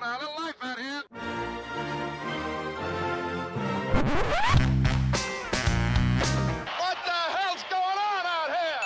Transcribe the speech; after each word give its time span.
go. 0.00 0.06
A 0.06 0.18
little 0.18 0.34
life 0.42 0.54
out 0.62 0.78
here. 0.78 1.02
What 6.78 6.96
the 7.04 7.20
hell's 7.36 7.64
going 7.70 7.98
on 8.10 8.24
out 8.26 8.50
here? 8.56 8.84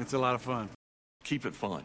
It's 0.00 0.12
a 0.12 0.18
lot 0.18 0.34
of 0.34 0.42
fun. 0.42 0.68
Keep 1.24 1.46
it 1.46 1.54
fun. 1.54 1.84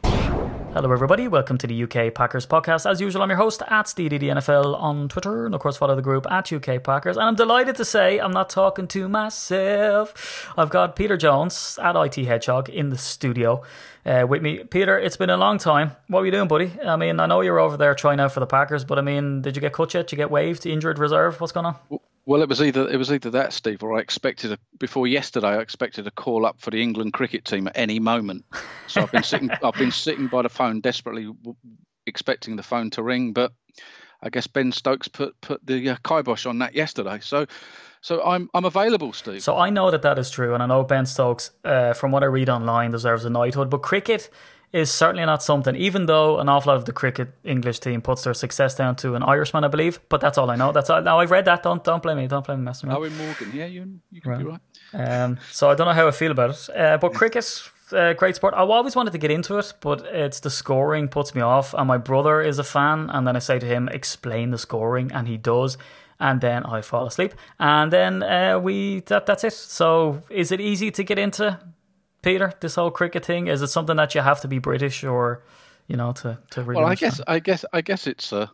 Hello, 0.74 0.90
everybody. 0.90 1.28
Welcome 1.28 1.58
to 1.58 1.68
the 1.68 1.84
UK 1.84 2.14
Packers 2.14 2.46
podcast. 2.46 2.90
As 2.90 3.02
usual, 3.02 3.22
I'm 3.22 3.30
your 3.30 3.38
host 3.38 3.62
at 3.68 3.88
SteedyDNFL 3.88 4.82
on 4.82 5.10
Twitter, 5.10 5.46
and 5.46 5.54
of 5.54 5.60
course, 5.60 5.76
follow 5.76 5.98
the 5.98 6.02
group 6.02 6.26
at 6.32 6.54
UK 6.54 6.82
Packers. 6.82 7.18
And 7.18 7.26
I'm 7.26 7.36
delighted 7.36 7.76
to 7.76 7.84
say 7.84 8.20
I'm 8.20 8.32
not 8.32 8.50
talking 8.50 8.88
to 8.88 9.10
myself. 9.10 10.50
I've 10.58 10.70
got 10.70 10.96
Peter 10.96 11.18
Jones 11.18 11.78
at 11.84 11.98
IT 11.98 12.26
Hedgehog 12.26 12.70
in 12.70 12.88
the 12.88 12.98
studio 12.98 13.64
uh, 14.06 14.26
with 14.26 14.42
me. 14.42 14.64
Peter, 14.64 14.98
it's 14.98 15.18
been 15.18 15.30
a 15.30 15.36
long 15.36 15.58
time. 15.58 15.92
What 16.08 16.22
are 16.22 16.26
you 16.26 16.32
doing, 16.32 16.48
buddy? 16.48 16.72
I 16.82 16.96
mean, 16.96 17.20
I 17.20 17.26
know 17.26 17.42
you're 17.42 17.60
over 17.60 17.76
there 17.76 17.94
trying 17.94 18.22
out 18.22 18.32
for 18.32 18.40
the 18.40 18.48
Packers, 18.48 18.86
but 18.86 18.98
I 18.98 19.02
mean, 19.02 19.42
did 19.42 19.58
you 19.58 19.62
get 19.62 19.74
cut 19.74 19.94
yet? 19.94 20.08
Did 20.08 20.14
you 20.14 20.18
get 20.20 20.32
waived, 20.32 20.66
injured, 20.66 21.00
reserve? 21.00 21.42
What's 21.42 21.52
going 21.52 21.66
on? 21.66 22.00
Well, 22.26 22.42
it 22.42 22.50
was 22.50 22.62
either 22.62 22.88
it 22.88 22.98
was 22.98 23.12
either 23.12 23.32
that, 23.32 23.52
Steve, 23.54 23.82
or 23.84 23.98
I 23.98 24.02
expected 24.02 24.52
a, 24.52 24.58
before 24.78 25.08
yesterday. 25.08 25.48
I 25.48 25.62
expected 25.62 26.06
a 26.06 26.12
call 26.12 26.46
up 26.46 26.60
for 26.60 26.70
the 26.70 26.82
England 26.82 27.14
cricket 27.14 27.46
team 27.46 27.68
at 27.68 27.78
any 27.78 28.00
moment. 28.00 28.46
So 28.88 29.02
I've 29.02 29.12
been 29.12 29.24
sitting 29.24 29.50
I've 29.64 29.74
been 29.74 29.92
sitting 29.92 30.28
by 30.28 30.44
the 30.44 30.50
phone, 30.50 30.82
desperately 30.82 31.26
w- 31.26 31.56
expecting 32.06 32.56
the 32.56 32.64
phone 32.64 32.92
to 32.92 33.04
ring. 33.04 33.34
But 33.34 33.54
I 34.22 34.30
guess 34.30 34.48
Ben 34.48 34.72
Stokes 34.72 35.08
put 35.08 35.40
put 35.42 35.66
the 35.66 35.90
uh, 35.90 35.96
kibosh 36.04 36.46
on 36.46 36.60
that 36.60 36.76
yesterday. 36.76 37.20
So 37.22 37.48
so 38.02 38.24
I'm 38.24 38.50
I'm 38.54 38.66
available, 38.66 39.14
Steve. 39.14 39.42
So 39.42 39.58
I 39.58 39.70
know 39.72 39.90
that 39.90 40.04
that 40.04 40.20
is 40.20 40.30
true, 40.30 40.54
and 40.54 40.62
I 40.62 40.68
know 40.68 40.84
Ben 40.84 41.06
Stokes, 41.06 41.52
uh, 41.64 41.94
from 41.94 42.12
what 42.12 42.24
I 42.24 42.28
read 42.28 42.50
online, 42.50 42.92
deserves 42.92 43.26
a 43.26 43.30
knighthood. 43.30 43.70
But 43.70 43.80
cricket 43.80 44.30
is 44.74 44.90
certainly 44.90 45.26
not 45.26 45.44
something, 45.44 45.76
even 45.76 46.06
though 46.06 46.40
an 46.40 46.48
awful 46.48 46.72
lot 46.72 46.78
of 46.78 46.86
the 46.86 46.94
cricket 46.94 47.34
English 47.44 47.80
team 47.80 48.02
puts 48.02 48.24
their 48.24 48.34
success 48.34 48.76
down 48.76 48.96
to 48.98 49.16
an 49.16 49.24
Irishman, 49.24 49.64
I 49.64 49.68
believe. 49.68 50.00
But 50.08 50.22
that's 50.22 50.38
all 50.38 50.50
I 50.50 50.56
know. 50.56 50.72
That's 50.72 50.90
all. 50.90 51.02
Now 51.02 51.20
I've 51.20 51.32
read 51.32 51.46
that. 51.46 51.64
Don't 51.64 51.84
don't 51.84 52.02
blame 52.02 52.18
me. 52.18 52.28
Don't 52.28 52.46
blame 52.46 52.60
me 52.60 52.66
messing 52.66 52.90
around. 52.90 53.02
Eoin 53.02 53.18
Morgan, 53.18 53.52
yeah, 53.54 53.66
you 53.66 54.00
you 54.12 54.22
could 54.22 54.38
be 54.40 54.46
right. 54.46 54.62
Um, 54.94 55.40
so 55.52 55.70
I 55.70 55.76
don't 55.76 55.88
know 55.88 55.94
how 55.94 56.08
I 56.08 56.12
feel 56.12 56.32
about 56.32 56.52
it. 56.52 56.70
Uh, 56.76 56.98
but 56.98 57.14
cricket, 57.14 57.46
uh, 57.92 58.14
great 58.14 58.36
sport. 58.36 58.54
I've 58.56 58.70
always 58.70 58.96
wanted 58.96 59.12
to 59.12 59.18
get 59.18 59.32
into 59.32 59.58
it, 59.58 59.74
but 59.82 60.06
it's 60.06 60.40
the 60.40 60.50
scoring 60.50 61.08
puts 61.10 61.36
me 61.36 61.42
off. 61.42 61.74
And 61.74 61.88
my 61.88 61.98
brother 61.98 62.42
is 62.42 62.60
a 62.60 62.64
fan, 62.64 63.10
and 63.10 63.28
then 63.28 63.36
I 63.36 63.40
say 63.40 63.60
to 63.60 63.66
him, 63.66 63.90
"Explain 63.90 64.52
the 64.52 64.58
scoring," 64.58 65.12
and 65.12 65.28
he 65.28 65.38
does. 65.38 65.78
And 66.20 66.40
then 66.40 66.64
I 66.66 66.82
fall 66.82 67.08
asleep, 67.08 67.34
and 67.60 67.92
then 67.92 68.22
uh, 68.22 68.60
we 68.60 69.00
that 69.08 69.26
that's 69.26 69.44
it. 69.44 69.54
So 69.54 70.22
is 70.30 70.52
it 70.52 70.62
easy 70.62 70.92
to 70.92 71.04
get 71.04 71.18
into, 71.18 71.60
Peter? 72.22 72.54
This 72.60 72.76
whole 72.76 72.92
cricket 72.92 73.26
thing 73.26 73.48
is 73.48 73.62
it 73.62 73.68
something 73.68 73.98
that 73.98 74.16
you 74.16 74.22
have 74.22 74.42
to 74.42 74.48
be 74.48 74.60
British 74.60 75.04
or, 75.04 75.44
you 75.88 75.98
know, 75.98 76.12
to 76.14 76.40
to 76.52 76.64
really? 76.64 76.82
Well, 76.82 76.92
I 76.92 76.96
guess 76.96 77.22
I 77.28 77.40
guess 77.40 77.66
I 77.74 77.82
guess 77.82 78.08
it's 78.08 78.32
a 78.32 78.52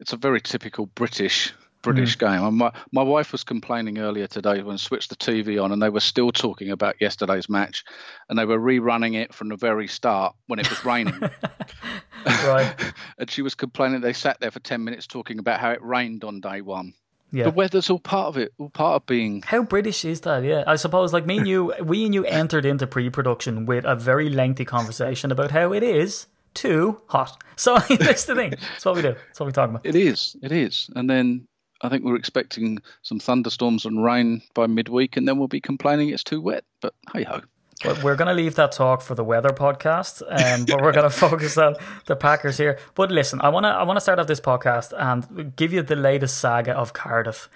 it's 0.00 0.12
a 0.12 0.16
very 0.16 0.40
typical 0.40 0.86
British 0.86 1.52
British 1.82 2.16
mm. 2.16 2.20
game. 2.20 2.44
And 2.44 2.56
my 2.56 2.72
my 2.92 3.02
wife 3.02 3.32
was 3.32 3.44
complaining 3.44 3.98
earlier 3.98 4.26
today 4.26 4.62
when 4.62 4.74
I 4.74 4.76
switched 4.76 5.10
the 5.10 5.16
TV 5.16 5.62
on 5.62 5.72
and 5.72 5.80
they 5.80 5.88
were 5.88 6.00
still 6.00 6.32
talking 6.32 6.70
about 6.70 7.00
yesterday's 7.00 7.48
match, 7.48 7.84
and 8.28 8.38
they 8.38 8.44
were 8.44 8.58
rerunning 8.58 9.14
it 9.14 9.32
from 9.32 9.48
the 9.48 9.56
very 9.56 9.88
start 9.88 10.34
when 10.46 10.58
it 10.58 10.68
was 10.68 10.84
raining. 10.84 11.18
right. 12.26 12.74
and 13.18 13.30
she 13.30 13.42
was 13.42 13.54
complaining 13.54 14.00
they 14.00 14.12
sat 14.12 14.40
there 14.40 14.50
for 14.50 14.60
ten 14.60 14.84
minutes 14.84 15.06
talking 15.06 15.38
about 15.38 15.60
how 15.60 15.70
it 15.70 15.82
rained 15.82 16.24
on 16.24 16.40
day 16.40 16.60
one. 16.60 16.92
Yeah. 17.32 17.44
The 17.44 17.50
weather's 17.50 17.90
all 17.90 17.98
part 17.98 18.28
of 18.28 18.36
it, 18.36 18.52
all 18.58 18.70
part 18.70 19.02
of 19.02 19.06
being. 19.06 19.42
How 19.42 19.62
British 19.62 20.04
is 20.04 20.20
that? 20.22 20.44
Yeah, 20.44 20.64
I 20.66 20.76
suppose 20.76 21.12
like 21.12 21.26
me 21.26 21.38
and 21.38 21.48
you, 21.48 21.74
we 21.82 22.04
and 22.04 22.14
you 22.14 22.24
entered 22.24 22.64
into 22.64 22.86
pre-production 22.86 23.66
with 23.66 23.84
a 23.84 23.96
very 23.96 24.28
lengthy 24.28 24.64
conversation 24.64 25.32
about 25.32 25.50
how 25.50 25.72
it 25.72 25.82
is 25.82 26.26
too 26.54 27.00
hot. 27.08 27.42
So 27.58 27.78
that's 27.88 28.26
the 28.26 28.34
thing. 28.34 28.50
That's 28.50 28.84
what 28.84 28.96
we 28.96 29.02
do. 29.02 29.14
That's 29.14 29.40
what 29.40 29.46
we 29.46 29.52
talk 29.52 29.70
about. 29.70 29.86
It 29.86 29.94
is, 29.94 30.36
it 30.42 30.52
is, 30.52 30.90
and 30.94 31.08
then. 31.08 31.46
I 31.82 31.90
think 31.90 32.04
we're 32.04 32.16
expecting 32.16 32.78
some 33.02 33.20
thunderstorms 33.20 33.84
and 33.84 34.02
rain 34.02 34.40
by 34.54 34.66
midweek, 34.66 35.18
and 35.18 35.28
then 35.28 35.38
we'll 35.38 35.46
be 35.46 35.60
complaining 35.60 36.08
it's 36.08 36.24
too 36.24 36.40
wet. 36.40 36.64
But 36.80 36.94
hey 37.12 37.22
ho. 37.24 37.42
But 37.82 38.02
we're 38.02 38.16
going 38.16 38.28
to 38.28 38.34
leave 38.34 38.54
that 38.54 38.72
talk 38.72 39.02
for 39.02 39.14
the 39.14 39.24
weather 39.24 39.50
podcast, 39.50 40.22
um, 40.22 40.64
but 40.64 40.80
we're 40.80 40.92
going 40.92 41.04
to 41.10 41.10
focus 41.10 41.58
on 41.58 41.76
the 42.06 42.16
Packers 42.16 42.56
here. 42.56 42.78
But 42.94 43.10
listen, 43.10 43.40
I 43.42 43.50
want 43.50 43.64
to 43.64 43.68
I 43.68 43.82
want 43.82 43.96
to 43.96 44.00
start 44.00 44.18
off 44.18 44.26
this 44.26 44.40
podcast 44.40 44.92
and 44.96 45.54
give 45.56 45.72
you 45.72 45.82
the 45.82 45.96
latest 45.96 46.38
saga 46.38 46.72
of 46.72 46.92
Cardiff. 46.92 47.48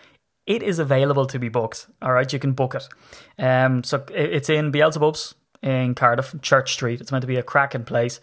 It 0.46 0.62
is 0.62 0.78
available 0.78 1.26
to 1.26 1.38
be 1.38 1.48
booked. 1.48 1.86
All 2.02 2.12
right, 2.12 2.30
you 2.30 2.38
can 2.38 2.52
book 2.52 2.74
it. 2.74 2.88
Um, 3.42 3.82
so 3.84 4.04
it's 4.10 4.50
in 4.50 4.72
Beelzebub's 4.72 5.34
in 5.62 5.94
Cardiff, 5.94 6.34
Church 6.42 6.72
Street. 6.72 7.00
It's 7.00 7.12
meant 7.12 7.22
to 7.22 7.28
be 7.28 7.36
a 7.36 7.42
cracking 7.42 7.84
place. 7.84 8.20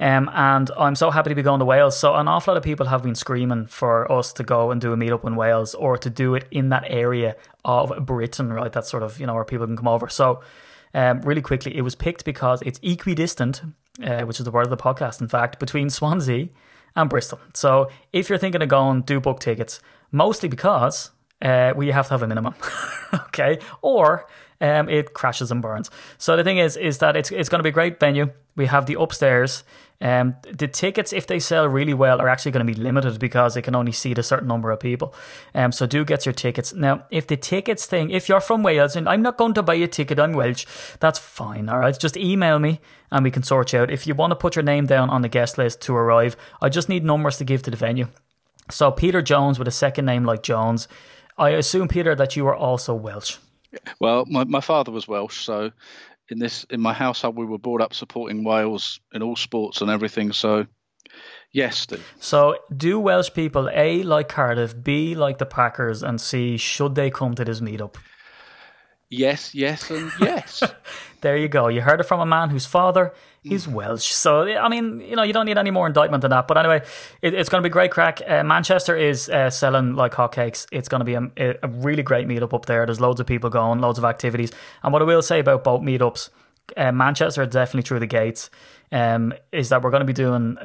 Um, 0.00 0.30
and 0.34 0.70
I'm 0.76 0.96
so 0.96 1.10
happy 1.10 1.30
to 1.30 1.34
be 1.34 1.42
going 1.42 1.60
to 1.60 1.64
Wales. 1.64 1.96
So 1.96 2.14
an 2.14 2.26
awful 2.26 2.52
lot 2.52 2.58
of 2.58 2.64
people 2.64 2.86
have 2.86 3.02
been 3.02 3.14
screaming 3.14 3.66
for 3.66 4.10
us 4.10 4.32
to 4.34 4.42
go 4.42 4.70
and 4.70 4.80
do 4.80 4.92
a 4.92 4.96
meetup 4.96 5.24
in 5.24 5.36
Wales 5.36 5.74
or 5.74 5.96
to 5.98 6.10
do 6.10 6.34
it 6.34 6.46
in 6.50 6.70
that 6.70 6.84
area 6.86 7.36
of 7.64 7.92
Britain, 8.04 8.52
right? 8.52 8.72
That's 8.72 8.90
sort 8.90 9.02
of 9.02 9.20
you 9.20 9.26
know 9.26 9.34
where 9.34 9.44
people 9.44 9.66
can 9.66 9.76
come 9.76 9.88
over. 9.88 10.08
So 10.08 10.42
um, 10.94 11.20
really 11.22 11.42
quickly, 11.42 11.76
it 11.76 11.82
was 11.82 11.94
picked 11.94 12.24
because 12.24 12.62
it's 12.62 12.78
equidistant, 12.82 13.62
uh, 14.02 14.22
which 14.22 14.38
is 14.38 14.44
the 14.44 14.50
word 14.50 14.66
of 14.66 14.70
the 14.70 14.76
podcast, 14.76 15.20
in 15.20 15.28
fact, 15.28 15.58
between 15.58 15.90
Swansea 15.90 16.48
and 16.96 17.10
Bristol. 17.10 17.40
So 17.52 17.90
if 18.12 18.28
you're 18.28 18.38
thinking 18.38 18.62
of 18.62 18.68
going, 18.68 19.02
do 19.02 19.20
book 19.20 19.40
tickets, 19.40 19.80
mostly 20.12 20.48
because 20.48 21.10
uh, 21.42 21.72
we 21.76 21.88
have 21.88 22.06
to 22.06 22.14
have 22.14 22.22
a 22.22 22.28
minimum, 22.28 22.54
okay, 23.14 23.58
or 23.82 24.26
um, 24.60 24.88
it 24.88 25.14
crashes 25.14 25.50
and 25.50 25.62
burns. 25.62 25.90
So 26.18 26.36
the 26.36 26.44
thing 26.44 26.58
is, 26.58 26.76
is 26.76 26.98
that 26.98 27.16
it's 27.16 27.30
it's 27.30 27.48
going 27.48 27.60
to 27.60 27.64
be 27.64 27.70
a 27.70 27.72
great 27.72 28.00
venue. 28.00 28.30
We 28.56 28.66
have 28.66 28.86
the 28.86 29.00
upstairs. 29.00 29.64
Um, 30.00 30.36
the 30.42 30.68
tickets, 30.68 31.12
if 31.12 31.26
they 31.26 31.38
sell 31.38 31.66
really 31.66 31.94
well, 31.94 32.20
are 32.20 32.28
actually 32.28 32.52
going 32.52 32.66
to 32.66 32.72
be 32.72 32.78
limited 32.78 33.18
because 33.18 33.54
they 33.54 33.62
can 33.62 33.74
only 33.74 33.92
seat 33.92 34.18
a 34.18 34.22
certain 34.22 34.48
number 34.48 34.70
of 34.70 34.80
people. 34.80 35.14
Um, 35.54 35.72
so 35.72 35.86
do 35.86 36.04
get 36.04 36.26
your 36.26 36.32
tickets 36.32 36.74
now. 36.74 37.04
If 37.10 37.26
the 37.26 37.36
tickets 37.36 37.86
thing, 37.86 38.10
if 38.10 38.28
you're 38.28 38.40
from 38.40 38.62
Wales 38.62 38.96
and 38.96 39.08
I'm 39.08 39.22
not 39.22 39.38
going 39.38 39.54
to 39.54 39.62
buy 39.62 39.74
a 39.76 39.86
ticket, 39.86 40.18
I'm 40.18 40.32
Welsh. 40.32 40.66
That's 41.00 41.18
fine. 41.18 41.68
All 41.68 41.78
right, 41.78 41.98
just 41.98 42.16
email 42.16 42.58
me 42.58 42.80
and 43.10 43.24
we 43.24 43.30
can 43.30 43.42
sort 43.42 43.72
you 43.72 43.80
out. 43.80 43.90
If 43.90 44.06
you 44.06 44.14
want 44.14 44.32
to 44.32 44.36
put 44.36 44.56
your 44.56 44.62
name 44.62 44.86
down 44.86 45.10
on 45.10 45.22
the 45.22 45.28
guest 45.28 45.56
list 45.58 45.80
to 45.82 45.94
arrive, 45.94 46.36
I 46.60 46.68
just 46.68 46.88
need 46.88 47.04
numbers 47.04 47.38
to 47.38 47.44
give 47.44 47.62
to 47.62 47.70
the 47.70 47.76
venue. 47.76 48.08
So 48.70 48.90
Peter 48.90 49.22
Jones 49.22 49.58
with 49.58 49.68
a 49.68 49.72
second 49.72 50.04
name 50.04 50.24
like 50.24 50.42
Jones. 50.42 50.88
I 51.38 51.50
assume 51.50 51.88
Peter 51.88 52.14
that 52.14 52.36
you 52.36 52.46
are 52.46 52.54
also 52.54 52.94
Welsh. 52.94 53.38
Well, 54.00 54.24
my, 54.26 54.44
my 54.44 54.60
father 54.60 54.92
was 54.92 55.08
Welsh, 55.08 55.44
so 55.44 55.70
in 56.30 56.38
this 56.38 56.64
in 56.70 56.80
my 56.80 56.92
household 56.92 57.36
we 57.36 57.44
were 57.44 57.58
brought 57.58 57.80
up 57.80 57.94
supporting 57.94 58.44
Wales 58.44 59.00
in 59.12 59.22
all 59.22 59.36
sports 59.36 59.80
and 59.80 59.90
everything. 59.90 60.32
So 60.32 60.66
yes, 61.52 61.78
Steve. 61.78 62.04
So, 62.18 62.56
do 62.76 62.98
Welsh 62.98 63.32
people 63.32 63.68
A 63.72 64.02
like 64.02 64.28
Cardiff, 64.28 64.74
B 64.82 65.14
like 65.14 65.38
the 65.38 65.46
Packers, 65.46 66.02
and 66.02 66.20
C 66.20 66.56
should 66.56 66.94
they 66.94 67.10
come 67.10 67.34
to 67.34 67.44
this 67.44 67.60
meetup? 67.60 67.96
Yes, 69.18 69.54
yes, 69.54 69.90
and 69.90 70.10
yes. 70.20 70.62
There 71.20 71.38
you 71.38 71.48
go. 71.48 71.68
You 71.68 71.80
heard 71.80 72.00
it 72.00 72.04
from 72.04 72.20
a 72.20 72.26
man 72.26 72.50
whose 72.50 72.66
father 72.66 73.14
is 73.44 73.66
Welsh. 73.66 74.08
So, 74.08 74.42
I 74.42 74.68
mean, 74.68 75.00
you 75.00 75.16
know, 75.16 75.22
you 75.22 75.32
don't 75.32 75.46
need 75.46 75.56
any 75.56 75.70
more 75.70 75.86
indictment 75.86 76.20
than 76.20 76.32
that. 76.32 76.46
But 76.46 76.58
anyway, 76.58 76.82
it, 77.22 77.32
it's 77.32 77.48
going 77.48 77.62
to 77.62 77.66
be 77.66 77.72
great 77.72 77.90
crack. 77.90 78.20
Uh, 78.26 78.44
Manchester 78.44 78.94
is 78.94 79.30
uh, 79.30 79.48
selling 79.48 79.94
like 79.94 80.12
hotcakes. 80.12 80.66
It's 80.70 80.86
going 80.86 80.98
to 80.98 81.04
be 81.06 81.14
a, 81.14 81.54
a 81.62 81.68
really 81.68 82.02
great 82.02 82.28
meetup 82.28 82.52
up 82.52 82.66
there. 82.66 82.84
There's 82.84 83.00
loads 83.00 83.20
of 83.20 83.26
people 83.26 83.48
going, 83.48 83.80
loads 83.80 83.98
of 83.98 84.04
activities. 84.04 84.52
And 84.82 84.92
what 84.92 85.00
I 85.00 85.06
will 85.06 85.22
say 85.22 85.40
about 85.40 85.64
both 85.64 85.80
meetups, 85.80 86.28
uh, 86.76 86.92
Manchester 86.92 87.40
are 87.40 87.46
definitely 87.46 87.88
through 87.88 88.00
the 88.00 88.06
gates, 88.06 88.50
um, 88.92 89.32
is 89.50 89.70
that 89.70 89.80
we're 89.80 89.92
going 89.92 90.00
to 90.00 90.06
be 90.06 90.12
doing. 90.12 90.58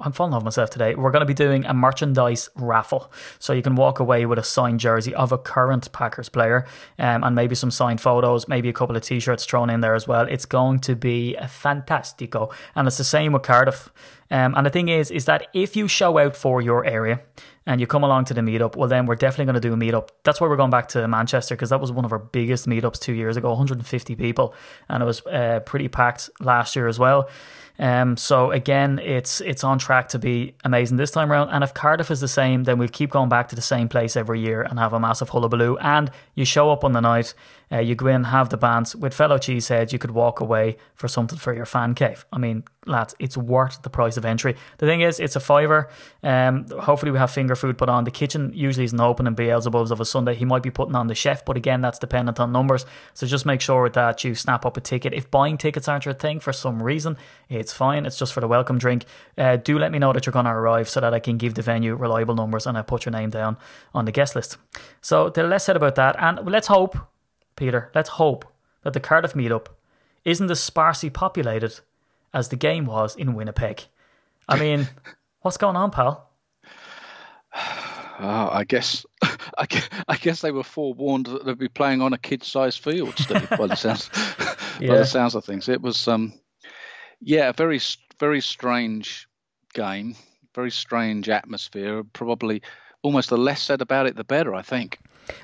I'm 0.00 0.10
falling 0.10 0.34
off 0.34 0.42
myself 0.42 0.70
today. 0.70 0.96
We're 0.96 1.12
going 1.12 1.20
to 1.20 1.26
be 1.26 1.34
doing 1.34 1.64
a 1.64 1.72
merchandise 1.72 2.48
raffle. 2.56 3.12
So 3.38 3.52
you 3.52 3.62
can 3.62 3.76
walk 3.76 4.00
away 4.00 4.26
with 4.26 4.38
a 4.38 4.42
signed 4.42 4.80
jersey 4.80 5.14
of 5.14 5.30
a 5.30 5.38
current 5.38 5.92
Packers 5.92 6.28
player 6.28 6.66
um, 6.98 7.22
and 7.22 7.36
maybe 7.36 7.54
some 7.54 7.70
signed 7.70 8.00
photos, 8.00 8.48
maybe 8.48 8.68
a 8.68 8.72
couple 8.72 8.96
of 8.96 9.02
t 9.02 9.20
shirts 9.20 9.44
thrown 9.44 9.70
in 9.70 9.80
there 9.80 9.94
as 9.94 10.08
well. 10.08 10.26
It's 10.28 10.44
going 10.44 10.80
to 10.80 10.96
be 10.96 11.36
a 11.36 11.44
fantastico. 11.44 12.52
And 12.74 12.88
it's 12.88 12.98
the 12.98 13.04
same 13.04 13.32
with 13.32 13.42
Cardiff. 13.42 13.92
Um, 14.32 14.54
and 14.56 14.66
the 14.66 14.70
thing 14.70 14.88
is, 14.88 15.10
is 15.10 15.26
that 15.26 15.48
if 15.54 15.76
you 15.76 15.86
show 15.86 16.18
out 16.18 16.36
for 16.36 16.60
your 16.60 16.84
area 16.84 17.20
and 17.66 17.80
you 17.80 17.86
come 17.86 18.02
along 18.02 18.24
to 18.26 18.34
the 18.34 18.40
meetup, 18.40 18.74
well, 18.74 18.88
then 18.88 19.06
we're 19.06 19.16
definitely 19.16 19.44
going 19.44 19.60
to 19.60 19.60
do 19.60 19.72
a 19.72 19.76
meetup. 19.76 20.08
That's 20.24 20.40
why 20.40 20.48
we're 20.48 20.56
going 20.56 20.70
back 20.70 20.88
to 20.88 21.06
Manchester 21.06 21.54
because 21.54 21.70
that 21.70 21.80
was 21.80 21.92
one 21.92 22.04
of 22.04 22.12
our 22.12 22.18
biggest 22.18 22.66
meetups 22.66 22.98
two 22.98 23.12
years 23.12 23.36
ago 23.36 23.50
150 23.50 24.16
people. 24.16 24.54
And 24.88 25.02
it 25.02 25.06
was 25.06 25.24
uh, 25.26 25.60
pretty 25.64 25.88
packed 25.88 26.30
last 26.40 26.74
year 26.74 26.88
as 26.88 26.98
well. 26.98 27.28
Um, 27.80 28.18
so 28.18 28.50
again, 28.50 28.98
it's 28.98 29.40
it's 29.40 29.64
on 29.64 29.78
track 29.78 30.08
to 30.08 30.18
be 30.18 30.54
amazing 30.64 30.98
this 30.98 31.10
time 31.10 31.32
around. 31.32 31.48
And 31.48 31.64
if 31.64 31.72
Cardiff 31.72 32.10
is 32.10 32.20
the 32.20 32.28
same, 32.28 32.64
then 32.64 32.78
we'll 32.78 32.88
keep 32.88 33.10
going 33.10 33.30
back 33.30 33.48
to 33.48 33.56
the 33.56 33.62
same 33.62 33.88
place 33.88 34.16
every 34.16 34.38
year 34.40 34.60
and 34.62 34.78
have 34.78 34.92
a 34.92 35.00
massive 35.00 35.30
hullabaloo. 35.30 35.78
And 35.78 36.10
you 36.34 36.44
show 36.44 36.70
up 36.70 36.84
on 36.84 36.92
the 36.92 37.00
night, 37.00 37.32
uh, 37.72 37.78
you 37.78 37.94
go 37.94 38.08
in, 38.08 38.24
have 38.24 38.50
the 38.50 38.58
bands 38.58 38.94
with 38.94 39.14
fellow 39.14 39.38
cheeseheads. 39.38 39.92
You 39.92 39.98
could 39.98 40.10
walk 40.10 40.40
away 40.40 40.76
for 40.94 41.08
something 41.08 41.38
for 41.38 41.54
your 41.54 41.64
fan 41.64 41.94
cave. 41.94 42.26
I 42.32 42.38
mean, 42.38 42.64
lads, 42.84 43.14
it's 43.18 43.36
worth 43.36 43.82
the 43.82 43.90
price 43.90 44.16
of 44.16 44.24
entry. 44.24 44.56
The 44.78 44.86
thing 44.86 45.02
is, 45.02 45.20
it's 45.20 45.36
a 45.36 45.40
fiver. 45.40 45.88
Um, 46.22 46.66
hopefully 46.80 47.12
we 47.12 47.18
have 47.18 47.30
finger 47.30 47.54
food 47.54 47.78
put 47.78 47.88
on. 47.88 48.04
The 48.04 48.10
kitchen 48.10 48.52
usually 48.54 48.84
isn't 48.84 49.00
open 49.00 49.26
in 49.26 49.36
Beelzebubs 49.36 49.90
of 49.90 50.00
a 50.00 50.04
Sunday. 50.04 50.34
He 50.34 50.44
might 50.44 50.62
be 50.62 50.70
putting 50.70 50.96
on 50.96 51.06
the 51.06 51.14
chef, 51.14 51.44
but 51.44 51.56
again, 51.56 51.80
that's 51.80 51.98
dependent 51.98 52.40
on 52.40 52.50
numbers. 52.50 52.86
So 53.14 53.26
just 53.26 53.46
make 53.46 53.60
sure 53.60 53.88
that 53.88 54.24
you 54.24 54.34
snap 54.34 54.66
up 54.66 54.76
a 54.76 54.80
ticket. 54.80 55.14
If 55.14 55.30
buying 55.30 55.56
tickets 55.56 55.86
aren't 55.88 56.04
your 56.04 56.14
thing 56.14 56.40
for 56.40 56.52
some 56.52 56.82
reason, 56.82 57.16
it's 57.48 57.69
fine. 57.72 58.06
It's 58.06 58.18
just 58.18 58.32
for 58.32 58.40
the 58.40 58.48
welcome 58.48 58.78
drink. 58.78 59.04
Uh, 59.36 59.56
do 59.56 59.78
let 59.78 59.92
me 59.92 59.98
know 59.98 60.12
that 60.12 60.26
you're 60.26 60.32
going 60.32 60.44
to 60.44 60.50
arrive 60.50 60.88
so 60.88 61.00
that 61.00 61.14
I 61.14 61.20
can 61.20 61.36
give 61.36 61.54
the 61.54 61.62
venue 61.62 61.94
reliable 61.94 62.34
numbers 62.34 62.66
and 62.66 62.76
I 62.78 62.82
put 62.82 63.04
your 63.04 63.12
name 63.12 63.30
down 63.30 63.56
on 63.94 64.04
the 64.04 64.12
guest 64.12 64.34
list. 64.36 64.56
So 65.00 65.28
the 65.30 65.42
less 65.42 65.64
said 65.64 65.76
about 65.76 65.94
that, 65.96 66.16
and 66.18 66.46
let's 66.50 66.66
hope, 66.68 66.96
Peter, 67.56 67.90
let's 67.94 68.10
hope 68.10 68.44
that 68.82 68.92
the 68.92 69.00
Cardiff 69.00 69.34
meetup 69.34 69.66
isn't 70.24 70.50
as 70.50 70.60
sparsely 70.60 71.10
populated 71.10 71.80
as 72.32 72.48
the 72.48 72.56
game 72.56 72.86
was 72.86 73.16
in 73.16 73.34
Winnipeg. 73.34 73.84
I 74.48 74.58
mean, 74.58 74.88
what's 75.42 75.56
going 75.56 75.76
on, 75.76 75.90
pal? 75.90 76.28
Oh, 78.22 78.50
I 78.52 78.64
guess, 78.64 79.04
I 79.58 79.66
guess, 79.66 79.88
I 80.06 80.16
guess 80.16 80.40
they 80.42 80.50
were 80.52 80.62
forewarned 80.62 81.26
that 81.26 81.44
they'd 81.44 81.58
be 81.58 81.68
playing 81.68 82.02
on 82.02 82.12
a 82.12 82.18
kid-sized 82.18 82.80
field. 82.82 83.14
Steve, 83.16 83.48
by 83.50 83.66
the 83.66 83.76
sounds, 83.76 84.10
Yeah. 84.78 84.88
by 84.88 84.98
the 84.98 85.06
sounds 85.06 85.34
of 85.34 85.44
things, 85.44 85.68
it 85.68 85.80
was, 85.80 86.06
um, 86.06 86.34
yeah, 87.20 87.52
very, 87.52 87.80
very 88.18 88.40
strange 88.40 89.28
game, 89.74 90.14
very 90.54 90.70
strange 90.70 91.28
atmosphere. 91.28 92.02
Probably, 92.12 92.62
almost 93.02 93.30
the 93.30 93.38
less 93.38 93.62
said 93.62 93.80
about 93.82 94.06
it, 94.06 94.16
the 94.16 94.24
better. 94.24 94.54
I 94.54 94.62
think. 94.62 94.98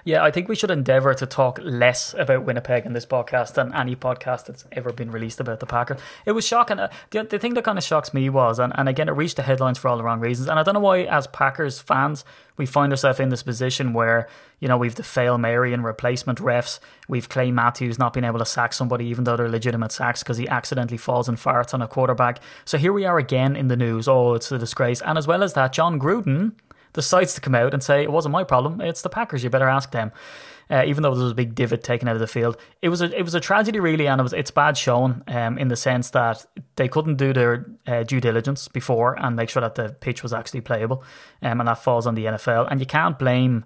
Yeah, 0.05 0.23
I 0.23 0.31
think 0.31 0.49
we 0.49 0.57
should 0.57 0.71
endeavour 0.71 1.15
to 1.15 1.27
talk 1.27 1.59
less 1.63 2.15
about 2.15 2.45
Winnipeg 2.45 2.87
in 2.87 2.93
this 2.93 3.07
podcast 3.07 3.55
than 3.55 3.75
any 3.75 3.97
podcast 3.97 4.47
that's 4.47 4.65
ever 4.73 4.93
been 4.93 5.11
released 5.11 5.41
about 5.41 5.61
the 5.61 5.67
Packers. 5.67 6.01
It 6.25 6.33
was 6.33 6.47
shocking. 6.47 6.79
Uh, 6.79 6.89
The, 7.11 7.25
the 7.25 7.39
thing 7.39 7.55
that 7.55 7.65
kind 7.65 7.79
of 7.79 7.85
shocks 7.85 8.13
me 8.13 8.29
was, 8.29 8.59
and, 8.59 8.73
and 8.77 8.89
again, 8.89 9.09
it 9.09 9.13
reached 9.13 9.37
the 9.37 9.43
headlines 9.43 9.79
for 9.79 9.89
all 9.89 9.97
the 9.97 10.05
wrong 10.05 10.21
reasons. 10.21 10.49
And 10.49 10.59
I 10.59 10.63
don't 10.63 10.75
know 10.75 10.81
why, 10.81 11.01
as 11.03 11.27
Packers 11.27 11.81
fans, 11.81 12.25
we 12.57 12.67
find 12.67 12.93
ourselves 12.93 13.21
in 13.21 13.29
this 13.29 13.43
position 13.43 13.93
where, 13.93 14.29
you 14.61 14.69
know, 14.69 14.79
we've 14.79 14.95
the 14.95 15.03
fail 15.03 15.39
Mary 15.39 15.73
and 15.73 15.85
replacement 15.85 16.39
refs. 16.39 16.79
We've 17.09 17.29
Clay 17.29 17.51
Matthews 17.51 17.99
not 17.99 18.13
being 18.13 18.25
able 18.25 18.39
to 18.39 18.47
sack 18.47 18.73
somebody, 18.73 19.07
even 19.07 19.25
though 19.25 19.37
they're 19.37 19.49
legitimate 19.49 19.93
sacks, 19.93 20.23
because 20.23 20.39
he 20.39 20.49
accidentally 20.49 20.97
falls 20.97 21.29
and 21.29 21.37
farts 21.37 21.75
on 21.75 21.83
a 21.83 21.89
quarterback. 21.89 22.41
So 22.65 22.79
here 22.79 22.93
we 22.93 23.05
are 23.05 23.19
again 23.19 23.57
in 23.57 23.69
the 23.69 23.77
news. 23.77 24.09
Oh, 24.09 24.35
it's 24.35 24.51
a 24.51 24.59
disgrace. 24.59 25.03
And 25.03 25.19
as 25.19 25.27
well 25.27 25.43
as 25.43 25.53
that, 25.55 25.73
Jon 25.73 26.01
Gruden 26.01 26.53
decides 26.97 27.35
to 27.35 27.41
come 27.41 27.55
out 27.55 27.73
and 27.73 27.83
say 27.83 28.03
it 28.03 28.11
wasn't 28.11 28.33
my 28.33 28.43
problem. 28.43 28.81
It's 28.81 29.03
the 29.03 29.09
Packers. 29.09 29.45
You 29.45 29.51
better 29.51 29.69
ask 29.69 29.93
them. 29.93 30.11
Uh, 30.69 30.83
even 30.85 31.05
though 31.05 31.15
there 31.15 31.23
was 31.23 31.31
a 31.31 31.37
big 31.37 31.55
divot 31.55 31.85
taken 31.85 32.09
out 32.09 32.17
of 32.17 32.21
the 32.21 32.27
field, 32.27 32.57
it 32.83 32.89
was 32.89 33.01
a 33.01 33.17
it 33.17 33.23
was 33.23 33.37
a 33.37 33.41
tragedy 33.41 33.79
really, 33.79 34.09
and 34.09 34.21
it 34.21 34.23
was 34.25 34.33
it's 34.33 34.51
bad 34.51 34.77
showing 34.77 35.23
um, 35.29 35.59
in 35.59 35.69
the 35.69 35.77
sense 35.77 36.11
that 36.11 36.45
they 36.75 36.89
couldn't 36.89 37.15
do 37.15 37.33
their 37.33 37.71
uh, 37.87 38.03
due 38.03 38.21
diligence 38.21 38.67
before 38.67 39.17
and 39.23 39.37
make 39.37 39.49
sure 39.49 39.61
that 39.61 39.77
the 39.77 39.91
pitch 39.91 40.25
was 40.25 40.33
actually 40.33 40.63
playable, 40.63 41.05
um, 41.41 41.61
and 41.61 41.69
that 41.69 41.79
falls 41.79 42.05
on 42.05 42.17
the 42.17 42.25
NFL. 42.25 42.67
And 42.69 42.81
you 42.81 42.87
can't 42.87 43.17
blame, 43.17 43.65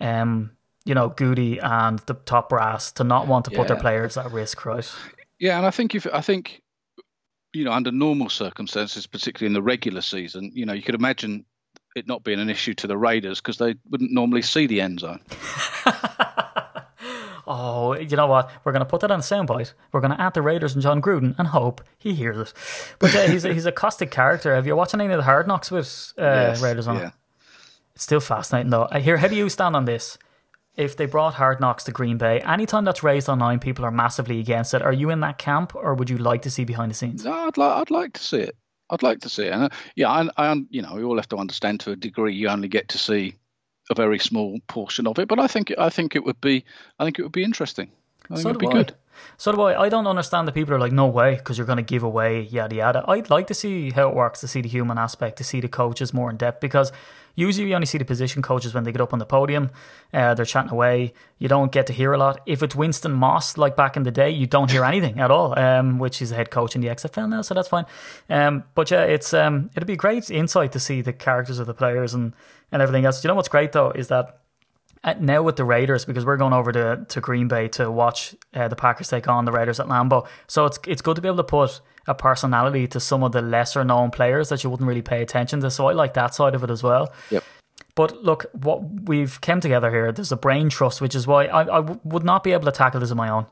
um, 0.00 0.50
you 0.84 0.96
know, 0.96 1.10
Goody 1.10 1.60
and 1.60 2.00
the 2.00 2.14
top 2.14 2.48
brass 2.48 2.90
to 2.92 3.04
not 3.04 3.28
want 3.28 3.44
to 3.44 3.52
put 3.52 3.68
their 3.68 3.76
players 3.76 4.16
at 4.16 4.32
risk, 4.32 4.66
right? 4.66 4.92
Yeah, 5.38 5.58
and 5.58 5.66
I 5.66 5.70
think 5.70 5.94
if 5.94 6.08
I 6.12 6.22
think, 6.22 6.60
you 7.52 7.64
know, 7.64 7.72
under 7.72 7.92
normal 7.92 8.28
circumstances, 8.28 9.06
particularly 9.06 9.46
in 9.46 9.52
the 9.52 9.62
regular 9.62 10.00
season, 10.00 10.50
you 10.54 10.66
know, 10.66 10.72
you 10.72 10.82
could 10.82 10.96
imagine 10.96 11.44
it 11.94 12.06
not 12.08 12.22
being 12.24 12.40
an 12.40 12.48
issue 12.50 12.74
to 12.74 12.86
the 12.86 12.96
Raiders 12.96 13.40
because 13.40 13.58
they 13.58 13.74
wouldn't 13.90 14.12
normally 14.12 14.42
see 14.42 14.66
the 14.66 14.80
end 14.80 15.00
zone. 15.00 15.20
Oh, 17.44 17.94
you 17.94 18.16
know 18.16 18.28
what? 18.28 18.50
We're 18.64 18.70
going 18.72 18.80
to 18.84 18.86
put 18.88 19.00
that 19.00 19.10
on 19.10 19.18
a 19.18 19.22
soundbite. 19.22 19.72
We're 19.90 20.00
going 20.00 20.12
to 20.12 20.20
add 20.20 20.32
the 20.32 20.42
Raiders 20.42 20.74
and 20.74 20.82
Jon 20.82 21.02
Gruden 21.02 21.34
and 21.38 21.48
hope 21.48 21.82
he 21.98 22.14
hears 22.14 22.38
it. 22.38 22.52
But 23.00 23.14
uh, 23.16 23.22
he's 23.28 23.44
a, 23.44 23.52
he's 23.52 23.66
a 23.66 23.72
caustic 23.82 24.10
character. 24.12 24.54
Have 24.54 24.66
you 24.66 24.76
watched 24.76 24.94
any 24.94 25.06
of 25.06 25.10
the 25.10 25.22
Hard 25.24 25.48
Knocks 25.48 25.70
with 25.70 26.12
uh, 26.16 26.22
Yes, 26.22 26.62
Raiders 26.62 26.86
on? 26.86 26.98
yeah. 26.98 27.10
It's 27.94 28.04
still 28.04 28.20
fascinating 28.20 28.70
though. 28.70 28.86
I 28.90 29.00
hear. 29.00 29.16
How 29.16 29.26
do 29.28 29.34
you 29.34 29.48
stand 29.48 29.74
on 29.76 29.84
this? 29.86 30.16
If 30.76 30.96
they 30.96 31.04
brought 31.04 31.34
Hard 31.34 31.60
Knocks 31.60 31.84
to 31.84 31.92
Green 31.92 32.16
Bay, 32.16 32.40
anytime 32.40 32.84
that's 32.84 33.02
raised 33.02 33.28
online, 33.28 33.58
people 33.58 33.84
are 33.84 33.90
massively 33.90 34.38
against 34.40 34.72
it. 34.72 34.80
Are 34.80 34.92
you 34.92 35.10
in 35.10 35.20
that 35.20 35.36
camp, 35.36 35.74
or 35.74 35.92
would 35.94 36.08
you 36.08 36.16
like 36.18 36.42
to 36.42 36.50
see 36.50 36.64
behind 36.64 36.90
the 36.90 36.94
scenes? 36.94 37.24
No, 37.24 37.32
I'd 37.32 37.58
like 37.58 37.76
I'd 37.76 37.90
like 37.90 38.12
to 38.14 38.22
see 38.22 38.38
it. 38.38 38.56
I'd 38.92 39.02
like 39.02 39.20
to 39.20 39.28
see 39.28 39.46
it. 39.46 39.52
And 39.52 39.64
uh, 39.64 39.68
yeah, 39.96 40.10
I, 40.10 40.28
I 40.36 40.54
you 40.70 40.82
know 40.82 40.94
we 40.94 41.02
all 41.02 41.16
have 41.16 41.28
to 41.30 41.36
understand 41.38 41.80
to 41.80 41.92
a 41.92 41.96
degree 41.96 42.34
you 42.34 42.48
only 42.48 42.68
get 42.68 42.88
to 42.90 42.98
see 42.98 43.34
a 43.90 43.94
very 43.94 44.18
small 44.18 44.60
portion 44.68 45.06
of 45.08 45.18
it, 45.18 45.26
but 45.28 45.40
I 45.40 45.48
think 45.48 45.72
I 45.78 45.88
think 45.90 46.14
it 46.14 46.24
would 46.24 46.40
be 46.40 46.64
I 47.00 47.04
think 47.04 47.18
it 47.18 47.22
would 47.22 47.32
be 47.32 47.42
interesting. 47.42 47.90
I 48.30 48.34
think 48.34 48.42
So 48.42 48.48
it'd 48.50 48.60
be 48.60 48.68
I. 48.68 48.72
good. 48.72 48.94
So 49.36 49.52
do 49.52 49.60
I. 49.62 49.86
I 49.86 49.88
don't 49.88 50.06
understand 50.06 50.48
the 50.48 50.52
people 50.52 50.74
are 50.74 50.78
like, 50.78 50.92
no 50.92 51.06
way, 51.06 51.36
because 51.36 51.58
you're 51.58 51.66
going 51.66 51.84
to 51.84 51.94
give 51.94 52.02
away 52.02 52.42
yada 52.42 52.76
yada. 52.76 53.04
I'd 53.08 53.30
like 53.30 53.46
to 53.48 53.54
see 53.54 53.90
how 53.90 54.08
it 54.08 54.14
works, 54.14 54.40
to 54.40 54.48
see 54.48 54.62
the 54.62 54.68
human 54.68 54.98
aspect, 54.98 55.36
to 55.38 55.44
see 55.44 55.60
the 55.60 55.68
coaches 55.68 56.14
more 56.14 56.30
in 56.30 56.36
depth, 56.36 56.60
because 56.60 56.92
usually 57.34 57.68
you 57.68 57.74
only 57.74 57.86
see 57.86 57.98
the 57.98 58.04
position 58.04 58.42
coaches 58.42 58.74
when 58.74 58.84
they 58.84 58.92
get 58.92 59.00
up 59.00 59.12
on 59.12 59.18
the 59.18 59.26
podium. 59.26 59.70
Uh, 60.12 60.34
they're 60.34 60.44
chatting 60.44 60.70
away. 60.70 61.14
You 61.38 61.48
don't 61.48 61.72
get 61.72 61.86
to 61.86 61.92
hear 61.92 62.12
a 62.12 62.18
lot. 62.18 62.40
If 62.46 62.62
it's 62.62 62.74
Winston 62.74 63.12
Moss, 63.12 63.56
like 63.56 63.76
back 63.76 63.96
in 63.96 64.02
the 64.02 64.10
day, 64.10 64.30
you 64.30 64.46
don't 64.46 64.70
hear 64.70 64.84
anything 64.84 65.20
at 65.20 65.30
all, 65.30 65.58
um, 65.58 65.98
which 65.98 66.20
is 66.22 66.30
the 66.30 66.36
head 66.36 66.50
coach 66.50 66.74
in 66.74 66.80
the 66.80 66.88
XFL 66.88 67.28
now, 67.28 67.42
so 67.42 67.54
that's 67.54 67.68
fine. 67.68 67.86
Um, 68.28 68.64
but 68.74 68.90
yeah, 68.90 69.02
it's 69.02 69.32
um, 69.34 69.70
it'd 69.74 69.86
be 69.86 69.94
a 69.94 69.96
great 69.96 70.30
insight 70.30 70.72
to 70.72 70.80
see 70.80 71.00
the 71.00 71.12
characters 71.12 71.58
of 71.58 71.66
the 71.66 71.74
players 71.74 72.14
and, 72.14 72.34
and 72.70 72.82
everything 72.82 73.04
else. 73.04 73.22
You 73.22 73.28
know 73.28 73.34
what's 73.34 73.48
great 73.48 73.72
though 73.72 73.90
is 73.90 74.08
that 74.08 74.38
uh, 75.04 75.14
now 75.18 75.42
with 75.42 75.56
the 75.56 75.64
Raiders 75.64 76.04
because 76.04 76.24
we're 76.24 76.36
going 76.36 76.52
over 76.52 76.70
to, 76.72 77.04
to 77.08 77.20
Green 77.20 77.48
Bay 77.48 77.68
to 77.68 77.90
watch 77.90 78.34
uh, 78.54 78.68
the 78.68 78.76
Packers 78.76 79.08
take 79.08 79.28
on 79.28 79.44
the 79.44 79.52
Raiders 79.52 79.80
at 79.80 79.86
Lambeau. 79.86 80.26
So 80.46 80.66
it's 80.66 80.78
it's 80.86 81.02
good 81.02 81.16
to 81.16 81.22
be 81.22 81.28
able 81.28 81.38
to 81.38 81.44
put 81.44 81.80
a 82.06 82.14
personality 82.14 82.86
to 82.88 83.00
some 83.00 83.22
of 83.22 83.32
the 83.32 83.42
lesser 83.42 83.84
known 83.84 84.10
players 84.10 84.48
that 84.48 84.64
you 84.64 84.70
wouldn't 84.70 84.88
really 84.88 85.02
pay 85.02 85.22
attention 85.22 85.60
to. 85.60 85.70
So 85.70 85.88
I 85.88 85.92
like 85.92 86.14
that 86.14 86.34
side 86.34 86.54
of 86.54 86.64
it 86.64 86.70
as 86.70 86.82
well. 86.82 87.12
Yep. 87.30 87.44
But 87.94 88.22
look, 88.24 88.46
what 88.52 88.82
we've 89.06 89.40
come 89.40 89.60
together 89.60 89.90
here, 89.90 90.12
there's 90.12 90.32
a 90.32 90.36
brain 90.36 90.70
trust, 90.70 91.00
which 91.00 91.14
is 91.14 91.26
why 91.26 91.46
I, 91.46 91.60
I 91.60 91.80
w- 91.80 92.00
would 92.04 92.24
not 92.24 92.42
be 92.42 92.52
able 92.52 92.64
to 92.64 92.72
tackle 92.72 93.00
this 93.00 93.10
on 93.10 93.18
my 93.18 93.28
own. 93.28 93.46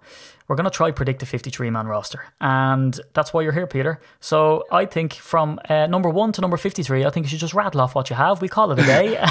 We're 0.51 0.57
going 0.57 0.65
to 0.65 0.71
try 0.71 0.91
predict 0.91 1.23
a 1.23 1.27
53 1.27 1.71
man 1.71 1.87
roster. 1.87 2.25
And 2.41 2.99
that's 3.15 3.33
why 3.33 3.43
you're 3.43 3.53
here, 3.53 3.69
Peter. 3.69 4.01
So 4.19 4.65
I 4.73 4.85
think 4.85 5.15
from 5.15 5.61
uh, 5.69 5.87
number 5.87 6.11
one 6.11 6.33
to 6.33 6.41
number 6.41 6.57
53, 6.57 7.05
I 7.05 7.11
think 7.11 7.27
you 7.27 7.31
should 7.31 7.39
just 7.39 7.55
rattle 7.55 7.81
off 7.81 7.95
what 7.95 8.11
you 8.11 8.17
have. 8.17 8.43
We 8.43 8.49
call 8.49 8.73
it 8.73 8.81
a 8.81 8.83
day. 8.83 9.25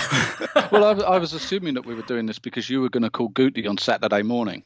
Well, 0.71 0.83
I, 0.83 0.94
was- 0.94 1.04
I 1.04 1.18
was 1.18 1.33
assuming 1.33 1.74
that 1.75 1.86
we 1.86 1.95
were 1.95 2.04
doing 2.04 2.25
this 2.27 2.38
because 2.38 2.69
you 2.69 2.80
were 2.81 2.89
going 2.89 3.04
to 3.04 3.10
call 3.10 3.30
Gooty 3.30 3.68
on 3.68 3.77
Saturday 3.77 4.21
morning 4.21 4.63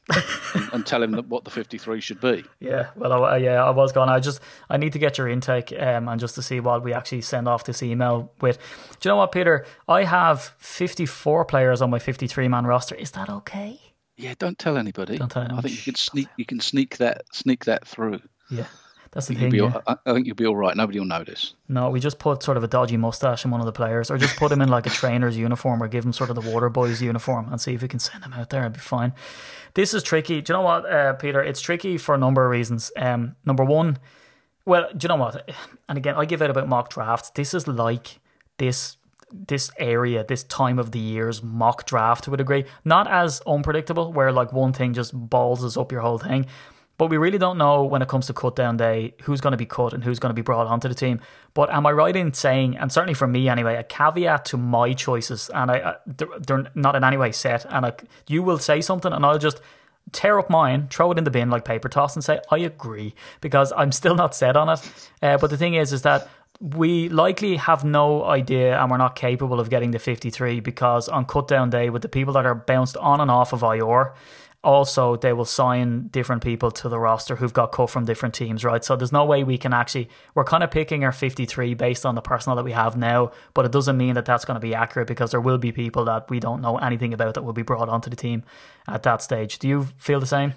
and, 0.54 0.68
and 0.72 0.86
tell 0.86 1.02
him 1.02 1.12
that 1.12 1.26
what 1.28 1.44
the 1.44 1.50
53 1.50 2.00
should 2.00 2.20
be. 2.20 2.44
Yeah, 2.60 2.90
well, 2.94 3.24
I, 3.24 3.38
yeah, 3.38 3.64
I 3.64 3.70
was 3.70 3.90
going. 3.92 4.08
I 4.10 4.20
just 4.20 4.40
I 4.68 4.76
need 4.76 4.92
to 4.92 4.98
get 4.98 5.16
your 5.16 5.28
intake, 5.28 5.72
um, 5.78 6.08
and 6.08 6.20
just 6.20 6.34
to 6.34 6.42
see 6.42 6.60
what 6.60 6.84
we 6.84 6.92
actually 6.92 7.22
send 7.22 7.48
off 7.48 7.64
this 7.64 7.82
email 7.82 8.30
with. 8.40 8.58
Do 9.00 9.08
you 9.08 9.12
know 9.12 9.16
what, 9.16 9.32
Peter? 9.32 9.64
I 9.88 10.04
have 10.04 10.54
fifty 10.58 11.06
four 11.06 11.44
players 11.46 11.80
on 11.80 11.88
my 11.90 11.98
fifty 11.98 12.26
three 12.26 12.48
man 12.48 12.66
roster. 12.66 12.94
Is 12.94 13.12
that 13.12 13.30
okay? 13.30 13.80
Yeah, 14.16 14.34
don't 14.38 14.58
tell 14.58 14.76
anybody. 14.76 15.18
Don't 15.18 15.30
tell 15.30 15.42
anyone. 15.42 15.58
I 15.58 15.62
think 15.62 15.76
you 15.76 15.92
can 15.92 15.96
sneak 15.96 16.28
you 16.36 16.44
can 16.44 16.60
sneak 16.60 16.98
that 16.98 17.24
sneak 17.32 17.64
that 17.64 17.86
through. 17.86 18.20
Yeah, 18.50 18.66
that's 19.10 19.26
the 19.26 19.34
thing. 19.34 19.50
be, 19.50 19.58
yeah. 19.58 19.80
I 19.86 19.96
I 20.06 20.12
think 20.12 20.26
you'll 20.26 20.36
be 20.36 20.46
all 20.46 20.56
right. 20.56 20.76
Nobody 20.76 21.00
will 21.00 21.06
notice. 21.06 21.54
No, 21.68 21.90
we 21.90 21.98
just 21.98 22.18
put 22.18 22.42
sort 22.42 22.56
of 22.56 22.62
a 22.62 22.68
dodgy 22.68 22.96
mustache 22.96 23.44
in 23.44 23.50
one 23.50 23.60
of 23.60 23.66
the 23.66 23.72
players, 23.72 24.10
or 24.10 24.18
just 24.18 24.36
put 24.36 24.52
him 24.52 24.60
in 24.62 24.68
like 24.68 24.86
a 24.86 24.90
trainer's 24.90 25.36
uniform, 25.36 25.82
or 25.82 25.88
give 25.88 26.04
him 26.04 26.12
sort 26.12 26.30
of 26.30 26.36
the 26.36 26.48
water 26.48 26.68
boys 26.68 27.02
uniform, 27.02 27.48
and 27.50 27.60
see 27.60 27.74
if 27.74 27.82
we 27.82 27.88
can 27.88 27.98
send 27.98 28.24
him 28.24 28.32
out 28.32 28.50
there. 28.50 28.60
It'd 28.62 28.74
be 28.74 28.78
fine. 28.80 29.12
This 29.74 29.94
is 29.94 30.04
tricky. 30.04 30.40
Do 30.40 30.52
you 30.52 30.58
know 30.58 30.64
what, 30.64 30.88
uh, 30.88 31.14
Peter? 31.14 31.42
It's 31.42 31.60
tricky 31.60 31.98
for 31.98 32.14
a 32.14 32.18
number 32.18 32.44
of 32.44 32.50
reasons. 32.50 32.92
Um, 32.96 33.34
number 33.44 33.64
one, 33.64 33.98
well, 34.64 34.88
do 34.96 35.04
you 35.04 35.08
know 35.08 35.16
what? 35.16 35.50
And 35.88 35.98
again, 35.98 36.14
I 36.14 36.24
give 36.24 36.40
out 36.40 36.50
about 36.50 36.68
mock 36.68 36.90
drafts. 36.90 37.30
This 37.30 37.52
is 37.52 37.66
like 37.66 38.20
this 38.58 38.96
this 39.46 39.70
area, 39.78 40.24
this 40.24 40.44
time 40.44 40.78
of 40.78 40.92
the 40.92 40.98
year's 40.98 41.42
mock 41.42 41.86
draft 41.86 42.24
to 42.24 42.34
a 42.34 42.36
degree. 42.36 42.64
Not 42.84 43.10
as 43.10 43.42
unpredictable, 43.46 44.12
where 44.12 44.32
like 44.32 44.52
one 44.52 44.72
thing 44.72 44.94
just 44.94 45.12
balls 45.14 45.64
us 45.64 45.76
up 45.76 45.92
your 45.92 46.00
whole 46.00 46.18
thing. 46.18 46.46
But 46.96 47.10
we 47.10 47.16
really 47.16 47.38
don't 47.38 47.58
know 47.58 47.84
when 47.84 48.02
it 48.02 48.08
comes 48.08 48.28
to 48.28 48.32
cut 48.32 48.54
down 48.54 48.76
day 48.76 49.14
who's 49.22 49.40
going 49.40 49.50
to 49.50 49.56
be 49.56 49.66
cut 49.66 49.92
and 49.92 50.04
who's 50.04 50.20
going 50.20 50.30
to 50.30 50.34
be 50.34 50.42
brought 50.42 50.68
onto 50.68 50.88
the 50.88 50.94
team. 50.94 51.20
But 51.52 51.70
am 51.70 51.86
I 51.86 51.92
right 51.92 52.14
in 52.14 52.32
saying, 52.32 52.76
and 52.76 52.92
certainly 52.92 53.14
for 53.14 53.26
me 53.26 53.48
anyway, 53.48 53.74
a 53.74 53.82
caveat 53.82 54.44
to 54.46 54.56
my 54.56 54.92
choices, 54.92 55.50
and 55.52 55.72
I, 55.72 55.74
I 55.74 55.96
they're, 56.06 56.28
they're 56.38 56.70
not 56.76 56.94
in 56.94 57.02
any 57.02 57.16
way 57.16 57.32
set, 57.32 57.66
and 57.68 57.86
I, 57.86 57.92
you 58.28 58.44
will 58.44 58.58
say 58.58 58.80
something, 58.80 59.12
and 59.12 59.26
I'll 59.26 59.38
just 59.38 59.60
tear 60.12 60.38
up 60.38 60.48
mine, 60.50 60.86
throw 60.88 61.10
it 61.10 61.18
in 61.18 61.24
the 61.24 61.30
bin 61.32 61.50
like 61.50 61.64
paper 61.64 61.88
toss, 61.88 62.14
and 62.14 62.24
say 62.24 62.40
I 62.48 62.58
agree 62.58 63.14
because 63.40 63.72
I'm 63.76 63.90
still 63.90 64.14
not 64.14 64.34
set 64.36 64.56
on 64.56 64.68
it. 64.68 65.10
Uh, 65.20 65.36
but 65.38 65.50
the 65.50 65.56
thing 65.56 65.74
is, 65.74 65.92
is 65.92 66.02
that 66.02 66.28
we 66.60 67.08
likely 67.08 67.56
have 67.56 67.84
no 67.84 68.24
idea 68.24 68.78
and 68.78 68.90
we're 68.90 68.96
not 68.96 69.16
capable 69.16 69.60
of 69.60 69.70
getting 69.70 69.90
the 69.90 69.98
53 69.98 70.60
because 70.60 71.08
on 71.08 71.24
cut 71.24 71.48
down 71.48 71.70
day 71.70 71.90
with 71.90 72.02
the 72.02 72.08
people 72.08 72.32
that 72.34 72.46
are 72.46 72.54
bounced 72.54 72.96
on 72.96 73.20
and 73.20 73.30
off 73.30 73.52
of 73.52 73.60
IOR 73.60 74.14
also 74.62 75.16
they 75.16 75.32
will 75.32 75.44
sign 75.44 76.08
different 76.08 76.42
people 76.42 76.70
to 76.70 76.88
the 76.88 76.98
roster 76.98 77.36
who've 77.36 77.52
got 77.52 77.70
cut 77.70 77.90
from 77.90 78.04
different 78.04 78.34
teams 78.34 78.64
right? 78.64 78.84
So 78.84 78.96
there's 78.96 79.12
no 79.12 79.24
way 79.24 79.44
we 79.44 79.58
can 79.58 79.74
actually 79.74 80.08
we're 80.34 80.44
kind 80.44 80.62
of 80.62 80.70
picking 80.70 81.04
our 81.04 81.12
53 81.12 81.74
based 81.74 82.06
on 82.06 82.14
the 82.14 82.22
personnel 82.22 82.56
that 82.56 82.64
we 82.64 82.72
have 82.72 82.96
now 82.96 83.32
but 83.52 83.64
it 83.64 83.72
doesn't 83.72 83.96
mean 83.96 84.14
that 84.14 84.24
that's 84.24 84.44
going 84.44 84.54
to 84.54 84.66
be 84.66 84.74
accurate 84.74 85.08
because 85.08 85.32
there 85.32 85.40
will 85.40 85.58
be 85.58 85.72
people 85.72 86.04
that 86.04 86.30
we 86.30 86.40
don't 86.40 86.62
know 86.62 86.78
anything 86.78 87.12
about 87.12 87.34
that 87.34 87.42
will 87.42 87.52
be 87.52 87.62
brought 87.62 87.88
onto 87.88 88.08
the 88.08 88.16
team 88.16 88.44
at 88.88 89.02
that 89.02 89.22
stage. 89.22 89.58
Do 89.58 89.68
you 89.68 89.88
feel 89.96 90.20
the 90.20 90.26
same? 90.26 90.54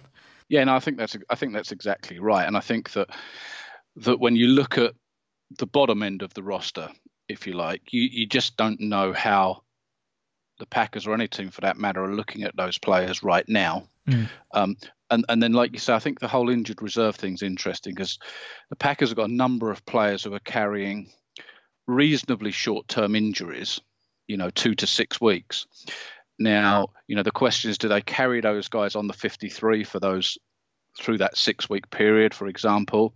Yeah, 0.49 0.63
no, 0.63 0.75
I 0.75 0.79
think 0.79 0.97
that's 0.97 1.17
I 1.29 1.35
think 1.35 1.53
that's 1.53 1.71
exactly 1.73 2.19
right, 2.19 2.47
and 2.47 2.55
I 2.55 2.61
think 2.61 2.91
that 2.93 3.09
that 3.97 4.19
when 4.19 4.35
you 4.35 4.47
look 4.47 4.77
at 4.77 4.93
the 5.57 5.67
bottom 5.67 6.03
end 6.03 6.21
of 6.21 6.33
the 6.33 6.43
roster, 6.43 6.89
if 7.27 7.47
you 7.47 7.53
like, 7.53 7.81
you, 7.91 8.01
you 8.01 8.27
just 8.27 8.57
don't 8.57 8.79
know 8.79 9.13
how 9.13 9.63
the 10.59 10.65
Packers 10.65 11.07
or 11.07 11.13
any 11.13 11.27
team 11.27 11.49
for 11.49 11.61
that 11.61 11.77
matter 11.77 12.03
are 12.03 12.15
looking 12.15 12.43
at 12.43 12.55
those 12.55 12.77
players 12.77 13.23
right 13.23 13.47
now. 13.47 13.87
Um, 14.53 14.77
and 15.09 15.25
and 15.29 15.41
then, 15.41 15.53
like 15.53 15.73
you 15.73 15.79
say, 15.79 15.93
I 15.93 15.99
think 15.99 16.19
the 16.19 16.27
whole 16.27 16.49
injured 16.49 16.81
reserve 16.81 17.15
thing's 17.15 17.43
interesting 17.43 17.93
because 17.93 18.19
the 18.69 18.75
Packers 18.75 19.09
have 19.09 19.17
got 19.17 19.29
a 19.29 19.33
number 19.33 19.71
of 19.71 19.85
players 19.85 20.23
who 20.23 20.33
are 20.33 20.39
carrying 20.39 21.09
reasonably 21.87 22.51
short-term 22.51 23.15
injuries, 23.15 23.79
you 24.27 24.37
know, 24.37 24.49
two 24.49 24.75
to 24.75 24.87
six 24.87 25.21
weeks. 25.21 25.65
Now, 26.39 26.89
you 27.07 27.15
know, 27.15 27.23
the 27.23 27.31
question 27.31 27.71
is, 27.71 27.77
do 27.77 27.87
they 27.87 28.01
carry 28.01 28.41
those 28.41 28.67
guys 28.67 28.95
on 28.95 29.07
the 29.07 29.13
53 29.13 29.83
for 29.85 29.99
those 29.99 30.37
through 30.99 31.19
that 31.19 31.37
six-week 31.37 31.89
period, 31.89 32.33
for 32.33 32.47
example, 32.47 33.15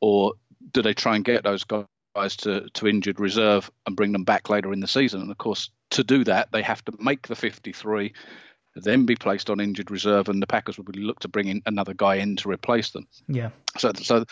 or 0.00 0.34
do 0.72 0.82
they 0.82 0.94
try 0.94 1.16
and 1.16 1.24
get 1.24 1.44
those 1.44 1.64
guys 1.64 2.36
to, 2.38 2.68
to 2.74 2.86
injured 2.86 3.20
reserve 3.20 3.70
and 3.86 3.96
bring 3.96 4.12
them 4.12 4.24
back 4.24 4.48
later 4.48 4.72
in 4.72 4.80
the 4.80 4.88
season? 4.88 5.20
And 5.20 5.30
of 5.30 5.38
course, 5.38 5.70
to 5.90 6.04
do 6.04 6.24
that, 6.24 6.52
they 6.52 6.62
have 6.62 6.84
to 6.86 6.92
make 6.98 7.28
the 7.28 7.36
53, 7.36 8.12
then 8.76 9.06
be 9.06 9.16
placed 9.16 9.50
on 9.50 9.60
injured 9.60 9.90
reserve, 9.90 10.28
and 10.28 10.42
the 10.42 10.46
Packers 10.46 10.78
would 10.78 10.96
look 10.96 11.20
to 11.20 11.28
bring 11.28 11.48
in 11.48 11.62
another 11.66 11.94
guy 11.94 12.16
in 12.16 12.36
to 12.36 12.50
replace 12.50 12.90
them. 12.90 13.06
Yeah. 13.28 13.50
So, 13.76 13.92
so 13.94 14.24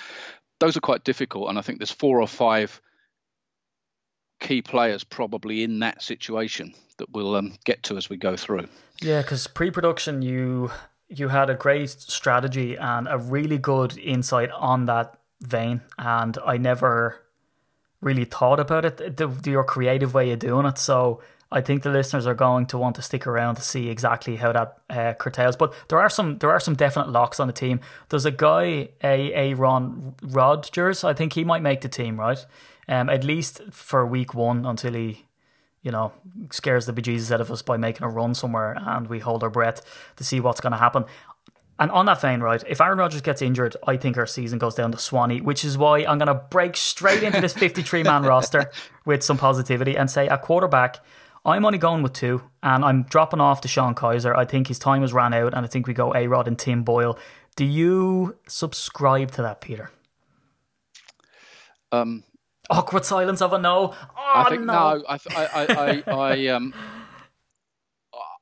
those 0.61 0.77
are 0.77 0.81
quite 0.81 1.05
difficult, 1.05 1.49
and 1.49 1.59
I 1.59 1.63
think 1.63 1.79
there's 1.79 1.91
four 1.91 2.21
or 2.21 2.29
five 2.29 2.81
key 4.41 4.63
players 4.63 5.03
probably 5.03 5.65
in 5.65 5.81
that 5.81 6.03
situation 6.03 6.73
that 6.99 7.11
we'll 7.11 7.35
um, 7.35 7.55
get 7.65 7.83
to 7.85 7.97
as 7.97 8.09
we 8.09 8.17
go 8.17 8.37
through. 8.37 8.69
Yeah, 9.01 9.23
because 9.23 9.47
pre-production, 9.47 10.23
you 10.23 10.71
you 11.09 11.29
had 11.29 11.49
a 11.49 11.55
great 11.55 11.89
strategy 11.89 12.77
and 12.77 13.09
a 13.09 13.19
really 13.19 13.57
good 13.57 13.97
insight 13.97 14.51
on 14.51 14.85
that 14.85 15.18
vein, 15.41 15.83
and 15.99 16.37
I 16.45 16.57
never 16.57 17.25
really 18.01 18.25
thought 18.25 18.61
about 18.61 18.85
it, 18.85 19.17
the, 19.17 19.27
the, 19.27 19.51
your 19.51 19.65
creative 19.65 20.15
way 20.15 20.31
of 20.31 20.39
doing 20.39 20.67
it. 20.67 20.79
So 20.79 21.21
I 21.51 21.61
think 21.63 21.83
the 21.83 21.91
listeners 21.91 22.27
are 22.27 22.35
going 22.35 22.67
to 22.67 22.79
want 22.79 22.97
to 22.97 23.03
stick 23.03 23.27
around 23.27 23.57
to 23.57 23.63
see 23.63 23.89
exactly 23.89 24.37
how 24.37 24.53
that 24.53 24.79
uh, 24.91 25.15
curtails. 25.15 25.57
But 25.57 25.75
there 25.89 25.99
are 25.99 26.11
some 26.11 26.39
there 26.39 26.51
are 26.51 26.61
some 26.61 26.75
definite 26.75 27.09
locks 27.09 27.41
on 27.41 27.47
the 27.47 27.53
team. 27.53 27.81
There's 28.11 28.27
a 28.27 28.31
guy, 28.31 28.91
a 29.03 29.33
Aaron 29.33 30.15
Rodgers. 30.23 31.05
I 31.05 31.15
think 31.15 31.33
he 31.33 31.45
might 31.45 31.63
make 31.63 31.81
the 31.81 31.89
team, 31.89 32.21
right? 32.21 32.45
Um, 32.87 33.09
at 33.09 33.25
least 33.25 33.63
for 33.71 34.07
week 34.07 34.35
one 34.35 34.65
until 34.65 34.95
he, 34.95 35.27
you 35.83 35.91
know, 35.91 36.13
scares 36.51 36.87
the 36.87 36.93
bejesus 36.93 37.31
out 37.31 37.41
of 37.41 37.51
us 37.51 37.63
by 37.63 37.77
making 37.77 38.05
a 38.05 38.09
run 38.09 38.35
somewhere, 38.35 38.77
and 38.79 39.07
we 39.09 39.19
hold 39.19 39.43
our 39.43 39.51
breath 39.51 39.83
to 40.17 40.25
see 40.25 40.41
what's 40.41 40.61
going 40.61 40.73
to 40.73 40.79
happen. 40.79 41.05
And 41.79 41.91
on 41.93 42.07
that 42.07 42.21
vein, 42.21 42.41
right, 42.41 42.63
if 42.67 42.81
Aaron 42.81 42.99
Rodgers 42.99 43.21
gets 43.21 43.41
injured, 43.41 43.77
I 43.87 43.97
think 43.97 44.19
our 44.19 44.27
season 44.27 44.59
goes 44.59 44.75
down 44.75 44.91
to 44.93 44.99
Swanee, 44.99 45.41
which 45.41 45.65
is 45.65 45.79
why 45.79 45.99
I'm 46.01 46.19
going 46.19 46.27
to 46.27 46.35
break 46.35 46.77
straight 46.77 47.23
into 47.23 47.41
this 47.41 47.53
53 47.53 48.03
man 48.03 48.23
roster 48.25 48.71
with 49.05 49.23
some 49.23 49.39
positivity 49.39 49.97
and 49.97 50.11
say 50.11 50.27
at 50.29 50.43
quarterback, 50.43 50.99
I'm 51.45 51.65
only 51.65 51.79
going 51.79 52.03
with 52.03 52.15
two, 52.15 52.43
and 52.63 52.85
I'm 52.85 53.05
dropping 53.05 53.41
off 53.41 53.63
DeShone 53.63 53.95
Kizer. 53.95 54.37
I 54.37 54.45
think 54.45 54.67
his 54.67 54.79
time 54.79 55.03
has 55.03 55.13
ran 55.13 55.33
out, 55.33 55.55
and 55.55 55.65
I 55.65 55.69
think 55.69 55.87
we 55.87 55.95
go 55.95 56.13
A 56.15 56.27
Rod 56.27 56.49
and 56.49 56.59
Tim 56.59 56.83
Boyle. 56.83 57.17
Do 57.55 57.65
you 57.65 58.37
subscribe 58.49 59.31
to 59.33 59.43
that, 59.43 59.61
Peter? 59.61 59.91
Um, 61.93 62.25
Awkward 62.71 63.05
silence 63.05 63.41
of 63.41 63.53
a 63.55 63.59
no. 63.59 63.95
Oh, 63.95 64.33
I 64.35 64.51
think 64.51 64.65
no. 64.65 64.73
no. 64.73 65.05
I, 65.09 65.19
I, 65.31 65.47
I, 65.47 66.03
I, 66.07 66.13
I 66.13 66.47
um, 66.49 66.75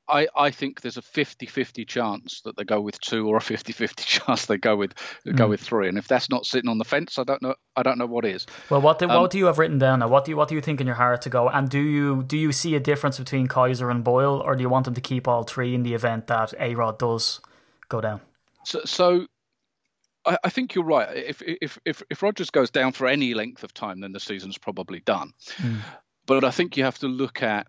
I, 0.09 0.29
I 0.37 0.51
think 0.51 0.81
there's 0.81 0.97
a 0.97 1.03
50-50 1.03 1.87
chance 1.87 2.41
that 2.43 2.57
they 2.57 2.65
go 2.65 2.81
with 2.81 3.01
two, 3.01 3.27
or 3.27 3.37
a 3.37 3.41
50-50 3.41 3.97
chance 4.07 4.47
they 4.47 4.57
go 4.57 4.77
with 4.77 4.95
go 5.35 5.49
with 5.49 5.61
three. 5.61 5.89
And 5.89 5.99
if 5.99 6.07
that's 6.07 6.31
not 6.31 6.47
sitting 6.47 6.71
on 6.71 6.79
the 6.79 6.85
fence, 6.85 7.19
I 7.19 7.25
don't 7.25 7.43
know. 7.43 7.55
I 7.75 7.83
don't 7.83 7.99
know 7.99 8.07
what 8.07 8.25
is. 8.25 8.47
Well, 8.71 8.81
what 8.81 8.99
do, 8.99 9.09
Um, 9.09 9.21
what 9.21 9.31
do 9.31 9.39
you 9.39 9.47
have 9.47 9.59
written 9.59 9.79
down? 9.79 9.99
Now? 9.99 10.09
What 10.09 10.25
do 10.25 10.31
you 10.31 10.37
what 10.37 10.49
do 10.49 10.55
you 10.55 10.61
think 10.61 10.81
in 10.81 10.87
your 10.87 10.97
heart 10.97 11.23
to 11.23 11.31
go? 11.31 11.49
And 11.49 11.69
do 11.69 11.81
you 11.81 12.23
do 12.23 12.37
you 12.37 12.53
see 12.53 12.75
a 12.75 12.81
difference 12.81 13.19
between 13.19 13.49
Kizer 13.49 13.91
and 13.91 14.05
Boyle, 14.05 14.43
or 14.45 14.55
do 14.55 14.63
you 14.63 14.69
want 14.69 14.85
them 14.85 14.95
to 14.95 15.01
keep 15.01 15.27
all 15.27 15.43
three 15.43 15.75
in 15.75 15.83
the 15.83 15.95
event 15.95 16.27
that 16.29 16.55
A 16.61 16.75
Rod 16.75 16.99
does 16.99 17.41
go 17.89 18.01
down? 18.01 18.21
So, 18.65 18.81
so 18.85 19.27
I, 20.25 20.39
I 20.45 20.49
think 20.51 20.75
you're 20.75 20.85
right. 20.85 21.17
If 21.17 21.43
if 21.43 21.79
if 21.85 22.03
if 22.11 22.23
Rodgers 22.23 22.51
goes 22.51 22.71
down 22.71 22.93
for 22.93 23.07
any 23.07 23.35
length 23.35 23.65
of 23.65 23.75
time, 23.75 24.01
then 24.01 24.13
the 24.13 24.21
season's 24.21 24.59
probably 24.59 25.01
done. 25.01 25.33
But 26.27 26.45
I 26.45 26.51
think 26.51 26.77
you 26.77 26.85
have 26.85 26.99
to 26.99 27.09
look 27.09 27.43
at. 27.43 27.67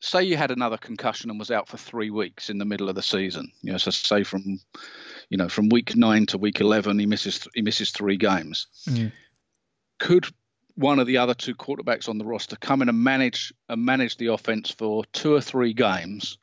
Say 0.00 0.24
you 0.24 0.36
had 0.36 0.50
another 0.50 0.78
concussion 0.78 1.30
and 1.30 1.38
was 1.38 1.50
out 1.50 1.68
for 1.68 1.76
three 1.76 2.10
weeks 2.10 2.48
in 2.48 2.58
the 2.58 2.64
middle 2.64 2.88
of 2.88 2.94
the 2.94 3.02
season. 3.02 3.52
You 3.62 3.72
know, 3.72 3.78
so 3.78 3.90
say 3.90 4.24
from, 4.24 4.58
you 5.28 5.36
know, 5.36 5.48
from 5.48 5.68
week 5.68 5.94
nine 5.94 6.26
to 6.26 6.38
week 6.38 6.60
eleven, 6.60 6.98
he 6.98 7.06
misses 7.06 7.46
he 7.54 7.62
misses 7.62 7.90
three 7.90 8.16
games. 8.16 8.66
Mm. 8.88 9.12
Could 9.98 10.26
one 10.74 10.98
of 10.98 11.06
the 11.06 11.18
other 11.18 11.34
two 11.34 11.54
quarterbacks 11.54 12.08
on 12.08 12.16
the 12.16 12.24
roster 12.24 12.56
come 12.56 12.80
in 12.80 12.88
and 12.88 13.04
manage 13.04 13.52
and 13.68 13.84
manage 13.84 14.16
the 14.16 14.28
offense 14.28 14.70
for 14.70 15.04
two 15.12 15.34
or 15.34 15.40
three 15.40 15.74
games, 15.74 16.38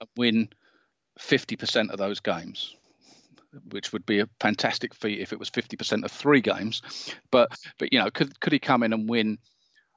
and 0.00 0.08
win 0.16 0.48
fifty 1.18 1.56
percent 1.56 1.90
of 1.90 1.98
those 1.98 2.20
games? 2.20 2.76
which 3.70 3.92
would 3.92 4.04
be 4.04 4.20
a 4.20 4.28
fantastic 4.40 4.94
feat 4.94 5.20
if 5.20 5.32
it 5.32 5.38
was 5.38 5.50
50% 5.50 6.04
of 6.04 6.10
three 6.10 6.40
games. 6.40 6.82
But 7.30 7.56
but 7.78 7.92
you 7.92 7.98
know, 7.98 8.10
could 8.10 8.38
could 8.40 8.52
he 8.52 8.58
come 8.58 8.82
in 8.82 8.92
and 8.92 9.08
win 9.08 9.38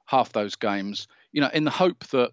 half 0.06 0.32
those 0.32 0.56
games? 0.56 1.08
You 1.32 1.40
know, 1.40 1.50
in 1.52 1.64
the 1.64 1.70
hope 1.70 2.06
that 2.08 2.30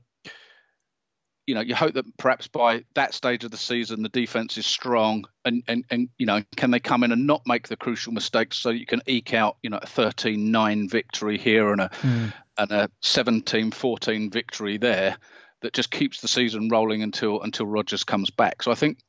you 1.47 1.53
know, 1.53 1.61
you 1.61 1.75
hope 1.75 1.93
that 1.93 2.17
perhaps 2.17 2.47
by 2.47 2.83
that 2.95 3.13
stage 3.13 3.43
of 3.43 3.51
the 3.51 3.57
season 3.57 4.01
the 4.01 4.09
defense 4.09 4.57
is 4.57 4.65
strong 4.65 5.25
and 5.43 5.63
and 5.67 5.85
and 5.89 6.09
you 6.17 6.25
know, 6.25 6.43
can 6.55 6.71
they 6.71 6.79
come 6.79 7.03
in 7.03 7.11
and 7.11 7.27
not 7.27 7.41
make 7.45 7.67
the 7.67 7.77
crucial 7.77 8.13
mistakes 8.13 8.57
so 8.57 8.69
you 8.69 8.85
can 8.85 9.01
eke 9.05 9.33
out, 9.33 9.57
you 9.61 9.69
know, 9.69 9.77
a 9.77 9.85
13-9 9.85 10.89
victory 10.89 11.37
here 11.37 11.71
and 11.71 11.81
a 11.81 11.91
hmm. 12.01 12.27
and 12.57 12.71
a 12.71 12.89
17-14 13.03 14.31
victory 14.31 14.77
there 14.77 15.17
that 15.61 15.73
just 15.73 15.91
keeps 15.91 16.21
the 16.21 16.27
season 16.27 16.69
rolling 16.69 17.03
until 17.03 17.41
until 17.41 17.65
Rodgers 17.65 18.03
comes 18.03 18.29
back. 18.29 18.63
So 18.63 18.71
I 18.71 18.75
think 18.75 18.99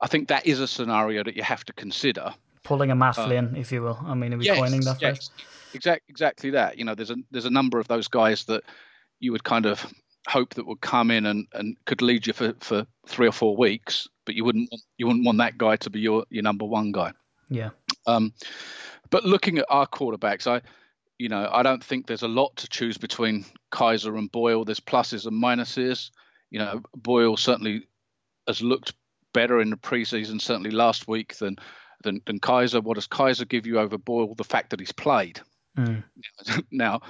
I 0.00 0.06
think 0.06 0.28
that 0.28 0.46
is 0.46 0.60
a 0.60 0.68
scenario 0.68 1.22
that 1.24 1.36
you 1.36 1.42
have 1.42 1.64
to 1.64 1.72
consider. 1.72 2.34
Pulling 2.64 2.90
a 2.90 2.94
Matt 2.94 3.14
Flynn, 3.14 3.54
uh, 3.56 3.58
if 3.58 3.72
you 3.72 3.82
will. 3.82 3.98
I 4.04 4.14
mean, 4.14 4.34
are 4.34 4.38
we 4.38 4.46
coining 4.48 4.80
that 4.82 4.98
phrase? 4.98 5.30
Exactly, 5.74 6.06
exactly 6.08 6.50
that. 6.50 6.78
You 6.78 6.84
know, 6.84 6.94
there's 6.94 7.10
a 7.10 7.16
there's 7.30 7.44
a 7.44 7.50
number 7.50 7.78
of 7.78 7.88
those 7.88 8.08
guys 8.08 8.44
that 8.44 8.64
you 9.20 9.32
would 9.32 9.44
kind 9.44 9.66
of 9.66 9.86
hope 10.26 10.54
that 10.54 10.66
would 10.66 10.80
come 10.80 11.10
in 11.10 11.26
and, 11.26 11.46
and 11.54 11.76
could 11.84 12.02
lead 12.02 12.26
you 12.26 12.32
for, 12.32 12.54
for 12.60 12.86
three 13.06 13.28
or 13.28 13.32
four 13.32 13.56
weeks, 13.56 14.08
but 14.26 14.34
you 14.34 14.44
wouldn't 14.44 14.68
want, 14.70 14.82
you 14.96 15.06
wouldn't 15.06 15.24
want 15.24 15.38
that 15.38 15.58
guy 15.58 15.76
to 15.76 15.90
be 15.90 16.00
your, 16.00 16.24
your 16.30 16.42
number 16.42 16.64
one 16.64 16.92
guy. 16.92 17.12
Yeah. 17.48 17.70
Um, 18.06 18.32
but 19.10 19.24
looking 19.24 19.58
at 19.58 19.66
our 19.68 19.86
quarterbacks, 19.86 20.46
I 20.46 20.62
you 21.18 21.28
know 21.28 21.48
I 21.52 21.62
don't 21.62 21.82
think 21.82 22.06
there's 22.06 22.22
a 22.22 22.28
lot 22.28 22.56
to 22.56 22.68
choose 22.68 22.98
between 22.98 23.44
Kizer 23.72 24.16
and 24.18 24.30
Boyle. 24.30 24.64
There's 24.64 24.80
pluses 24.80 25.26
and 25.26 25.42
minuses. 25.42 26.10
You 26.50 26.58
know, 26.58 26.82
Boyle 26.94 27.36
certainly 27.36 27.86
has 28.46 28.62
looked 28.62 28.94
better 29.34 29.60
in 29.60 29.70
the 29.70 29.76
preseason, 29.76 30.40
certainly 30.40 30.70
last 30.70 31.08
week 31.08 31.36
than 31.36 31.56
than, 32.04 32.20
than 32.26 32.40
Kizer. 32.40 32.82
What 32.82 32.94
does 32.94 33.08
Kizer 33.08 33.48
give 33.48 33.66
you 33.66 33.78
over 33.78 33.98
Boyle? 33.98 34.34
The 34.34 34.44
fact 34.44 34.70
that 34.70 34.80
he's 34.80 34.92
played. 34.92 35.40
now, 36.70 37.00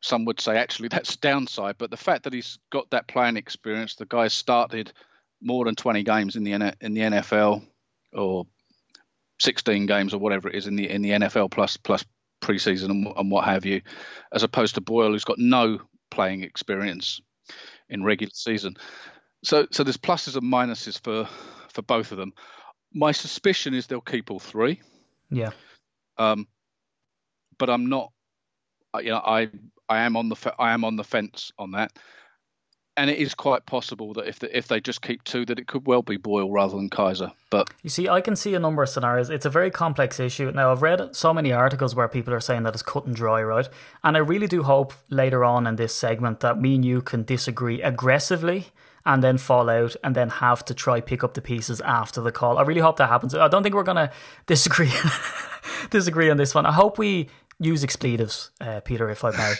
some 0.00 0.24
would 0.24 0.40
say 0.40 0.56
actually 0.56 0.88
that's 0.92 1.14
a 1.14 1.18
downside, 1.18 1.76
but 1.78 1.90
the 1.90 1.96
fact 1.96 2.24
that 2.24 2.32
he's 2.32 2.58
got 2.70 2.90
that 2.90 3.08
playing 3.08 3.36
experience, 3.36 3.94
the 3.94 4.06
guy 4.06 4.28
started 4.28 4.92
more 5.40 5.64
than 5.64 5.74
20 5.74 6.02
games 6.02 6.36
in 6.36 6.44
the 6.44 6.52
in 6.52 6.94
the 6.94 7.00
NFL 7.00 7.64
or 8.12 8.46
16 9.40 9.86
games 9.86 10.14
or 10.14 10.18
whatever 10.18 10.48
it 10.48 10.56
is 10.56 10.66
in 10.66 10.76
the 10.76 10.88
in 10.90 11.02
the 11.02 11.10
NFL 11.10 11.50
plus 11.50 11.76
plus 11.76 12.04
preseason 12.40 12.90
and, 12.90 13.06
and 13.16 13.30
what 13.30 13.44
have 13.44 13.64
you, 13.64 13.82
as 14.32 14.42
opposed 14.42 14.74
to 14.74 14.80
Boyle 14.80 15.12
who's 15.12 15.24
got 15.24 15.38
no 15.38 15.80
playing 16.10 16.42
experience 16.42 17.20
in 17.88 18.04
regular 18.04 18.30
season. 18.34 18.76
So 19.44 19.66
so 19.70 19.84
there's 19.84 19.96
pluses 19.96 20.36
and 20.36 20.52
minuses 20.52 21.02
for 21.02 21.28
for 21.72 21.82
both 21.82 22.12
of 22.12 22.18
them. 22.18 22.32
My 22.92 23.12
suspicion 23.12 23.74
is 23.74 23.86
they'll 23.86 24.00
keep 24.00 24.30
all 24.30 24.40
three. 24.40 24.80
Yeah. 25.30 25.50
Um, 26.16 26.48
but 27.58 27.70
I'm 27.70 27.86
not. 27.86 28.12
You 29.00 29.10
know, 29.10 29.18
I 29.18 29.50
I 29.88 30.00
am 30.00 30.16
on 30.16 30.28
the 30.28 30.54
I 30.58 30.72
am 30.72 30.84
on 30.84 30.96
the 30.96 31.04
fence 31.04 31.52
on 31.58 31.72
that, 31.72 31.92
and 32.98 33.08
it 33.08 33.18
is 33.18 33.32
quite 33.32 33.64
possible 33.64 34.12
that 34.14 34.26
if 34.26 34.40
the, 34.40 34.56
if 34.56 34.66
they 34.66 34.80
just 34.80 35.02
keep 35.02 35.22
two, 35.22 35.46
that 35.46 35.58
it 35.58 35.68
could 35.68 35.86
well 35.86 36.02
be 36.02 36.16
Boyle 36.16 36.50
rather 36.50 36.76
than 36.76 36.90
Kizer. 36.90 37.32
But 37.48 37.70
You 37.82 37.90
see, 37.90 38.08
I 38.08 38.20
can 38.20 38.34
see 38.34 38.54
a 38.54 38.58
number 38.58 38.82
of 38.82 38.88
scenarios. 38.88 39.30
It's 39.30 39.46
a 39.46 39.50
very 39.50 39.70
complex 39.70 40.18
issue. 40.18 40.50
Now, 40.50 40.72
I've 40.72 40.82
read 40.82 41.14
so 41.14 41.32
many 41.32 41.52
articles 41.52 41.94
where 41.94 42.08
people 42.08 42.34
are 42.34 42.40
saying 42.40 42.64
that 42.64 42.74
it's 42.74 42.82
cut 42.82 43.06
and 43.06 43.14
dry, 43.14 43.40
right? 43.40 43.68
And 44.02 44.16
I 44.16 44.20
really 44.20 44.48
do 44.48 44.64
hope 44.64 44.92
later 45.10 45.44
on 45.44 45.64
in 45.66 45.76
this 45.76 45.94
segment 45.94 46.40
that 46.40 46.60
me 46.60 46.74
and 46.74 46.84
you 46.84 47.00
can 47.00 47.22
disagree 47.22 47.80
aggressively 47.82 48.66
and 49.06 49.22
then 49.22 49.38
fall 49.38 49.70
out 49.70 49.94
and 50.02 50.16
then 50.16 50.28
have 50.28 50.64
to 50.64 50.74
try 50.74 51.00
pick 51.00 51.22
up 51.22 51.34
the 51.34 51.40
pieces 51.40 51.80
after 51.82 52.20
the 52.20 52.32
call. 52.32 52.58
I 52.58 52.62
really 52.62 52.80
hope 52.80 52.96
that 52.96 53.08
happens. 53.08 53.32
I 53.32 53.46
don't 53.46 53.62
think 53.62 53.76
we're 53.76 53.84
to 53.84 54.10
disagree 54.46 54.92
disagree 55.90 56.30
on 56.30 56.36
this 56.36 56.54
one. 56.54 56.66
I 56.66 56.72
hope 56.72 56.98
we 56.98 57.28
use 57.60 57.82
expletives, 57.82 58.50
uh, 58.60 58.80
Peter, 58.80 59.10
if 59.10 59.24
I 59.24 59.30
may. 59.30 59.54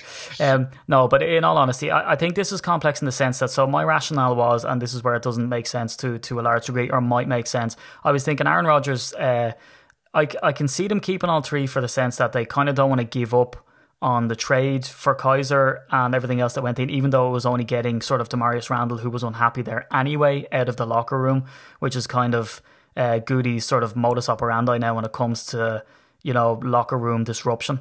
Um, 0.44 0.68
no, 0.86 1.08
but 1.08 1.22
in 1.22 1.44
all 1.44 1.56
honesty, 1.58 1.90
I, 1.90 2.12
I 2.12 2.16
think 2.16 2.34
this 2.34 2.52
is 2.52 2.60
complex 2.60 3.02
in 3.02 3.06
the 3.06 3.12
sense 3.12 3.40
that 3.40 3.50
so 3.50 3.66
my 3.66 3.82
rationale 3.82 4.36
was, 4.36 4.64
and 4.64 4.80
this 4.80 4.94
is 4.94 5.02
where 5.02 5.16
it 5.16 5.22
doesn't 5.22 5.48
make 5.48 5.66
sense 5.66 5.96
to 5.96 6.18
to 6.18 6.40
a 6.40 6.42
large 6.42 6.66
degree, 6.66 6.90
or 6.90 7.00
might 7.00 7.28
make 7.28 7.46
sense. 7.46 7.76
I 8.04 8.12
was 8.12 8.24
thinking 8.24 8.46
Aaron 8.46 8.66
Rodgers. 8.66 9.12
Uh, 9.14 9.52
I, 10.14 10.26
I 10.42 10.52
can 10.52 10.68
see 10.68 10.88
them 10.88 11.00
keeping 11.00 11.28
all 11.28 11.42
three 11.42 11.66
for 11.66 11.80
the 11.80 11.88
sense 11.88 12.16
that 12.16 12.32
they 12.32 12.44
kind 12.44 12.68
of 12.68 12.74
don't 12.74 12.88
want 12.88 13.00
to 13.00 13.06
give 13.06 13.34
up 13.34 13.56
on 14.00 14.28
the 14.28 14.36
trade 14.36 14.86
for 14.86 15.14
Kizer 15.14 15.80
and 15.90 16.14
everything 16.14 16.40
else 16.40 16.54
that 16.54 16.62
went 16.62 16.78
in, 16.78 16.88
even 16.88 17.10
though 17.10 17.28
it 17.28 17.32
was 17.32 17.44
only 17.44 17.64
getting 17.64 18.00
sort 18.00 18.20
of 18.20 18.28
Damarious 18.28 18.70
Randall, 18.70 18.98
who 18.98 19.10
was 19.10 19.22
unhappy 19.22 19.62
there 19.62 19.86
anyway, 19.92 20.46
out 20.52 20.68
of 20.68 20.76
the 20.76 20.86
locker 20.86 21.18
room, 21.20 21.44
which 21.80 21.96
is 21.96 22.06
kind 22.06 22.34
of 22.34 22.62
uh, 22.96 23.18
Goody's 23.18 23.64
sort 23.64 23.82
of 23.82 23.96
modus 23.96 24.28
operandi 24.28 24.78
now 24.78 24.94
when 24.94 25.04
it 25.04 25.12
comes 25.12 25.44
to, 25.46 25.84
you 26.28 26.34
know, 26.34 26.60
locker 26.62 26.98
room 26.98 27.24
disruption. 27.24 27.80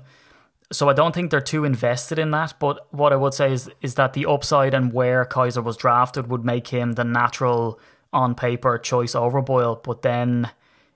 So 0.72 0.88
I 0.88 0.94
don't 0.94 1.14
think 1.14 1.32
they're 1.32 1.42
too 1.42 1.66
invested 1.66 2.18
in 2.18 2.32
that. 2.32 2.54
But 2.60 2.88
what 2.94 3.12
I 3.12 3.18
would 3.18 3.34
say 3.34 3.52
is 3.52 3.70
is 3.82 3.96
that 3.96 4.14
the 4.14 4.26
upside 4.26 4.74
and 4.74 4.94
where 4.94 5.26
Kizer 5.26 5.62
was 5.62 5.76
drafted 5.76 6.28
would 6.28 6.46
make 6.46 6.70
him 6.70 6.94
the 6.94 7.04
natural 7.04 7.78
on 8.14 8.36
paper 8.36 8.78
choice 8.78 9.16
over 9.16 9.42
Boyle. 9.42 9.76
But 9.84 10.02
then 10.02 10.50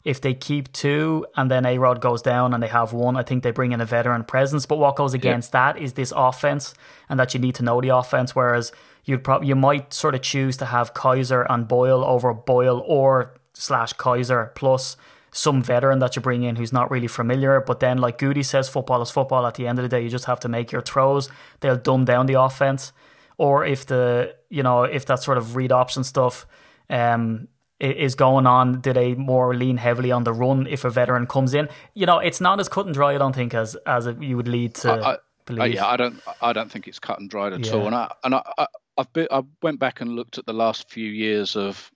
if 0.05 0.21
they 0.21 0.33
keep 0.33 0.71
two 0.71 1.25
and 1.35 1.51
then 1.51 1.65
A 1.65 1.77
Rod 1.77 1.99
goes 1.99 2.21
down 2.21 2.53
and 2.53 2.63
they 2.63 2.69
have 2.69 2.93
one, 2.93 3.17
I 3.17 3.23
think 3.23 3.43
they 3.43 3.51
bring 3.51 3.73
in 3.73 3.81
a 3.81 3.85
veteran 3.85 4.23
presence. 4.23 4.65
But 4.65 4.79
what 4.79 4.95
goes 4.95 5.13
against 5.13 5.53
yeah. 5.53 5.73
that 5.73 5.81
is 5.81 5.93
this 5.93 6.13
offense 6.15 6.73
and 7.09 7.19
that 7.19 7.33
you 7.33 7.41
need 7.41 7.55
to 7.55 7.63
know 7.63 7.81
the 7.81 7.89
offense. 7.89 8.33
Whereas 8.33 8.71
you'd 9.03 9.25
probably 9.25 9.49
you 9.49 9.57
might 9.57 9.93
sort 9.93 10.15
of 10.15 10.21
choose 10.21 10.55
to 10.57 10.67
have 10.67 10.93
Kizer 10.93 11.45
and 11.49 11.67
Boyle 11.67 12.05
over 12.05 12.33
Boyle 12.33 12.81
or 12.87 13.33
slash 13.53 13.93
Kizer 13.95 14.55
plus 14.55 14.95
some 15.31 15.63
veteran 15.63 15.99
that 15.99 16.15
you 16.15 16.21
bring 16.21 16.43
in 16.43 16.57
who's 16.57 16.73
not 16.73 16.91
really 16.91 17.07
familiar. 17.07 17.61
But 17.61 17.79
then, 17.79 17.97
like 17.97 18.17
Goody 18.17 18.43
says, 18.43 18.69
football 18.69 19.01
is 19.01 19.11
football. 19.11 19.45
At 19.45 19.55
the 19.55 19.67
end 19.67 19.79
of 19.79 19.83
the 19.83 19.89
day, 19.89 20.01
you 20.01 20.09
just 20.09 20.25
have 20.25 20.39
to 20.41 20.49
make 20.49 20.71
your 20.71 20.81
throws. 20.81 21.29
They'll 21.61 21.77
dumb 21.77 22.05
down 22.05 22.25
the 22.25 22.39
offense. 22.39 22.91
Or 23.37 23.65
if 23.65 23.85
the 23.85 24.35
you 24.49 24.61
know 24.61 24.83
if 24.83 25.05
that 25.07 25.23
sort 25.23 25.37
of 25.37 25.55
read 25.55 25.71
option 25.71 26.03
stuff 26.03 26.45
um, 26.89 27.47
is 27.79 28.13
going 28.15 28.45
on, 28.45 28.81
do 28.81 28.93
they 28.93 29.15
more 29.15 29.55
lean 29.55 29.77
heavily 29.77 30.11
on 30.11 30.25
the 30.25 30.33
run 30.33 30.67
if 30.67 30.85
a 30.85 30.89
veteran 30.89 31.25
comes 31.25 31.53
in? 31.53 31.69
You 31.95 32.05
know, 32.05 32.19
it's 32.19 32.41
not 32.41 32.59
as 32.59 32.69
cut 32.69 32.85
and 32.85 32.93
dry. 32.93 33.15
I 33.15 33.17
don't 33.17 33.35
think 33.35 33.53
as 33.53 33.75
as 33.87 34.07
you 34.19 34.37
would 34.37 34.47
lead 34.47 34.75
to. 34.75 34.91
I, 34.91 35.13
I, 35.13 35.17
believe. 35.45 35.73
yeah, 35.73 35.87
I 35.87 35.97
don't. 35.97 36.21
I 36.41 36.53
don't 36.53 36.71
think 36.71 36.87
it's 36.87 36.99
cut 36.99 37.19
and 37.19 37.29
dried 37.29 37.53
at 37.53 37.65
yeah. 37.65 37.73
all. 37.73 37.87
And 37.87 37.95
I 37.95 38.11
and 38.23 38.35
I, 38.35 38.43
I 38.57 38.67
I've 38.97 39.11
been, 39.13 39.27
I 39.31 39.43
went 39.61 39.79
back 39.79 40.01
and 40.01 40.11
looked 40.11 40.37
at 40.37 40.45
the 40.45 40.53
last 40.53 40.89
few 40.89 41.09
years 41.09 41.55
of 41.55 41.90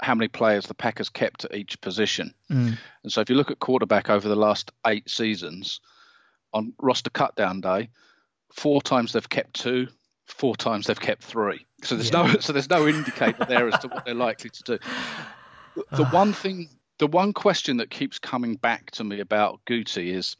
how 0.00 0.14
many 0.14 0.28
players 0.28 0.66
the 0.66 0.74
Packers 0.74 1.08
kept 1.08 1.44
at 1.44 1.54
each 1.54 1.80
position. 1.80 2.34
Mm. 2.50 2.78
And 3.02 3.12
so 3.12 3.20
if 3.20 3.30
you 3.30 3.36
look 3.36 3.50
at 3.50 3.58
quarterback 3.58 4.10
over 4.10 4.28
the 4.28 4.36
last 4.36 4.70
eight 4.86 5.10
seasons, 5.10 5.80
on 6.52 6.72
roster 6.80 7.10
cutdown 7.10 7.60
day, 7.60 7.90
four 8.52 8.80
times 8.82 9.12
they've 9.12 9.28
kept 9.28 9.54
two, 9.54 9.88
four 10.26 10.56
times 10.56 10.86
they've 10.86 11.00
kept 11.00 11.22
three. 11.22 11.66
So 11.82 11.94
there's 11.94 12.10
yeah. 12.10 12.32
no 12.32 12.38
so 12.40 12.52
there's 12.52 12.70
no 12.70 12.86
indicator 12.86 13.44
there 13.44 13.68
as 13.68 13.78
to 13.80 13.88
what 13.88 14.04
they're 14.04 14.14
likely 14.14 14.50
to 14.50 14.62
do. 14.64 14.78
The 15.92 16.06
one 16.06 16.32
thing, 16.32 16.70
the 16.98 17.06
one 17.06 17.32
question 17.32 17.76
that 17.76 17.88
keeps 17.88 18.18
coming 18.18 18.56
back 18.56 18.90
to 18.92 19.04
me 19.04 19.20
about 19.20 19.60
Guti 19.64 20.12
is 20.12 20.34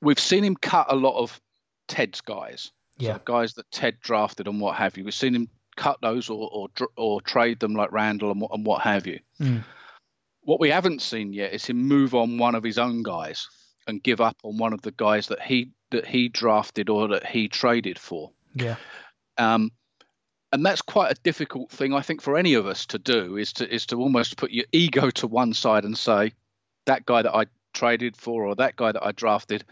we've 0.00 0.20
seen 0.20 0.44
him 0.44 0.54
cut 0.54 0.86
a 0.88 0.94
lot 0.94 1.18
of 1.18 1.40
Ted's 1.88 2.20
guys. 2.20 2.70
Yeah. 2.96 3.14
So 3.14 3.22
guys 3.24 3.54
that 3.54 3.68
Ted 3.72 3.98
drafted 4.00 4.46
and 4.46 4.60
what 4.60 4.76
have 4.76 4.96
you. 4.96 5.04
We've 5.04 5.12
seen 5.12 5.34
him 5.34 5.48
cut 5.78 6.00
those 6.02 6.28
or 6.28 6.48
or, 6.52 6.68
or 6.96 7.20
trade 7.22 7.60
them 7.60 7.74
like 7.74 7.92
Randall 7.92 8.30
and 8.32 8.40
what, 8.40 8.50
and 8.52 8.66
what 8.66 8.82
have 8.82 9.06
you. 9.06 9.20
Mm. 9.40 9.64
What 10.42 10.60
we 10.60 10.70
haven't 10.70 11.02
seen 11.02 11.32
yet 11.32 11.52
is 11.52 11.64
him 11.64 11.76
move 11.78 12.14
on 12.14 12.38
one 12.38 12.54
of 12.54 12.64
his 12.64 12.78
own 12.78 13.02
guys 13.02 13.48
and 13.86 14.02
give 14.02 14.20
up 14.20 14.36
on 14.42 14.58
one 14.58 14.72
of 14.72 14.82
the 14.82 14.92
guys 14.92 15.28
that 15.28 15.40
he 15.40 15.70
that 15.90 16.06
he 16.06 16.28
drafted 16.28 16.88
or 16.88 17.08
that 17.08 17.26
he 17.26 17.48
traded 17.48 17.98
for. 17.98 18.30
Yeah. 18.54 18.76
Um, 19.38 19.70
and 20.52 20.64
that's 20.64 20.82
quite 20.82 21.12
a 21.12 21.20
difficult 21.22 21.70
thing, 21.70 21.92
I 21.92 22.00
think, 22.00 22.22
for 22.22 22.36
any 22.36 22.54
of 22.54 22.66
us 22.66 22.86
to 22.86 22.98
do 22.98 23.36
is 23.36 23.52
to 23.54 23.74
is 23.74 23.86
to 23.86 23.96
almost 23.96 24.36
put 24.36 24.50
your 24.50 24.64
ego 24.72 25.10
to 25.10 25.26
one 25.26 25.54
side 25.54 25.84
and 25.84 25.96
say 25.96 26.32
that 26.86 27.06
guy 27.06 27.22
that 27.22 27.34
I 27.34 27.46
traded 27.74 28.16
for 28.16 28.46
or 28.46 28.54
that 28.56 28.76
guy 28.76 28.92
that 28.92 29.04
I 29.04 29.12
drafted 29.12 29.64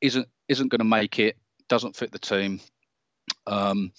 isn't 0.00 0.28
isn't 0.48 0.68
going 0.68 0.80
to 0.80 0.84
make 0.84 1.18
it, 1.18 1.36
doesn't 1.68 1.96
fit 1.96 2.12
the 2.12 2.18
team. 2.18 2.60
Um, 3.46 3.92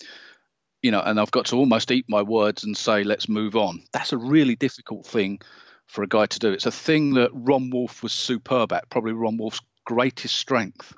you 0.84 0.92
know, 0.92 1.02
and 1.02 1.20
I've 1.20 1.32
got 1.32 1.46
to 1.48 1.56
almost 1.56 1.90
eat 1.92 2.06
my 2.08 2.22
words 2.22 2.64
and 2.64 2.78
say, 2.78 3.04
let's 3.04 3.30
move 3.30 3.56
on. 3.56 3.82
That's 3.94 4.14
a 4.14 4.18
really 4.18 4.56
difficult 4.56 5.06
thing 5.08 5.40
for 5.88 6.04
a 6.04 6.08
guy 6.08 6.26
to 6.26 6.40
do. 6.40 6.52
It's 6.52 6.66
a 6.66 6.72
thing 6.72 7.14
that 7.16 7.32
Ron 7.34 7.70
Wolf 7.72 8.04
was 8.04 8.12
superb 8.12 8.74
at. 8.74 8.90
Probably 8.90 9.14
Ron 9.14 9.38
Wolf's 9.38 9.62
greatest 9.86 10.36
strength 10.36 10.94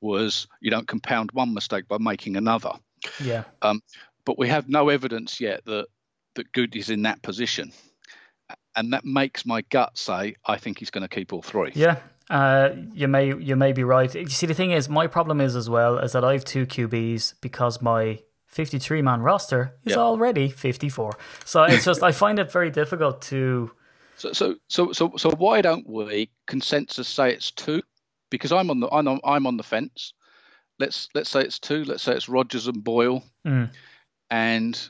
was 0.00 0.46
you 0.60 0.70
don't 0.70 0.88
compound 0.88 1.30
one 1.32 1.54
mistake 1.54 1.86
by 1.86 1.98
making 1.98 2.36
another. 2.36 2.72
Yeah. 3.22 3.44
Um, 3.62 3.82
but 4.24 4.38
we 4.38 4.48
have 4.48 4.68
no 4.68 4.88
evidence 4.88 5.40
yet 5.40 5.64
that 5.66 5.86
that 6.34 6.52
Goody's 6.52 6.90
in 6.90 7.02
that 7.02 7.22
position, 7.22 7.72
and 8.74 8.92
that 8.92 9.04
makes 9.04 9.46
my 9.46 9.62
gut 9.70 9.96
say 9.96 10.36
I 10.44 10.58
think 10.58 10.78
he's 10.78 10.90
going 10.90 11.02
to 11.02 11.14
keep 11.14 11.32
all 11.32 11.42
three. 11.42 11.72
Yeah. 11.74 11.96
Uh, 12.28 12.70
you 12.92 13.06
may 13.06 13.34
you 13.36 13.54
may 13.54 13.72
be 13.72 13.84
right. 13.84 14.12
You 14.14 14.28
see, 14.28 14.46
the 14.46 14.54
thing 14.54 14.72
is, 14.72 14.88
my 14.88 15.06
problem 15.06 15.40
is 15.40 15.54
as 15.54 15.70
well 15.70 15.98
is 15.98 16.12
that 16.12 16.24
I 16.24 16.32
have 16.32 16.44
two 16.44 16.66
QBs 16.66 17.34
because 17.40 17.80
my 17.80 18.18
53 18.56 19.02
man 19.02 19.20
roster 19.20 19.74
is 19.84 19.90
yep. 19.90 19.98
already 19.98 20.48
54. 20.48 21.18
So 21.44 21.64
it's 21.64 21.84
just, 21.84 22.02
I 22.02 22.10
find 22.10 22.38
it 22.38 22.50
very 22.50 22.70
difficult 22.70 23.20
to. 23.22 23.70
So, 24.16 24.32
so, 24.32 24.54
so, 24.68 24.92
so, 24.92 25.12
so 25.18 25.30
why 25.32 25.60
don't 25.60 25.86
we 25.86 26.30
consensus 26.46 27.06
say 27.06 27.34
it's 27.34 27.50
two? 27.50 27.82
Because 28.30 28.52
I'm 28.52 28.70
on 28.70 28.80
the, 28.80 28.88
I'm 28.88 29.06
on, 29.06 29.20
I'm 29.24 29.46
on 29.46 29.58
the 29.58 29.62
fence. 29.62 30.14
Let's, 30.78 31.10
let's 31.14 31.28
say 31.28 31.42
it's 31.42 31.58
two. 31.58 31.84
Let's 31.84 32.02
say 32.02 32.14
it's 32.14 32.30
Rodgers 32.30 32.66
and 32.66 32.82
Boyle. 32.82 33.22
Mm. 33.46 33.70
And 34.30 34.88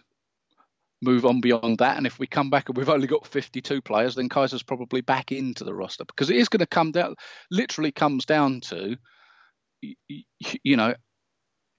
move 1.02 1.26
on 1.26 1.40
beyond 1.40 1.79
that. 1.79 1.96
And 1.96 2.07
if 2.07 2.20
we 2.20 2.29
come 2.29 2.48
back 2.48 2.68
and 2.68 2.79
we've 2.79 2.88
only 2.88 3.09
got 3.09 3.26
52 3.26 3.83
players, 3.83 4.14
then 4.14 4.29
Kizer's 4.29 4.62
probably 4.62 5.00
back 5.00 5.33
into 5.33 5.64
the 5.64 5.74
roster 5.74 6.05
because 6.05 6.31
it 6.31 6.37
is 6.37 6.48
going 6.48 6.61
to 6.61 6.66
come 6.66 6.92
down, 6.92 7.16
literally 7.50 7.90
comes 7.90 8.24
down 8.24 8.61
to, 8.61 8.96
you 9.83 10.76
know, 10.76 10.94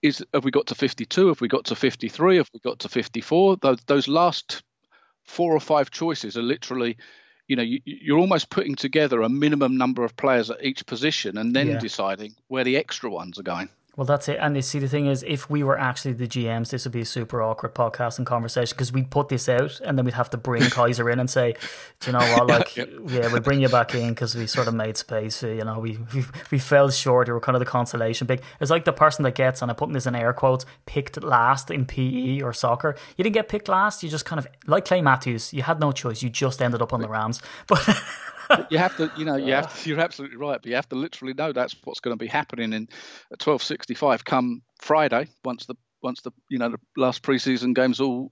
is 0.07 0.25
have 0.33 0.43
we 0.43 0.51
got 0.51 0.67
to 0.67 0.75
52? 0.75 1.27
Have 1.27 1.41
we 1.41 1.47
got 1.47 1.65
to 1.65 1.75
53? 1.75 2.37
Have 2.37 2.49
we 2.53 2.59
got 2.59 2.79
to 2.79 2.89
54? 2.89 3.57
Those, 3.57 3.79
those 3.85 4.07
last 4.07 4.63
four 5.23 5.53
or 5.53 5.59
five 5.59 5.91
choices 5.91 6.37
are 6.37 6.41
literally, 6.41 6.97
you 7.47 7.55
know, 7.55 7.63
you, 7.63 7.79
you're 7.85 8.19
almost 8.19 8.49
putting 8.49 8.75
together 8.75 9.21
a 9.21 9.29
minimum 9.29 9.77
number 9.77 10.03
of 10.03 10.15
players 10.15 10.49
at 10.49 10.63
each 10.63 10.85
position 10.85 11.37
and 11.37 11.55
then 11.55 11.67
yeah. 11.67 11.79
deciding 11.79 12.35
where 12.47 12.63
the 12.63 12.77
extra 12.77 13.09
ones 13.09 13.37
are 13.37 13.43
going. 13.43 13.69
Well, 13.97 14.05
that's 14.05 14.29
it. 14.29 14.37
And 14.39 14.55
you 14.55 14.61
see, 14.61 14.77
the 14.77 14.87
thing 14.87 15.07
is, 15.07 15.23
if 15.23 15.49
we 15.49 15.63
were 15.63 15.77
actually 15.77 16.13
the 16.13 16.27
GMs, 16.27 16.69
this 16.69 16.85
would 16.85 16.91
be 16.91 17.01
a 17.01 17.05
super 17.05 17.41
awkward 17.41 17.73
podcast 17.73 18.19
and 18.19 18.27
conversation 18.27 18.75
because 18.75 18.93
we'd 18.93 19.09
put 19.09 19.29
this 19.29 19.49
out 19.49 19.81
and 19.83 19.97
then 19.97 20.05
we'd 20.05 20.13
have 20.13 20.29
to 20.29 20.37
bring 20.37 20.61
Kizer 20.61 21.11
in 21.11 21.19
and 21.19 21.27
say, 21.27 21.55
Do 21.99 22.11
you 22.11 22.17
know 22.17 22.19
what? 22.19 22.47
Like, 22.47 22.77
yeah, 22.77 22.85
yeah 23.07 23.33
we 23.33 23.39
bring 23.39 23.59
you 23.59 23.69
back 23.69 23.95
in 23.95 24.09
because 24.09 24.35
we 24.35 24.45
sort 24.45 24.67
of 24.67 24.75
made 24.75 24.97
space. 24.97 25.41
You 25.41 25.63
know, 25.63 25.79
we, 25.79 25.97
we 26.13 26.23
we 26.51 26.59
fell 26.59 26.91
short. 26.91 27.27
You 27.27 27.33
were 27.33 27.39
kind 27.39 27.55
of 27.55 27.59
the 27.59 27.65
consolation 27.65 28.27
pick. 28.27 28.43
It's 28.61 28.69
like 28.69 28.85
the 28.85 28.93
person 28.93 29.23
that 29.23 29.33
gets, 29.33 29.63
and 29.63 29.71
I'm 29.71 29.75
putting 29.75 29.93
this 29.93 30.05
in 30.05 30.13
air 30.13 30.31
quotes, 30.31 30.67
picked 30.85 31.23
last 31.23 31.71
in 31.71 31.87
PE 31.87 32.41
or 32.41 32.53
soccer. 32.53 32.95
You 33.17 33.23
didn't 33.23 33.33
get 33.33 33.49
picked 33.49 33.67
last. 33.67 34.03
You 34.03 34.09
just 34.09 34.25
kind 34.25 34.37
of, 34.37 34.47
like 34.67 34.85
Clay 34.85 35.01
Matthews, 35.01 35.53
you 35.53 35.63
had 35.63 35.79
no 35.79 35.91
choice. 35.91 36.21
You 36.21 36.29
just 36.29 36.61
ended 36.61 36.83
up 36.83 36.93
on 36.93 37.01
the 37.01 37.09
Rams. 37.09 37.41
But. 37.65 37.99
you 38.69 38.77
have 38.77 38.95
to, 38.97 39.11
you 39.17 39.25
know, 39.25 39.35
you 39.35 39.53
have 39.53 39.73
to, 39.83 39.89
you're 39.89 39.99
absolutely 39.99 40.37
right, 40.37 40.59
but 40.61 40.65
you 40.67 40.75
have 40.75 40.89
to 40.89 40.95
literally 40.95 41.33
know 41.33 41.51
that's 41.51 41.75
what's 41.83 41.99
going 41.99 42.17
to 42.17 42.23
be 42.23 42.27
happening 42.27 42.73
in 42.73 42.87
1265 43.29 44.25
come 44.25 44.61
Friday 44.79 45.27
once 45.43 45.65
the 45.65 45.75
once 46.03 46.21
the 46.21 46.31
you 46.49 46.59
know 46.59 46.69
the 46.69 46.79
last 46.95 47.23
preseason 47.23 47.73
games 47.73 47.99
all 47.99 48.31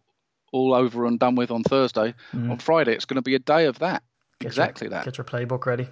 all 0.51 0.73
over 0.73 1.05
and 1.05 1.19
done 1.19 1.35
with 1.35 1.51
on 1.51 1.63
Thursday. 1.63 2.13
Mm. 2.33 2.51
On 2.51 2.57
Friday, 2.57 2.93
it's 2.93 3.05
going 3.05 3.15
to 3.15 3.21
be 3.21 3.35
a 3.35 3.39
day 3.39 3.65
of 3.65 3.79
that. 3.79 4.03
Get 4.39 4.47
exactly 4.47 4.85
your, 4.85 4.91
that. 4.91 5.05
Get 5.05 5.17
your 5.17 5.25
playbook 5.25 5.65
ready. 5.65 5.87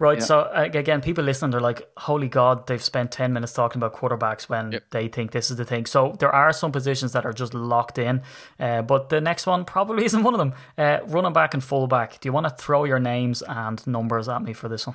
Right. 0.00 0.18
Yeah. 0.18 0.24
So 0.24 0.50
again, 0.54 1.00
people 1.00 1.24
listening, 1.24 1.50
they're 1.50 1.60
like, 1.60 1.82
"Holy 1.96 2.28
God!" 2.28 2.68
They've 2.68 2.82
spent 2.82 3.10
ten 3.10 3.32
minutes 3.32 3.52
talking 3.52 3.80
about 3.80 3.94
quarterbacks 3.94 4.48
when 4.48 4.70
yep. 4.70 4.84
they 4.90 5.08
think 5.08 5.32
this 5.32 5.50
is 5.50 5.56
the 5.56 5.64
thing. 5.64 5.86
So 5.86 6.14
there 6.20 6.32
are 6.32 6.52
some 6.52 6.70
positions 6.70 7.12
that 7.12 7.26
are 7.26 7.32
just 7.32 7.52
locked 7.52 7.98
in, 7.98 8.22
uh, 8.60 8.82
but 8.82 9.08
the 9.08 9.20
next 9.20 9.46
one 9.46 9.64
probably 9.64 10.04
isn't 10.10 10.22
one 10.22 10.34
of 10.34 10.38
them. 10.38 10.54
Uh, 10.76 11.00
running 11.06 11.32
back 11.32 11.52
and 11.52 11.64
fullback. 11.64 12.20
Do 12.20 12.28
you 12.28 12.32
want 12.32 12.46
to 12.46 12.54
throw 12.54 12.84
your 12.84 13.00
names 13.00 13.42
and 13.42 13.84
numbers 13.88 14.28
at 14.28 14.40
me 14.40 14.52
for 14.52 14.68
this 14.68 14.86
one? 14.86 14.94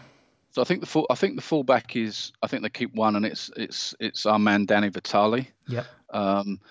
So 0.52 0.62
I 0.62 0.66
think 0.66 0.80
the 0.80 0.88
full, 0.88 1.06
I 1.10 1.16
think 1.16 1.36
the 1.36 1.42
fullback 1.42 1.96
is 1.98 2.32
I 2.42 2.48
think 2.48 2.63
they 2.63 2.70
keep 2.70 2.96
one, 2.96 3.18
and 3.18 3.26
it's 3.26 3.52
it's 3.58 3.94
it's 4.00 4.26
our 4.26 4.39
man 4.39 4.66
Danny 4.66 4.88
Vitale. 4.88 5.48
Yep. 5.68 5.86
Um, 6.12 6.62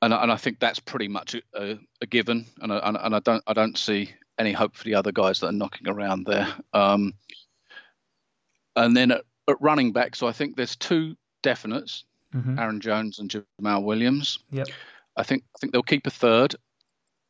and 0.00 0.14
and 0.14 0.32
I 0.32 0.36
think 0.36 0.60
that's 0.60 0.80
pretty 0.80 1.08
much 1.08 1.36
a, 1.54 1.78
a 2.00 2.06
given, 2.06 2.46
and 2.62 2.72
I, 2.72 2.78
and 2.78 3.14
I 3.14 3.18
don't 3.20 3.42
I 3.46 3.52
don't 3.52 3.76
see 3.76 4.14
any 4.38 4.52
hope 4.52 4.76
for 4.76 4.84
the 4.84 4.94
other 4.94 5.12
guys 5.12 5.40
that 5.40 5.48
are 5.48 5.52
knocking 5.52 5.88
around 5.88 6.26
there. 6.26 6.48
Um, 6.72 7.14
and 8.74 8.96
then 8.96 9.10
at, 9.10 9.22
at, 9.48 9.60
running 9.60 9.92
back, 9.92 10.14
so 10.14 10.26
I 10.26 10.32
think 10.32 10.56
there's 10.56 10.76
two 10.76 11.16
definites, 11.42 12.04
mm-hmm. 12.34 12.58
Aaron 12.58 12.80
Jones 12.80 13.18
and 13.18 13.30
Jamaal 13.60 13.82
Williams. 13.82 14.38
Yep. 14.50 14.68
I 15.16 15.22
think 15.22 15.44
I 15.54 15.58
think 15.58 15.72
they'll 15.72 15.82
keep 15.82 16.06
a 16.06 16.10
third. 16.10 16.54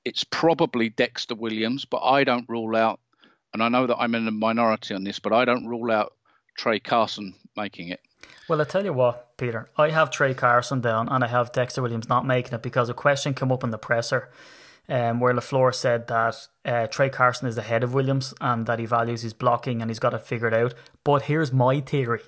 It's 0.05 0.25
probably 0.25 0.89
Dexter 0.89 1.35
Williams, 1.35 1.85
but 1.85 2.03
I 2.03 2.25
don't 2.25 2.49
rule 2.49 2.77
out, 2.77 3.01
and 3.53 3.63
I 3.63 3.69
know 3.69 3.87
that 3.87 3.97
I'm 3.97 4.15
in 4.15 4.27
a 4.27 4.33
minority 4.33 4.95
on 4.95 5.05
this, 5.05 5.19
but 5.19 5.33
I 5.33 5.45
don't 5.45 5.67
rule 5.67 5.91
out 5.91 6.15
Tra 6.57 6.81
Carson 6.81 7.35
making 7.57 7.89
it. 7.89 8.01
Well, 8.49 8.61
I 8.61 8.65
tell 8.65 8.85
you 8.85 8.93
what, 8.93 9.37
Peter, 9.37 9.69
I 9.77 9.91
have 9.91 10.11
Tra 10.11 10.35
Carson 10.35 10.81
down, 10.81 11.09
and 11.09 11.23
I 11.23 11.29
have 11.29 11.53
Dexter 11.53 11.83
Williams 11.83 12.09
not 12.09 12.27
making 12.27 12.55
it 12.55 12.63
because 12.63 12.89
a 12.89 12.95
question 12.95 13.35
came 13.35 13.53
up 13.53 13.63
in 13.63 13.71
the 13.71 13.79
presser 13.79 14.31
um, 14.89 15.21
where 15.21 15.35
LaFleur 15.35 15.75
said 15.75 16.07
that 16.09 16.37
uh, 16.65 16.87
Tra 16.87 17.11
Carson 17.11 17.49
is 17.49 17.59
ahead 17.59 17.83
of 17.83 17.95
Williams 17.95 18.33
and 18.41 18.67
that 18.67 18.79
he 18.79 18.87
values 18.87 19.23
his 19.23 19.33
blocking 19.35 19.81
and 19.81 19.91
he's 19.91 19.99
got 19.99 20.15
it 20.15 20.23
figured 20.23 20.55
out. 20.55 20.75
But 21.05 21.23
here's 21.23 21.53
my 21.53 21.81
theory. 21.81 22.21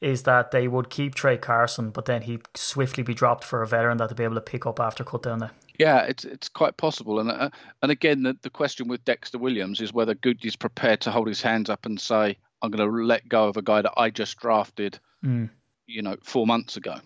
is 0.00 0.22
that 0.22 0.50
they 0.50 0.66
would 0.66 0.88
keep 0.88 1.14
Tra 1.14 1.36
Carson, 1.36 1.90
but 1.90 2.06
then 2.06 2.22
he'd 2.22 2.40
swiftly 2.54 3.02
be 3.02 3.12
dropped 3.12 3.44
for 3.44 3.60
a 3.62 3.66
veteran 3.66 3.98
that 3.98 4.08
they'd 4.08 4.16
be 4.16 4.24
able 4.24 4.34
to 4.36 4.40
pick 4.40 4.64
up 4.64 4.80
after 4.80 5.04
cut 5.04 5.22
down 5.22 5.40
there. 5.40 5.50
Yeah, 5.78 6.02
it's 6.04 6.24
it's 6.24 6.48
quite 6.48 6.76
possible, 6.78 7.20
and 7.20 7.30
uh, 7.30 7.50
and 7.82 7.90
again, 7.90 8.22
the, 8.22 8.36
the 8.42 8.50
question 8.50 8.88
with 8.88 9.04
Dexter 9.04 9.36
Williams 9.38 9.80
is 9.80 9.92
whether 9.92 10.14
Goody's 10.14 10.56
prepared 10.56 11.00
to 11.02 11.10
hold 11.10 11.26
his 11.28 11.40
hands 11.42 11.68
up 11.70 11.84
and 11.86 12.00
say, 12.00 12.36
"I'm 12.62 12.70
going 12.70 12.86
to 12.90 13.02
let 13.04 13.28
go 13.28 13.48
of 13.48 13.56
a 13.58 13.62
guy 13.62 13.82
that 13.82 13.92
I 13.96 14.08
just 14.10 14.38
drafted, 14.38 14.98
Mm. 15.24 15.50
you 15.86 16.00
know, 16.02 16.16
four 16.22 16.46
months 16.46 16.76
ago." 16.78 16.96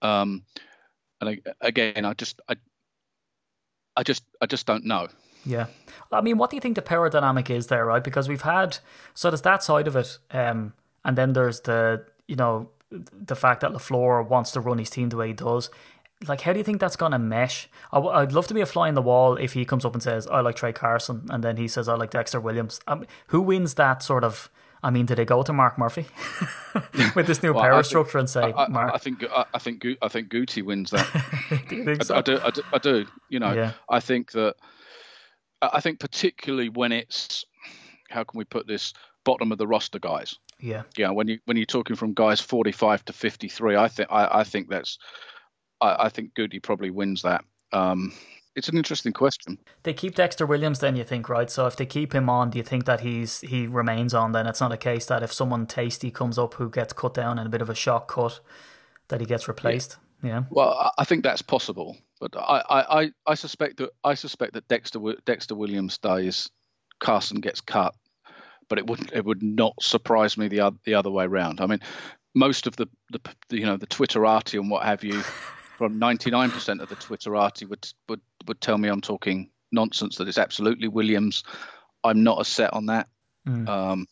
Um, 0.00 0.42
and 1.20 1.30
I, 1.30 1.38
again, 1.60 2.04
I 2.04 2.14
just 2.14 2.40
I, 2.48 2.56
I 3.96 4.02
just 4.02 4.24
I 4.40 4.46
just 4.46 4.66
don't 4.66 4.84
know. 4.84 5.08
Yeah. 5.44 5.66
I 6.10 6.20
mean, 6.20 6.38
what 6.38 6.50
do 6.50 6.56
you 6.56 6.60
think 6.60 6.76
the 6.76 6.82
power 6.82 7.08
dynamic 7.08 7.50
is 7.50 7.66
there, 7.66 7.84
right? 7.84 8.04
Because 8.04 8.28
we've 8.28 8.42
had, 8.42 8.78
so 9.14 9.30
there's 9.30 9.42
that 9.42 9.62
side 9.62 9.88
of 9.88 9.96
it. 9.96 10.18
Um, 10.30 10.74
and 11.04 11.18
then 11.18 11.32
there's 11.32 11.60
the, 11.62 12.04
you 12.28 12.36
know, 12.36 12.70
the 12.90 13.34
fact 13.34 13.62
that 13.62 13.72
LaFleur 13.72 14.28
wants 14.28 14.52
to 14.52 14.60
run 14.60 14.78
his 14.78 14.90
team 14.90 15.08
the 15.08 15.16
way 15.16 15.28
he 15.28 15.32
does. 15.32 15.70
Like, 16.28 16.42
how 16.42 16.52
do 16.52 16.58
you 16.58 16.64
think 16.64 16.80
that's 16.80 16.94
to 16.94 17.18
mesh? 17.18 17.68
I, 17.90 17.96
w- 17.96 18.14
I'd 18.14 18.32
love 18.32 18.46
to 18.48 18.54
be 18.54 18.60
a 18.60 18.66
fly 18.66 18.88
in 18.88 18.94
the 18.94 19.02
wall 19.02 19.34
if 19.36 19.54
he 19.54 19.64
comes 19.64 19.84
up 19.84 19.94
and 19.94 20.02
says, 20.02 20.28
I 20.28 20.40
like 20.40 20.54
Tra 20.54 20.72
Carson. 20.72 21.26
And 21.30 21.42
then 21.42 21.56
he 21.56 21.66
says, 21.66 21.88
I 21.88 21.94
like 21.94 22.10
Dexter 22.10 22.38
Williams. 22.38 22.78
Um, 22.86 23.04
who 23.28 23.40
wins 23.40 23.74
that 23.74 24.02
sort 24.02 24.22
of, 24.22 24.48
I 24.82 24.90
mean, 24.90 25.06
do 25.06 25.14
they 25.14 25.24
go 25.24 25.42
to 25.42 25.52
Mark 25.52 25.78
Murphy 25.78 26.06
with 27.14 27.26
this 27.26 27.42
new 27.42 27.52
Well, 27.52 27.62
power 27.62 27.74
think- 27.74 27.86
structure 27.86 28.18
and 28.18 28.28
say, 28.28 28.42
I, 28.42 28.64
I, 28.64 28.68
Mark, 28.68 28.92
I 28.94 28.98
think 28.98 29.24
I, 29.30 29.44
I 29.54 29.58
think 29.58 29.84
I 30.02 30.08
think 30.08 30.28
Guti 30.30 30.62
wins 30.64 30.90
that. 30.90 31.06
do 31.68 31.76
you 31.76 31.84
think 31.84 32.00
I, 32.00 32.04
so? 32.04 32.16
I 32.16 32.20
do, 32.22 32.38
I 32.42 32.50
do 32.50 32.62
I 32.72 32.78
do. 32.78 33.06
You 33.28 33.38
know, 33.40 33.52
Yeah. 33.52 33.72
I 33.88 34.00
think 34.00 34.32
that 34.32 34.56
I 35.60 35.70
I 35.74 35.80
think 35.80 36.00
particularly 36.00 36.68
when 36.68 36.90
it's 36.92 37.44
how 38.10 38.24
can 38.24 38.38
we 38.38 38.44
put 38.44 38.66
this 38.66 38.92
bottom 39.24 39.52
of 39.52 39.58
the 39.58 39.66
roster 39.66 39.98
guys. 40.00 40.34
Yeah. 40.58 40.82
Yeah, 40.96 41.10
when 41.10 41.28
you 41.28 41.38
when 41.44 41.56
you're 41.56 41.66
talking 41.66 41.96
from 41.96 42.12
guys 42.14 42.40
45 42.40 43.04
to 43.06 43.12
53, 43.12 43.76
I 43.76 43.88
think 43.88 44.08
I, 44.10 44.40
I 44.40 44.44
think 44.44 44.68
that's 44.68 44.98
I, 45.80 46.06
I 46.06 46.08
think 46.08 46.34
Goody 46.34 46.58
probably 46.60 46.90
wins 46.90 47.22
that. 47.22 47.44
Um, 47.72 48.12
it's 48.54 48.68
an 48.68 48.76
interesting 48.76 49.12
question. 49.12 49.58
They 49.82 49.94
keep 49.94 50.14
Dexter 50.14 50.46
Williams, 50.46 50.80
then 50.80 50.96
you 50.96 51.04
think, 51.04 51.28
right? 51.28 51.50
So 51.50 51.66
if 51.66 51.76
they 51.76 51.86
keep 51.86 52.14
him 52.14 52.28
on, 52.28 52.50
do 52.50 52.58
you 52.58 52.64
think 52.64 52.84
that 52.84 53.00
he's 53.00 53.40
he 53.40 53.66
remains 53.66 54.14
on? 54.14 54.32
Then 54.32 54.46
it's 54.46 54.60
not 54.60 54.72
a 54.72 54.76
case 54.76 55.06
that 55.06 55.22
if 55.22 55.32
someone 55.32 55.66
tasty 55.66 56.10
comes 56.10 56.38
up 56.38 56.54
who 56.54 56.68
gets 56.70 56.92
cut 56.92 57.14
down 57.14 57.38
in 57.38 57.46
a 57.46 57.50
bit 57.50 57.62
of 57.62 57.70
a 57.70 57.74
shock 57.74 58.08
cut, 58.08 58.40
that 59.08 59.20
he 59.20 59.26
gets 59.26 59.48
replaced. 59.48 59.96
Yeah, 60.22 60.44
Well, 60.50 60.92
I- 60.98 61.04
think 61.04 61.24
that's 61.24 61.42
possible, 61.42 61.96
but 62.20 62.36
I, 62.36 62.62
I, 62.70 63.00
I, 63.02 63.10
I 63.26 63.34
suspect 63.34 63.78
that 63.78 63.90
I 64.04 64.14
suspect 64.14 64.52
that 64.54 64.68
Dexter 64.68 65.00
Dexter 65.26 65.56
Williams 65.56 65.94
stays, 65.94 66.48
Carson 67.00 67.40
gets 67.40 67.60
cut, 67.60 67.92
but 68.68 68.78
it 68.78 68.86
would 68.86 69.12
it 69.12 69.24
would 69.24 69.42
not 69.42 69.74
surprise 69.82 70.38
me 70.38 70.46
the 70.46 70.60
other 70.60 70.76
the 70.84 70.94
other 70.94 71.10
way 71.10 71.24
around. 71.24 71.60
I 71.60 71.66
mean, 71.66 71.80
most 72.36 72.68
of 72.68 72.76
the 72.76 72.86
the, 73.10 73.20
the 73.48 73.58
you 73.58 73.66
know 73.66 73.76
the 73.76 73.88
Twitterati 73.88 74.60
and 74.60 74.70
what 74.70 74.84
have 74.84 75.02
you, 75.02 75.22
from 75.82 75.98
ninety 75.98 76.30
nine 76.30 76.48
percent 76.48 76.80
of 76.80 76.88
the 76.88 76.94
Twitterati 76.94 77.68
would 77.68 77.88
would 78.08 78.20
would 78.46 78.60
tell 78.60 78.78
me 78.78 78.88
I'm 78.88 79.00
talking 79.00 79.50
nonsense. 79.72 80.16
That 80.16 80.28
it's 80.28 80.38
absolutely 80.38 80.86
Williams. 80.86 81.42
I'm 82.04 82.22
not 82.22 82.38
as 82.38 82.46
set 82.46 82.72
on 82.72 82.86
that, 82.86 83.08
um, 83.66 84.06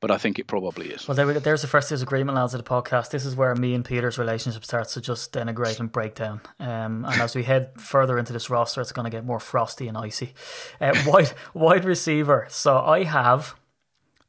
but 0.00 0.10
I 0.10 0.18
think 0.18 0.38
it 0.38 0.46
probably 0.46 0.90
is. 0.90 1.08
Well, 1.08 1.14
there 1.14 1.26
we 1.26 1.32
go. 1.32 1.40
There's 1.40 1.62
the 1.62 1.66
first 1.66 1.88
disagreement, 1.88 2.36
lads, 2.36 2.52
of 2.52 2.62
the 2.62 2.68
podcast. 2.68 3.08
This 3.10 3.24
is 3.24 3.36
where 3.36 3.54
me 3.54 3.72
and 3.72 3.82
Peter's 3.82 4.18
relationship 4.18 4.66
starts 4.66 4.92
to 4.94 5.00
just 5.00 5.32
denigrate 5.32 5.80
and 5.80 5.90
break 5.90 6.14
down. 6.14 6.42
Um, 6.60 7.06
and 7.06 7.22
as 7.22 7.34
we 7.34 7.42
head 7.42 7.80
further 7.80 8.18
into 8.18 8.34
this 8.34 8.50
roster, 8.50 8.82
it's 8.82 8.92
going 8.92 9.04
to 9.04 9.10
get 9.10 9.24
more 9.24 9.40
frosty 9.40 9.88
and 9.88 9.96
icy. 9.96 10.34
Uh, 10.78 10.94
wide, 11.06 11.32
wide 11.54 11.86
receiver. 11.86 12.46
So 12.50 12.76
I 12.76 13.04
have, 13.04 13.54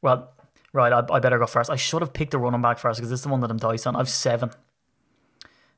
well, 0.00 0.32
right, 0.72 0.94
I, 0.94 1.04
I 1.10 1.20
better 1.20 1.38
go 1.38 1.46
first. 1.46 1.68
I 1.68 1.76
should 1.76 2.00
have 2.00 2.14
picked 2.14 2.30
the 2.30 2.38
running 2.38 2.62
back 2.62 2.78
first 2.78 2.98
because 2.98 3.10
this 3.10 3.20
is 3.20 3.24
the 3.24 3.30
one 3.30 3.40
that 3.40 3.50
I'm 3.50 3.58
diced 3.58 3.86
on. 3.86 3.96
I've 3.96 4.08
seven. 4.08 4.50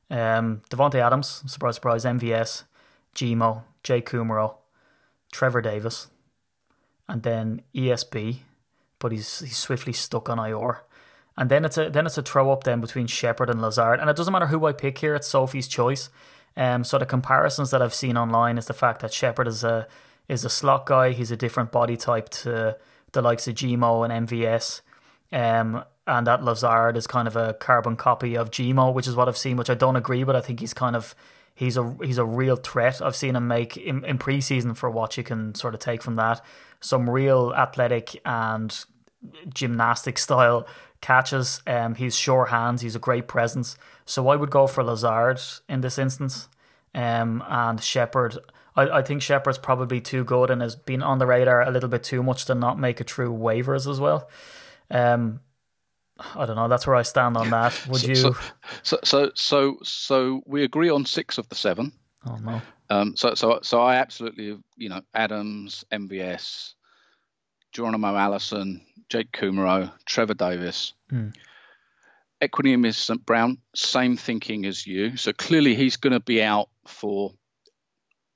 Um, 0.09 0.61
Davante 0.69 0.95
Adams, 0.95 1.43
surprise, 1.45 1.75
surprise, 1.75 2.05
MVS, 2.05 2.63
Gmo, 3.15 3.63
Jake 3.83 4.09
Kumerow, 4.09 4.55
Trevor 5.31 5.61
Davis, 5.61 6.07
and 7.07 7.23
then 7.23 7.61
ESB 7.75 8.39
but 8.99 9.11
he's 9.11 9.39
he's 9.39 9.57
swiftly 9.57 9.93
stuck 9.93 10.29
on 10.29 10.37
IR. 10.37 10.83
And 11.37 11.49
then 11.49 11.65
it's 11.65 11.77
a 11.77 11.89
then 11.89 12.05
it's 12.05 12.17
a 12.17 12.21
throw 12.21 12.51
up 12.51 12.65
then 12.65 12.81
between 12.81 13.07
Shepherd 13.07 13.49
and 13.49 13.61
Lazard. 13.61 13.99
And 13.99 14.09
it 14.09 14.15
doesn't 14.15 14.31
matter 14.31 14.47
who 14.47 14.65
I 14.65 14.73
pick 14.73 14.99
here, 14.99 15.15
it's 15.15 15.27
Sophie's 15.27 15.67
choice. 15.67 16.09
Um 16.55 16.83
so 16.83 16.97
the 16.97 17.05
comparisons 17.05 17.71
that 17.71 17.81
I've 17.81 17.93
seen 17.93 18.17
online 18.17 18.57
is 18.57 18.67
the 18.67 18.73
fact 18.73 19.01
that 19.01 19.13
Shepherd 19.13 19.47
is 19.47 19.63
a 19.63 19.87
is 20.27 20.45
a 20.45 20.49
slot 20.49 20.85
guy, 20.85 21.11
he's 21.11 21.31
a 21.31 21.37
different 21.37 21.71
body 21.71 21.97
type 21.97 22.29
to 22.29 22.77
the 23.13 23.21
likes 23.21 23.47
of 23.47 23.55
Gmo 23.55 24.07
and 24.07 24.27
MVS. 24.27 24.81
Um 25.31 25.83
and 26.09 26.27
that 26.27 26.43
Lazard 26.43 26.97
is 26.97 27.07
kind 27.07 27.27
of 27.27 27.35
a 27.35 27.53
carbon 27.53 27.95
copy 27.95 28.35
of 28.35 28.51
Gmo, 28.51 28.93
which 28.93 29.07
is 29.07 29.15
what 29.15 29.27
I've 29.27 29.37
seen, 29.37 29.57
which 29.57 29.69
I 29.69 29.75
don't 29.75 29.95
agree 29.95 30.23
with. 30.23 30.35
I 30.35 30.41
think 30.41 30.59
he's 30.59 30.73
kind 30.73 30.95
of 30.95 31.15
he's 31.53 31.77
a 31.77 31.95
he's 32.03 32.17
a 32.17 32.25
real 32.25 32.55
threat. 32.55 33.01
I've 33.01 33.15
seen 33.15 33.35
him 33.35 33.47
make 33.47 33.77
in, 33.77 34.03
in 34.03 34.17
preseason 34.17 34.75
for 34.75 34.89
what 34.89 35.17
you 35.17 35.23
can 35.23 35.55
sort 35.55 35.73
of 35.73 35.79
take 35.79 36.01
from 36.01 36.15
that 36.15 36.41
some 36.81 37.09
real 37.09 37.53
athletic 37.55 38.19
and 38.25 38.85
gymnastic 39.53 40.17
style 40.25 40.67
catches. 41.01 41.61
Um, 41.67 41.95
he's 41.95 42.15
sure 42.15 42.45
hands. 42.45 42.81
He's 42.81 42.95
a 42.95 42.99
great 42.99 43.27
presence. 43.27 43.77
So 44.05 44.27
I 44.29 44.35
would 44.35 44.49
go 44.49 44.67
for 44.67 44.83
Lazard 44.83 45.39
in 45.67 45.81
this 45.81 45.97
instance. 45.97 46.49
Um, 46.95 47.43
and 47.47 47.81
Shepherd. 47.81 48.37
I, 48.75 48.99
I 48.99 49.01
think 49.01 49.21
Shepherd's 49.21 49.57
probably 49.57 50.01
too 50.01 50.23
good 50.23 50.49
and 50.49 50.61
has 50.61 50.75
been 50.75 51.03
on 51.03 51.19
the 51.19 51.27
radar 51.27 51.61
a 51.61 51.71
little 51.71 51.89
bit 51.89 52.03
too 52.03 52.23
much 52.23 52.45
to 52.45 52.55
not 52.55 52.79
make 52.79 52.99
it 53.01 53.09
through 53.09 53.33
waivers 53.33 53.89
as 53.89 53.99
well. 53.99 54.29
Um, 54.89 55.41
I 56.35 56.45
don't 56.45 56.55
know. 56.55 56.67
That's 56.67 56.85
where 56.87 56.95
I 56.95 57.03
stand 57.03 57.37
on 57.37 57.49
that. 57.51 57.79
Would 57.89 58.03
you? 58.03 58.15
So, 58.15 58.35
so, 58.83 58.99
so, 59.03 59.31
so, 59.35 59.77
so 59.83 60.41
we 60.45 60.63
agree 60.63 60.89
on 60.89 61.05
six 61.05 61.37
of 61.37 61.47
the 61.49 61.55
seven. 61.55 61.91
oh 62.25 62.35
no. 62.37 62.61
Um, 62.89 63.15
so, 63.15 63.35
so, 63.35 63.59
so 63.61 63.81
I 63.81 63.95
absolutely, 63.97 64.57
you 64.75 64.89
know, 64.89 65.01
Adams, 65.13 65.85
MVS, 65.91 66.73
Geronimo 67.71 68.15
Allison, 68.15 68.81
Jake 69.09 69.31
Kumerow, 69.31 69.91
Trevor 70.05 70.33
Davis, 70.33 70.93
Hmm. 71.09 71.29
Equanimeous 72.41 72.95
St. 72.95 73.25
Brown, 73.25 73.57
same 73.75 74.15
thinking 74.15 74.65
as 74.65 74.87
you. 74.87 75.17
So 75.17 75.33
clearly 75.33 75.75
he's 75.75 75.97
going 75.97 76.13
to 76.13 76.19
be 76.21 76.41
out 76.41 76.69
for 76.87 77.33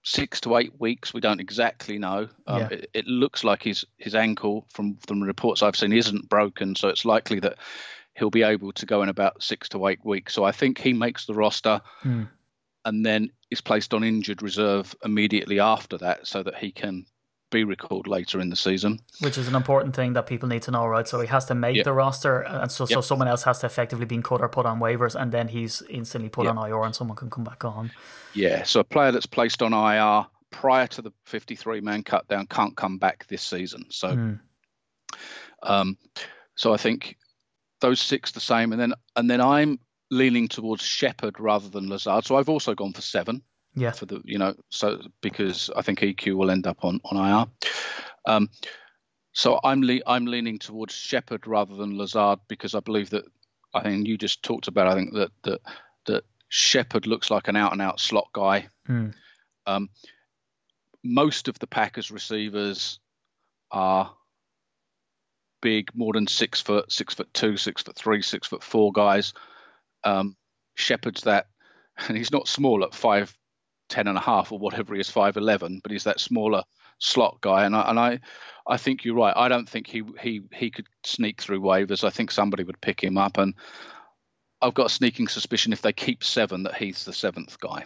six 0.04 0.40
to 0.42 0.58
eight 0.58 0.74
weeks. 0.80 1.14
We 1.14 1.22
don't 1.22 1.40
exactly 1.42 1.98
know. 1.98 2.28
Um, 2.46 2.60
Yeah. 2.60 2.68
it, 2.70 2.90
it 2.94 3.08
looks 3.08 3.44
like 3.44 3.64
his 3.64 3.86
his 3.98 4.16
ankle, 4.16 4.66
from 4.70 4.98
from 5.08 5.24
reports 5.24 5.64
I've 5.64 5.76
seen, 5.76 5.94
isn't 5.94 6.30
broken. 6.30 6.76
So 6.76 6.90
it's 6.90 7.06
likely 7.06 7.40
that 7.40 7.58
he'll 8.16 8.30
be 8.30 8.44
able 8.44 8.72
to 8.74 8.86
go 8.86 9.02
in 9.02 9.10
about 9.10 9.42
six 9.42 9.68
to 9.70 9.88
eight 9.88 10.04
weeks. 10.06 10.34
So 10.34 10.44
I 10.44 10.52
think 10.52 10.78
he 10.78 10.94
makes 10.94 11.26
the 11.26 11.34
roster 11.34 11.82
Hmm. 12.02 12.24
and 12.86 13.06
then 13.06 13.32
is 13.50 13.62
placed 13.62 13.94
on 13.94 14.04
injured 14.04 14.42
reserve 14.42 14.96
immediately 15.04 15.60
after 15.60 15.98
that 15.98 16.28
so 16.28 16.44
that 16.44 16.56
he 16.56 16.72
can 16.72 17.06
be 17.54 17.64
recalled 17.64 18.08
later 18.08 18.42
in 18.42 18.50
the 18.50 18.56
season. 18.56 19.00
Which 19.22 19.38
is 19.38 19.48
an 19.48 19.56
important 19.56 19.96
thing 19.96 20.14
that 20.14 20.26
people 20.26 20.50
need 20.50 20.64
to 20.64 20.72
know, 20.72 20.86
right? 20.86 21.08
So 21.08 21.22
he 21.22 21.28
has 21.28 21.46
to 21.46 21.56
make 21.56 21.78
Yeah. 21.78 21.84
the 21.84 21.94
roster, 21.94 22.42
and 22.42 22.70
so 22.72 22.86
so 22.86 23.00
someone 23.02 23.28
else 23.30 23.44
has 23.44 23.60
to 23.60 23.68
effectively 23.68 24.06
be 24.06 24.18
cut 24.22 24.42
or 24.42 24.50
put 24.50 24.66
on 24.66 24.80
waivers, 24.80 25.16
and 25.16 25.32
then 25.32 25.48
he's 25.48 25.82
instantly 25.90 26.30
put 26.30 26.46
Yeah. 26.46 26.52
on 26.52 26.58
IR, 26.58 26.84
and 26.84 26.94
someone 26.96 27.16
can 27.16 27.30
come 27.30 27.44
back 27.46 27.64
on. 27.64 27.92
Yeah, 28.34 28.64
so 28.64 28.80
a 28.82 28.84
player 28.84 29.12
that's 29.12 29.28
placed 29.28 29.62
on 29.62 29.74
IR 29.74 30.26
prior 30.50 30.88
to 30.88 31.02
the 31.02 31.12
53 31.26 31.82
man 31.82 32.04
cut 32.04 32.28
down 32.28 32.48
can't 32.48 32.76
come 32.76 32.98
back 32.98 33.26
this 33.28 33.42
season. 33.44 33.86
So 33.90 34.16
Hmm. 34.16 34.34
um 35.64 35.98
so 36.56 36.74
I 36.74 36.78
think 36.78 37.18
those 37.82 38.00
six 38.00 38.32
the 38.32 38.40
same 38.40 38.72
and 38.72 38.80
then 38.82 38.94
and 39.16 39.30
then 39.30 39.42
I'm 39.42 39.80
leaning 40.12 40.48
towards 40.48 40.84
Shepherd 40.84 41.40
rather 41.40 41.70
than 41.70 41.90
Lazard. 41.90 42.26
So 42.26 42.36
I've 42.36 42.50
also 42.50 42.76
gone 42.76 42.94
for 42.94 43.02
7. 43.02 43.42
Yeah, 43.76 43.92
for 43.92 44.06
the 44.06 44.22
you 44.24 44.38
know 44.38 44.56
so 44.70 45.02
because 45.22 45.70
I 45.76 45.82
think 45.82 46.00
EQ 46.00 46.36
will 46.36 46.52
end 46.52 46.68
up 46.68 46.84
on 46.84 47.00
on 47.06 47.18
IR. 47.18 47.70
Um, 48.26 48.50
so 49.34 49.60
I'm 49.64 49.82
le- 49.82 50.02
I'm 50.06 50.26
leaning 50.26 50.60
towards 50.60 50.94
Shepherd 50.94 51.48
rather 51.48 51.76
than 51.76 51.98
Lazard 51.98 52.40
because 52.48 52.76
I 52.76 52.80
believe 52.82 53.10
that 53.12 53.26
I 53.74 53.82
think 53.82 54.08
you 54.08 54.18
just 54.18 54.44
talked 54.44 54.68
about 54.68 54.88
I 54.88 54.94
think 54.94 55.14
that 55.14 55.32
that 55.44 55.62
that 56.06 56.24
Shepherd 56.50 57.08
looks 57.08 57.32
like 57.32 57.48
an 57.48 57.56
out 57.56 57.72
and 57.72 57.82
out 57.82 58.00
slot 58.00 58.30
guy. 58.34 58.68
Hmm. 58.86 59.10
Um, 59.66 59.90
most 61.04 61.48
of 61.48 61.58
the 61.60 61.68
Packers 61.68 62.12
receivers 62.12 63.00
are 63.72 64.14
big, 65.62 65.90
more 65.96 66.14
than 66.14 66.28
six 66.28 66.62
foot, 66.62 66.92
six 66.92 67.16
foot 67.16 67.34
two, 67.34 67.58
six 67.58 67.82
foot 67.82 67.96
three, 67.96 68.22
six 68.22 68.48
foot 68.48 68.64
four 68.64 68.92
guys. 68.92 69.34
Um, 70.04 70.36
Shepherd's 70.76 71.24
that, 71.24 71.48
and 72.08 72.16
he's 72.16 72.32
not 72.32 72.48
small 72.48 72.84
at 72.84 72.94
five 72.94 73.36
ten 73.94 74.08
and 74.08 74.18
a 74.18 74.22
half 74.22 74.52
or 74.52 74.60
whatever 74.60 74.96
he 74.96 75.00
is, 75.00 75.10
five 75.10 75.38
eleven, 75.38 75.80
but 75.84 75.92
he's 75.92 76.04
that 76.06 76.20
smaller 76.20 76.64
slot 77.00 77.38
guy. 77.42 77.66
And 77.66 77.76
I 77.76 77.90
and 77.90 78.00
I, 78.00 78.20
I 78.68 78.78
think 78.78 79.04
you're 79.06 79.16
right. 79.16 79.34
I 79.36 79.48
don't 79.48 79.70
think 79.70 79.88
he 79.88 80.04
he 80.22 80.42
he 80.52 80.72
could 80.72 80.88
sneak 81.04 81.42
through 81.42 81.62
waivers. 81.62 82.04
I 82.04 82.10
think 82.10 82.32
somebody 82.32 82.64
would 82.64 82.82
pick 82.82 83.04
him 83.04 83.18
up, 83.18 83.38
and 83.38 83.54
I've 84.62 84.74
got 84.74 84.88
a 84.88 84.98
sneaking 85.00 85.28
suspicion 85.28 85.74
if 85.74 85.82
they 85.82 85.94
keep 85.94 86.24
seven 86.24 86.64
that 86.64 86.76
he's 86.76 87.06
the 87.06 87.14
seventh 87.14 87.60
guy. 87.60 87.86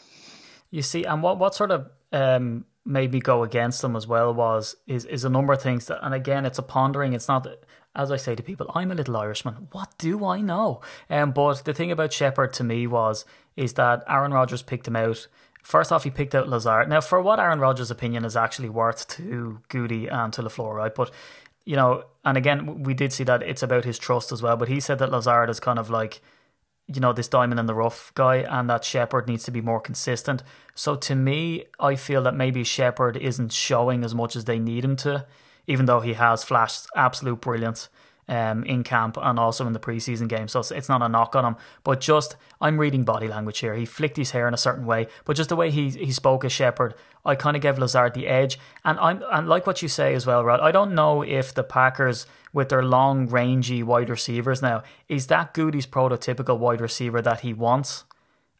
you 0.69 0.81
see, 0.81 1.03
and 1.03 1.21
what 1.23 1.37
what 1.39 1.55
sort 1.55 1.71
of 1.71 1.89
um 2.11 2.65
made 2.85 3.11
me 3.11 3.19
go 3.19 3.43
against 3.43 3.81
them 3.81 3.95
as 3.95 4.07
well 4.07 4.33
was 4.33 4.75
is 4.87 5.05
is 5.05 5.25
a 5.25 5.29
number 5.29 5.53
of 5.53 5.61
things 5.61 5.85
that, 5.87 5.99
and 6.05 6.13
again, 6.13 6.45
it's 6.45 6.59
a 6.59 6.63
pondering. 6.63 7.13
It's 7.13 7.27
not, 7.27 7.47
as 7.95 8.11
I 8.11 8.17
say 8.17 8.35
to 8.35 8.43
people, 8.43 8.71
I'm 8.73 8.91
a 8.91 8.95
little 8.95 9.17
Irishman. 9.17 9.67
What 9.71 9.89
do 9.97 10.25
I 10.25 10.41
know? 10.41 10.81
Um, 11.09 11.31
but 11.31 11.65
the 11.65 11.73
thing 11.73 11.91
about 11.91 12.13
Shepherd 12.13 12.53
to 12.53 12.63
me 12.63 12.87
was 12.87 13.25
is 13.55 13.73
that 13.73 14.03
Aaron 14.07 14.31
Rodgers 14.33 14.63
picked 14.63 14.87
him 14.87 14.95
out. 14.95 15.27
First 15.67 15.91
off, 15.91 16.06
he 16.06 16.10
picked 16.10 16.34
out 16.34 16.47
Lazard. 16.47 16.88
Now, 16.88 17.01
for 17.01 17.21
what 17.21 17.41
Aaron 17.41 17.60
Rodgers' 17.60 17.91
opinion 17.91 18.23
is 18.23 18.38
actually 18.38 18.69
worth 18.69 19.06
to 19.17 19.60
Goody 19.67 20.08
and 20.08 20.32
to 20.32 20.41
LaFleur, 20.41 20.73
right? 20.73 20.95
But 20.95 21.12
you 21.65 21.75
know, 21.75 22.06
and 22.23 22.38
again, 22.38 22.84
we 22.84 22.93
did 22.93 23.12
see 23.12 23.25
that 23.25 23.43
it's 23.43 23.63
about 23.63 23.84
his 23.84 23.99
trust 23.99 24.32
as 24.32 24.41
well. 24.41 24.56
But 24.56 24.69
he 24.69 24.80
said 24.80 24.97
that 24.99 25.12
Lazard 25.12 25.49
is 25.49 25.60
kind 25.60 25.77
of 25.77 25.89
like, 25.89 26.21
you 26.88 27.01
know, 27.01 27.12
this 27.12 27.27
diamond 27.27 27.60
in 27.60 27.65
the 27.65 27.75
rough 27.75 28.13
guy, 28.13 28.38
and 28.38 28.69
that 28.69 28.86
Shepherd 28.86 29.27
needs 29.27 29.43
to 29.43 29.51
be 29.51 29.60
more 29.60 29.82
consistent. 29.82 30.41
So 30.73 30.95
to 30.95 31.15
me, 31.15 31.65
I 31.82 31.97
feel 31.97 32.23
that 32.23 32.34
maybe 32.34 32.63
Shepherd 32.63 33.17
isn't 33.17 33.51
showing 33.51 34.06
as 34.06 34.15
much 34.15 34.38
as 34.38 34.45
they 34.45 34.60
need 34.60 34.86
him 34.86 34.95
to, 34.97 35.25
even 35.67 35.86
though 35.86 35.99
he 35.99 36.13
has 36.13 36.45
flashed 36.45 36.88
absolute 36.95 37.41
brilliance 37.41 37.89
um, 38.27 38.63
in 38.63 38.83
camp 38.83 39.17
and 39.21 39.39
also 39.39 39.65
in 39.65 39.73
the 39.73 39.79
preseason 39.79 40.27
game. 40.27 40.47
So 40.47 40.59
it's, 40.59 40.71
it's 40.71 40.89
not 40.89 41.01
a 41.01 41.09
knock 41.09 41.35
on 41.35 41.45
him, 41.45 41.55
but 41.83 42.01
just 42.01 42.35
I'm 42.59 42.79
reading 42.79 43.03
body 43.03 43.27
language 43.27 43.59
here. 43.59 43.75
He 43.75 43.85
flicked 43.85 44.17
his 44.17 44.31
hair 44.31 44.47
in 44.47 44.53
a 44.53 44.57
certain 44.57 44.85
way, 44.85 45.07
but 45.25 45.35
just 45.35 45.49
the 45.49 45.55
way 45.55 45.71
he 45.71 45.89
he 45.89 46.11
spoke 46.11 46.43
as 46.43 46.51
Shepherd, 46.51 46.95
I 47.25 47.35
kind 47.35 47.55
of 47.55 47.61
gave 47.61 47.79
Lazard 47.79 48.13
the 48.13 48.27
edge. 48.27 48.59
And 48.83 48.99
I'm 48.99 49.23
and 49.31 49.47
like 49.47 49.67
what 49.67 49.81
you 49.81 49.87
say 49.87 50.13
as 50.13 50.25
well, 50.25 50.43
Rod. 50.43 50.59
I 50.59 50.71
don't 50.71 50.93
know 50.93 51.21
if 51.21 51.53
the 51.53 51.63
Packers 51.63 52.25
with 52.53 52.69
their 52.69 52.83
long 52.83 53.27
rangy 53.27 53.83
wide 53.83 54.09
receivers 54.09 54.61
now 54.61 54.81
is 55.07 55.27
that 55.27 55.53
Goody's 55.53 55.85
prototypical 55.85 56.57
wide 56.57 56.81
receiver 56.81 57.21
that 57.21 57.41
he 57.41 57.53
wants 57.53 58.05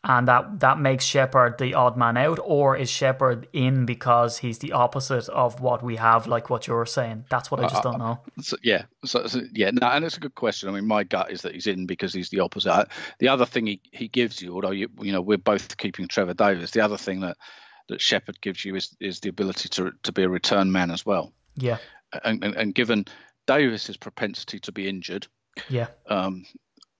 and 0.04 0.28
that 0.28 0.60
that 0.60 0.80
makes 0.80 1.04
Shepherd 1.04 1.58
the 1.58 1.74
odd 1.74 1.98
man 1.98 2.18
out, 2.18 2.40
or 2.44 2.78
is 2.78 2.90
Shepherd 2.90 3.48
in 3.52 3.86
because 3.86 4.38
he's 4.38 4.60
the 4.60 4.72
opposite 4.72 5.28
of 5.30 5.60
what 5.60 5.84
we 5.84 5.96
have, 5.96 6.28
like 6.28 6.50
what 6.50 6.68
you're 6.68 6.86
saying? 6.86 7.26
That's 7.30 7.50
what 7.52 7.60
I 7.60 7.68
just 7.68 7.84
don't 7.84 7.98
know. 7.98 8.20
Uh, 8.38 8.42
so, 8.42 8.58
yeah, 8.64 8.84
so, 9.04 9.28
so, 9.28 9.42
yeah, 9.54 9.72
no, 9.72 9.88
and 9.88 10.06
it's 10.06 10.18
a 10.18 10.22
good 10.22 10.36
question. 10.36 10.70
I 10.70 10.72
mean, 10.72 10.88
my 10.88 11.04
gut 11.04 11.32
is 11.32 11.42
that 11.42 11.54
he's 11.54 11.68
in 11.68 11.86
because 11.86 12.14
he's 12.14 12.30
the 12.30 12.40
opposite. 12.40 12.88
The 13.20 13.28
other 13.28 13.46
thing 13.46 13.68
he, 13.68 13.82
he 13.92 14.08
gives 14.08 14.42
you, 14.42 14.54
although 14.54 14.72
you 14.72 14.88
you 15.02 15.12
know 15.12 15.22
we're 15.22 15.38
both 15.38 15.78
keeping 15.78 16.08
Trevor 16.08 16.34
Davis, 16.34 16.72
the 16.72 16.82
other 16.82 16.98
thing 16.98 17.22
that 17.22 17.38
that 17.90 18.02
Shepherd 18.02 18.40
gives 18.42 18.64
you 18.64 18.76
is 18.76 18.96
is 19.00 19.20
the 19.20 19.30
ability 19.30 19.70
to 19.70 19.92
to 20.04 20.12
be 20.12 20.24
a 20.24 20.30
return 20.30 20.72
man 20.72 20.92
as 20.92 21.06
well. 21.06 21.34
Yeah, 21.56 21.78
and 22.24 22.44
and, 22.44 22.56
and 22.56 22.76
given 22.76 23.06
Davis's 23.48 23.98
propensity 23.98 24.60
to 24.60 24.72
be 24.72 24.88
injured, 24.88 25.28
yeah, 25.70 25.88
um, 26.06 26.46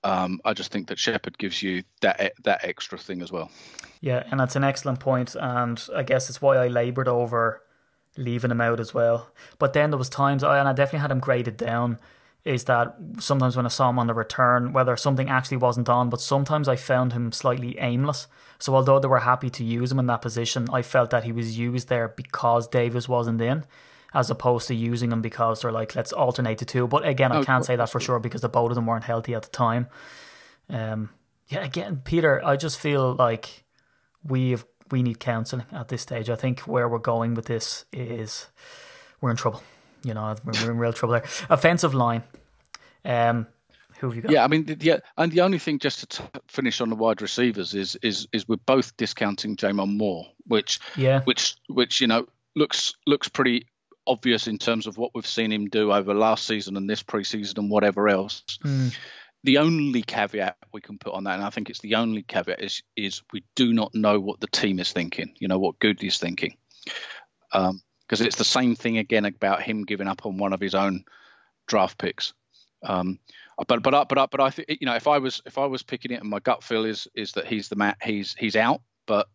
um, 0.08 0.40
I 0.46 0.54
just 0.54 0.72
think 0.72 0.88
that 0.88 0.98
Shepherd 0.98 1.38
gives 1.38 1.62
you 1.62 1.84
that 2.00 2.32
that 2.44 2.64
extra 2.64 2.98
thing 2.98 3.22
as 3.22 3.30
well. 3.30 3.52
Yeah, 4.00 4.24
and 4.32 4.40
that's 4.40 4.56
an 4.56 4.64
excellent 4.64 5.02
point, 5.02 5.36
and 5.36 5.86
I 5.94 6.04
guess 6.04 6.30
it's 6.30 6.42
why 6.42 6.56
I 6.56 6.68
laboured 6.68 7.10
over 7.10 7.62
leaving 8.16 8.52
him 8.52 8.62
out 8.62 8.80
as 8.80 8.94
well. 8.94 9.30
But 9.60 9.74
then 9.74 9.92
there 9.92 9.98
was 9.98 10.08
times, 10.08 10.44
I, 10.44 10.60
and 10.60 10.68
I 10.68 10.72
definitely 10.72 11.02
had 11.02 11.12
him 11.12 11.20
graded 11.20 11.58
down. 11.58 12.00
Is 12.46 12.64
that 12.64 12.96
sometimes 13.20 13.58
when 13.58 13.66
I 13.66 13.70
saw 13.70 13.90
him 13.90 14.00
on 14.00 14.08
the 14.08 14.14
return, 14.14 14.72
whether 14.72 14.96
something 14.96 15.28
actually 15.28 15.58
wasn't 15.58 15.90
on, 15.90 16.10
but 16.10 16.22
sometimes 16.22 16.70
I 16.70 16.78
found 16.78 17.12
him 17.12 17.34
slightly 17.34 17.78
aimless. 17.78 18.28
So 18.60 18.74
although 18.74 19.00
they 19.00 19.10
were 19.10 19.20
happy 19.20 19.50
to 19.50 19.64
use 19.66 19.92
him 19.92 20.00
in 20.00 20.06
that 20.06 20.22
position, 20.22 20.70
I 20.72 20.84
felt 20.84 21.10
that 21.10 21.26
he 21.26 21.34
was 21.34 21.60
used 21.60 21.90
there 21.90 22.08
because 22.08 22.70
Davis 22.70 23.10
wasn't 23.10 23.42
in 23.42 23.66
as 24.14 24.30
opposed 24.30 24.68
to 24.68 24.76
using 24.76 25.10
them 25.10 25.22
because 25.22 25.62
they're 25.62 25.72
like, 25.72 25.96
let's 25.96 26.14
alternate 26.14 26.58
the 26.60 26.66
two. 26.66 26.88
But 26.88 27.08
again, 27.08 27.32
I 27.32 27.38
oh, 27.38 27.44
can't 27.44 27.66
say 27.66 27.76
that 27.76 27.90
for 27.90 28.00
sure 28.00 28.20
because 28.20 28.42
the 28.42 28.50
both 28.50 28.72
of 28.72 28.76
them 28.76 28.86
weren't 28.86 29.04
healthy 29.04 29.34
at 29.34 29.44
the 29.44 29.50
time. 29.50 29.88
Um, 30.70 31.10
yeah, 31.48 31.64
again, 31.64 32.02
Peter, 32.04 32.44
I 32.44 32.58
just 32.58 32.80
feel 32.80 33.16
like 33.16 33.64
we've 34.24 34.66
we 34.92 35.04
need 35.04 35.20
counselling 35.20 35.66
at 35.72 35.90
this 35.90 36.02
stage. 36.02 36.30
I 36.30 36.36
think 36.36 36.62
where 36.62 36.88
we're 36.88 37.00
going 37.00 37.34
with 37.34 37.46
this 37.46 37.86
is 37.92 38.48
we're 39.22 39.32
in 39.32 39.38
trouble. 39.38 39.64
You 40.04 40.14
know, 40.14 40.36
we're, 40.46 40.72
in 40.72 40.78
real 40.78 40.94
trouble 40.94 41.14
there. 41.14 41.26
Offensive 41.50 41.94
line. 41.94 42.24
Um, 43.04 43.48
who 44.00 44.08
have 44.08 44.16
you 44.16 44.22
got? 44.22 44.32
Yeah, 44.32 44.44
I 44.44 44.48
mean, 44.48 44.78
yeah, 44.80 45.00
and 45.18 45.32
the 45.32 45.42
only 45.42 45.60
thing 45.60 45.80
just 45.80 46.00
to 46.02 46.06
t- 46.06 46.40
finish 46.48 46.82
on 46.82 46.90
the 46.90 46.96
wide 46.96 47.22
receivers 47.22 47.74
is 47.74 47.96
is 48.02 48.28
is 48.32 48.48
we're 48.48 48.58
both 48.58 48.96
discounting 48.96 49.56
J'Mon 49.56 49.98
Moore, 49.98 50.28
which 50.46 50.80
yeah, 50.96 51.22
which 51.24 51.56
which 51.68 52.00
you 52.00 52.08
know 52.08 52.28
looks 52.56 52.94
looks 53.08 53.28
pretty 53.28 53.68
obvious 54.08 54.48
in 54.48 54.58
terms 54.58 54.88
of 54.88 54.98
what 54.98 55.12
we've 55.14 55.28
seen 55.28 55.52
him 55.52 55.68
do 55.68 55.92
over 55.92 56.14
last 56.14 56.46
season 56.46 56.78
and 56.78 56.90
this 56.90 57.04
preseason 57.04 57.58
and 57.58 57.70
whatever 57.70 58.08
else. 58.10 58.44
Mm. 58.64 58.96
The 59.44 59.60
only 59.60 60.02
caveat 60.02 60.58
we 60.74 60.82
can 60.82 60.98
put 60.98 61.14
on 61.14 61.26
that, 61.26 61.36
and 61.36 61.44
I 61.44 61.50
think 61.50 61.70
it's 61.70 61.80
the 61.80 61.96
only 61.96 62.24
caveat, 62.24 62.62
is 62.62 62.82
is 62.96 63.22
we 63.32 63.44
do 63.56 63.72
not 63.72 63.94
know 63.94 64.20
what 64.20 64.40
the 64.40 64.48
team 64.48 64.80
is 64.80 64.92
thinking. 64.92 65.36
You 65.40 65.48
know 65.48 65.60
what 65.60 65.80
Goodley's 65.80 66.18
thinking, 66.18 66.58
because 67.52 67.70
um, 67.70 67.82
it's 68.10 68.36
the 68.36 68.44
same 68.44 68.76
thing 68.76 68.98
again 68.98 69.26
about 69.26 69.62
him 69.62 69.86
giving 69.86 70.08
up 70.08 70.26
on 70.26 70.38
one 70.38 70.54
of 70.54 70.60
his 70.60 70.76
own 70.76 71.06
draft 71.68 71.98
picks. 71.98 72.34
Um, 72.84 73.20
but 73.68 73.82
but 73.82 74.10
but 74.10 74.32
but 74.32 74.40
I 74.40 74.50
think 74.50 74.68
you 74.82 74.86
know 74.86 74.96
if 74.96 75.08
I 75.08 75.20
was 75.20 75.42
if 75.46 75.58
I 75.58 75.66
was 75.66 75.84
picking 75.84 76.12
it, 76.12 76.22
and 76.22 76.30
my 76.30 76.40
gut 76.40 76.64
feel 76.64 76.86
is 76.86 77.08
is 77.16 77.34
that 77.34 77.48
he's 77.48 77.70
the 77.70 77.76
mat 77.76 77.98
he's 78.02 78.36
he's 78.38 78.56
out. 78.56 78.82
But 79.06 79.28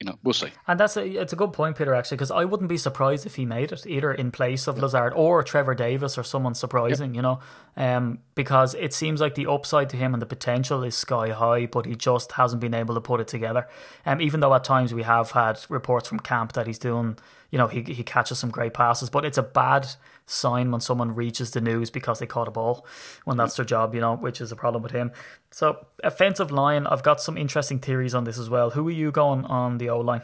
you 0.00 0.06
know, 0.06 0.18
we'll 0.22 0.32
see. 0.32 0.48
And 0.66 0.80
that's 0.80 0.96
a 0.96 1.06
it's 1.06 1.34
a 1.34 1.36
good 1.36 1.52
point, 1.52 1.76
Peter. 1.76 1.94
Actually, 1.94 2.16
because 2.16 2.30
I 2.30 2.46
wouldn't 2.46 2.70
be 2.70 2.78
surprised 2.78 3.26
if 3.26 3.34
he 3.34 3.44
made 3.44 3.70
it 3.70 3.86
either 3.86 4.10
in 4.10 4.30
place 4.30 4.66
of 4.66 4.78
Lazard 4.78 5.12
or 5.14 5.42
Trevor 5.42 5.74
Davis 5.74 6.16
or 6.16 6.22
someone 6.22 6.54
surprising. 6.54 7.14
You 7.14 7.20
know, 7.20 7.40
um, 7.76 8.20
because 8.34 8.74
it 8.74 8.94
seems 8.94 9.20
like 9.20 9.34
the 9.34 9.46
upside 9.46 9.90
to 9.90 9.98
him 9.98 10.14
and 10.14 10.22
the 10.22 10.26
potential 10.26 10.82
is 10.84 10.94
sky 10.94 11.30
high, 11.30 11.66
but 11.66 11.84
he 11.84 11.94
just 11.94 12.32
hasn't 12.32 12.62
been 12.62 12.72
able 12.72 12.94
to 12.94 13.00
put 13.02 13.20
it 13.20 13.28
together. 13.28 13.68
Um, 14.06 14.22
even 14.22 14.40
though 14.40 14.54
at 14.54 14.64
times 14.64 14.94
we 14.94 15.02
have 15.02 15.32
had 15.32 15.60
reports 15.68 16.08
from 16.08 16.20
camp 16.20 16.54
that 16.54 16.66
he's 16.66 16.78
doing, 16.78 17.18
you 17.50 17.58
know, 17.58 17.66
he 17.66 17.82
he 17.82 18.02
catches 18.02 18.38
some 18.38 18.50
great 18.50 18.74
passes, 18.74 19.10
but 19.10 19.24
it's 19.24 19.38
a 19.38 19.42
bad 19.42 19.88
sign 20.26 20.70
when 20.70 20.80
someone 20.80 21.14
reaches 21.14 21.50
the 21.50 21.60
news 21.60 21.90
because 21.90 22.20
they 22.20 22.26
caught 22.26 22.48
a 22.48 22.50
ball 22.50 22.86
when 23.24 23.36
that's 23.36 23.56
their 23.56 23.64
job, 23.64 23.94
you 23.94 24.00
know, 24.00 24.16
which 24.16 24.40
is 24.40 24.52
a 24.52 24.56
problem 24.56 24.82
with 24.82 24.92
him. 24.92 25.10
So, 25.50 25.86
offensive 26.04 26.52
line, 26.52 26.86
I've 26.86 27.02
got 27.02 27.20
some 27.20 27.36
interesting 27.36 27.80
theories 27.80 28.14
on 28.14 28.24
this 28.24 28.38
as 28.38 28.48
well. 28.48 28.70
Who 28.70 28.86
are 28.88 28.92
you 28.92 29.10
going 29.10 29.44
on 29.44 29.78
the 29.78 29.90
O 29.90 30.00
line? 30.00 30.22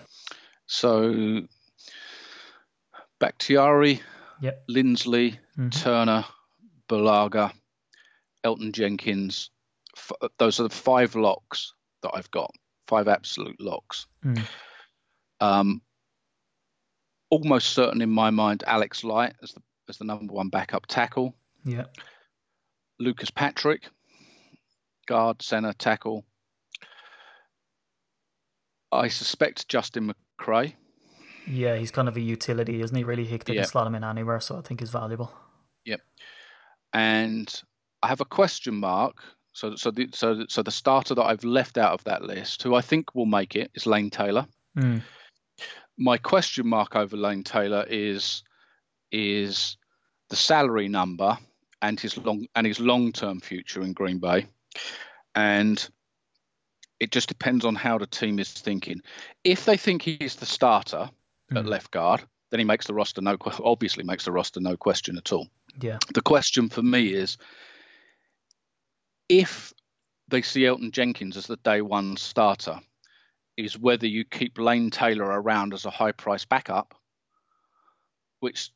So, 0.66 1.42
Bakhtiari, 3.18 4.00
yep. 4.40 4.64
Linsley, 4.68 5.38
mm-hmm. 5.58 5.70
Turner, 5.70 6.24
Bulaga, 6.88 7.52
Elgton 8.44 8.72
Jenkins. 8.72 9.50
F- 9.96 10.30
those 10.38 10.60
are 10.60 10.64
the 10.64 10.70
five 10.70 11.16
locks 11.16 11.72
that 12.02 12.12
I've 12.14 12.30
got, 12.30 12.52
five 12.86 13.08
absolute 13.08 13.60
locks. 13.60 14.06
Mm. 14.24 14.42
Um, 15.40 15.82
almost 17.30 17.68
certain 17.68 18.02
in 18.02 18.10
my 18.10 18.30
mind, 18.30 18.64
Alex 18.66 19.04
Light 19.04 19.34
as 19.42 19.52
the 19.52 19.62
as 19.88 19.98
the 19.98 20.04
number 20.04 20.32
one 20.32 20.48
backup 20.48 20.86
tackle. 20.86 21.34
Yeah. 21.64 21.84
Lucas 22.98 23.30
Patrick, 23.30 23.88
guard, 25.06 25.42
center, 25.42 25.72
tackle. 25.72 26.24
I 28.90 29.08
suspect 29.08 29.68
Justin 29.68 30.12
McCray. 30.40 30.74
Yeah, 31.46 31.76
he's 31.76 31.90
kind 31.90 32.08
of 32.08 32.16
a 32.16 32.20
utility, 32.20 32.80
isn't 32.80 32.96
he? 32.96 33.04
Really, 33.04 33.24
he 33.24 33.38
can 33.38 33.54
yep. 33.54 33.66
slot 33.66 33.86
him 33.86 33.94
in 33.94 34.02
anywhere, 34.02 34.40
so 34.40 34.56
I 34.56 34.62
think 34.62 34.80
he's 34.80 34.90
valuable. 34.90 35.32
Yep. 35.84 36.00
And 36.92 37.62
I 38.02 38.08
have 38.08 38.20
a 38.20 38.24
question 38.24 38.74
mark. 38.74 39.16
So, 39.52 39.76
so 39.76 39.90
the 39.90 40.08
so 40.12 40.44
so 40.48 40.62
the 40.62 40.70
starter 40.70 41.14
that 41.14 41.22
I've 41.22 41.44
left 41.44 41.78
out 41.78 41.92
of 41.92 42.04
that 42.04 42.22
list, 42.22 42.62
who 42.62 42.74
I 42.74 42.80
think 42.80 43.14
will 43.14 43.26
make 43.26 43.56
it, 43.56 43.70
is 43.74 43.86
Lane 43.86 44.10
Taylor. 44.10 44.46
Mm. 44.76 45.02
My 45.98 46.18
question 46.18 46.66
mark 46.66 46.96
over 46.96 47.16
Lane 47.16 47.44
Taylor 47.44 47.84
is 47.88 48.42
is 49.12 49.76
the 50.28 50.36
salary 50.36 50.88
number 50.88 51.38
and 51.80 51.98
his 51.98 52.16
long 52.18 52.46
and 52.54 52.66
his 52.66 52.80
long 52.80 53.12
term 53.12 53.40
future 53.40 53.82
in 53.82 53.92
Green 53.92 54.18
Bay, 54.18 54.46
and 55.34 55.88
it 57.00 57.12
just 57.12 57.28
depends 57.28 57.64
on 57.64 57.74
how 57.74 57.98
the 57.98 58.06
team 58.06 58.38
is 58.38 58.52
thinking. 58.52 59.00
If 59.44 59.64
they 59.64 59.76
think 59.76 60.02
he's 60.02 60.36
the 60.36 60.46
starter 60.46 61.10
mm. 61.50 61.56
at 61.56 61.64
hmm. 61.64 61.68
left 61.68 61.90
guard, 61.90 62.22
then 62.50 62.60
he 62.60 62.64
makes 62.64 62.86
the 62.86 62.94
roster. 62.94 63.20
No, 63.20 63.36
obviously 63.62 64.04
makes 64.04 64.24
the 64.24 64.32
roster. 64.32 64.60
No 64.60 64.76
question 64.76 65.16
at 65.16 65.32
all. 65.32 65.48
Yeah. 65.80 65.98
The 66.14 66.22
question 66.22 66.68
for 66.68 66.82
me 66.82 67.12
is 67.12 67.36
if 69.28 69.72
they 70.28 70.42
see 70.42 70.62
Elgton 70.62 70.90
Jenkins 70.90 71.36
as 71.36 71.46
the 71.46 71.56
day 71.58 71.82
one 71.82 72.16
starter, 72.16 72.80
is 73.56 73.78
whether 73.78 74.06
you 74.06 74.24
keep 74.24 74.58
Lane 74.58 74.90
Taylor 74.90 75.24
around 75.24 75.72
as 75.72 75.84
a 75.84 75.90
high 75.90 76.12
price 76.12 76.44
backup, 76.44 76.94
which 78.40 78.70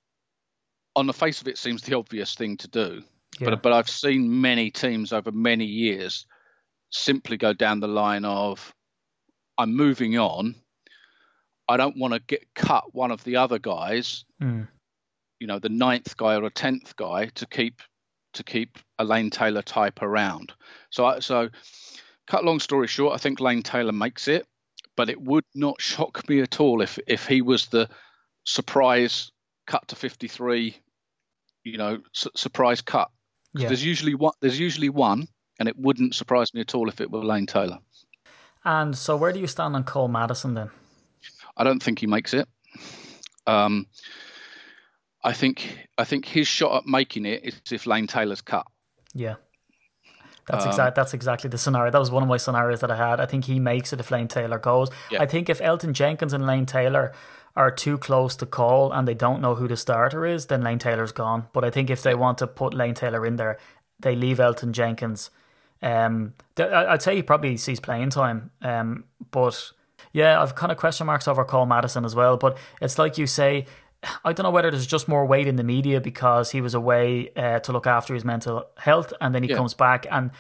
on 0.97 1.07
the 1.07 1.13
face 1.13 1.41
of 1.41 1.49
it 1.49 1.59
seems 1.59 1.83
the 1.83 1.97
obvious 1.97 2.35
thing 2.35 2.57
to 2.59 2.69
do. 2.69 3.03
Yeah. 3.39 3.51
But 3.51 3.63
but 3.63 3.73
I've 3.73 3.91
seen 3.91 4.41
many 4.41 4.71
teams 4.71 5.13
over 5.13 5.31
many 5.31 5.65
years 5.65 6.27
simply 6.91 7.37
go 7.37 7.53
down 7.53 7.81
the 7.81 7.89
line 7.89 8.25
of 8.25 8.75
I'm 9.59 9.75
moving 9.75 10.19
on. 10.19 10.57
I 11.69 11.77
don't 11.77 11.97
want 11.97 12.15
to 12.15 12.21
get 12.21 12.47
cut 12.55 12.95
one 12.95 13.13
of 13.13 13.23
the 13.23 13.37
other 13.37 13.59
guys, 13.61 14.25
mm. 14.43 14.67
you 15.39 15.47
know, 15.47 15.61
the 15.61 15.69
ninth 15.69 16.17
guy 16.17 16.35
or 16.35 16.45
a 16.45 16.51
tenth 16.51 16.97
guy 16.97 17.27
to 17.27 17.47
keep 17.47 17.81
to 18.33 18.43
keep 18.43 18.79
a 18.99 19.05
Lane 19.05 19.31
Taylor 19.31 19.63
type 19.63 20.03
around. 20.03 20.53
So 20.91 21.21
so 21.21 21.51
cut 22.27 22.45
long 22.45 22.59
story 22.59 22.89
short, 22.89 23.15
I 23.15 23.19
think 23.19 23.39
Lane 23.39 23.63
Taylor 23.63 23.93
makes 23.93 24.27
it, 24.27 24.47
but 25.01 25.09
it 25.09 25.19
would 25.19 25.47
not 25.55 25.81
shock 25.81 26.29
me 26.29 26.41
at 26.41 26.61
all 26.61 26.83
if 26.83 26.99
if 27.07 27.27
he 27.27 27.41
was 27.41 27.69
the 27.69 27.89
surprise 28.45 29.33
cut 29.67 29.89
to 29.89 29.97
53 29.97 30.77
you 31.65 31.79
know, 31.79 32.03
su- 32.13 32.29
surprise 32.37 32.83
cut 32.83 33.11
Yeah. 33.55 33.69
There's 33.69 33.83
usually 33.83 34.15
one. 34.15 34.35
There's 34.43 34.61
usually 34.61 34.91
one, 34.91 35.27
and 35.59 35.69
it 35.71 35.77
wouldn't 35.79 36.15
surprise 36.15 36.53
me 36.53 36.61
at 36.61 36.75
all 36.75 36.91
if 36.91 37.01
it 37.01 37.11
were 37.11 37.25
Lane 37.25 37.47
Taylor. 37.47 37.79
And 38.63 38.95
so, 38.95 39.17
where 39.17 39.33
do 39.33 39.41
you 39.41 39.47
stand 39.47 39.75
on 39.75 39.85
Cole 39.85 40.09
Madison 40.09 40.53
then? 40.53 40.71
I 41.57 41.65
don't 41.65 41.83
think 41.83 41.99
he 41.99 42.07
makes 42.07 42.35
it. 42.35 42.47
Um, 43.47 43.87
I 45.25 45.33
think 45.33 45.89
I 45.97 46.05
think 46.05 46.27
his 46.27 46.47
shot 46.47 46.77
at 46.77 46.87
making 46.87 47.25
it 47.25 47.43
is 47.43 47.73
if 47.73 47.87
Lane 47.87 48.07
Taylor's 48.07 48.43
cut. 48.43 48.67
Yeah. 49.15 49.37
That's 50.47 50.65
Um, 50.65 50.71
exact. 50.71 50.97
That's 50.97 51.15
exactly 51.15 51.49
the 51.51 51.59
scenario. 51.59 51.91
That 51.91 51.99
was 51.99 52.11
one 52.11 52.23
of 52.23 52.29
my 52.29 52.37
scenarios 52.39 52.81
that 52.81 52.91
I 52.91 52.97
had. 52.97 53.21
I 53.21 53.27
think 53.27 53.45
he 53.45 53.61
makes 53.61 53.93
it 53.93 54.01
if 54.01 54.11
Lane 54.11 54.29
Taylor 54.29 54.59
goes. 54.59 54.89
Yeah. 55.11 55.23
I 55.23 55.27
think 55.27 55.49
if 55.49 55.61
Elgton 55.61 55.93
Jenkins 55.93 56.33
and 56.33 56.47
Lane 56.47 56.67
Taylor 56.67 57.13
are 57.57 57.71
too 57.71 57.99
close 57.99 58.37
to 58.37 58.47
call 58.47 58.93
and 58.93 59.07
they 59.09 59.15
don't 59.15 59.41
know 59.41 59.55
who 59.57 59.67
the 59.69 59.77
starter 59.77 60.25
is, 60.25 60.47
then 60.47 60.63
Lane 60.63 60.79
Taylor's 60.79 61.13
gone. 61.13 61.47
But 61.53 61.65
I 61.65 61.71
think 61.71 61.91
if 61.91 62.03
they 62.03 62.15
want 62.15 62.39
to 62.39 62.47
put 62.47 62.75
Lane 62.75 62.95
Taylor 62.95 63.27
in 63.27 63.37
there, 63.37 63.59
they 63.99 64.15
leave 64.17 64.39
Elgton 64.39 64.73
Jenkins. 64.73 65.31
Um, 65.83 66.35
I'd 66.59 67.03
say 67.03 67.17
he 67.17 67.23
probably 67.23 67.57
sees 67.57 67.81
playing 67.81 68.11
time. 68.11 68.51
Um, 68.63 69.05
but 69.31 69.73
yeah, 70.13 70.41
I've 70.41 70.55
kind 70.55 70.71
of 70.73 70.79
question 70.79 71.07
marks 71.07 71.27
over 71.29 71.45
Cole 71.45 71.67
Madison 71.67 72.05
as 72.05 72.15
well. 72.15 72.37
But 72.37 72.57
it's 72.81 72.99
like 72.99 73.19
you 73.19 73.27
say, 73.27 73.67
I 74.25 74.33
don't 74.33 74.45
know 74.45 74.51
whether 74.51 74.71
there's 74.71 74.87
just 74.87 75.09
more 75.09 75.27
weight 75.27 75.47
in 75.47 75.57
the 75.57 75.65
media 75.65 76.01
because 76.01 76.51
he 76.53 76.61
was 76.61 76.75
away 76.75 77.31
uh, 77.37 77.59
to 77.61 77.73
look 77.73 77.87
after 77.87 78.15
his 78.15 78.25
mental 78.25 78.65
health, 78.79 79.13
and 79.21 79.35
then 79.35 79.43
he 79.43 79.51
Yeah. 79.51 79.57
comes 79.57 79.75
back. 79.75 80.07
And 80.11 80.31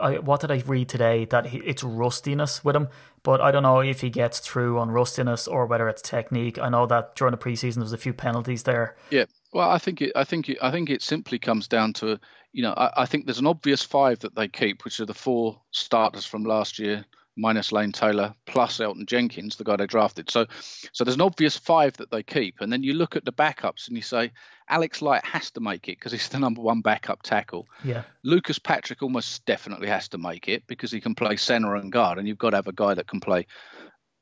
I, 0.00 0.18
what 0.18 0.40
did 0.40 0.50
I 0.50 0.62
read 0.66 0.88
today? 0.88 1.24
That 1.24 1.46
he, 1.46 1.58
it's 1.58 1.82
rustiness 1.82 2.64
with 2.64 2.76
him, 2.76 2.88
but 3.22 3.40
I 3.40 3.50
don't 3.50 3.62
know 3.62 3.80
if 3.80 4.02
he 4.02 4.10
gets 4.10 4.38
through 4.38 4.78
on 4.78 4.90
rustiness 4.90 5.48
or 5.48 5.66
whether 5.66 5.88
it's 5.88 6.02
technique. 6.02 6.58
I 6.58 6.68
know 6.68 6.86
that 6.86 7.16
during 7.16 7.32
the 7.32 7.38
preseason 7.38 7.74
there 7.76 7.82
was 7.84 7.92
a 7.92 7.98
few 7.98 8.12
penalties 8.12 8.62
there. 8.64 8.96
Yeah. 9.10 9.24
Well, 9.52 9.68
I 9.68 9.78
think 9.78 10.00
it. 10.00 10.12
I 10.14 10.24
think 10.24 10.48
it. 10.48 10.58
I 10.62 10.70
think 10.70 10.88
it 10.88 11.02
simply 11.02 11.38
comes 11.38 11.68
down 11.68 11.92
to 11.94 12.18
you 12.52 12.62
know. 12.62 12.72
I, 12.76 13.02
I 13.02 13.06
think 13.06 13.26
there's 13.26 13.38
an 13.38 13.46
obvious 13.46 13.82
five 13.82 14.20
that 14.20 14.34
they 14.34 14.48
keep, 14.48 14.84
which 14.84 15.00
are 15.00 15.06
the 15.06 15.14
four 15.14 15.60
starters 15.72 16.24
from 16.24 16.44
last 16.44 16.78
year, 16.78 17.04
minus 17.36 17.72
Lane 17.72 17.92
Taylor, 17.92 18.34
plus 18.46 18.78
Elgton 18.78 19.06
Jenkins, 19.06 19.56
the 19.56 19.64
guy 19.64 19.76
they 19.76 19.86
drafted. 19.86 20.30
So, 20.30 20.46
so 20.92 21.04
there's 21.04 21.14
an 21.14 21.22
obvious 21.22 21.56
five 21.56 21.96
that 21.96 22.10
they 22.10 22.22
keep, 22.22 22.60
and 22.60 22.72
then 22.72 22.82
you 22.82 22.94
look 22.94 23.16
at 23.16 23.24
the 23.24 23.32
backups 23.32 23.88
and 23.88 23.96
you 23.96 24.02
say 24.02 24.32
Alex 24.68 25.02
Light 25.02 25.24
has 25.24 25.50
to 25.52 25.60
make 25.60 25.88
it 25.88 25.98
because 25.98 26.12
he's 26.12 26.28
the 26.28 26.38
number 26.40 26.60
one 26.60 26.80
backup 26.80 27.22
tackle. 27.22 27.66
Yeah, 27.84 28.02
Lucas 28.22 28.58
Patrick 28.58 29.02
almost 29.02 29.44
definitely 29.46 29.88
has 29.88 30.08
to 30.08 30.18
make 30.18 30.48
it 30.48 30.66
because 30.66 30.90
he 30.90 31.00
can 31.00 31.14
play 31.14 31.36
centre 31.36 31.76
and 31.76 31.92
guard, 31.92 32.18
and 32.18 32.28
you've 32.28 32.38
got 32.38 32.50
to 32.50 32.56
have 32.56 32.68
a 32.68 32.72
guy 32.72 32.94
that 32.94 33.08
can 33.08 33.20
play, 33.20 33.46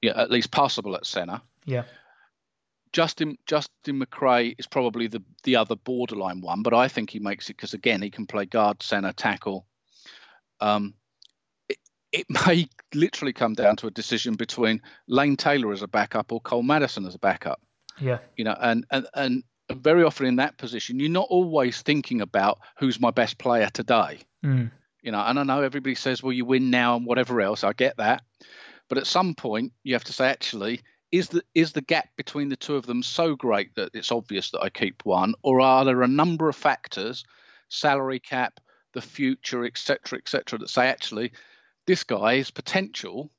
yeah, 0.01 0.13
at 0.17 0.31
least 0.31 0.51
passable 0.51 0.95
at 0.95 1.07
centre. 1.07 1.41
yeah, 1.65 1.85
Justin 2.93 3.39
Justin 3.47 4.01
McCray 4.01 4.55
is 4.59 4.67
probably 4.67 5.07
the 5.07 5.23
the 5.45 5.57
other 5.57 5.77
borderline 5.77 6.41
one, 6.41 6.63
but 6.63 6.75
I 6.75 6.89
think 6.89 7.11
he 7.11 7.19
makes 7.19 7.49
it 7.51 7.57
because 7.57 7.75
again 7.75 8.03
he 8.03 8.11
can 8.11 8.27
play 8.27 8.47
guard, 8.47 8.83
center, 8.83 9.13
tackle. 9.13 9.67
Um, 10.61 10.95
it, 12.13 12.27
may 12.47 12.69
literally 12.95 13.33
come 13.33 13.55
down 13.55 13.77
to 13.77 13.87
a 13.87 13.91
decision 13.91 14.35
between 14.35 14.83
Lane 15.07 15.37
Taylor 15.37 15.73
as 15.73 15.83
a 15.83 15.89
backup 15.89 16.33
or 16.33 16.41
Cole 16.41 16.63
Madison 16.63 17.07
as 17.07 17.15
a 17.15 17.19
backup. 17.19 17.61
yeah, 18.01 18.19
You 18.37 18.45
know, 18.45 18.57
and 18.61 18.87
and 18.91 19.07
and 19.15 19.45
very 19.73 20.03
often 20.03 20.27
in 20.27 20.37
that 20.37 20.59
position, 20.59 20.99
you're 20.99 21.09
not 21.11 21.29
always 21.31 21.83
thinking 21.83 22.21
about 22.21 22.59
who's 22.79 23.01
my 23.01 23.11
best 23.11 23.39
player 23.39 23.69
today. 23.73 24.21
mm, 24.45 24.71
You 25.03 25.13
know, 25.13 25.21
and 25.21 25.39
I 25.39 25.43
know 25.45 25.63
everybody 25.63 25.95
says, 25.95 26.23
well, 26.23 26.33
you 26.33 26.45
win 26.45 26.71
now 26.71 26.97
and 26.97 27.07
whatever 27.07 27.41
else. 27.41 27.63
I 27.63 27.73
get 27.73 27.97
that, 27.99 28.23
but 28.89 28.99
at 28.99 29.07
some 29.07 29.35
point 29.35 29.73
you 29.85 29.95
have 29.95 30.05
to 30.05 30.13
say, 30.13 30.29
actually, 30.29 30.81
is 31.13 31.29
the 31.29 31.43
is 31.55 31.73
the 31.73 31.83
gap 31.83 32.09
between 32.17 32.49
the 32.49 32.57
two 32.57 32.77
of 32.77 32.87
them 32.87 33.03
so 33.03 33.35
great 33.35 33.75
that 33.77 33.91
it's 33.95 34.13
obvious 34.13 34.51
that 34.51 34.63
I 34.63 34.71
keep 34.71 35.05
one, 35.05 35.35
or 35.43 35.61
are 35.61 35.85
there 35.85 36.03
a 36.03 36.09
number 36.09 36.49
of 36.49 36.57
factors, 36.57 37.25
salary 37.69 38.21
cap, 38.21 38.61
the 38.93 39.01
future, 39.01 39.65
etc., 39.65 40.19
etc., 40.19 40.59
that 40.59 40.71
say 40.71 40.89
actually 40.89 41.33
this 41.91 42.05
guy's 42.05 42.53
potential 42.53 43.33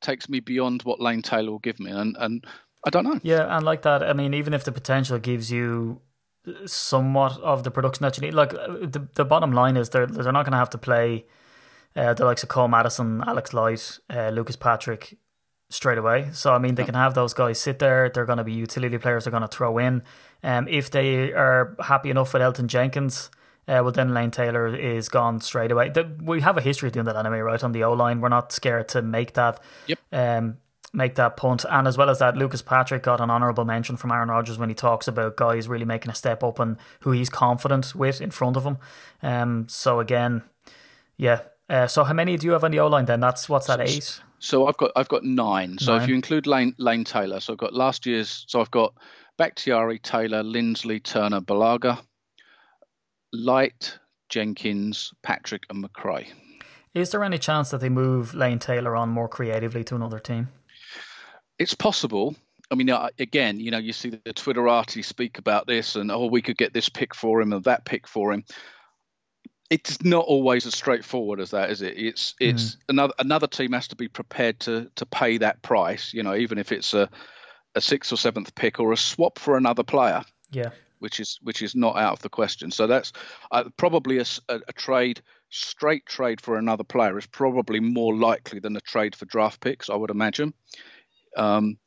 takes 0.00 0.30
me 0.30 0.40
beyond 0.40 0.80
what 0.84 0.98
Lane 0.98 1.20
Taylor 1.20 1.50
will 1.50 1.58
give 1.58 1.78
me, 1.78 1.90
and 1.90 2.16
and 2.18 2.42
I 2.86 2.88
don't 2.88 3.04
know. 3.04 3.20
yeah. 3.22 3.54
And 3.54 3.66
like 3.66 3.82
that, 3.82 4.02
I 4.02 4.14
mean, 4.14 4.32
even 4.32 4.54
if 4.54 4.64
the 4.64 4.72
potential 4.72 5.18
gives 5.18 5.52
you 5.52 6.00
somewhat 6.64 7.38
of 7.42 7.64
the 7.64 7.70
production 7.70 8.04
that 8.04 8.16
you 8.16 8.22
need, 8.22 8.32
like 8.32 8.52
the 8.52 9.06
the 9.14 9.26
bottom 9.26 9.52
line 9.52 9.76
is 9.76 9.90
they're 9.90 10.06
they're 10.06 10.32
not 10.32 10.46
going 10.46 10.52
to 10.52 10.64
have 10.64 10.70
to 10.70 10.78
play 10.78 11.26
uh, 11.94 12.14
the 12.14 12.24
likes 12.24 12.42
of 12.42 12.48
Cole 12.48 12.68
Madison, 12.68 13.22
Alex 13.26 13.52
Light, 13.52 13.98
uh, 14.08 14.30
Lucas 14.30 14.56
Patrick 14.56 15.18
straight 15.68 15.98
away. 15.98 16.30
So 16.32 16.54
I 16.54 16.58
mean, 16.58 16.76
they 16.76 16.84
can 16.84 16.94
have 16.94 17.12
those 17.12 17.34
guys 17.34 17.60
sit 17.60 17.78
there. 17.78 18.08
They're 18.08 18.24
going 18.24 18.38
to 18.38 18.44
be 18.44 18.54
utility 18.54 18.96
players. 18.96 19.24
They're 19.24 19.36
going 19.38 19.48
to 19.50 19.56
throw 19.56 19.76
in. 19.76 20.02
Um, 20.42 20.66
if 20.66 20.90
they 20.90 21.34
are 21.34 21.76
happy 21.84 22.08
enough 22.08 22.32
with 22.32 22.40
Elgton 22.40 22.68
Jenkins, 22.68 23.30
uh, 23.68 23.80
well 23.82 23.92
then 23.92 24.14
Lane 24.14 24.30
Taylor 24.30 24.74
is 24.74 25.08
gone 25.08 25.40
straight 25.40 25.70
away. 25.72 25.88
The, 25.90 26.10
we 26.22 26.40
have 26.40 26.56
a 26.56 26.60
history 26.60 26.88
of 26.88 26.92
doing 26.92 27.06
that 27.06 27.16
anyway, 27.16 27.40
right? 27.40 27.62
On 27.62 27.72
the 27.72 27.84
O 27.84 27.92
line, 27.92 28.20
we're 28.20 28.28
not 28.28 28.52
scared 28.52 28.88
to 28.90 29.02
make 29.02 29.34
that. 29.34 29.60
Yep. 29.86 29.98
Um, 30.12 30.58
make 30.92 31.16
that 31.16 31.36
punt. 31.36 31.64
And 31.68 31.86
as 31.86 31.98
well 31.98 32.08
as 32.08 32.20
that, 32.20 32.36
Lucas 32.36 32.62
Patrick 32.62 33.02
got 33.02 33.20
an 33.20 33.30
honourable 33.30 33.64
mention 33.64 33.96
from 33.96 34.10
Aaron 34.12 34.30
Rodgers 34.30 34.58
when 34.58 34.68
he 34.68 34.74
talks 34.74 35.06
about 35.06 35.36
guys 35.36 35.68
really 35.68 35.84
making 35.84 36.10
a 36.10 36.14
step 36.14 36.42
up 36.42 36.58
and 36.58 36.76
who 37.00 37.10
he's 37.10 37.28
confident 37.28 37.94
with 37.94 38.20
in 38.20 38.30
front 38.30 38.56
of 38.56 38.64
him. 38.64 38.78
Um, 39.22 39.66
so 39.68 40.00
again, 40.00 40.42
yeah. 41.16 41.40
Uh, 41.68 41.86
so 41.86 42.04
how 42.04 42.14
many 42.14 42.36
do 42.36 42.46
you 42.46 42.52
have 42.52 42.64
on 42.64 42.70
the 42.70 42.78
O 42.80 42.86
line 42.86 43.04
then? 43.06 43.20
That's 43.20 43.48
what's 43.48 43.66
that 43.66 43.80
eight? 43.80 44.20
So 44.38 44.66
I've 44.66 44.76
got 44.76 44.92
I've 44.94 45.08
got 45.08 45.24
nine. 45.24 45.78
So 45.78 45.92
Nine. 45.92 46.02
if 46.02 46.08
you 46.08 46.14
include 46.14 46.46
Lane 46.46 46.74
Lane 46.78 47.04
Taylor, 47.04 47.40
so 47.40 47.52
I've 47.52 47.58
got 47.58 47.74
last 47.74 48.06
year's. 48.06 48.44
So 48.48 48.60
I've 48.60 48.70
got 48.70 48.94
Bakhtiari, 49.36 49.98
Taylor, 49.98 50.42
Linsley, 50.42 51.02
Turner, 51.02 51.40
Bulaga, 51.40 51.98
Light, 53.44 53.98
Jenkins, 54.28 55.12
Patrick, 55.22 55.64
and 55.70 55.84
McCray. 55.84 56.28
Is 56.94 57.10
there 57.10 57.22
any 57.22 57.38
chance 57.38 57.70
that 57.70 57.80
they 57.80 57.90
move 57.90 58.34
Lane 58.34 58.58
Taylor 58.58 58.96
on 58.96 59.10
more 59.10 59.28
creatively 59.28 59.84
to 59.84 59.94
another 59.94 60.18
team? 60.18 60.48
It's 61.58 61.74
possible. 61.74 62.34
I 62.70 62.74
mean, 62.74 62.90
uh, 62.90 63.10
again, 63.18 63.60
you 63.60 63.70
know, 63.70 63.78
you 63.78 63.92
see 63.92 64.10
the 64.10 64.18
Twitterati 64.32 65.04
speak 65.04 65.38
about 65.38 65.66
this, 65.66 65.96
and 65.96 66.10
oh, 66.10 66.26
we 66.26 66.42
could 66.42 66.56
get 66.56 66.72
this 66.72 66.88
pick 66.88 67.14
for 67.14 67.40
him 67.40 67.52
and 67.52 67.62
that 67.64 67.84
pick 67.84 68.08
for 68.08 68.32
him. 68.32 68.44
It's 69.68 70.02
not 70.02 70.24
always 70.24 70.64
as 70.64 70.74
straightforward 70.74 71.40
as 71.40 71.50
that, 71.50 71.70
is 71.70 71.82
it? 71.82 71.94
It's 71.96 72.34
it's 72.40 72.76
another 72.88 73.12
another 73.18 73.46
team 73.48 73.72
has 73.72 73.88
to 73.88 73.96
be 73.96 74.08
prepared 74.08 74.60
to 74.60 74.90
to 74.94 75.06
pay 75.06 75.38
that 75.38 75.60
price. 75.62 76.14
You 76.14 76.22
know, 76.22 76.34
even 76.34 76.58
if 76.58 76.72
it's 76.72 76.94
a 76.94 77.10
a 77.74 77.80
sixth 77.80 78.12
or 78.12 78.16
seventh 78.16 78.54
pick 78.54 78.80
or 78.80 78.92
a 78.92 78.96
swap 78.96 79.38
for 79.38 79.56
another 79.56 79.82
player. 79.82 80.22
Yeah. 80.50 80.70
Which 80.98 81.20
is 81.20 81.38
which 81.42 81.62
is 81.62 81.74
not 81.74 81.96
out 81.96 82.12
of 82.12 82.22
the 82.22 82.28
question. 82.28 82.70
So 82.70 82.86
that's 82.86 83.12
uh, 83.50 83.64
probably 83.76 84.18
a 84.18 84.24
trade, 84.74 85.22
straight 85.50 86.06
trade 86.06 86.40
for 86.40 86.56
another 86.56 86.84
player 86.84 87.18
is 87.18 87.26
probably 87.26 87.80
more 87.80 88.14
likely 88.14 88.60
than 88.60 88.76
a 88.76 88.80
trade 88.80 89.14
for 89.14 89.26
draft 89.26 89.60
picks. 89.60 89.90
I 89.90 89.94
would 89.94 90.10
imagine. 90.10 90.54
Um, 91.36 91.78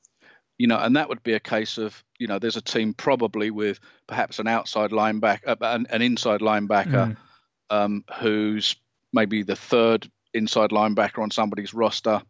you 0.57 0.67
know, 0.67 0.77
and 0.77 0.97
that 0.97 1.07
would 1.09 1.23
be 1.23 1.33
a 1.33 1.39
case 1.39 1.77
of 1.77 2.03
you 2.19 2.27
know, 2.27 2.37
there's 2.37 2.57
a 2.57 2.61
team 2.61 2.93
probably 2.93 3.49
with 3.49 3.79
perhaps 4.05 4.39
an 4.39 4.47
outside 4.47 4.91
linebacker, 4.91 5.47
uh, 5.47 5.55
an, 5.61 5.87
an 5.89 6.01
inside 6.01 6.41
linebacker, 6.41 7.15
um, 7.69 8.03
who's 8.19 8.75
maybe 9.13 9.41
the 9.41 9.55
third 9.55 10.07
inside 10.33 10.69
linebacker 10.69 11.23
on 11.23 11.31
somebody's 11.31 11.73
roster. 11.73 12.21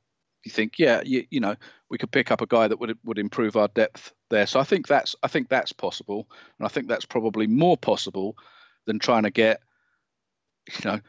You 0.43 0.52
think, 0.52 0.80
yeah, 0.80 1.02
you, 1.06 1.25
you 1.30 1.39
know, 1.39 1.56
we 1.89 1.97
could 1.97 2.12
pick 2.12 2.32
up 2.32 2.41
a 2.41 2.47
guy 2.47 2.67
that 2.67 2.80
would 2.80 2.97
would 3.04 3.19
improve 3.19 3.58
our 3.58 3.67
depth 3.69 4.13
there. 4.30 4.47
So 4.47 4.60
I 4.60 4.63
think 4.63 4.88
that's 4.88 5.15
I 5.21 5.28
think 5.28 5.49
that's 5.49 5.73
possible, 5.73 6.28
and 6.58 6.65
I 6.65 6.69
think 6.69 6.88
that's 6.88 7.06
probably 7.06 7.47
more 7.47 7.78
possible 7.78 8.38
than 8.86 8.99
trying 8.99 9.23
to 9.23 9.32
get, 9.32 9.62
you 10.67 10.89
know, 10.89 10.99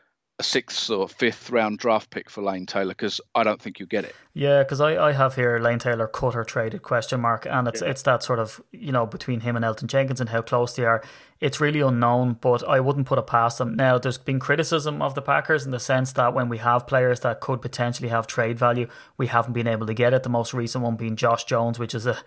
a 0.41 0.43
sixth 0.43 0.89
or 0.89 1.07
fifth 1.07 1.51
round 1.51 1.79
draft 1.79 2.09
pick 2.09 2.31
for 2.31 2.43
Lane 2.43 2.65
Taylor 2.65 2.95
because 2.95 3.21
I 3.35 3.45
don't 3.45 3.61
think 3.61 3.79
you 3.79 3.85
get 3.85 4.05
it. 4.05 4.15
Yeah, 4.33 4.63
because 4.63 4.81
I, 4.81 4.97
I 4.97 5.13
have 5.13 5.35
here 5.35 5.59
Lane 5.59 5.79
Taylor 5.79 6.09
cut 6.09 6.35
or 6.35 6.45
traded 6.45 6.81
question 6.81 7.21
mark, 7.21 7.47
and 7.47 7.69
it's 7.69 7.83
it's 7.83 8.03
that 8.03 8.23
sort 8.23 8.39
of 8.39 8.61
you 8.73 8.91
know 8.91 9.05
between 9.05 9.41
him 9.41 9.55
and 9.55 9.65
Elgton 9.65 9.87
Jenkins 9.87 10.19
and 10.19 10.31
how 10.31 10.41
close 10.41 10.75
they 10.75 10.85
are. 10.85 11.05
It's 11.41 11.61
really 11.61 11.81
unknown, 11.81 12.39
but 12.41 12.67
I 12.67 12.81
wouldn't 12.81 13.07
put 13.07 13.19
it 13.19 13.27
past 13.27 13.59
them. 13.59 13.75
Now, 13.75 13.99
there's 13.99 14.19
been 14.19 14.41
criticism 14.41 15.01
of 15.01 15.15
the 15.15 15.23
Packers 15.23 15.65
in 15.65 15.71
the 15.71 15.81
sense 15.81 16.13
that 16.15 16.35
when 16.35 16.49
we 16.49 16.59
have 16.59 16.87
players 16.87 17.21
that 17.21 17.41
could 17.41 17.63
potentially 17.63 18.09
have 18.09 18.27
trade 18.27 18.59
value, 18.59 18.89
we 19.19 19.27
haven't 19.27 19.53
been 19.53 19.67
able 19.67 19.87
to 19.87 19.95
get 19.95 20.15
it. 20.15 20.23
The 20.23 20.29
most 20.29 20.55
recent 20.55 20.85
one 20.85 20.97
being 20.97 21.17
Josh 21.17 21.45
Jones, 21.45 21.79
which 21.79 21.95
is 21.95 22.07
a 22.07 22.19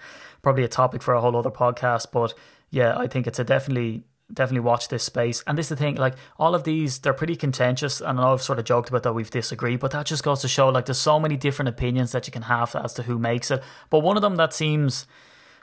probably 0.43 0.63
a 0.63 0.67
topic 0.67 1.01
for 1.01 1.15
a 1.15 1.21
whole 1.21 1.35
other 1.35 1.51
podcast. 1.51 2.07
But 2.11 2.35
yeah, 2.69 2.95
I 2.95 3.07
think 3.07 3.25
it's 3.25 3.39
a 3.39 3.43
definitely 3.43 4.03
definitely 4.33 4.61
watch 4.61 4.87
this 4.87 5.03
space. 5.03 5.43
And 5.47 5.57
this 5.57 5.65
is 5.65 5.69
the 5.69 5.75
thing, 5.75 5.95
like 5.95 6.15
all 6.37 6.55
of 6.55 6.63
these, 6.63 6.99
they're 6.99 7.13
pretty 7.13 7.35
contentious. 7.35 8.01
And 8.01 8.19
I 8.19 8.23
know 8.23 8.33
I've 8.33 8.41
sort 8.41 8.59
of 8.59 8.65
joked 8.65 8.89
about 8.89 9.03
that 9.03 9.13
we've 9.13 9.29
disagreed, 9.29 9.79
but 9.79 9.91
that 9.91 10.05
just 10.05 10.23
goes 10.23 10.41
to 10.41 10.47
show 10.47 10.69
like 10.69 10.85
there's 10.85 10.97
so 10.97 11.19
many 11.19 11.37
different 11.37 11.69
opinions 11.69 12.11
that 12.11 12.27
you 12.27 12.33
can 12.33 12.43
have 12.43 12.75
as 12.75 12.93
to 12.95 13.03
who 13.03 13.19
makes 13.19 13.51
it. 13.51 13.63
But 13.89 13.99
one 13.99 14.17
of 14.17 14.21
them 14.21 14.35
that 14.35 14.53
seems, 14.53 15.05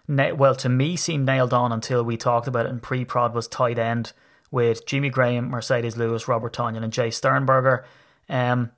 na- 0.06 0.34
well, 0.34 0.54
to 0.56 0.68
me, 0.68 0.96
seemed 0.96 1.26
nailed 1.26 1.52
on 1.52 1.72
until 1.72 2.02
we 2.02 2.16
talked 2.16 2.46
about 2.46 2.66
it 2.66 2.70
in 2.70 2.80
pre 2.80 3.04
prod 3.04 3.34
was 3.34 3.48
tight 3.48 3.78
end 3.78 4.12
with 4.50 4.86
Jimmy 4.86 5.10
Graham, 5.10 5.50
Marcedes 5.50 5.96
Lewis, 5.96 6.28
Robert 6.28 6.52
Tonyan, 6.52 6.82
and 6.82 6.92
Jace 6.92 7.14
Sternberger. 7.14 7.84
Um, 8.28 8.72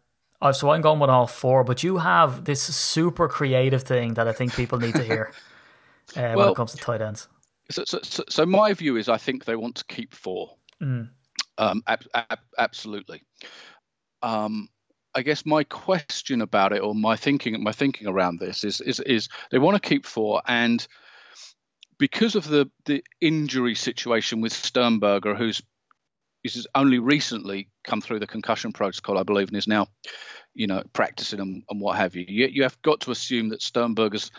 so 0.52 0.70
I'm 0.70 0.80
going 0.80 0.98
with 0.98 1.10
all 1.10 1.26
four, 1.26 1.62
but 1.62 1.82
you 1.82 1.98
have 1.98 2.44
this 2.44 2.62
super 2.62 3.28
creative 3.28 3.82
thing 3.82 4.14
that 4.14 4.26
I 4.26 4.32
think 4.32 4.54
people 4.54 4.78
need 4.78 4.94
to 4.96 5.04
hear 5.04 5.32
uh, 6.16 6.32
when 6.34 6.48
it 6.48 6.56
comes 6.56 6.72
to 6.72 6.78
tight 6.78 7.00
ends. 7.00 7.28
So, 7.72 7.84
so, 7.86 8.00
so, 8.02 8.24
so 8.28 8.46
my 8.46 8.72
view 8.74 8.96
is, 8.96 9.08
I 9.08 9.18
think 9.18 9.44
they 9.44 9.56
want 9.56 9.76
to 9.76 9.84
keep 9.86 10.14
four. 10.14 10.56
Mm. 10.80 11.08
Um, 11.58 11.82
ab- 11.86 12.08
ab- 12.14 12.38
absolutely. 12.58 13.22
Um, 14.22 14.68
I 15.14 15.22
guess 15.22 15.44
my 15.44 15.64
question 15.64 16.40
about 16.40 16.72
it, 16.72 16.82
or 16.82 16.94
my 16.94 17.16
thinking, 17.16 17.62
my 17.62 17.72
thinking 17.72 18.06
around 18.06 18.38
this 18.38 18.64
is, 18.64 18.80
is, 18.80 19.00
is 19.00 19.28
they 19.50 19.58
want 19.58 19.80
to 19.80 19.88
keep 19.88 20.06
four, 20.06 20.42
and 20.46 20.86
because 21.98 22.34
of 22.34 22.48
the 22.48 22.68
the 22.86 23.04
injury 23.20 23.74
situation 23.74 24.40
with 24.40 24.52
Sternberger, 24.52 25.34
who's 25.34 25.62
who's 26.42 26.66
only 26.74 26.98
recently 26.98 27.68
come 27.84 28.00
through 28.00 28.18
the 28.18 28.26
concussion 28.26 28.72
protocol, 28.72 29.18
I 29.18 29.22
believe, 29.22 29.48
and 29.48 29.56
is 29.56 29.68
now, 29.68 29.86
you 30.54 30.66
know, 30.66 30.82
practicing 30.92 31.38
and, 31.38 31.62
and 31.70 31.80
what 31.80 31.96
have 31.96 32.16
you. 32.16 32.24
you. 32.26 32.46
You 32.46 32.64
have 32.64 32.80
got 32.82 33.02
to 33.02 33.12
assume 33.12 33.50
that 33.50 33.62
Sternberger's 33.62 34.32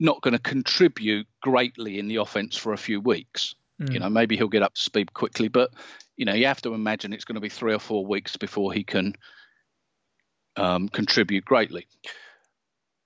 not 0.00 0.20
going 0.22 0.32
to 0.32 0.38
contribute 0.38 1.26
greatly 1.40 1.98
in 1.98 2.08
the 2.08 2.16
offense 2.16 2.56
for 2.56 2.72
a 2.72 2.78
few 2.78 3.00
weeks. 3.00 3.54
Mm. 3.80 3.92
You 3.92 4.00
know, 4.00 4.10
maybe 4.10 4.36
he'll 4.36 4.48
get 4.48 4.62
up 4.62 4.74
to 4.74 4.80
speed 4.80 5.12
quickly, 5.12 5.48
but 5.48 5.70
you 6.16 6.24
know, 6.24 6.34
you 6.34 6.46
have 6.46 6.62
to 6.62 6.74
imagine 6.74 7.12
it's 7.12 7.24
going 7.24 7.34
to 7.34 7.40
be 7.40 7.48
three 7.48 7.74
or 7.74 7.78
four 7.78 8.06
weeks 8.06 8.36
before 8.36 8.72
he 8.72 8.84
can 8.84 9.14
um, 10.56 10.88
contribute 10.88 11.44
greatly. 11.44 11.86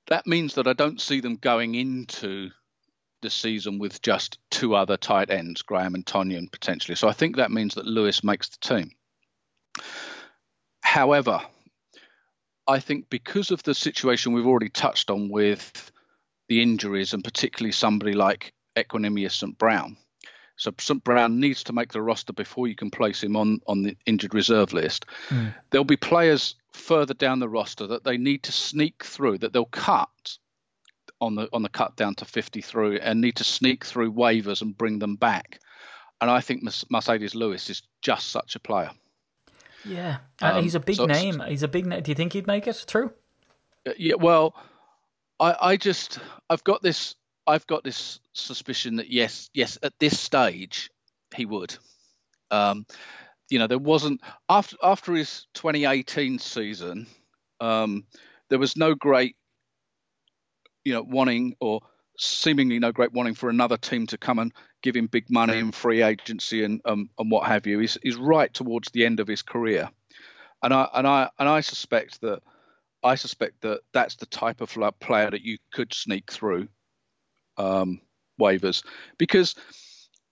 That 0.08 0.26
means 0.26 0.54
that 0.54 0.66
I 0.66 0.72
don't 0.72 1.00
see 1.00 1.20
them 1.20 1.36
going 1.36 1.74
into 1.74 2.50
the 3.20 3.30
season 3.30 3.78
with 3.78 4.00
just 4.02 4.38
two 4.50 4.74
other 4.74 4.96
tight 4.96 5.30
ends, 5.30 5.62
Graham 5.62 5.94
and 5.94 6.04
Tonyan 6.04 6.50
potentially. 6.50 6.94
So 6.94 7.08
I 7.08 7.12
think 7.12 7.36
that 7.36 7.50
means 7.50 7.74
that 7.74 7.86
Lewis 7.86 8.22
makes 8.22 8.48
the 8.48 8.58
team. 8.58 8.92
However, 10.80 11.40
I 12.66 12.80
think 12.80 13.10
because 13.10 13.50
of 13.50 13.62
the 13.62 13.74
situation 13.74 14.32
we've 14.32 14.46
already 14.46 14.68
touched 14.68 15.10
on 15.10 15.30
with 15.30 15.90
the 16.48 16.62
injuries 16.62 17.12
and 17.12 17.22
particularly 17.22 17.72
somebody 17.72 18.12
like 18.12 18.52
Equanimeous 18.76 19.32
St 19.32 19.56
Brown, 19.58 19.96
so 20.58 20.74
St 20.78 21.02
Brown 21.04 21.40
needs 21.40 21.62
to 21.64 21.72
make 21.72 21.92
the 21.92 22.02
roster 22.02 22.32
before 22.32 22.66
you 22.66 22.74
can 22.74 22.90
place 22.90 23.22
him 23.22 23.36
on 23.36 23.60
on 23.66 23.82
the 23.82 23.96
injured 24.06 24.34
reserve 24.34 24.72
list. 24.72 25.06
Mm. 25.28 25.54
There'll 25.70 25.84
be 25.84 25.96
players 25.96 26.56
further 26.72 27.14
down 27.14 27.38
the 27.38 27.48
roster 27.48 27.86
that 27.86 28.04
they 28.04 28.18
need 28.18 28.42
to 28.44 28.52
sneak 28.52 29.04
through 29.04 29.38
that 29.38 29.52
they'll 29.52 29.64
cut 29.66 30.38
on 31.20 31.36
the 31.36 31.48
on 31.52 31.62
the 31.62 31.68
cut 31.68 31.96
down 31.96 32.14
to 32.16 32.24
50 32.24 32.60
through 32.60 32.96
and 32.96 33.20
need 33.20 33.36
to 33.36 33.44
sneak 33.44 33.84
through 33.84 34.12
waivers 34.12 34.60
and 34.60 34.76
bring 34.76 34.98
them 34.98 35.16
back. 35.16 35.60
And 36.20 36.28
I 36.28 36.40
think 36.40 36.64
Marcedes 36.64 37.36
Lewis 37.36 37.70
is 37.70 37.82
just 38.02 38.30
such 38.30 38.56
a 38.56 38.60
player. 38.60 38.90
Yeah, 39.84 40.18
and 40.42 40.56
um, 40.56 40.62
he's 40.64 40.74
a 40.74 40.80
big 40.80 40.96
so, 40.96 41.06
name. 41.06 41.40
He's 41.46 41.62
a 41.62 41.68
big 41.68 41.86
name. 41.86 42.02
Do 42.02 42.10
you 42.10 42.16
think 42.16 42.32
he'd 42.32 42.48
make 42.48 42.66
it 42.66 42.74
through? 42.74 43.12
Uh, 43.86 43.92
yeah, 43.96 44.16
well, 44.16 44.56
I, 45.40 45.56
I 45.60 45.76
just 45.76 46.18
I've 46.50 46.64
got 46.64 46.82
this 46.82 47.14
I've 47.46 47.66
got 47.66 47.82
this 47.82 48.20
suspicion 48.34 48.96
that 48.96 49.10
yes, 49.10 49.48
yes, 49.54 49.78
at 49.82 49.94
this 49.98 50.20
stage 50.20 50.90
he 51.34 51.46
would. 51.46 51.76
Um, 52.50 52.86
you 53.48 53.58
know, 53.58 53.66
there 53.66 53.78
wasn't 53.78 54.20
after 54.48 54.76
after 54.82 55.14
his 55.14 55.46
2018 55.54 56.38
season, 56.38 57.06
um, 57.60 58.04
there 58.50 58.58
was 58.58 58.76
no 58.76 58.94
great, 58.94 59.36
you 60.84 60.92
know, 60.92 61.02
wanting 61.02 61.56
or 61.60 61.80
seemingly 62.18 62.78
no 62.78 62.92
great 62.92 63.12
wanting 63.12 63.34
for 63.34 63.48
another 63.48 63.76
team 63.76 64.06
to 64.08 64.18
come 64.18 64.38
and 64.38 64.52
give 64.82 64.96
him 64.96 65.06
big 65.06 65.30
money 65.30 65.58
and 65.58 65.74
free 65.74 66.02
agency 66.02 66.64
and 66.64 66.82
um, 66.84 67.08
and 67.18 67.30
what 67.30 67.46
have 67.46 67.66
you. 67.66 67.78
He's 67.78 67.96
he's 68.02 68.16
right 68.16 68.52
towards 68.52 68.90
the 68.90 69.06
end 69.06 69.20
of 69.20 69.28
his 69.28 69.42
career, 69.42 69.88
and 70.62 70.74
I 70.74 70.88
and 70.92 71.06
I 71.06 71.30
and 71.38 71.48
I 71.48 71.60
suspect 71.60 72.20
that 72.20 72.42
I 73.02 73.14
suspect 73.14 73.60
that 73.62 73.80
that's 73.92 74.16
the 74.16 74.26
type 74.26 74.60
of 74.60 74.76
player 75.00 75.30
that 75.30 75.42
you 75.42 75.58
could 75.72 75.94
sneak 75.94 76.32
through 76.32 76.68
um, 77.56 78.00
waivers. 78.40 78.84
Because 79.18 79.54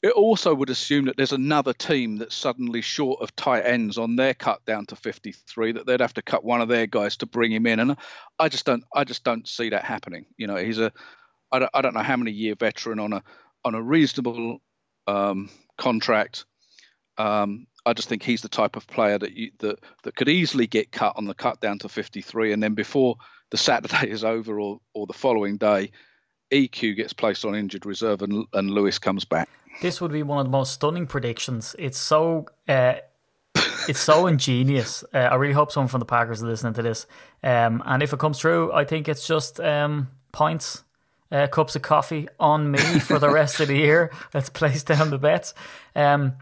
it 0.02 0.12
also 0.12 0.54
would 0.54 0.70
assume 0.70 1.06
that 1.06 1.16
there's 1.16 1.32
another 1.32 1.72
team 1.72 2.18
that's 2.18 2.34
suddenly 2.34 2.80
short 2.80 3.20
of 3.22 3.34
tight 3.34 3.62
ends 3.62 3.98
on 3.98 4.16
their 4.16 4.34
cut 4.34 4.64
down 4.64 4.86
to 4.86 4.96
53 4.96 5.72
that 5.72 5.86
they'd 5.86 6.00
have 6.00 6.14
to 6.14 6.22
cut 6.22 6.44
one 6.44 6.60
of 6.60 6.68
their 6.68 6.86
guys 6.86 7.16
to 7.18 7.26
bring 7.26 7.50
him 7.50 7.66
in. 7.66 7.80
And 7.80 7.96
I 8.38 8.48
just 8.48 8.66
don't 8.66 8.84
I 8.94 9.04
just 9.04 9.24
don't 9.24 9.48
see 9.48 9.70
that 9.70 9.84
happening. 9.84 10.26
You 10.36 10.46
know 10.46 10.56
he's 10.56 10.78
a 10.78 10.92
I 11.50 11.60
don't, 11.60 11.70
I 11.74 11.80
don't 11.80 11.94
know 11.94 12.02
how 12.02 12.16
many 12.16 12.32
year 12.32 12.54
veteran 12.54 12.98
on 12.98 13.12
a 13.12 13.22
on 13.64 13.74
a 13.74 13.82
reasonable 13.82 14.58
um, 15.06 15.50
contract. 15.78 16.44
Um, 17.18 17.66
I 17.86 17.92
just 17.92 18.08
think 18.08 18.22
he's 18.22 18.42
the 18.42 18.48
type 18.48 18.76
of 18.76 18.86
player 18.88 19.18
that 19.18 19.32
you, 19.32 19.52
that 19.58 19.78
that 20.02 20.16
could 20.16 20.28
easily 20.28 20.66
get 20.66 20.92
cut 20.92 21.14
on 21.16 21.24
the 21.24 21.34
cut 21.34 21.60
down 21.60 21.78
to 21.78 21.88
53 21.88 22.52
and 22.52 22.62
then 22.62 22.74
before 22.74 23.16
the 23.50 23.56
Saturday 23.56 24.10
is 24.10 24.24
over 24.24 24.60
or 24.60 24.80
or 24.92 25.06
the 25.06 25.12
following 25.12 25.56
day 25.56 25.92
EQ 26.52 26.96
gets 26.96 27.12
placed 27.12 27.44
on 27.44 27.54
injured 27.54 27.86
reserve 27.86 28.22
and, 28.22 28.44
and 28.52 28.70
Lewis 28.70 28.98
comes 28.98 29.24
back. 29.24 29.48
This 29.82 30.00
would 30.00 30.12
be 30.12 30.22
one 30.22 30.38
of 30.38 30.46
the 30.46 30.50
most 30.50 30.72
stunning 30.72 31.06
predictions. 31.06 31.76
It's 31.78 31.98
so 31.98 32.46
uh, 32.68 32.94
it's 33.88 34.00
so 34.00 34.26
ingenious. 34.32 35.04
Uh, 35.12 35.18
I 35.18 35.34
really 35.36 35.54
hope 35.54 35.72
someone 35.72 35.88
from 35.88 36.00
the 36.00 36.06
Packers 36.06 36.38
is 36.38 36.44
listening 36.44 36.74
to 36.74 36.82
this. 36.82 37.06
Um, 37.42 37.82
and 37.84 38.02
if 38.02 38.12
it 38.12 38.18
comes 38.18 38.38
true, 38.38 38.72
I 38.72 38.84
think 38.84 39.08
it's 39.08 39.26
just 39.26 39.60
um, 39.60 40.08
points, 40.32 40.84
uh, 41.30 41.46
cups 41.48 41.76
of 41.76 41.82
coffee 41.82 42.28
on 42.40 42.70
me 42.70 42.78
for 43.00 43.18
the 43.18 43.28
rest 43.28 43.60
of 43.60 43.68
the 43.68 43.76
year. 43.76 44.12
Let's 44.34 44.48
place 44.48 44.82
down 44.82 45.10
the 45.10 45.18
bets. 45.18 45.52
Um, 45.94 46.34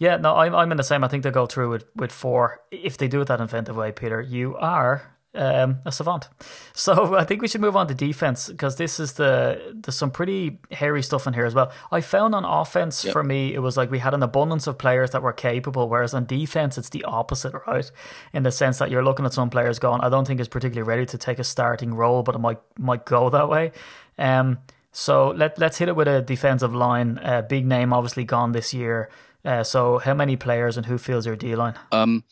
yeah, 0.00 0.16
no, 0.16 0.34
I'm 0.34 0.54
I'm 0.54 0.70
in 0.72 0.78
the 0.78 0.82
same. 0.82 1.04
I 1.04 1.08
think 1.08 1.22
they'll 1.22 1.30
go 1.30 1.46
through 1.46 1.70
with, 1.70 1.84
with 1.94 2.10
four. 2.10 2.62
If 2.70 2.96
they 2.96 3.06
do 3.06 3.20
it 3.20 3.26
that 3.26 3.40
inventive 3.40 3.76
way, 3.76 3.92
Peter, 3.92 4.18
you 4.18 4.56
are 4.56 5.14
um, 5.34 5.78
a 5.84 5.92
savant. 5.92 6.28
So 6.72 7.14
I 7.14 7.24
think 7.24 7.42
we 7.42 7.48
should 7.48 7.60
move 7.60 7.76
on 7.76 7.88
to 7.88 7.94
defense 7.94 8.48
because 8.48 8.76
this 8.76 8.98
is 8.98 9.12
the 9.14 9.74
there's 9.74 9.96
some 9.96 10.10
pretty 10.10 10.60
hairy 10.70 11.02
stuff 11.02 11.26
in 11.26 11.34
here 11.34 11.44
as 11.44 11.54
well. 11.54 11.70
I 11.92 12.00
found 12.00 12.34
on 12.34 12.46
offense 12.46 13.04
yep. 13.04 13.12
for 13.12 13.22
me 13.22 13.52
it 13.52 13.58
was 13.58 13.76
like 13.76 13.90
we 13.90 13.98
had 13.98 14.14
an 14.14 14.22
abundance 14.22 14.66
of 14.66 14.78
players 14.78 15.10
that 15.10 15.22
were 15.22 15.34
capable, 15.34 15.90
whereas 15.90 16.14
on 16.14 16.24
defense 16.24 16.78
it's 16.78 16.88
the 16.88 17.04
opposite, 17.04 17.52
right? 17.66 17.90
In 18.32 18.44
the 18.44 18.50
sense 18.50 18.78
that 18.78 18.90
you're 18.90 19.04
looking 19.04 19.26
at 19.26 19.34
some 19.34 19.50
players 19.50 19.78
going, 19.78 20.00
I 20.00 20.08
don't 20.08 20.26
think 20.26 20.40
is 20.40 20.48
particularly 20.48 20.88
ready 20.88 21.04
to 21.04 21.18
take 21.18 21.38
a 21.38 21.44
starting 21.44 21.92
role, 21.92 22.22
but 22.22 22.34
it 22.34 22.38
might 22.38 22.60
might 22.78 23.04
go 23.04 23.28
that 23.28 23.50
way. 23.50 23.72
Um, 24.16 24.60
so 24.92 25.32
let 25.32 25.58
let's 25.58 25.76
hit 25.76 25.88
it 25.88 25.96
with 25.96 26.08
a 26.08 26.22
defensive 26.22 26.74
line. 26.74 27.18
Uh, 27.22 27.42
big 27.42 27.66
name, 27.66 27.92
obviously 27.92 28.24
gone 28.24 28.52
this 28.52 28.72
year. 28.72 29.10
Uh, 29.44 29.64
so 29.64 29.98
how 29.98 30.14
many 30.14 30.36
players 30.36 30.76
and 30.76 30.86
who 30.86 30.98
fills 30.98 31.26
your 31.26 31.36
D 31.36 31.54
line? 31.54 31.74
Um, 31.92 32.24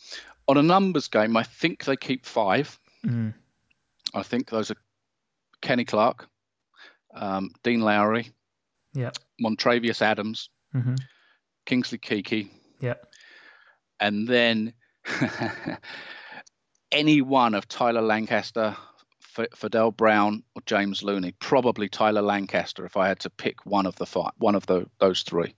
on 0.47 0.57
a 0.57 0.63
numbers 0.63 1.09
game, 1.09 1.37
I 1.37 1.43
think 1.43 1.85
they 1.85 1.97
keep 1.97 2.27
five. 2.27 2.79
Mm. 3.05 3.35
I 4.15 4.23
think 4.23 4.49
those 4.51 4.71
are 4.71 4.77
Kenny 5.61 5.85
Clark, 5.85 6.29
um, 7.15 7.51
Dean 7.63 7.81
Lowry, 7.81 8.31
yeah, 8.95 9.11
Montravius 9.43 10.03
Adams, 10.03 10.51
mm-hmm. 10.75 10.95
Kingsley 11.67 11.99
Keke, 11.99 12.49
yeah, 12.81 12.95
and 14.01 14.27
then 14.27 14.73
any 16.93 17.21
one 17.21 17.55
of 17.55 17.69
Tyler 17.69 18.03
Lancaster, 18.03 18.77
F- 19.39 19.51
Fadol 19.51 19.97
Brown, 19.97 20.43
or 20.55 20.63
James 20.67 21.03
Looney. 21.03 21.33
Probably 21.41 21.89
Tyler 21.89 22.23
Lancaster 22.23 22.85
if 22.87 22.97
I 22.97 23.09
had 23.09 23.21
to 23.21 23.31
pick 23.31 23.67
one 23.67 23.87
of 23.87 23.97
the 23.97 24.07
five, 24.07 24.33
one 24.39 24.55
of 24.55 24.67
the, 24.67 24.87
those 24.99 25.23
three. 25.23 25.55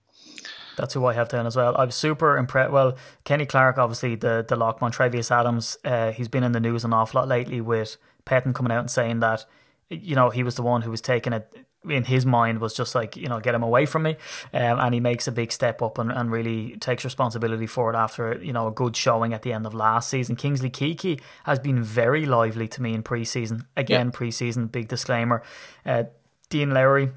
That's 0.81 0.95
who 0.95 1.05
I 1.07 1.15
have 1.15 1.29
down 1.29 1.47
as 1.47 1.57
well. 1.57 1.77
I'm 1.79 1.91
super 1.91 2.37
impressed. 2.37 2.73
Well, 2.73 2.97
Kenny 3.25 3.47
Clark, 3.47 3.79
obviously 3.79 4.15
the 4.17 4.45
the 4.47 4.57
lock, 4.57 4.81
Montravius 4.81 5.31
Adams. 5.31 5.77
Uh, 5.85 6.13
he's 6.13 6.29
been 6.29 6.43
in 6.43 6.53
the 6.53 6.61
news 6.61 6.85
an 6.85 6.93
awful 6.93 7.21
lot 7.21 7.29
lately 7.29 7.61
with 7.61 7.97
Pettine 8.25 8.55
coming 8.55 8.73
out 8.73 8.81
and 8.81 8.91
saying 8.91 9.21
that 9.21 9.45
you 9.91 10.15
know 10.15 10.31
he 10.31 10.43
was 10.43 10.55
the 10.55 10.63
one 10.63 10.83
who 10.83 10.91
was 10.91 11.01
taking 11.01 11.33
it 11.33 11.67
in 11.89 12.05
his 12.05 12.27
mind 12.27 12.61
was 12.61 12.75
just 12.75 12.95
like 12.95 13.17
you 13.17 13.27
know 13.27 13.41
get 13.41 13.55
him 13.55 13.63
away 13.63 13.87
from 13.87 14.03
me 14.03 14.11
um, 14.53 14.79
and 14.79 14.93
he 14.93 15.01
makes 15.01 15.27
a 15.27 15.33
big 15.33 15.51
step 15.51 15.81
up 15.81 15.99
and, 15.99 16.13
and 16.13 16.31
really 16.31 16.77
takes 16.77 17.05
responsibility 17.05 17.67
for 17.67 17.93
it 17.93 17.97
after 17.97 18.39
you 18.43 18.53
know 18.53 18.67
a 18.67 18.71
good 18.71 18.95
showing 18.95 19.33
at 19.33 19.43
the 19.43 19.53
end 19.53 19.67
of 19.67 19.73
last 19.73 20.11
season 20.11 20.37
Kingsley 20.37 20.71
Keke 20.71 21.21
has 21.45 21.59
been 21.59 21.83
very 21.83 22.27
lively 22.27 22.69
to 22.69 22.83
me 22.83 22.93
in 22.93 23.03
preseason 23.03 23.65
again 23.77 24.09
yep. 24.09 24.15
preseason 24.15 24.71
big 24.71 24.89
disclaimer 24.89 25.43
uh, 25.87 26.05
Dean 26.51 26.71
Lowry 26.71 27.13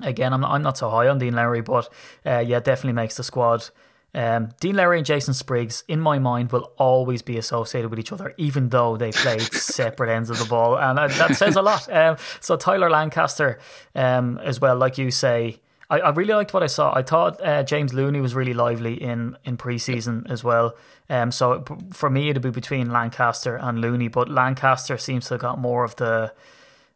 Again, 0.00 0.32
I'm 0.32 0.40
not, 0.40 0.50
I'm 0.52 0.62
not 0.62 0.78
so 0.78 0.90
high 0.90 1.08
on 1.08 1.18
Dean 1.18 1.34
Lowry, 1.34 1.60
but 1.60 1.88
uh, 2.24 2.38
yeah, 2.38 2.60
definitely 2.60 2.92
makes 2.92 3.16
the 3.16 3.24
squad. 3.24 3.68
Um, 4.14 4.50
Dean 4.60 4.74
Lowry 4.74 4.98
and 4.98 5.06
Jason 5.06 5.34
Spriggs, 5.34 5.84
in 5.86 6.00
my 6.00 6.18
mind, 6.18 6.50
will 6.50 6.72
always 6.78 7.20
be 7.20 7.36
associated 7.36 7.90
with 7.90 7.98
each 7.98 8.12
other, 8.12 8.34
even 8.38 8.70
though 8.70 8.96
they 8.96 9.12
played 9.12 9.42
separate 9.52 10.10
ends 10.10 10.30
of 10.30 10.38
the 10.38 10.46
ball, 10.46 10.78
and 10.78 10.98
uh, 10.98 11.08
that 11.08 11.36
says 11.36 11.56
a 11.56 11.62
lot. 11.62 11.92
Um, 11.92 12.16
so 12.40 12.56
Tyler 12.56 12.90
Lancaster, 12.90 13.58
um, 13.94 14.38
as 14.38 14.60
well, 14.60 14.76
like 14.76 14.98
you 14.98 15.10
say, 15.10 15.60
I, 15.90 16.00
I, 16.00 16.10
really 16.10 16.34
liked 16.34 16.54
what 16.54 16.62
I 16.62 16.68
saw. 16.68 16.94
I 16.94 17.02
thought 17.02 17.40
uh, 17.44 17.62
James 17.62 17.92
Looney 17.92 18.20
was 18.20 18.34
really 18.34 18.54
lively 18.54 18.94
in 18.94 19.36
in 19.44 19.56
preseason 19.56 20.30
as 20.30 20.42
well. 20.42 20.74
Um, 21.10 21.30
so 21.30 21.64
for 21.92 22.08
me, 22.08 22.30
it'd 22.30 22.42
be 22.42 22.50
between 22.50 22.90
Lancaster 22.90 23.56
and 23.56 23.80
Looney, 23.80 24.08
but 24.08 24.30
Lancaster 24.30 24.96
seems 24.96 25.26
to 25.28 25.34
have 25.34 25.40
got 25.40 25.58
more 25.58 25.84
of 25.84 25.96
the 25.96 26.32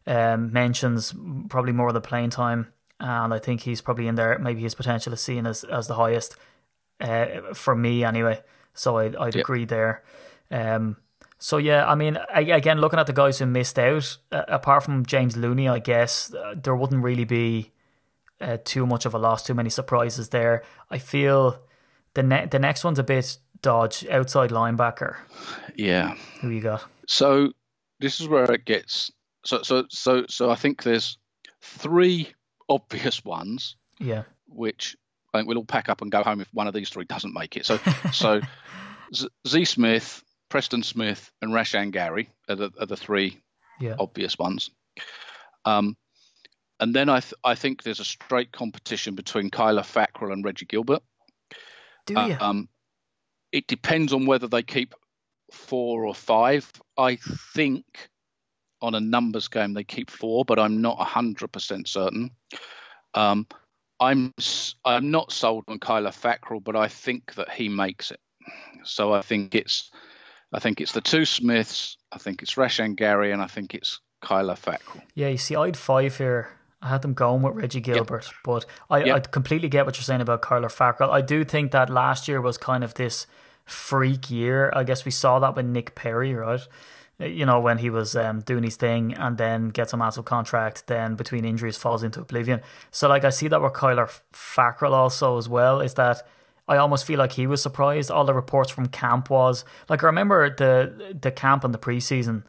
um, 0.07 0.51
mentions, 0.51 1.13
probably 1.49 1.73
more 1.73 1.87
of 1.87 1.93
the 1.93 2.01
playing 2.01 2.31
time 2.31 2.67
and 3.03 3.33
I 3.33 3.39
think 3.39 3.61
he's 3.61 3.81
probably 3.81 4.07
in 4.07 4.15
there. 4.15 4.39
Maybe 4.39 4.61
his 4.61 4.75
potential 4.75 5.11
is 5.13 5.21
seen 5.21 5.45
as 5.45 5.63
as 5.65 5.87
the 5.87 5.95
highest 5.95 6.37
uh, 7.01 7.53
for 7.53 7.75
me 7.75 8.03
anyway. 8.03 8.41
So 8.73 8.97
I, 8.97 9.05
I'd, 9.19 9.35
yep. 9.35 9.43
agree 9.43 9.65
there. 9.65 10.03
Um, 10.49 10.97
so 11.37 11.57
yeah, 11.57 11.85
I 11.85 11.95
mean, 11.95 12.17
I, 12.33 12.41
again, 12.41 12.79
looking 12.79 12.99
at 12.99 13.05
the 13.05 13.13
guys 13.13 13.39
who 13.39 13.45
missed 13.45 13.77
out, 13.77 14.17
uh, 14.31 14.43
apart 14.47 14.83
from 14.83 15.05
James 15.05 15.35
Looney, 15.35 15.67
I 15.67 15.79
guess 15.79 16.33
uh, 16.33 16.55
there 16.55 16.75
wouldn't 16.75 17.03
really 17.03 17.25
be 17.25 17.71
uh, 18.39 18.57
too 18.63 18.85
much 18.85 19.05
of 19.05 19.13
a 19.13 19.17
loss, 19.17 19.43
too 19.43 19.53
many 19.53 19.69
surprises 19.69 20.29
there. 20.29 20.63
I 20.89 20.97
feel 20.97 21.59
the 22.13 22.23
ne- 22.23 22.45
the 22.45 22.59
next 22.59 22.85
one's 22.85 22.99
a 22.99 23.03
bit 23.03 23.37
dodge 23.61 24.07
outside 24.07 24.51
linebacker. 24.51 25.17
Yeah. 25.75 26.15
Who 26.39 26.49
you 26.49 26.61
got? 26.61 26.85
So 27.07 27.51
this 27.99 28.21
is 28.21 28.29
where 28.29 28.49
it 28.49 28.63
gets. 28.63 29.11
So 29.45 29.61
so 29.61 29.85
so 29.89 30.25
so 30.29 30.49
I 30.49 30.55
think 30.55 30.83
there's 30.83 31.17
three 31.61 32.33
obvious 32.69 33.23
ones, 33.23 33.75
Yeah, 33.99 34.23
which 34.47 34.95
I 35.33 35.37
think 35.37 35.47
we'll 35.47 35.57
all 35.57 35.65
pack 35.65 35.89
up 35.89 36.01
and 36.01 36.11
go 36.11 36.23
home 36.23 36.41
if 36.41 36.47
one 36.53 36.67
of 36.67 36.73
these 36.73 36.89
three 36.89 37.05
doesn't 37.05 37.33
make 37.33 37.57
it. 37.57 37.65
So 37.65 37.79
so 38.13 38.41
Z, 39.13 39.27
Z 39.47 39.65
Smith, 39.65 40.23
Preston 40.49 40.83
Smith, 40.83 41.31
and 41.41 41.51
Rashan 41.51 41.91
Gary 41.91 42.29
are 42.47 42.55
the, 42.55 42.71
are 42.79 42.85
the 42.85 42.97
three 42.97 43.41
yeah, 43.79 43.95
obvious 43.99 44.37
ones. 44.37 44.69
Um, 45.65 45.97
and 46.79 46.93
then 46.93 47.09
I 47.09 47.19
th- 47.19 47.33
I 47.43 47.55
think 47.55 47.83
there's 47.83 47.99
a 47.99 48.05
straight 48.05 48.51
competition 48.51 49.15
between 49.15 49.49
Kyler 49.49 49.83
Fackrell 49.83 50.33
and 50.33 50.43
Reggie 50.43 50.65
Gilbert. 50.65 51.01
do 52.05 52.13
you? 52.13 52.37
Um, 52.39 52.69
it 53.51 53.67
depends 53.67 54.13
on 54.13 54.25
whether 54.25 54.47
they 54.47 54.63
keep 54.63 54.93
four 55.51 56.05
or 56.05 56.15
five. 56.15 56.69
I 56.97 57.17
think 57.53 57.85
on 58.83 58.93
a 58.93 58.99
numbers 58.99 59.47
game 59.47 59.73
they 59.73 59.83
keep 59.83 60.11
four, 60.11 60.45
but 60.45 60.59
I'm 60.59 60.81
not 60.81 60.99
hundred 60.99 61.51
percent 61.51 61.87
certain. 61.87 62.29
Um, 63.15 63.47
I'm 63.99 64.33
I'm 64.85 65.09
not 65.09 65.31
sold 65.31 65.63
on 65.67 65.79
Kyler 65.79 66.13
Fackrell, 66.13 66.63
but 66.63 66.75
I 66.75 66.87
think 66.87 67.35
that 67.35 67.49
he 67.49 67.69
makes 67.69 68.11
it. 68.11 68.19
So 68.83 69.13
I 69.13 69.21
think 69.21 69.55
it's 69.55 69.89
I 70.51 70.59
think 70.59 70.81
it's 70.81 70.91
the 70.91 71.01
two 71.01 71.25
Smiths. 71.25 71.97
I 72.11 72.17
think 72.17 72.43
it's 72.43 72.55
Rashan 72.55 72.95
Gary, 72.95 73.31
and 73.31 73.41
I 73.41 73.47
think 73.47 73.73
it's 73.73 73.99
Kyler 74.23 74.59
Fackrell. 74.59 75.01
yeah, 75.15 75.29
you 75.29 75.37
see, 75.37 75.55
I 75.55 75.65
had 75.65 75.77
five 75.77 76.17
here. 76.17 76.49
I 76.81 76.89
had 76.89 77.01
them 77.01 77.13
going 77.13 77.41
with 77.41 77.55
Reggie 77.55 77.79
Gilbert, 77.79 78.29
but 78.43 78.65
I, 78.89 79.03
Yep. 79.05 79.15
I 79.15 79.19
completely 79.21 79.69
get 79.69 79.85
what 79.85 79.95
you're 79.95 80.03
saying 80.03 80.19
about 80.19 80.41
Kyler 80.41 80.65
Fackrell. 80.65 81.09
I 81.09 81.21
do 81.21 81.45
think 81.45 81.71
that 81.71 81.89
last 81.89 82.27
year 82.27 82.41
was 82.41 82.57
kind 82.57 82.83
of 82.83 82.93
this 82.95 83.25
freak 83.63 84.29
year. 84.29 84.69
I 84.75 84.83
guess 84.83 85.05
we 85.05 85.11
saw 85.11 85.39
that 85.39 85.55
with 85.55 85.65
Nick 85.65 85.95
Perry, 85.95 86.33
right? 86.33 86.59
Uh, 87.21 87.25
You 87.25 87.45
know, 87.45 87.59
when 87.59 87.77
he 87.77 87.89
was 87.89 88.15
um, 88.15 88.41
doing 88.41 88.63
his 88.63 88.75
thing 88.75 89.13
and 89.13 89.37
then 89.37 89.69
gets 89.69 89.93
a 89.93 89.97
massive 89.97 90.25
contract, 90.25 90.87
then 90.87 91.15
between 91.15 91.45
injuries 91.45 91.77
falls 91.77 92.03
into 92.03 92.21
oblivion. 92.21 92.61
So, 92.91 93.07
like, 93.07 93.23
I 93.23 93.29
see 93.31 93.47
that 93.49 93.61
with 93.61 93.73
Kyler 93.73 94.09
Fackrell 94.33 94.93
also 94.93 95.37
as 95.37 95.47
well, 95.47 95.79
is 95.81 95.93
that 95.95 96.25
I 96.67 96.77
almost 96.77 97.05
feel 97.05 97.19
like 97.19 97.33
he 97.33 97.45
was 97.47 97.61
surprised. 97.61 98.09
All 98.11 98.25
the 98.25 98.33
reports 98.33 98.71
from 98.71 98.87
camp 98.87 99.29
was 99.29 99.65
like 99.89 100.01
I 100.03 100.07
remember 100.07 100.49
the 100.55 101.15
the 101.21 101.31
camp 101.31 101.63
and 101.63 101.73
the 101.73 101.77
preseason 101.77 102.43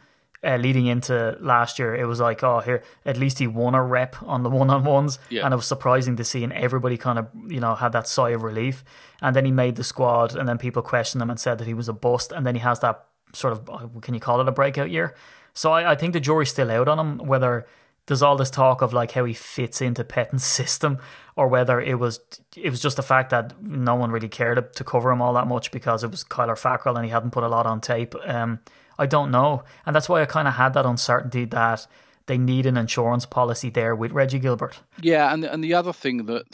uh, 0.45 0.57
leading 0.57 0.87
into 0.87 1.37
last 1.41 1.79
year. 1.81 1.95
It 1.97 2.07
was 2.07 2.21
like, 2.21 2.43
oh, 2.45 2.61
here 2.61 2.83
at 3.05 3.17
least 3.17 3.39
he 3.41 3.47
won 3.49 3.75
a 3.75 3.83
rep 3.83 4.15
on 4.23 4.43
the 4.45 4.51
one 4.61 4.71
on 4.71 4.85
ones, 4.85 5.19
Yeah. 5.31 5.45
and 5.45 5.53
it 5.53 5.57
was 5.57 5.67
surprising 5.67 6.17
to 6.17 6.25
see, 6.25 6.45
and 6.45 6.53
everybody 6.53 6.97
kind 6.97 7.19
of 7.19 7.27
you 7.49 7.61
know 7.61 7.75
had 7.75 7.93
that 7.93 8.07
sigh 8.07 8.31
of 8.31 8.43
relief. 8.45 8.85
And 9.21 9.35
then 9.35 9.45
he 9.45 9.53
made 9.53 9.75
the 9.77 9.85
squad, 9.85 10.37
and 10.37 10.49
then 10.49 10.59
people 10.59 10.83
questioned 10.83 11.21
him 11.23 11.31
and 11.31 11.41
said 11.41 11.59
that 11.59 11.67
he 11.67 11.75
was 11.75 11.89
a 11.89 11.93
bust, 11.93 12.31
and 12.33 12.47
then 12.47 12.55
he 12.55 12.61
has 12.61 12.79
that 12.81 13.07
sort 13.33 13.53
of 13.53 13.71
uh, 13.71 14.01
can 14.01 14.15
you 14.15 14.21
call 14.21 14.41
it 14.41 14.49
a 14.49 14.53
breakout 14.53 14.91
year? 14.91 15.15
So 15.53 15.73
I, 15.73 15.93
I 15.93 15.95
think 15.95 16.13
the 16.13 16.21
jury's 16.21 16.51
still 16.51 16.71
out 16.71 16.89
on 16.89 16.99
him 16.99 17.19
whether 17.27 17.67
there's 18.07 18.23
all 18.23 18.37
this 18.37 18.51
talk 18.51 18.83
of 18.83 18.93
like 18.93 19.13
how 19.13 19.25
he 19.25 19.35
fits 19.35 19.81
into 19.81 20.05
Pettine's 20.05 20.45
system, 20.61 20.99
or 21.37 21.49
whether 21.49 21.81
it 21.81 21.99
was 21.99 22.21
it 22.57 22.71
was 22.71 22.81
just 22.81 22.97
the 22.97 23.03
fact 23.03 23.31
that 23.31 23.61
no 23.63 23.95
one 23.95 24.11
really 24.11 24.29
cared 24.29 24.57
to, 24.57 24.63
to 24.63 24.85
cover 24.85 25.11
him 25.11 25.23
all 25.23 25.33
that 25.35 25.47
much 25.47 25.71
because 25.71 26.05
it 26.05 26.11
was 26.11 26.25
Kyler 26.25 26.61
Fackrell 26.61 26.97
and 26.97 27.05
he 27.05 27.11
hadn't 27.11 27.31
put 27.31 27.45
a 27.45 27.49
lot 27.49 27.67
on 27.67 27.81
tape. 27.81 28.15
Um, 28.27 28.61
I 28.99 29.07
don't 29.07 29.31
know, 29.31 29.65
and 29.87 29.95
that's 29.95 30.09
why 30.09 30.23
I 30.23 30.27
kind 30.27 30.47
of 30.47 30.55
had 30.55 30.75
that 30.75 30.87
uncertainty 30.87 31.45
that 31.47 31.87
they 32.27 32.39
need 32.39 32.65
an 32.67 32.77
insurance 32.77 33.27
policy 33.27 33.71
there 33.71 33.95
with 33.95 34.13
Reggie 34.13 34.39
Gilbert. 34.39 34.81
Yeah, 35.01 35.33
and 35.33 35.45
and 35.45 35.65
the 35.65 35.75
other 35.75 35.93
thing 35.93 36.27
that 36.27 36.45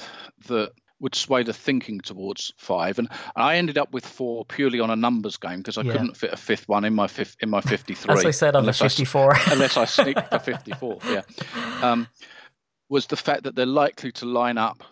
that 0.46 0.72
would 1.00 1.14
sway 1.14 1.42
the 1.42 1.52
thinking 1.52 2.00
towards 2.00 2.52
five, 2.58 2.98
and 2.98 3.08
I 3.34 3.56
ended 3.56 3.78
up 3.78 3.92
with 3.92 4.06
four 4.06 4.44
purely 4.44 4.80
on 4.80 4.90
a 4.90 4.96
numbers 4.96 5.36
game 5.36 5.58
because 5.58 5.78
I 5.78 5.82
Yeah. 5.82 5.92
couldn't 5.92 6.16
fit 6.16 6.32
a 6.32 6.36
fifth 6.36 6.68
one 6.68 6.84
in 6.84 6.94
my 6.94 7.06
fifth 7.06 7.36
in 7.40 7.50
my 7.50 7.60
fifty-three. 7.60 8.12
As 8.14 8.24
I 8.24 8.30
said 8.30 8.54
on 8.54 8.64
the 8.64 8.68
unless 8.70 8.78
54. 8.78 9.36
unless 9.52 9.76
I 9.76 9.84
sneaked 9.86 10.30
the 10.30 10.38
fifty-four. 10.38 10.98
Yeah, 11.08 11.22
um, 11.82 12.06
was 12.88 13.06
the 13.06 13.16
fact 13.16 13.44
that 13.44 13.54
they're 13.54 13.66
likely 13.66 14.12
to 14.12 14.26
line 14.26 14.58
up. 14.58 14.82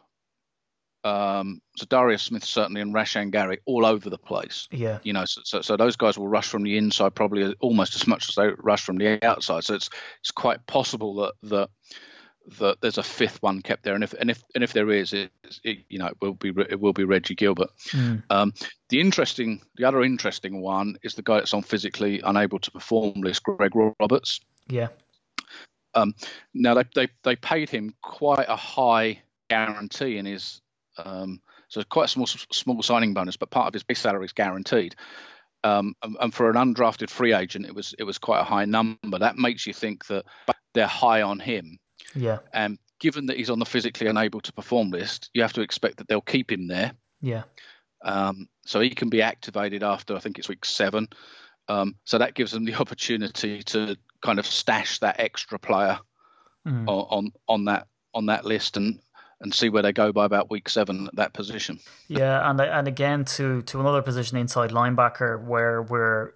Um, 1.04 1.62
so 1.76 1.86
Darius 1.88 2.22
Smith 2.22 2.44
certainly 2.44 2.80
and 2.80 2.92
Rashan 2.92 3.30
Gary 3.30 3.60
all 3.66 3.86
over 3.86 4.10
the 4.10 4.18
place. 4.18 4.66
yeah, 4.72 4.98
You 5.04 5.12
know, 5.12 5.24
so, 5.26 5.40
so, 5.44 5.60
so 5.60 5.76
those 5.76 5.94
guys 5.96 6.18
will 6.18 6.26
rush 6.28 6.48
from 6.48 6.64
the 6.64 6.76
inside 6.76 7.14
probably 7.14 7.54
almost 7.60 7.94
as 7.94 8.06
much 8.06 8.28
as 8.28 8.34
they 8.34 8.48
rush 8.58 8.82
from 8.82 8.96
the 8.98 9.24
outside. 9.24 9.62
So 9.64 9.74
it's 9.74 9.88
it's 10.20 10.32
quite 10.32 10.66
possible 10.66 11.14
that 11.16 11.34
that 11.44 11.70
that 12.58 12.80
there's 12.80 12.98
a 12.98 13.02
fifth 13.02 13.42
one 13.42 13.62
kept 13.62 13.84
there, 13.84 13.94
and 13.94 14.04
if 14.04 14.12
and 14.14 14.30
if 14.30 14.42
and 14.54 14.64
if 14.64 14.72
there 14.72 14.90
is, 14.90 15.12
it, 15.12 15.30
it 15.64 15.78
you 15.88 15.98
know 15.98 16.06
it 16.06 16.16
will 16.20 16.34
be 16.34 16.52
it 16.68 16.80
will 16.80 16.92
be 16.92 17.04
Reggie 17.04 17.34
Gilbert. 17.34 17.70
Mm. 17.90 18.22
Um, 18.30 18.52
the 18.88 19.00
interesting, 19.00 19.60
the 19.76 19.84
other 19.84 20.02
interesting 20.02 20.60
one 20.60 20.96
is 21.02 21.14
the 21.14 21.22
guy 21.22 21.36
that's 21.36 21.54
on 21.54 21.62
physically 21.62 22.20
unable 22.24 22.58
to 22.58 22.70
perform 22.70 23.20
list, 23.20 23.42
Greg 23.42 23.72
Roberts. 24.00 24.40
yeah, 24.68 24.88
Now 26.54 26.74
they 26.74 26.84
they 26.94 27.08
they 27.22 27.36
paid 27.36 27.70
him 27.70 27.94
quite 28.02 28.48
a 28.48 28.56
high 28.56 29.22
guarantee 29.48 30.18
in 30.18 30.26
his 30.26 30.60
um, 31.04 31.40
so 31.68 31.82
quite 31.84 32.06
a 32.06 32.08
small 32.08 32.26
small 32.26 32.82
signing 32.82 33.14
bonus, 33.14 33.36
but 33.36 33.50
part 33.50 33.68
of 33.68 33.74
his 33.74 33.82
base 33.82 34.00
salary 34.00 34.24
is 34.24 34.32
guaranteed. 34.32 34.96
Um, 35.64 35.94
and, 36.02 36.16
and 36.20 36.34
for 36.34 36.48
an 36.50 36.56
undrafted 36.56 37.10
free 37.10 37.34
agent, 37.34 37.66
it 37.66 37.74
was 37.74 37.94
it 37.98 38.04
was 38.04 38.18
quite 38.18 38.40
a 38.40 38.44
high 38.44 38.64
number. 38.64 39.18
That 39.18 39.36
makes 39.36 39.66
you 39.66 39.72
think 39.72 40.06
that 40.06 40.24
they're 40.72 40.86
high 40.86 41.22
on 41.22 41.40
him. 41.40 41.78
Yeah, 42.14 42.38
And 42.52 42.78
given 43.00 43.26
that 43.26 43.36
he's 43.36 43.50
on 43.50 43.58
the 43.58 43.64
physically 43.66 44.06
unable 44.08 44.40
to 44.40 44.52
perform 44.52 44.90
list, 44.90 45.30
you 45.34 45.42
have 45.42 45.52
to 45.54 45.60
expect 45.60 45.98
that 45.98 46.08
they'll 46.08 46.20
keep 46.20 46.50
him 46.50 46.66
there. 46.66 46.92
yeah, 47.20 47.42
Um, 48.02 48.48
so 48.66 48.80
he 48.80 48.90
can 48.90 49.08
be 49.08 49.22
activated 49.22 49.82
after 49.82 50.14
I 50.16 50.18
think 50.20 50.38
it's 50.38 50.48
week 50.48 50.64
seven. 50.64 51.08
Um, 51.68 51.96
so 52.04 52.18
that 52.18 52.34
gives 52.34 52.52
them 52.52 52.64
the 52.64 52.74
opportunity 52.80 53.62
to 53.64 53.96
kind 54.22 54.38
of 54.38 54.46
stash 54.46 54.98
that 55.00 55.20
extra 55.20 55.58
player 55.58 55.98
Mm. 56.66 56.88
on, 56.88 57.06
on 57.10 57.32
on 57.48 57.64
that 57.66 57.86
on 58.14 58.26
that 58.26 58.44
list 58.44 58.76
and 58.76 58.98
and 59.40 59.54
see 59.54 59.68
where 59.68 59.82
they 59.82 59.92
go 59.92 60.12
by 60.12 60.24
about 60.24 60.50
week 60.50 60.68
seven 60.68 61.06
at 61.06 61.14
that 61.16 61.32
position. 61.32 61.78
yeah. 62.08 62.50
And 62.50 62.60
and 62.60 62.88
again 62.88 63.24
to 63.36 63.62
to 63.62 63.80
another 63.80 64.02
position 64.02 64.36
inside 64.36 64.70
linebacker 64.70 65.40
where 65.42 65.80
we're 65.80 66.32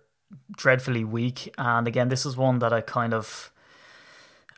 dreadfully 0.56 1.04
weak. 1.04 1.52
And 1.58 1.88
again, 1.88 2.08
this 2.08 2.24
is 2.24 2.36
one 2.36 2.60
that 2.60 2.72
I 2.72 2.80
kind 2.82 3.12
of 3.12 3.51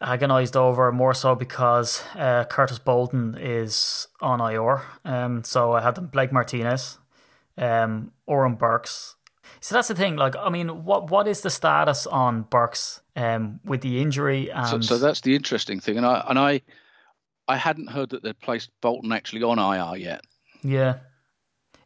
agonized 0.01 0.57
over 0.57 0.90
more 0.92 1.14
so 1.14 1.34
because 1.34 2.03
uh, 2.14 2.45
Curtis 2.45 2.78
Bolton 2.78 3.36
is 3.38 4.09
on 4.20 4.40
IR. 4.40 4.82
Um, 5.05 5.45
so 5.45 5.72
I 5.72 5.80
had 5.80 5.95
them 5.95 6.07
Blake 6.07 6.32
Martinez, 6.32 6.99
um, 7.57 8.12
Oren 8.26 8.55
Burks. 8.55 9.16
So 9.61 9.74
that's 9.74 9.88
the 9.88 9.95
thing. 9.95 10.16
Like, 10.16 10.36
I 10.36 10.51
mean, 10.51 10.84
what 10.84 11.11
what 11.11 11.26
is 11.26 11.40
the 11.40 11.51
status 11.51 12.07
on 12.07 12.42
Burks 12.42 13.01
um, 13.16 13.61
with 13.64 13.80
the 13.80 14.01
injury? 14.01 14.51
And 14.51 14.66
So, 14.66 14.80
so 14.80 14.99
that's 14.99 15.20
the 15.22 15.34
interesting 15.34 15.80
thing, 15.80 15.97
and 15.97 16.07
I 16.07 16.24
and 16.28 16.38
I 16.38 16.62
I 17.49 17.57
hadn't 17.57 17.90
heard 17.90 18.11
that 18.11 18.22
they'd 18.22 18.38
placed 18.40 18.70
Bolton 18.80 19.12
actually 19.12 19.42
on 19.42 19.59
IR 19.59 19.97
yet. 19.97 20.22
yeah, 20.62 20.99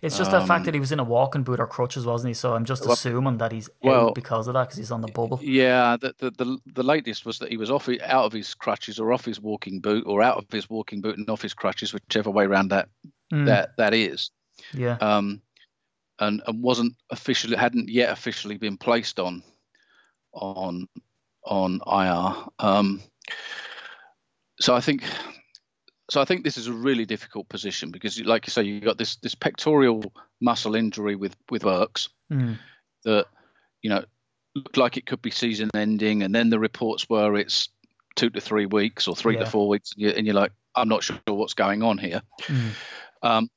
it's 0.02 0.16
just 0.16 0.30
the 0.30 0.40
fact 0.40 0.60
Um, 0.60 0.64
that 0.64 0.74
he 0.74 0.80
was 0.80 0.92
in 0.92 1.00
a 1.00 1.04
walking 1.04 1.42
boot 1.42 1.58
or 1.60 1.66
crutches, 1.66 2.06
wasn't 2.06 2.28
he? 2.30 2.34
So 2.34 2.54
I'm 2.54 2.64
just 2.64 2.82
Well- 2.84 2.92
assuming 2.92 3.38
that 3.38 3.52
he's 3.52 3.68
well- 3.82 4.08
out 4.08 4.14
because 4.14 4.46
of 4.48 4.54
that 4.54 4.64
because 4.64 4.78
he's 4.78 4.90
on 4.92 5.00
the 5.00 5.08
bubble. 5.08 5.40
Yeah, 5.42 5.96
the, 5.96 6.14
the 6.18 6.30
the 6.32 6.58
the 6.74 6.82
latest 6.82 7.24
was 7.26 7.38
that 7.40 7.50
he 7.50 7.56
was 7.56 7.70
off 7.70 7.88
out 7.88 8.24
of 8.24 8.32
his 8.32 8.54
crutches 8.54 8.98
or 9.00 9.12
off 9.12 9.24
his 9.24 9.40
walking 9.40 9.80
boot 9.80 10.04
or 10.06 10.22
out 10.22 10.36
of 10.38 10.44
his 10.50 10.68
walking 10.70 11.00
boot 11.00 11.18
and 11.18 11.28
off 11.30 11.42
his 11.42 11.54
crutches, 11.54 11.92
whichever 11.92 12.30
way 12.30 12.44
around 12.44 12.68
that 12.68 12.88
Mm, 13.32 13.46
that 13.46 13.76
that 13.76 13.92
is. 13.94 14.30
yeah, 14.72 14.96
Um, 15.00 15.42
and 16.20 16.42
and 16.46 16.62
wasn't 16.62 16.94
officially 17.10 17.56
hadn't 17.56 17.88
yet 17.88 18.10
officially 18.10 18.56
been 18.56 18.76
placed 18.78 19.18
on 19.20 19.42
on 20.32 20.88
on 21.44 21.80
IR. 21.86 22.34
Um, 22.58 23.02
so 24.60 24.74
I 24.74 24.80
think 24.80 25.02
so 26.10 26.20
I 26.20 26.24
think 26.24 26.42
this 26.42 26.56
is 26.56 26.66
a 26.66 26.72
really 26.72 27.04
difficult 27.04 27.48
position 27.48 27.90
because, 27.90 28.18
like 28.20 28.46
you 28.46 28.50
say, 28.50 28.62
you 28.62 28.74
have 28.76 28.84
got 28.84 28.98
this 28.98 29.16
this 29.16 29.34
pectoral 29.34 30.12
muscle 30.40 30.74
injury 30.74 31.16
with 31.16 31.36
with 31.50 31.62
Burks 31.62 32.08
Mm, 32.30 32.58
that 33.04 33.26
you 33.80 33.88
know 33.88 34.04
looked 34.54 34.76
like 34.76 34.96
it 34.96 35.06
could 35.06 35.22
be 35.22 35.30
season 35.30 35.70
ending, 35.74 36.22
and 36.22 36.34
then 36.34 36.50
the 36.50 36.58
reports 36.58 37.08
were 37.08 37.36
it's 37.36 37.68
two 38.16 38.30
to 38.30 38.40
three 38.40 38.66
weeks 38.66 39.08
or 39.08 39.16
three 39.16 39.34
Yeah. 39.34 39.44
to 39.44 39.50
four 39.50 39.68
weeks, 39.68 39.92
and 39.92 40.02
you're, 40.02 40.12
and 40.12 40.26
you're 40.26 40.34
like, 40.34 40.52
I'm 40.74 40.88
not 40.88 41.02
sure 41.02 41.18
what's 41.26 41.54
going 41.54 41.82
on 41.82 41.96
here. 41.98 42.20
mm, 42.40 42.70
Um, 43.22 43.50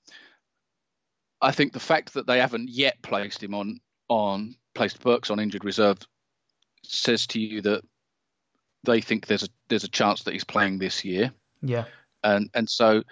I 1.42 1.52
think 1.52 1.74
the 1.74 1.80
fact 1.80 2.14
that 2.14 2.28
they 2.28 2.40
haven't 2.40 2.70
yet 2.70 3.02
placed 3.02 3.42
him 3.44 3.54
on 3.56 3.80
on 4.08 4.56
placed 4.74 5.02
Burks 5.02 5.30
on 5.32 5.40
injured 5.40 5.66
reserve 5.66 5.98
says 6.84 7.28
to 7.28 7.40
you 7.40 7.62
that 7.62 7.84
they 8.84 9.02
think 9.02 9.28
there's 9.28 9.44
a 9.44 9.50
there's 9.68 9.84
a 9.84 9.90
chance 9.90 10.24
that 10.24 10.34
he's 10.34 10.44
playing 10.44 10.78
this 10.78 11.04
year, 11.04 11.32
yeah, 11.62 11.86
and 12.24 12.50
and 12.54 12.70
so 12.70 13.04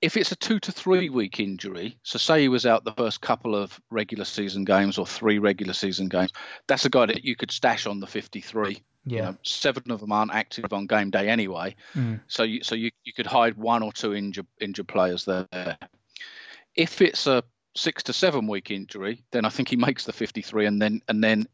if 0.00 0.16
it's 0.16 0.32
a 0.32 0.36
two 0.36 0.58
to 0.60 0.72
three 0.72 1.08
week 1.10 1.40
injury, 1.40 1.98
so 2.02 2.18
say 2.18 2.40
he 2.40 2.48
was 2.48 2.64
out 2.64 2.84
the 2.84 2.92
first 2.92 3.20
couple 3.20 3.54
of 3.54 3.78
regular 3.90 4.24
season 4.24 4.64
games 4.64 4.96
or 4.98 5.06
three 5.06 5.38
regular 5.38 5.74
season 5.74 6.08
games, 6.08 6.32
that's 6.66 6.86
a 6.86 6.90
guy 6.90 7.06
that 7.06 7.24
you 7.24 7.36
could 7.36 7.50
stash 7.50 7.86
on 7.86 8.00
the 8.00 8.06
53 8.06 8.82
Yeah. 9.04 9.16
You 9.16 9.22
know, 9.22 9.36
seven 9.42 9.90
of 9.90 10.00
them 10.00 10.12
aren't 10.12 10.34
active 10.34 10.72
on 10.72 10.86
game 10.86 11.10
day 11.10 11.28
anyway. 11.28 11.76
Mm. 11.94 12.20
So 12.28 12.44
you 12.44 12.62
so 12.62 12.74
you, 12.74 12.90
you 13.04 13.12
could 13.12 13.26
hide 13.26 13.56
one 13.56 13.82
or 13.82 13.92
two 13.92 14.14
injured 14.14 14.46
injured 14.60 14.88
players 14.88 15.24
there. 15.24 15.76
If 16.74 17.02
it's 17.02 17.26
a 17.26 17.42
six 17.76 18.02
to 18.04 18.12
seven 18.12 18.46
week 18.46 18.70
injury, 18.70 19.22
then 19.32 19.44
I 19.44 19.50
think 19.50 19.68
he 19.68 19.76
makes 19.76 20.04
the 20.04 20.12
53, 20.12 20.66
and 20.66 20.80
then 20.80 21.02
and 21.08 21.22
then 21.22 21.46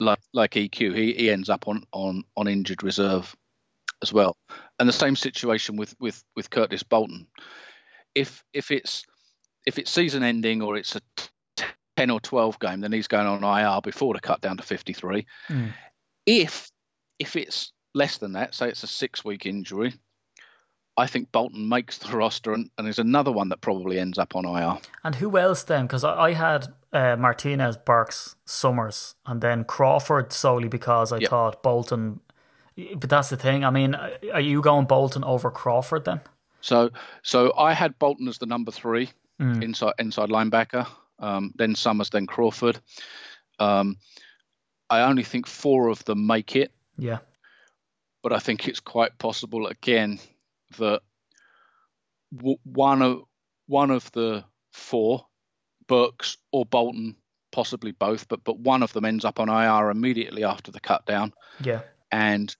like 0.00 0.20
like 0.32 0.52
EQ, 0.52 0.96
he, 0.96 1.12
he 1.12 1.30
ends 1.30 1.50
up 1.50 1.68
on 1.68 1.84
on 1.92 2.24
on 2.36 2.48
injured 2.48 2.82
reserve 2.82 3.36
as 4.02 4.12
well. 4.12 4.36
And 4.78 4.88
the 4.88 4.92
same 4.92 5.16
situation 5.16 5.76
with 5.76 5.94
with 6.00 6.22
with 6.36 6.50
Curtis 6.50 6.82
Bolton. 6.82 7.26
If 8.14 8.44
if 8.52 8.70
it's 8.70 9.04
if 9.66 9.78
it's 9.78 9.90
season 9.90 10.22
ending 10.22 10.62
or 10.62 10.76
it's 10.76 10.96
a 10.96 11.00
10 11.96 12.10
or 12.10 12.20
12 12.20 12.58
game, 12.58 12.80
then 12.80 12.92
he's 12.92 13.08
going 13.08 13.26
on 13.26 13.42
IR 13.44 13.80
before 13.80 14.14
the 14.14 14.20
cut 14.20 14.40
down 14.40 14.56
to 14.56 14.62
53. 14.62 15.26
Mm. 15.48 15.72
If 16.26 16.70
if 17.18 17.36
it's 17.36 17.72
less 17.94 18.18
than 18.18 18.32
that, 18.32 18.54
say 18.54 18.68
it's 18.68 18.82
a 18.82 18.88
six 18.88 19.24
week 19.24 19.46
injury, 19.46 19.94
I 20.96 21.06
think 21.06 21.30
Bolton 21.32 21.68
makes 21.68 21.98
the 21.98 22.08
roster 22.16 22.52
and, 22.52 22.70
and 22.78 22.88
is 22.88 22.98
another 22.98 23.32
one 23.32 23.48
that 23.50 23.60
probably 23.60 23.98
ends 23.98 24.18
up 24.18 24.34
on 24.36 24.44
IR. 24.44 24.78
And 25.04 25.14
who 25.14 25.36
else 25.38 25.62
then? 25.62 25.86
Because 25.86 26.04
I, 26.04 26.14
I 26.14 26.32
had 26.32 26.66
uh, 26.92 27.16
Martinez, 27.16 27.76
Burks, 27.76 28.36
Summers, 28.44 29.14
and 29.26 29.40
then 29.40 29.64
Crawford 29.64 30.32
solely 30.32 30.68
because 30.68 31.12
I 31.12 31.18
Yep. 31.18 31.30
thought 31.30 31.62
Bolton. 31.62 32.20
But 32.76 33.08
that's 33.08 33.30
the 33.30 33.36
thing. 33.36 33.64
I 33.64 33.70
mean, 33.70 33.94
are 33.94 34.40
you 34.40 34.60
going 34.60 34.86
Bolton 34.86 35.22
over 35.24 35.50
Crawford 35.50 36.04
then? 36.04 36.20
So 36.60 36.90
so 37.22 37.52
I 37.56 37.72
had 37.72 37.98
Bolton 37.98 38.26
as 38.28 38.38
the 38.38 38.46
number 38.46 38.70
three 38.72 39.10
inside 39.62 39.94
inside 39.98 40.28
linebacker, 40.30 40.86
um, 41.18 41.52
then 41.56 41.74
Summers, 41.74 42.10
then 42.10 42.26
Crawford. 42.26 42.78
Um, 43.58 43.96
I 44.90 45.02
only 45.02 45.22
think 45.24 45.46
four 45.46 45.88
of 45.88 46.04
them 46.04 46.26
make 46.26 46.56
it, 46.56 46.72
Yeah. 46.96 47.18
but 48.22 48.32
I 48.32 48.38
think 48.38 48.66
it's 48.68 48.80
quite 48.80 49.18
possible 49.18 49.66
again 49.66 50.18
that 50.78 51.02
w- 52.36 52.58
one 52.64 53.02
of 53.02 53.22
one 53.66 53.90
of 53.90 54.10
the 54.12 54.44
four, 54.72 55.26
Burks 55.86 56.36
or 56.52 56.64
Bolton, 56.66 57.16
possibly 57.52 57.92
both, 57.92 58.26
but 58.28 58.42
but 58.44 58.58
one 58.58 58.82
of 58.82 58.92
them 58.92 59.04
ends 59.04 59.24
up 59.24 59.38
on 59.40 59.48
IR 59.48 59.90
immediately 59.90 60.44
after 60.44 60.70
the 60.72 60.80
cut 60.80 61.06
down, 61.06 61.32
Yeah. 61.62 61.82
and 62.10 62.54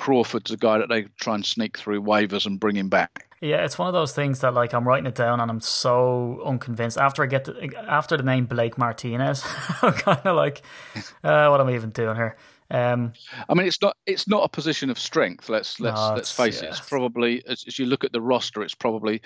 Crawford's 0.00 0.50
a 0.50 0.56
guy 0.56 0.78
that 0.78 0.88
they 0.88 1.02
try 1.20 1.34
and 1.34 1.44
sneak 1.44 1.76
through 1.76 2.00
waivers 2.00 2.46
and 2.46 2.58
bring 2.58 2.74
him 2.74 2.88
back. 2.88 3.26
Yeah, 3.42 3.66
it's 3.66 3.78
one 3.78 3.86
of 3.86 3.92
those 3.92 4.14
things 4.14 4.40
that 4.40 4.54
like 4.54 4.72
I'm 4.72 4.88
writing 4.88 5.06
it 5.06 5.14
down 5.14 5.40
and 5.40 5.50
I'm 5.50 5.60
so 5.60 6.40
unconvinced. 6.42 6.96
After 6.96 7.22
I 7.22 7.26
get 7.26 7.44
the, 7.44 7.70
after 7.86 8.16
the 8.16 8.22
name 8.22 8.46
Blake 8.46 8.78
Martinez, 8.78 9.44
I'm 9.82 9.92
kind 9.92 10.20
of 10.24 10.36
like, 10.36 10.62
uh, 11.22 11.48
what 11.48 11.60
am 11.60 11.68
I 11.68 11.74
even 11.74 11.90
doing 11.90 12.16
here? 12.16 12.34
Um, 12.70 13.12
I 13.46 13.52
mean, 13.52 13.66
it's 13.66 13.82
not 13.82 13.94
it's 14.06 14.26
not 14.26 14.42
a 14.42 14.48
position 14.48 14.88
of 14.88 14.98
strength. 14.98 15.50
Let's 15.50 15.78
let's 15.80 16.00
No, 16.00 16.14
let's 16.14 16.32
face 16.32 16.62
it. 16.62 16.70
It's 16.70 16.80
probably 16.80 17.44
as, 17.46 17.64
as 17.66 17.78
you 17.78 17.84
look 17.84 18.02
at 18.02 18.12
the 18.12 18.22
roster, 18.22 18.62
it's 18.62 18.74
probably 18.74 19.20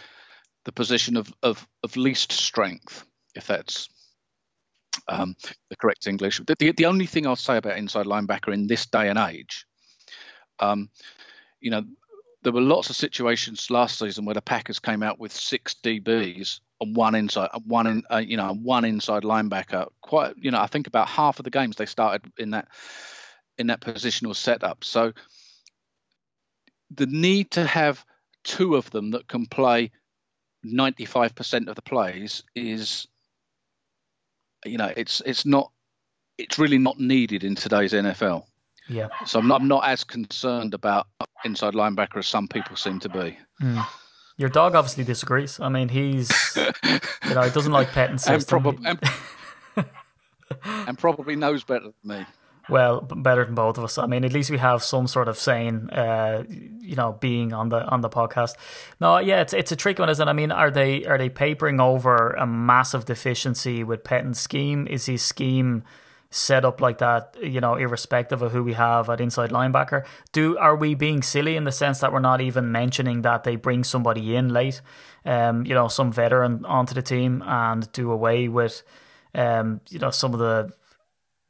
the 0.64 0.72
position 0.72 1.16
of 1.16 1.33
of, 1.45 1.64
of 1.85 1.97
least 1.97 2.33
strength, 2.33 3.05
if 3.37 3.47
that's 3.47 3.89
um, 5.07 5.37
the 5.70 5.77
correct 5.77 6.09
English. 6.09 6.41
The, 6.45 6.57
the 6.59 6.72
the 6.72 6.87
only 6.87 7.07
thing 7.07 7.29
I'll 7.29 7.37
say 7.37 7.59
about 7.59 7.79
inside 7.79 8.07
linebacker 8.07 8.53
in 8.53 8.66
this 8.66 8.87
day 8.87 9.09
and 9.09 9.18
age, 9.18 9.66
um, 10.61 10.89
you 11.61 11.71
know, 11.71 11.85
there 12.43 12.53
were 12.53 12.61
lots 12.61 12.91
of 12.91 12.97
situations 12.97 13.71
last 13.71 13.99
season 13.99 14.25
where 14.25 14.35
the 14.35 14.43
Packers 14.43 14.79
came 14.79 15.03
out 15.03 15.19
with 15.19 15.33
six 15.33 15.75
DBs 15.83 16.61
and 16.81 16.95
one 16.95 17.15
inside, 17.15 17.49
one 17.67 17.87
in, 17.87 18.03
uh, 18.13 18.19
you 18.19 18.37
know, 18.37 18.53
one 18.55 18.85
inside 18.85 19.23
linebacker. 19.23 19.89
Quite, 20.03 20.35
you 20.37 20.51
know, 20.51 20.61
I 20.61 20.67
think 20.67 20.87
about 20.87 21.09
half 21.09 21.39
of 21.39 21.45
the 21.45 21.51
games 21.51 21.77
they 21.77 21.87
started 21.87 22.31
in 22.37 22.51
that 22.51 22.69
in 23.57 23.69
that 23.69 23.81
positional 23.81 24.35
setup. 24.35 24.85
So 24.85 25.13
the 26.91 27.07
need 27.07 27.51
to 27.53 27.65
have 27.65 28.05
two 28.43 28.77
of 28.77 28.91
them 28.91 29.13
that 29.13 29.27
can 29.27 29.47
play 29.47 29.91
95% 30.67 31.69
of 31.69 31.77
the 31.77 31.83
plays 31.83 32.43
is, 32.55 33.07
you 34.65 34.79
know, 34.79 34.93
it's 34.97 35.23
it's 35.25 35.47
not, 35.47 35.71
it's 36.37 36.59
really 36.59 36.79
not 36.79 36.99
needed 36.99 37.45
in 37.45 37.55
today's 37.55 37.93
NFL. 37.93 38.45
Yeah. 38.89 39.09
So 39.26 39.39
I'm 39.39 39.49
not, 39.49 39.61
I'm 39.61 39.68
not 39.68 39.85
as 39.87 40.05
concerned 40.05 40.74
about 40.74 41.07
inside 41.45 41.74
linebacker 41.74 42.18
as 42.18 42.26
some 42.26 42.49
people 42.49 42.76
seem 42.76 43.01
to 43.01 43.09
be. 43.09 43.39
Your 44.37 44.49
dog 44.49 44.74
obviously 44.74 45.05
disagrees. 45.05 45.61
I 45.61 45.68
mean, 45.68 45.89
he's 45.89 46.30
you 46.57 47.35
know 47.35 47.43
he 47.43 47.51
doesn't 47.51 47.72
like 47.72 47.89
petting 47.93 48.12
And, 48.12 48.20
system. 48.20 48.62
probably 48.62 48.87
and, 48.87 49.01
and 50.64 50.99
probably 50.99 51.37
knows 51.37 51.64
better 51.64 51.87
than 52.03 52.18
me. 52.18 52.26
Well, 52.70 53.03
better 53.03 53.45
than 53.45 53.55
both 53.55 53.76
of 53.76 53.85
us. 53.85 53.99
I 53.99 54.07
mean, 54.07 54.24
at 54.24 54.32
least 54.32 54.51
we 54.51 54.57
have 54.57 54.82
some 54.82 55.07
sort 55.07 55.28
of 55.28 55.37
saying, 55.37 55.91
uh, 55.91 56.45
you 56.49 56.97
know, 56.97 57.12
being 57.20 57.53
on 57.53 57.68
the 57.68 57.85
on 57.85 58.01
the 58.01 58.09
podcast. 58.09 58.55
No, 59.01 59.18
yeah, 59.18 59.43
it's 59.43 59.53
it's 59.53 59.70
a 59.70 59.76
tricky 59.76 60.01
one, 60.01 60.09
isn't 60.09 60.26
it? 60.26 60.30
I 60.30 60.35
mean, 60.35 60.51
are 60.51 60.70
they 60.70 61.05
are 61.05 61.18
they 61.18 61.28
papering 61.28 61.78
over 61.78 62.30
a 62.30 62.47
massive 62.47 63.05
deficiency 63.05 63.85
with 63.85 64.03
Pettine's 64.03 64.41
scheme? 64.41 64.87
Is 64.89 65.07
his 65.07 65.22
scheme 65.22 65.85
set 66.35 66.64
up 66.64 66.80
like 66.80 66.99
that? 66.99 67.37
You 67.41 67.61
know, 67.61 67.74
irrespective 67.76 68.43
of 68.43 68.53
who 68.53 68.64
we 68.64 68.72
have 68.74 69.09
at 69.09 69.20
inside 69.20 69.51
linebacker, 69.51 70.05
do 70.32 70.59
are 70.59 70.76
we 70.76 70.95
being 70.95 71.22
silly 71.22 71.57
in 71.57 71.64
the 71.64 71.72
sense 71.72 72.01
that 72.01 72.12
we're 72.12 72.20
not 72.20 72.41
even 72.41 72.72
mentioning 72.72 73.22
that 73.22 73.45
they 73.45 73.57
bring 73.57 73.85
somebody 73.85 74.35
in 74.35 74.49
late, 74.49 74.80
um, 75.24 75.64
you 75.64 75.74
know, 75.74 75.89
some 75.89 76.12
veteran 76.12 76.64
onto 76.64 76.95
the 76.95 77.03
team 77.03 77.43
and 77.47 77.91
do 77.93 78.11
away 78.11 78.49
with, 78.49 78.82
um, 79.35 79.80
you 79.89 79.99
know, 79.99 80.11
some 80.11 80.32
of 80.35 80.41
the 80.41 80.72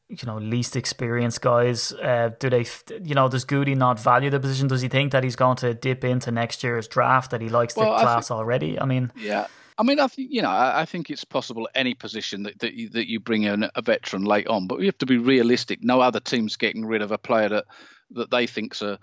you 0.08 0.26
know 0.26 0.36
least 0.36 0.76
experienced 0.76 1.40
guys? 1.40 1.92
Uh, 1.92 2.30
do 2.38 2.50
they 2.50 2.66
you 3.02 3.14
know 3.14 3.28
does 3.28 3.44
Gutey 3.44 3.76
not 3.76 3.98
value 3.98 4.30
the 4.30 4.40
position? 4.40 4.68
Does 4.68 4.82
he 4.82 4.88
think 4.88 5.12
that 5.12 5.24
he's 5.24 5.36
going 5.36 5.56
to 5.56 5.74
dip 5.74 6.04
into 6.04 6.30
next 6.30 6.62
year's 6.62 6.86
draft 6.86 7.30
that 7.30 7.40
he 7.40 7.48
likes 7.48 7.76
Well, 7.76 7.90
the 7.90 7.96
I 7.96 8.02
class 8.02 8.30
already? 8.30 8.78
I 8.78 8.84
mean 8.84 9.12
Yeah, 9.16 9.46
I 9.76 9.82
mean, 9.82 9.98
I 9.98 10.06
think 10.06 10.30
you 10.30 10.42
know, 10.42 10.50
I, 10.50 10.84
think 10.84 11.10
it's 11.10 11.24
possible 11.24 11.66
at 11.66 11.78
any 11.78 11.94
position 11.94 12.44
that 12.44 12.58
that 12.60 12.74
you, 12.74 12.88
that 12.90 13.08
you 13.08 13.18
bring 13.18 13.42
in 13.42 13.68
a 13.74 13.82
veteran 13.82 14.24
late 14.24 14.46
on, 14.46 14.66
but 14.66 14.78
we 14.78 14.86
have 14.86 14.98
to 14.98 15.06
be 15.06 15.18
realistic. 15.18 15.82
No 15.82 16.00
other 16.00 16.20
team's 16.20 16.56
getting 16.56 16.84
rid 16.86 17.02
of 17.02 17.10
a 17.10 17.18
player 17.18 17.48
that 17.48 17.64
that 18.12 18.30
they 18.30 18.46
think's 18.46 18.82
a 18.82 18.98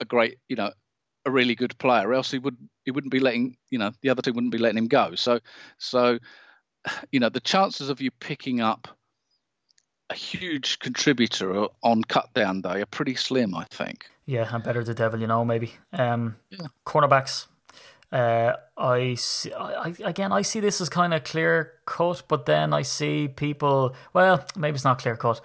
a 0.00 0.04
great, 0.04 0.38
you 0.48 0.56
know, 0.56 0.72
a 1.24 1.30
really 1.30 1.54
good 1.54 1.76
player. 1.78 2.12
Else 2.12 2.30
he 2.30 2.38
would 2.38 2.56
he 2.84 2.90
wouldn't 2.90 3.12
be 3.12 3.20
letting 3.20 3.56
you 3.70 3.78
know 3.78 3.92
the 4.02 4.10
other 4.10 4.20
team 4.22 4.34
wouldn't 4.34 4.52
be 4.52 4.58
letting 4.58 4.78
him 4.78 4.88
go. 4.88 5.14
So 5.14 5.40
so 5.78 6.18
you 7.12 7.20
know 7.20 7.30
the 7.30 7.40
chances 7.40 7.88
of 7.88 8.00
you 8.00 8.10
picking 8.10 8.60
up 8.60 8.88
a 10.10 10.14
huge 10.14 10.78
contributor 10.80 11.66
on 11.82 12.04
cut 12.04 12.32
down 12.34 12.60
day 12.60 12.82
are 12.82 12.86
pretty 12.86 13.14
slim, 13.14 13.54
I 13.54 13.64
think. 13.64 14.04
yeah 14.26 14.46
I'm 14.52 14.60
better 14.60 14.84
the 14.84 14.92
devil 14.94 15.18
you 15.18 15.26
know 15.26 15.44
maybe 15.44 15.72
um 15.92 16.36
Yeah. 16.50 16.66
cornerbacks 16.86 17.46
uh 18.12 18.52
I 18.76 19.14
see 19.14 19.52
I, 19.52 19.94
again 20.04 20.32
I 20.32 20.42
see 20.42 20.60
this 20.60 20.80
as 20.80 20.88
kind 20.88 21.14
of 21.14 21.24
clear 21.24 21.72
cut 21.86 22.22
but 22.28 22.46
then 22.46 22.72
I 22.72 22.82
see 22.82 23.28
people 23.28 23.94
well 24.12 24.44
maybe 24.56 24.74
it's 24.74 24.84
not 24.84 24.98
clear 24.98 25.16
cut 25.16 25.40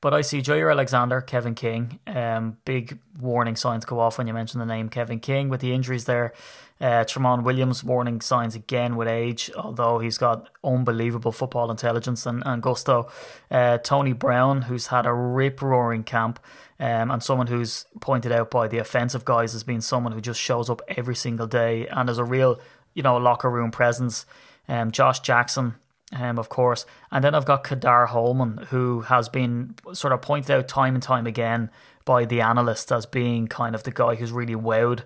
but 0.00 0.14
I 0.14 0.20
see 0.20 0.40
Jaire 0.40 0.70
Alexander, 0.70 1.20
Kevin 1.20 1.54
King. 1.54 1.98
Um, 2.06 2.56
big 2.64 2.98
warning 3.20 3.56
signs 3.56 3.84
go 3.84 3.98
off 3.98 4.18
when 4.18 4.26
you 4.26 4.32
mention 4.32 4.60
the 4.60 4.66
name 4.66 4.88
Kevin 4.88 5.18
King 5.18 5.48
with 5.48 5.60
the 5.60 5.72
injuries 5.72 6.04
there. 6.04 6.34
Uh, 6.80 7.04
Tramon 7.04 7.42
Williams 7.42 7.82
warning 7.82 8.20
signs 8.20 8.54
again 8.54 8.96
with 8.96 9.08
age, 9.08 9.50
although 9.56 9.98
he's 9.98 10.16
got 10.16 10.48
unbelievable 10.62 11.32
football 11.32 11.70
intelligence 11.70 12.24
and, 12.24 12.42
and 12.46 12.62
gusto. 12.62 13.08
Uh, 13.50 13.78
Tony 13.78 14.12
Brown, 14.12 14.62
who's 14.62 14.88
had 14.88 15.04
a 15.06 15.12
rip 15.12 15.60
roaring 15.60 16.04
camp, 16.04 16.38
um, 16.78 17.10
and 17.10 17.22
someone 17.22 17.48
who's 17.48 17.86
pointed 18.00 18.30
out 18.30 18.50
by 18.50 18.68
the 18.68 18.78
offensive 18.78 19.24
guys 19.24 19.54
as 19.54 19.64
being 19.64 19.80
someone 19.80 20.12
who 20.12 20.20
just 20.20 20.40
shows 20.40 20.70
up 20.70 20.80
every 20.88 21.16
single 21.16 21.48
day 21.48 21.88
and 21.88 22.08
is 22.08 22.18
a 22.18 22.24
real, 22.24 22.60
you 22.94 23.02
know, 23.02 23.16
locker 23.16 23.50
room 23.50 23.72
presence. 23.72 24.24
Um, 24.68 24.92
Josh 24.92 25.20
Jackson, 25.20 25.74
um, 26.12 26.38
of 26.38 26.48
course. 26.48 26.86
And 27.10 27.24
then 27.24 27.34
I've 27.34 27.44
got 27.44 27.64
Ka'dar 27.64 28.06
Hollman, 28.06 28.66
who 28.66 29.00
has 29.02 29.28
been 29.28 29.74
sort 29.92 30.12
of 30.12 30.22
pointed 30.22 30.50
out 30.52 30.68
time 30.68 30.94
and 30.94 31.02
time 31.02 31.26
again 31.26 31.70
by 32.04 32.24
the 32.24 32.40
analysts 32.40 32.90
as 32.90 33.04
being 33.04 33.46
kind 33.48 33.74
of 33.74 33.82
the 33.82 33.90
guy 33.90 34.14
who's 34.14 34.32
really 34.32 34.54
wowed, 34.54 35.02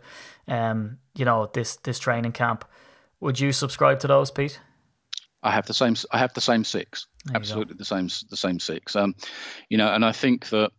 um, 0.49 0.99
you 1.15 1.25
know, 1.25 1.51
this 1.53 1.77
this 1.77 1.99
training 1.99 2.33
camp. 2.33 2.65
Would 3.21 3.39
you 3.39 3.53
subscribe 3.53 4.01
to 4.01 4.07
those, 4.09 4.31
Pete? 4.31 4.61
I 5.43 5.51
have 5.51 5.67
the 5.67 5.75
same. 5.75 5.95
I 6.11 6.19
have 6.19 6.35
the 6.35 6.41
same 6.41 6.65
six. 6.65 7.07
go. 7.27 7.35
Absolutely 7.37 7.77
the 7.77 7.85
same. 7.85 8.09
The 8.31 8.37
same 8.37 8.59
six. 8.61 8.95
Um, 8.97 9.15
you 9.69 9.79
know, 9.79 9.93
and 9.93 10.05
I 10.05 10.13
think 10.13 10.49
that 10.51 10.71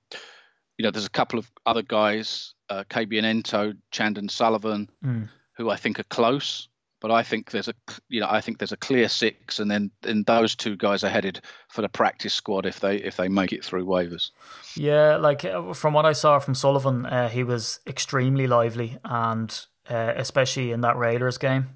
you 0.78 0.84
know 0.84 0.92
there's 0.92 1.06
a 1.06 1.10
couple 1.10 1.40
of 1.40 1.52
other 1.66 1.82
guys, 1.82 2.54
uh, 2.70 2.84
Kabion 2.90 3.24
Ento, 3.24 3.76
Chandon 3.92 4.30
Sullivan, 4.30 4.90
Mm. 5.04 5.30
who 5.58 5.70
I 5.70 5.76
think 5.76 6.00
are 6.00 6.04
close. 6.06 6.68
But 7.04 7.12
I 7.12 7.22
think 7.22 7.52
there's 7.52 7.68
a 7.68 7.74
you 8.08 8.22
know 8.22 8.28
I 8.30 8.40
think 8.40 8.60
there's 8.60 8.72
a 8.72 8.78
clear 8.78 9.10
six, 9.10 9.60
and 9.60 9.70
then 9.70 9.92
then 10.04 10.24
those 10.26 10.56
two 10.56 10.78
guys 10.78 11.04
are 11.04 11.10
headed 11.10 11.42
for 11.68 11.82
the 11.82 11.90
practice 11.90 12.34
squad 12.34 12.66
if 12.66 12.80
they 12.80 12.96
if 12.96 13.18
they 13.18 13.28
make 13.28 13.52
it 13.52 13.66
through 13.66 13.86
waivers. 13.86 14.32
Yeah, 14.78 15.18
like 15.18 15.44
uh, 15.44 15.74
from 15.74 15.94
what 15.94 16.06
I 16.06 16.14
saw 16.14 16.40
from 16.40 16.56
Sullivan, 16.56 17.06
uh, 17.06 17.28
he 17.28 17.44
was 17.44 17.82
extremely 17.86 18.48
lively, 18.48 19.00
and 19.04 19.66
uh, 19.90 20.14
especially 20.16 20.72
in 20.72 20.80
that 20.80 20.96
Raiders 20.96 21.38
game. 21.38 21.72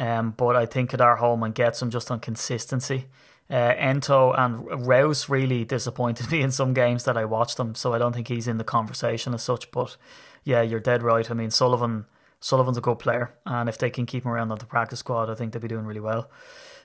Um, 0.00 0.32
but 0.36 0.56
I 0.56 0.66
think 0.66 0.92
at 0.92 1.00
our 1.00 1.14
home 1.14 1.44
and 1.44 1.54
gets 1.54 1.80
him 1.80 1.90
just 1.90 2.10
on 2.10 2.18
consistency. 2.18 3.06
Uh, 3.48 3.74
Ento 3.74 4.36
and 4.36 4.84
Rouse 4.84 5.28
really 5.28 5.64
disappointed 5.64 6.28
me 6.32 6.42
in 6.42 6.50
some 6.50 6.74
games 6.74 7.04
that 7.04 7.16
I 7.16 7.24
watched 7.24 7.56
them, 7.56 7.76
so 7.76 7.92
I 7.92 7.98
don't 7.98 8.14
think 8.14 8.26
he's 8.26 8.48
in 8.48 8.58
the 8.58 8.64
conversation 8.64 9.32
as 9.32 9.44
such. 9.44 9.70
But 9.70 9.96
yeah, 10.42 10.60
you're 10.62 10.80
dead 10.80 11.04
right. 11.04 11.30
I 11.30 11.34
mean, 11.34 11.52
Sullivan 11.52 12.06
Sullivan's 12.42 12.76
a 12.76 12.80
good 12.80 12.98
player, 12.98 13.32
and 13.46 13.68
if 13.68 13.78
they 13.78 13.88
can 13.88 14.04
keep 14.04 14.24
him 14.24 14.32
around 14.32 14.50
on 14.50 14.58
the 14.58 14.66
practice 14.66 14.98
squad, 14.98 15.30
I 15.30 15.34
think 15.34 15.52
they'll 15.52 15.62
be 15.62 15.68
doing 15.68 15.86
really 15.86 16.00
well. 16.00 16.28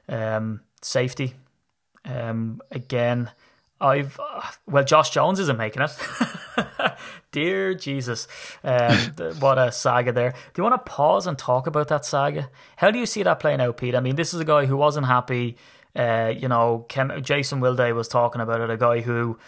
Um, 0.07 0.61
safety, 0.83 1.33
um, 2.05 2.61
again, 2.71 3.31
I've 3.81 4.19
uh, 4.19 4.43
well, 4.67 4.83
Josh 4.83 5.09
Jones 5.09 5.39
isn't 5.39 5.57
making 5.57 5.81
it. 5.81 5.91
Dear 7.31 7.73
Jesus, 7.73 8.27
um, 8.63 8.97
what 9.39 9.57
a 9.57 9.71
saga 9.71 10.11
there. 10.11 10.31
Do 10.31 10.61
you 10.61 10.63
want 10.63 10.85
to 10.85 10.91
pause 10.91 11.25
and 11.25 11.37
talk 11.37 11.65
about 11.65 11.87
that 11.87 12.05
saga? 12.05 12.51
How 12.75 12.91
do 12.91 12.99
you 12.99 13.07
see 13.07 13.23
that 13.23 13.39
playing 13.39 13.59
out, 13.59 13.77
Pete? 13.77 13.95
I 13.95 13.99
mean, 13.99 14.15
this 14.15 14.35
is 14.35 14.39
a 14.39 14.45
guy 14.45 14.65
who 14.67 14.77
wasn't 14.77 15.07
happy. 15.07 15.57
Uh, 15.95 16.31
you 16.37 16.47
know, 16.47 16.85
Ken, 16.87 17.23
Jason 17.23 17.61
Wilde 17.61 17.91
was 17.93 18.07
talking 18.07 18.41
about 18.41 18.61
it. 18.61 18.69
A 18.69 18.77
guy 18.77 19.01
who, 19.01 19.39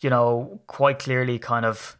you 0.00 0.08
know, 0.08 0.60
quite 0.66 0.98
clearly 0.98 1.38
kind 1.38 1.66
of 1.66 1.97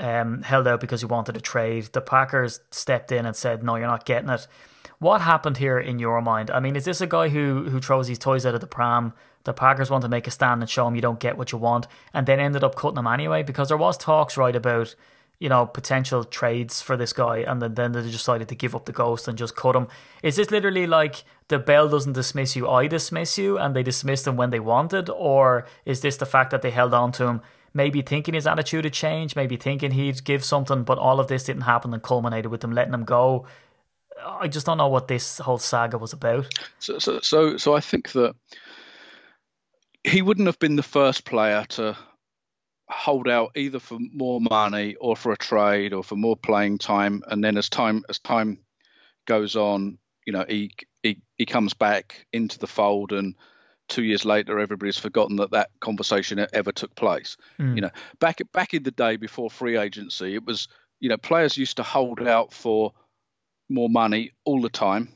um, 0.00 0.42
held 0.42 0.66
out 0.66 0.80
because 0.80 1.00
he 1.00 1.06
wanted 1.06 1.36
a 1.36 1.40
trade. 1.40 1.84
The 1.92 2.00
Packers 2.00 2.60
stepped 2.70 3.12
in 3.12 3.26
and 3.26 3.34
said, 3.34 3.62
"No, 3.62 3.76
you're 3.76 3.86
not 3.86 4.04
getting 4.04 4.30
it." 4.30 4.46
What 4.98 5.20
happened 5.20 5.58
here 5.58 5.78
in 5.78 5.98
your 5.98 6.22
mind? 6.22 6.50
I 6.50 6.60
mean, 6.60 6.74
is 6.74 6.84
this 6.84 7.00
a 7.00 7.06
guy 7.06 7.28
who 7.28 7.64
who 7.70 7.80
throws 7.80 8.08
his 8.08 8.18
toys 8.18 8.46
out 8.46 8.54
of 8.54 8.60
the 8.60 8.66
pram? 8.66 9.12
The 9.44 9.52
Packers 9.52 9.90
want 9.90 10.02
to 10.02 10.08
make 10.08 10.26
a 10.26 10.30
stand 10.30 10.62
and 10.62 10.68
show 10.68 10.88
him 10.88 10.96
you 10.96 11.00
don't 11.00 11.20
get 11.20 11.38
what 11.38 11.52
you 11.52 11.58
want, 11.58 11.86
and 12.12 12.26
then 12.26 12.40
ended 12.40 12.64
up 12.64 12.74
cutting 12.74 12.98
him 12.98 13.06
anyway 13.06 13.42
because 13.42 13.68
there 13.68 13.76
was 13.76 13.96
talks 13.96 14.36
right 14.36 14.56
about 14.56 14.94
you 15.38 15.48
know 15.48 15.66
potential 15.66 16.24
trades 16.24 16.80
for 16.80 16.96
this 16.96 17.12
guy, 17.12 17.38
and 17.38 17.60
then 17.60 17.74
then 17.74 17.92
they 17.92 18.02
decided 18.02 18.48
to 18.48 18.54
give 18.54 18.74
up 18.74 18.86
the 18.86 18.92
ghost 18.92 19.28
and 19.28 19.38
just 19.38 19.56
cut 19.56 19.76
him. 19.76 19.88
Is 20.22 20.36
this 20.36 20.50
literally 20.50 20.86
like 20.86 21.24
the 21.48 21.58
bell 21.58 21.88
doesn't 21.88 22.14
dismiss 22.14 22.56
you, 22.56 22.68
I 22.68 22.86
dismiss 22.86 23.38
you, 23.38 23.58
and 23.58 23.74
they 23.76 23.82
dismissed 23.82 24.26
him 24.26 24.36
when 24.36 24.50
they 24.50 24.60
wanted, 24.60 25.10
or 25.10 25.66
is 25.84 26.00
this 26.00 26.16
the 26.16 26.26
fact 26.26 26.50
that 26.50 26.62
they 26.62 26.70
held 26.70 26.94
on 26.94 27.12
to 27.12 27.26
him? 27.26 27.40
Maybe 27.76 28.00
thinking 28.00 28.34
his 28.34 28.46
attitude 28.46 28.84
had 28.84 28.94
changed, 28.94 29.36
maybe 29.36 29.56
thinking 29.56 29.90
he'd 29.90 30.24
give 30.24 30.42
something, 30.42 30.82
but 30.82 30.98
all 30.98 31.20
of 31.20 31.28
this 31.28 31.44
didn't 31.44 31.62
happen 31.62 31.92
and 31.92 32.02
culminated 32.02 32.50
with 32.50 32.62
them 32.62 32.72
letting 32.72 32.94
him 32.94 33.04
go. 33.04 33.46
I 34.24 34.48
just 34.48 34.64
don't 34.64 34.78
know 34.78 34.88
what 34.88 35.08
this 35.08 35.38
whole 35.38 35.58
saga 35.58 35.98
was 35.98 36.14
about. 36.14 36.46
So, 36.78 36.98
so, 36.98 37.20
so, 37.20 37.58
so 37.58 37.76
I 37.76 37.80
think 37.80 38.12
that 38.12 38.34
he 40.04 40.22
wouldn't 40.22 40.46
have 40.46 40.58
been 40.58 40.76
the 40.76 40.82
first 40.82 41.26
player 41.26 41.66
to 41.70 41.96
hold 42.88 43.28
out 43.28 43.50
either 43.56 43.78
for 43.78 43.98
more 44.12 44.40
money 44.40 44.94
or 44.94 45.14
for 45.14 45.32
a 45.32 45.36
trade 45.36 45.92
or 45.92 46.02
for 46.02 46.16
more 46.16 46.36
playing 46.36 46.78
time, 46.78 47.22
and 47.28 47.44
then 47.44 47.58
as 47.58 47.68
time 47.68 48.04
as 48.08 48.18
time 48.20 48.58
goes 49.26 49.54
on, 49.54 49.98
you 50.24 50.32
know, 50.32 50.46
he 50.48 50.70
he, 51.02 51.20
he 51.36 51.44
comes 51.44 51.74
back 51.74 52.26
into 52.32 52.58
the 52.58 52.66
fold 52.66 53.12
and 53.12 53.34
two 53.88 54.04
years 54.04 54.24
later, 54.24 54.58
everybody's 54.58 54.98
forgotten 54.98 55.36
that 55.36 55.50
that 55.52 55.70
conversation 55.80 56.44
ever 56.52 56.72
took 56.72 56.94
place. 56.94 57.36
Mm. 57.58 57.74
You 57.74 57.80
know, 57.82 57.90
back 58.20 58.40
back 58.52 58.74
in 58.74 58.82
the 58.82 58.90
day 58.90 59.16
before 59.16 59.50
free 59.50 59.76
agency, 59.76 60.34
it 60.34 60.44
was 60.44 60.68
you 61.00 61.08
know 61.08 61.16
players 61.16 61.56
used 61.56 61.76
to 61.76 61.82
hold 61.82 62.26
out 62.26 62.52
for 62.52 62.92
more 63.68 63.88
money 63.88 64.32
all 64.44 64.60
the 64.60 64.68
time, 64.68 65.08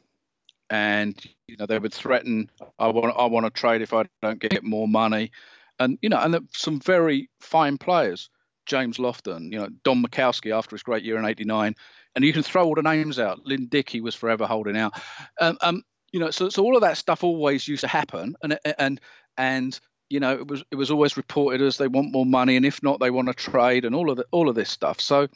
and 0.69 1.21
you 1.47 1.57
know 1.57 1.67
they 1.67 1.79
would 1.79 1.95
threaten, 1.95 2.51
"I 2.79 2.89
want 2.89 3.15
I 3.17 3.27
want 3.27 3.47
to 3.47 3.51
trade 3.51 3.83
if 3.83 3.93
I 3.93 4.05
don't 4.23 4.41
get 4.41 4.65
more 4.65 4.89
money," 4.89 5.33
and 5.79 5.99
you 6.03 6.09
know, 6.09 6.19
and 6.19 6.49
some 6.53 6.81
very 6.81 7.29
fine 7.41 7.79
players, 7.79 8.31
James 8.67 8.99
Lofton, 8.99 9.53
you 9.53 9.59
know, 9.59 9.69
Don 9.85 10.03
Majkowski 10.03 10.55
after 10.55 10.75
his 10.77 10.83
great 10.83 11.05
year 11.05 11.19
in 11.19 11.25
'89, 11.25 11.75
and 12.15 12.25
you 12.25 12.33
can 12.33 12.43
throw 12.43 12.65
all 12.65 12.75
the 12.75 12.83
names 12.83 13.19
out. 13.19 13.45
Lynn 13.45 13.67
Dickey 13.67 14.01
was 14.01 14.15
forever 14.15 14.47
holding 14.47 14.77
out. 14.77 14.93
Um, 15.41 15.59
um, 15.61 15.83
you 16.13 16.21
know, 16.21 16.31
so 16.31 16.49
so 16.49 16.63
all 16.63 16.77
of 16.77 16.83
that 16.83 16.97
stuff 16.97 17.25
always 17.25 17.67
used 17.67 17.83
to 17.83 17.89
happen, 17.89 18.37
and 18.43 18.59
and 18.79 19.01
and 19.37 19.81
you 20.09 20.19
know, 20.19 20.33
it 20.33 20.49
was 20.49 20.65
it 20.71 20.77
was 20.77 20.91
always 20.91 21.17
reported 21.17 21.63
as 21.63 21.79
they 21.79 21.89
want 21.89 22.13
more 22.13 22.27
money, 22.27 22.57
and 22.57 22.67
if 22.67 22.83
not, 22.83 23.01
they 23.01 23.11
want 23.11 23.29
to 23.29 23.35
trade, 23.35 23.85
and 23.85 23.95
all 23.95 24.11
of 24.11 24.17
the, 24.17 24.27
all 24.33 24.49
of 24.49 24.57
this 24.57 24.71
stuff. 24.71 25.01
So, 25.01 25.29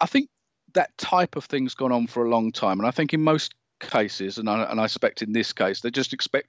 I 0.00 0.06
think 0.06 0.30
that 0.72 0.96
type 0.96 1.36
of 1.36 1.44
thing's 1.44 1.74
gone 1.74 1.92
on 1.92 2.06
for 2.06 2.24
a 2.24 2.30
long 2.30 2.50
time, 2.50 2.80
and 2.80 2.86
I 2.86 2.90
think 2.92 3.12
in 3.12 3.22
most 3.22 3.54
cases, 3.80 4.38
and 4.38 4.48
I, 4.48 4.62
and 4.64 4.80
I 4.80 4.86
suspect 4.86 5.22
in 5.22 5.32
this 5.32 5.52
case, 5.52 5.80
they 5.80 5.90
just 5.90 6.14
expect 6.14 6.48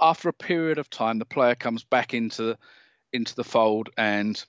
after 0.00 0.28
a 0.28 0.34
period 0.34 0.78
of 0.78 0.90
time, 0.90 1.18
the 1.18 1.24
player 1.24 1.54
comes 1.54 1.84
back 1.84 2.12
into 2.12 2.56
into 3.12 3.34
the 3.34 3.44
fold, 3.44 3.88
and 3.96 4.44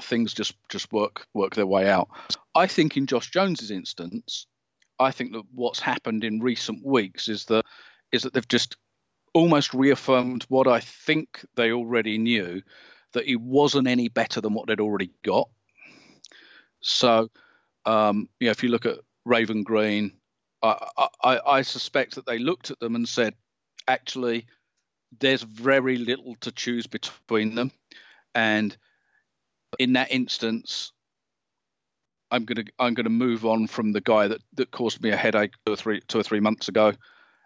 things 0.00 0.34
just 0.34 0.54
just 0.68 0.92
work 0.92 1.26
work 1.34 1.56
their 1.56 1.66
way 1.66 1.88
out. 1.88 2.08
I 2.54 2.68
think 2.68 2.96
in 2.96 3.06
Josh 3.06 3.30
Jones's 3.32 3.72
instance, 3.72 4.46
I 4.98 5.10
think 5.10 5.32
that 5.32 5.42
what's 5.52 5.80
happened 5.80 6.24
in 6.24 6.40
recent 6.40 6.84
weeks 6.84 7.28
is 7.28 7.46
that 7.46 7.64
is 8.12 8.22
that 8.22 8.32
they've 8.32 8.48
just 8.48 8.76
almost 9.32 9.74
reaffirmed 9.74 10.44
what 10.48 10.68
I 10.68 10.80
think 10.80 11.44
they 11.56 11.72
already 11.72 12.18
knew 12.18 12.62
that 13.12 13.26
he 13.26 13.36
wasn't 13.36 13.88
any 13.88 14.08
better 14.08 14.40
than 14.40 14.54
what 14.54 14.66
they'd 14.66 14.80
already 14.80 15.10
got. 15.24 15.48
So, 16.80 17.30
um, 17.84 18.28
you 18.38 18.46
know, 18.46 18.52
if 18.52 18.62
you 18.62 18.68
look 18.68 18.86
at 18.86 18.98
Raven 19.24 19.62
Greene, 19.64 20.12
I, 20.62 21.08
I, 21.22 21.40
I 21.46 21.62
suspect 21.62 22.14
that 22.14 22.26
they 22.26 22.38
looked 22.38 22.70
at 22.70 22.78
them 22.78 22.94
and 22.94 23.08
said, 23.08 23.34
actually, 23.88 24.46
there's 25.18 25.42
very 25.42 25.96
little 25.96 26.36
to 26.40 26.52
choose 26.52 26.86
between 26.86 27.54
them, 27.54 27.70
and 28.34 28.76
in 29.78 29.94
that 29.94 30.10
instance, 30.10 30.92
I'm 32.34 32.44
gonna 32.44 32.64
I'm 32.80 32.94
gonna 32.94 33.10
move 33.10 33.46
on 33.46 33.68
from 33.68 33.92
the 33.92 34.00
guy 34.00 34.26
that, 34.26 34.42
that 34.54 34.72
caused 34.72 35.00
me 35.00 35.10
a 35.10 35.16
headache 35.16 35.52
two 35.64 35.72
or 35.72 35.76
three 35.76 36.00
two 36.08 36.18
or 36.18 36.22
three 36.24 36.40
months 36.40 36.68
ago. 36.68 36.92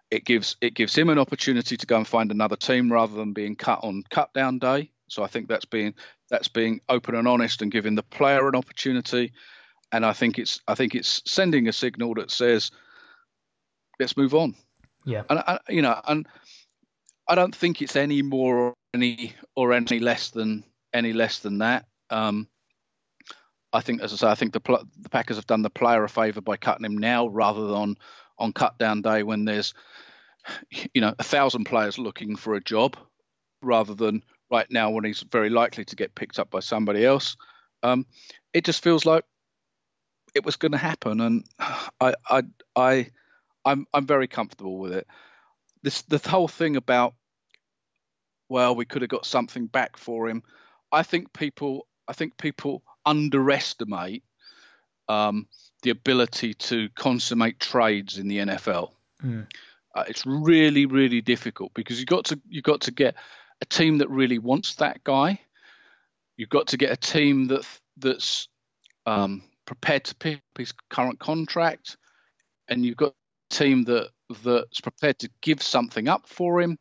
It 0.09 0.25
gives 0.25 0.57
it 0.61 0.73
gives 0.73 0.97
him 0.97 1.09
an 1.09 1.19
opportunity 1.19 1.77
to 1.77 1.85
go 1.85 1.97
and 1.97 2.07
find 2.07 2.31
another 2.31 2.55
team 2.55 2.91
rather 2.91 3.15
than 3.15 3.33
being 3.33 3.55
cut 3.55 3.83
on 3.83 4.03
cut 4.09 4.33
down 4.33 4.57
day. 4.57 4.89
So 5.07 5.21
I 5.21 5.27
think 5.27 5.47
that's 5.47 5.65
being 5.65 5.93
that's 6.31 6.47
being 6.47 6.81
open 6.89 7.13
and 7.13 7.27
honest 7.27 7.61
and 7.61 7.71
giving 7.71 7.93
the 7.93 8.03
player 8.03 8.47
an 8.47 8.55
opportunity. 8.55 9.31
And 9.91 10.03
I 10.03 10.13
think 10.13 10.39
it's 10.39 10.59
I 10.67 10.73
think 10.73 10.95
it's 10.95 11.21
sending 11.25 11.67
a 11.67 11.73
signal 11.73 12.15
that 12.15 12.31
says, 12.31 12.71
let's 13.99 14.17
move 14.17 14.33
on. 14.33 14.55
Yeah. 15.05 15.23
And 15.29 15.39
I, 15.39 15.59
you 15.69 15.83
know, 15.83 16.01
and 16.07 16.27
I 17.27 17.35
don't 17.35 17.55
think 17.55 17.83
it's 17.83 17.95
any 17.95 18.23
more 18.23 18.57
or 18.57 18.73
any 18.95 19.35
or 19.55 19.71
any 19.73 19.99
less 19.99 20.31
than 20.31 20.63
any 20.93 21.13
less 21.13 21.39
than 21.39 21.59
that. 21.59 21.85
Um, 22.09 22.47
I 23.71 23.81
think, 23.81 24.01
as 24.01 24.13
I 24.13 24.15
say, 24.15 24.27
I 24.27 24.35
think 24.35 24.53
the 24.53 24.85
the 24.99 25.09
Packers 25.09 25.37
have 25.37 25.47
done 25.47 25.61
the 25.61 25.69
player 25.69 26.03
a 26.03 26.09
favour 26.09 26.41
by 26.41 26.57
cutting 26.57 26.85
him 26.85 26.97
now 26.97 27.27
rather 27.27 27.67
than 27.67 27.95
on, 28.37 28.53
cut 28.53 28.77
down 28.77 29.01
day 29.01 29.23
when 29.23 29.45
there's, 29.45 29.73
you 30.93 31.01
know, 31.01 31.13
a 31.19 31.23
thousand 31.23 31.65
players 31.65 31.99
looking 31.99 32.35
for 32.35 32.55
a 32.55 32.63
job, 32.63 32.97
rather 33.61 33.93
than 33.93 34.23
right 34.49 34.69
now 34.71 34.89
when 34.89 35.03
he's 35.03 35.21
very 35.21 35.49
likely 35.49 35.85
to 35.85 35.95
get 35.95 36.15
picked 36.15 36.39
up 36.39 36.49
by 36.49 36.59
somebody 36.59 37.05
else. 37.05 37.37
Um, 37.83 38.05
it 38.53 38.65
just 38.65 38.83
feels 38.83 39.05
like 39.05 39.23
it 40.33 40.45
was 40.45 40.55
going 40.55 40.71
to 40.71 40.77
happen, 40.77 41.21
and 41.21 41.45
I, 41.59 42.13
I, 42.27 42.43
I, 42.75 43.07
I'm, 43.65 43.85
I'm 43.93 44.07
very 44.07 44.27
comfortable 44.27 44.79
with 44.79 44.93
it. 44.93 45.07
This, 45.83 46.01
the 46.03 46.17
whole 46.29 46.47
thing 46.47 46.75
about, 46.75 47.13
well, 48.49 48.75
we 48.75 48.85
could 48.85 49.01
have 49.01 49.09
got 49.09 49.25
something 49.25 49.67
back 49.67 49.95
for 49.97 50.27
him. 50.27 50.43
I 50.91 51.03
think 51.03 51.31
people, 51.33 51.87
I 52.07 52.13
think 52.13 52.37
people 52.37 52.83
underestimate 53.05 54.23
um, 55.07 55.47
the 55.81 55.89
ability 55.89 56.53
to 56.53 56.89
consummate 56.95 57.59
trades 57.59 58.17
in 58.17 58.27
the 58.27 58.37
NFL. 58.39 58.91
Mm. 59.23 59.47
Uh, 59.95 60.03
it's 60.07 60.25
really, 60.25 60.85
really 60.85 61.21
difficult 61.21 61.73
because 61.73 61.99
you've 61.99 62.07
got 62.07 62.25
to 62.25 62.39
you've 62.47 62.63
got 62.63 62.81
to 62.81 62.91
get 62.91 63.15
a 63.61 63.65
team 63.65 63.97
that 63.97 64.09
really 64.09 64.37
wants 64.37 64.75
that 64.75 65.03
guy. 65.03 65.39
You've 66.37 66.49
got 66.49 66.67
to 66.67 66.77
get 66.77 66.91
a 66.91 66.95
team 66.95 67.47
that 67.47 67.67
that's 67.97 68.47
um, 69.05 69.43
prepared 69.65 70.05
to 70.05 70.15
pick 70.15 70.41
his 70.57 70.73
current 70.89 71.19
contract, 71.19 71.97
and 72.67 72.85
you've 72.85 72.97
got 72.97 73.13
a 73.51 73.53
team 73.53 73.83
that 73.85 74.09
that's 74.43 74.79
prepared 74.79 75.19
to 75.19 75.29
give 75.41 75.61
something 75.61 76.07
up 76.07 76.27
for 76.27 76.61
him, 76.61 76.77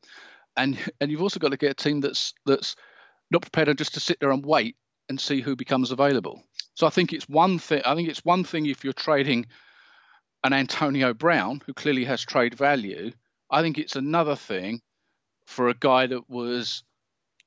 and 0.57 0.79
and 1.01 1.11
you've 1.11 1.23
also 1.23 1.41
got 1.41 1.51
to 1.51 1.57
get 1.57 1.71
a 1.71 1.75
team 1.83 2.01
that's 2.01 2.35
that's 2.45 2.77
not 3.31 3.43
prepared 3.43 3.77
just 3.79 3.95
to 3.95 4.01
sit 4.01 4.21
there 4.21 4.31
and 4.31 4.45
wait 4.45 4.77
and 5.09 5.21
see 5.21 5.41
who 5.41 5.57
becomes 5.57 5.91
available. 5.91 6.43
So 6.75 6.87
I 6.87 6.91
think 6.91 7.13
it's 7.13 7.29
one 7.29 7.59
thing. 7.59 7.83
I 7.85 7.95
think 7.95 8.09
it's 8.09 8.25
one 8.25 8.45
thing 8.45 8.67
if 8.67 8.85
you're 8.85 8.93
trading 8.93 9.47
an 10.45 10.53
Antonio 10.53 11.13
Brown 11.13 11.61
who 11.67 11.75
clearly 11.75 12.05
has 12.05 12.23
trade 12.23 12.55
value. 12.55 13.11
I 13.51 13.63
think 13.63 13.79
it's 13.79 13.97
another 13.97 14.37
thing 14.37 14.81
for 15.47 15.69
a 15.69 15.75
guy 15.75 16.07
that 16.07 16.29
was, 16.31 16.85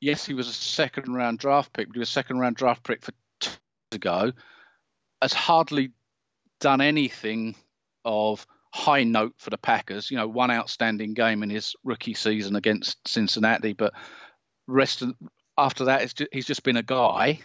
yes, 0.01 0.26
he 0.26 0.34
was 0.34 0.47
a 0.47 0.53
second 0.53 1.14
round 1.14 1.39
draft 1.39 1.72
pick, 1.72 1.88
but 1.88 1.95
he 1.95 1.99
was 1.99 2.09
a 2.09 2.12
second 2.12 2.39
round 2.39 2.55
draft 2.55 2.84
pick 2.84 3.03
for 3.03 3.14
two 3.39 3.51
years 3.51 3.95
ago, 3.95 4.32
has 5.22 5.34
hardly 5.34 5.91
done 6.59 6.82
anything 6.82 7.55
of 8.03 8.45
high 8.74 9.03
note 9.03 9.36
for 9.38 9.51
the 9.51 9.57
Packers. 9.57 10.12
You 10.12 10.18
know, 10.18 10.28
one 10.28 10.51
outstanding 10.51 11.14
game 11.14 11.43
in 11.43 11.49
his 11.49 11.76
rookie 11.84 12.16
season 12.16 12.55
against 12.55 13.07
Cincinnati, 13.07 13.74
but 13.74 13.93
rest 14.68 15.03
of, 15.03 15.16
after 15.57 15.86
that, 15.86 16.01
just, 16.01 16.30
he's 16.34 16.47
just 16.47 16.64
been 16.64 16.78
a 16.78 16.84
guy 16.84 17.39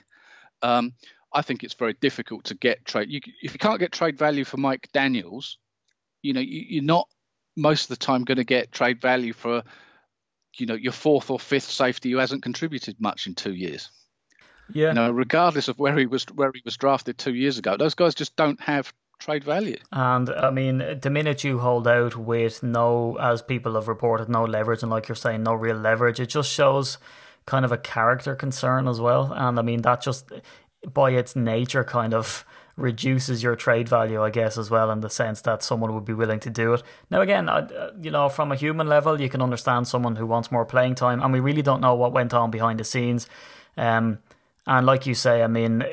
um, 0.63 0.93
I 1.33 1.43
think 1.43 1.65
it's 1.65 1.75
very 1.75 1.95
difficult 1.95 2.45
to 2.45 2.55
get 2.55 2.85
trade. 2.85 3.11
You, 3.11 3.21
if 3.43 3.53
you 3.53 3.59
can't 3.59 3.81
get 3.81 3.93
trade 3.93 4.19
value 4.19 4.45
for 4.45 4.57
Mike 4.57 4.89
Daniels, 4.93 5.59
you 6.23 6.33
know 6.33 6.41
you, 6.41 6.81
are 6.81 6.85
not 6.85 7.09
most 7.57 7.85
of 7.85 7.89
the 7.89 8.05
time 8.05 8.25
going 8.25 8.37
to 8.37 8.45
get 8.45 8.73
trade 8.73 9.01
value 9.01 9.33
for 9.33 9.63
you 10.61 10.67
know, 10.67 10.75
your 10.75 10.93
fourth 10.93 11.31
or 11.31 11.39
fifth 11.39 11.71
safety 11.71 12.11
who 12.11 12.19
hasn't 12.19 12.43
contributed 12.43 12.97
much 13.01 13.27
in 13.27 13.35
two 13.35 13.55
years. 13.55 13.91
Yeah. 14.73 14.89
You 14.89 14.95
know, 14.95 15.11
regardless 15.11 15.69
of 15.69 15.79
where 15.79 15.97
he 15.97 16.07
was 16.07 16.25
where 16.25 16.51
he 16.53 16.63
was 16.65 16.77
drafted 16.77 17.19
two 17.19 17.35
years 17.35 17.59
ago, 17.59 17.77
those 17.77 17.95
guys 17.95 18.15
just 18.15 18.35
don't 18.37 18.61
have 18.61 18.93
trade 19.19 19.45
value. 19.45 19.79
And 19.93 20.29
I 20.29 20.51
mean, 20.51 20.79
the 21.01 21.11
minute 21.11 21.45
you 21.45 21.61
hold 21.61 21.87
out 21.87 22.17
with 22.17 22.63
no, 22.63 23.17
as 23.21 23.43
people 23.43 23.75
have 23.75 23.89
reported, 23.89 24.29
no 24.29 24.45
leverage, 24.45 24.83
and 24.83 24.91
like 24.91 25.09
you're 25.09 25.17
saying, 25.17 25.45
no 25.45 25.55
real 25.55 25.77
leverage, 25.77 26.19
it 26.19 26.27
just 26.27 26.51
shows 26.51 26.99
kind 27.47 27.65
of 27.65 27.73
a 27.73 27.79
character 27.79 28.35
concern 28.35 28.89
as 28.89 29.01
well. 29.01 29.33
And 29.33 29.59
I 29.59 29.63
mean, 29.63 29.83
that 29.83 30.03
just 30.03 30.31
by 30.93 31.11
its 31.11 31.35
nature 31.35 31.85
kind 31.85 32.13
of 32.13 32.45
reduces 32.77 33.43
your 33.43 33.57
trade 33.57 33.89
value, 33.89 34.23
I 34.23 34.31
guess, 34.31 34.59
as 34.59 34.71
well, 34.71 34.91
in 34.91 35.01
the 35.01 35.09
sense 35.09 35.41
that 35.43 35.63
someone 35.63 35.95
would 35.95 36.05
be 36.05 36.13
willing 36.13 36.41
to 36.41 36.51
do 36.51 36.75
it. 36.75 36.83
Now, 37.11 37.23
again, 37.23 37.49
I, 37.49 37.67
you 37.99 38.11
know, 38.11 38.29
from 38.29 38.53
a 38.53 38.57
human 38.57 38.87
level, 38.87 39.21
you 39.21 39.31
can 39.31 39.41
understand 39.41 39.89
someone 39.89 40.17
who 40.17 40.27
wants 40.27 40.53
more 40.53 40.67
playing 40.67 40.97
time, 40.97 41.23
and 41.23 41.33
we 41.33 41.41
really 41.41 41.63
don't 41.63 41.81
know 41.81 41.95
what 41.95 42.13
went 42.13 42.35
on 42.35 42.51
behind 42.51 42.79
the 42.79 42.85
scenes. 42.85 43.29
Um, 43.77 44.19
and 44.67 44.85
like 44.85 45.07
you 45.07 45.15
say, 45.15 45.43
I 45.43 45.47
mean, 45.47 45.85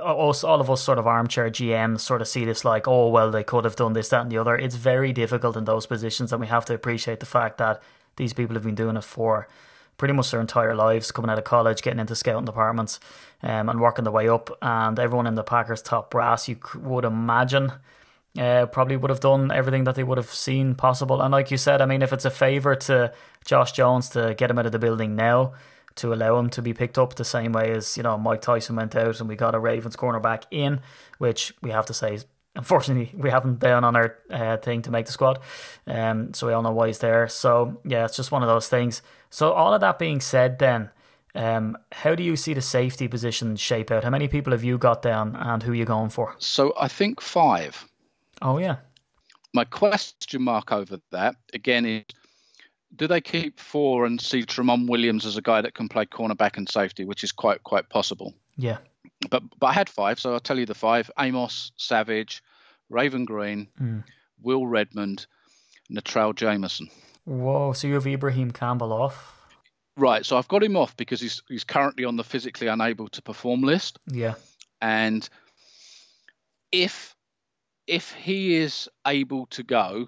us, 0.00 0.42
all 0.42 0.60
of 0.60 0.70
us 0.70 0.82
sort 0.82 0.98
of 0.98 1.06
armchair 1.06 1.50
GMs 1.50 2.00
sort 2.00 2.22
of 2.22 2.28
see 2.28 2.44
this 2.44 2.64
like, 2.64 2.88
oh, 2.88 3.08
well, 3.08 3.30
they 3.30 3.44
could 3.44 3.64
have 3.64 3.76
done 3.76 3.92
this, 3.92 4.08
that, 4.08 4.22
and 4.22 4.30
the 4.30 4.38
other. 4.38 4.56
It's 4.56 4.76
very 4.76 5.12
difficult 5.12 5.56
in 5.56 5.64
those 5.64 5.86
positions, 5.86 6.32
and 6.32 6.40
we 6.40 6.46
have 6.46 6.64
to 6.66 6.74
appreciate 6.74 7.20
the 7.20 7.26
fact 7.26 7.58
that 7.58 7.82
these 8.16 8.32
people 8.32 8.54
have 8.54 8.64
been 8.64 8.74
doing 8.74 8.96
it 8.96 9.04
for 9.04 9.48
pretty 9.96 10.14
much 10.14 10.30
their 10.30 10.40
entire 10.40 10.74
lives, 10.74 11.10
coming 11.10 11.30
out 11.30 11.38
of 11.38 11.44
college, 11.44 11.82
getting 11.82 12.00
into 12.00 12.14
scouting 12.14 12.44
departments, 12.44 13.00
um, 13.42 13.68
and 13.68 13.80
working 13.80 14.04
their 14.04 14.12
way 14.12 14.28
up. 14.28 14.50
And 14.62 14.98
everyone 14.98 15.26
in 15.26 15.34
the 15.34 15.44
Packers' 15.44 15.82
top 15.82 16.10
brass, 16.10 16.48
you 16.48 16.58
would 16.76 17.04
imagine, 17.04 17.72
uh, 18.38 18.66
probably 18.66 18.96
would 18.96 19.10
have 19.10 19.20
done 19.20 19.50
everything 19.50 19.84
that 19.84 19.94
they 19.94 20.04
would 20.04 20.18
have 20.18 20.32
seen 20.32 20.74
possible. 20.74 21.22
And 21.22 21.32
like 21.32 21.50
you 21.50 21.56
said, 21.56 21.80
I 21.80 21.86
mean, 21.86 22.02
if 22.02 22.12
it's 22.12 22.24
a 22.24 22.30
favour 22.30 22.74
to 22.74 23.12
Josh 23.44 23.72
Jones 23.72 24.08
to 24.10 24.34
get 24.36 24.50
him 24.50 24.58
out 24.58 24.66
of 24.66 24.72
the 24.72 24.78
building 24.78 25.16
now, 25.16 25.54
to 25.96 26.12
allow 26.12 26.38
him 26.38 26.48
to 26.50 26.62
be 26.62 26.74
picked 26.74 26.98
up 26.98 27.14
the 27.14 27.24
same 27.24 27.52
way 27.52 27.72
as 27.72 27.96
you 27.96 28.02
know 28.02 28.16
Mike 28.16 28.42
Tyson 28.42 28.76
went 28.76 28.94
out 28.94 29.18
and 29.18 29.28
we 29.28 29.34
got 29.34 29.54
a 29.54 29.58
Ravens 29.58 29.96
cornerback 29.96 30.44
in, 30.50 30.80
which 31.18 31.52
we 31.62 31.70
have 31.70 31.86
to 31.86 31.94
say 31.94 32.18
unfortunately 32.54 33.12
we 33.18 33.30
haven't 33.30 33.58
down 33.58 33.84
on 33.84 33.96
our 33.96 34.16
uh, 34.30 34.56
thing 34.58 34.82
to 34.82 34.90
make 34.90 35.06
the 35.06 35.12
squad, 35.12 35.40
um, 35.86 36.32
so 36.32 36.46
we 36.46 36.52
all 36.52 36.62
know 36.62 36.72
why 36.72 36.86
he's 36.86 36.98
there. 36.98 37.28
So 37.28 37.80
yeah, 37.84 38.04
it's 38.04 38.16
just 38.16 38.30
one 38.30 38.42
of 38.42 38.48
those 38.48 38.68
things. 38.68 39.02
So 39.36 39.52
all 39.52 39.74
of 39.74 39.82
that 39.82 39.98
being 39.98 40.22
said, 40.22 40.58
then. 40.58 40.88
Um, 41.34 41.76
how 41.92 42.14
do 42.14 42.22
you 42.22 42.36
see 42.36 42.54
the 42.54 42.62
safety 42.62 43.06
position 43.06 43.54
shape 43.56 43.90
out? 43.90 44.02
How 44.02 44.08
many 44.08 44.28
people 44.28 44.52
have 44.52 44.64
you 44.64 44.78
got 44.78 45.02
down, 45.02 45.36
and 45.36 45.62
who 45.62 45.72
are 45.72 45.74
you 45.74 45.84
going 45.84 46.08
for? 46.08 46.34
So 46.38 46.72
I 46.80 46.88
think 46.88 47.20
five. 47.20 47.84
Oh 48.40 48.56
yeah. 48.56 48.76
My 49.52 49.64
question 49.64 50.40
mark 50.40 50.72
over 50.72 50.98
that 51.10 51.36
again 51.52 51.84
is 51.84 52.04
do 52.94 53.06
they 53.06 53.20
keep 53.20 53.60
four 53.60 54.06
and 54.06 54.18
see 54.18 54.42
Tramon 54.42 54.88
Williams 54.88 55.26
as 55.26 55.36
a 55.36 55.42
guy 55.42 55.60
that 55.60 55.74
can 55.74 55.90
play 55.90 56.06
cornerback 56.06 56.56
and 56.56 56.66
safety, 56.66 57.04
which 57.04 57.22
is 57.22 57.30
quite 57.30 57.62
quite 57.62 57.90
possible. 57.90 58.32
Yeah. 58.56 58.78
But 59.28 59.42
but 59.60 59.66
I 59.66 59.74
had 59.74 59.90
five, 59.90 60.18
so 60.18 60.32
I'll 60.32 60.40
tell 60.40 60.58
you 60.58 60.64
the 60.64 60.74
five: 60.74 61.10
Amos 61.18 61.72
Savage, 61.76 62.42
Raven 62.88 63.26
Greene, 63.26 63.68
mm. 63.78 64.02
Will 64.40 64.66
Redmond, 64.66 65.26
Natrell 65.92 66.32
Jamerson. 66.32 66.88
Whoa! 67.26 67.72
So 67.72 67.88
you 67.88 67.94
have 67.94 68.06
Ibraheim 68.06 68.52
Campbell 68.52 68.92
off. 68.92 69.34
Right, 69.98 70.26
so 70.26 70.36
I've 70.36 70.48
got 70.48 70.62
him 70.62 70.76
off 70.76 70.96
because 70.96 71.20
he's 71.20 71.42
he's 71.48 71.64
currently 71.64 72.04
on 72.04 72.16
the 72.16 72.24
physically 72.24 72.68
unable 72.68 73.08
to 73.08 73.22
perform 73.22 73.62
list. 73.62 73.98
Yeah. 74.06 74.34
And 74.80 75.28
if 76.70 77.14
if 77.86 78.12
he 78.12 78.56
is 78.56 78.88
able 79.06 79.46
to 79.46 79.62
go 79.62 80.06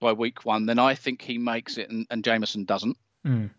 by 0.00 0.12
week 0.12 0.44
one, 0.44 0.66
then 0.66 0.78
I 0.78 0.94
think 0.94 1.20
he 1.20 1.38
makes 1.38 1.78
it 1.78 1.90
and, 1.90 2.06
and 2.10 2.22
Jamerson 2.22 2.64
doesn't. 2.64 2.96
Mm. 3.26 3.50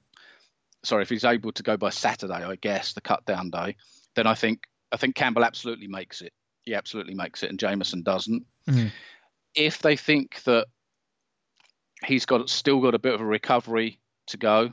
Sorry, 0.83 1.03
if 1.03 1.09
he's 1.09 1.25
able 1.25 1.51
to 1.53 1.63
go 1.63 1.77
by 1.77 1.89
Saturday, 1.89 2.43
I 2.43 2.55
guess, 2.55 2.93
the 2.93 3.01
cut 3.01 3.25
down 3.25 3.49
day, 3.49 3.75
then 4.15 4.27
I 4.27 4.33
think 4.33 4.63
I 4.91 4.97
think 4.97 5.15
Campbell 5.15 5.43
absolutely 5.43 5.87
makes 5.87 6.21
it. 6.21 6.33
He 6.63 6.73
absolutely 6.73 7.15
makes 7.15 7.43
it 7.43 7.49
and 7.49 7.59
Jamerson 7.59 8.03
doesn't. 8.03 8.45
Mm. 8.67 8.91
If 9.53 9.79
they 9.79 9.95
think 9.95 10.41
that 10.43 10.67
he's 12.05 12.25
got 12.25 12.49
still 12.49 12.81
got 12.81 12.95
a 12.95 12.99
bit 12.99 13.13
of 13.13 13.21
a 13.21 13.25
recovery 13.25 13.99
to 14.27 14.37
go 14.37 14.71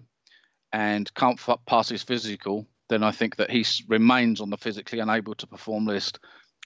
and 0.73 1.13
can't 1.15 1.41
f- 1.47 1.59
pass 1.67 1.89
his 1.89 2.03
physical, 2.03 2.67
then 2.89 3.03
I 3.03 3.11
think 3.11 3.37
that 3.37 3.51
he 3.51 3.65
remains 3.89 4.41
on 4.41 4.51
the 4.51 4.57
physically 4.57 5.01
unable 5.01 5.35
to 5.37 5.47
perform 5.47 5.87
list 5.87 6.19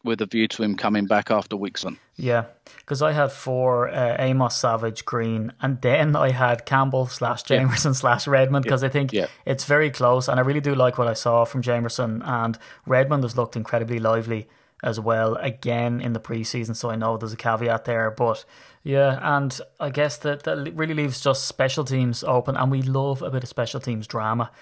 with 0.04 0.20
a 0.20 0.26
view 0.26 0.46
to 0.46 0.62
him 0.62 0.76
coming 0.76 1.06
back 1.06 1.30
after 1.30 1.56
weeks 1.56 1.84
one. 1.84 1.98
Yeah, 2.14 2.44
because 2.78 3.02
I 3.02 3.12
had 3.12 3.32
four 3.32 3.88
uh, 3.88 4.16
Amos 4.18 4.56
Savage 4.56 5.04
Green, 5.04 5.52
and 5.60 5.80
then 5.82 6.14
I 6.14 6.30
had 6.30 6.64
Campbell 6.64 7.06
slash 7.06 7.42
Jamerson 7.44 7.86
yeah. 7.86 7.92
slash 7.92 8.26
Redmond 8.26 8.62
because 8.62 8.82
yeah. 8.82 8.88
I 8.88 8.92
think 8.92 9.12
yeah. 9.12 9.26
it's 9.44 9.64
very 9.64 9.90
close, 9.90 10.28
and 10.28 10.38
I 10.38 10.42
really 10.42 10.60
do 10.60 10.74
like 10.74 10.98
what 10.98 11.08
I 11.08 11.14
saw 11.14 11.44
from 11.44 11.62
Jamerson 11.62 12.26
and 12.26 12.58
Redmond 12.86 13.24
has 13.24 13.36
looked 13.36 13.56
incredibly 13.56 13.98
lively 13.98 14.48
as 14.82 15.00
well 15.00 15.36
again 15.36 16.00
in 16.00 16.12
the 16.12 16.20
preseason. 16.20 16.76
So 16.76 16.90
I 16.90 16.96
know 16.96 17.16
there's 17.16 17.32
a 17.32 17.36
caveat 17.36 17.86
there, 17.86 18.10
but 18.10 18.44
yeah, 18.86 19.18
and 19.36 19.60
I 19.80 19.90
guess 19.90 20.18
that 20.18 20.44
that 20.44 20.72
really 20.76 20.94
leaves 20.94 21.20
just 21.20 21.48
special 21.48 21.84
teams 21.84 22.22
open, 22.22 22.56
and 22.56 22.70
we 22.70 22.82
love 22.82 23.20
a 23.20 23.30
bit 23.30 23.42
of 23.42 23.48
special 23.48 23.80
teams 23.80 24.06
drama. 24.06 24.52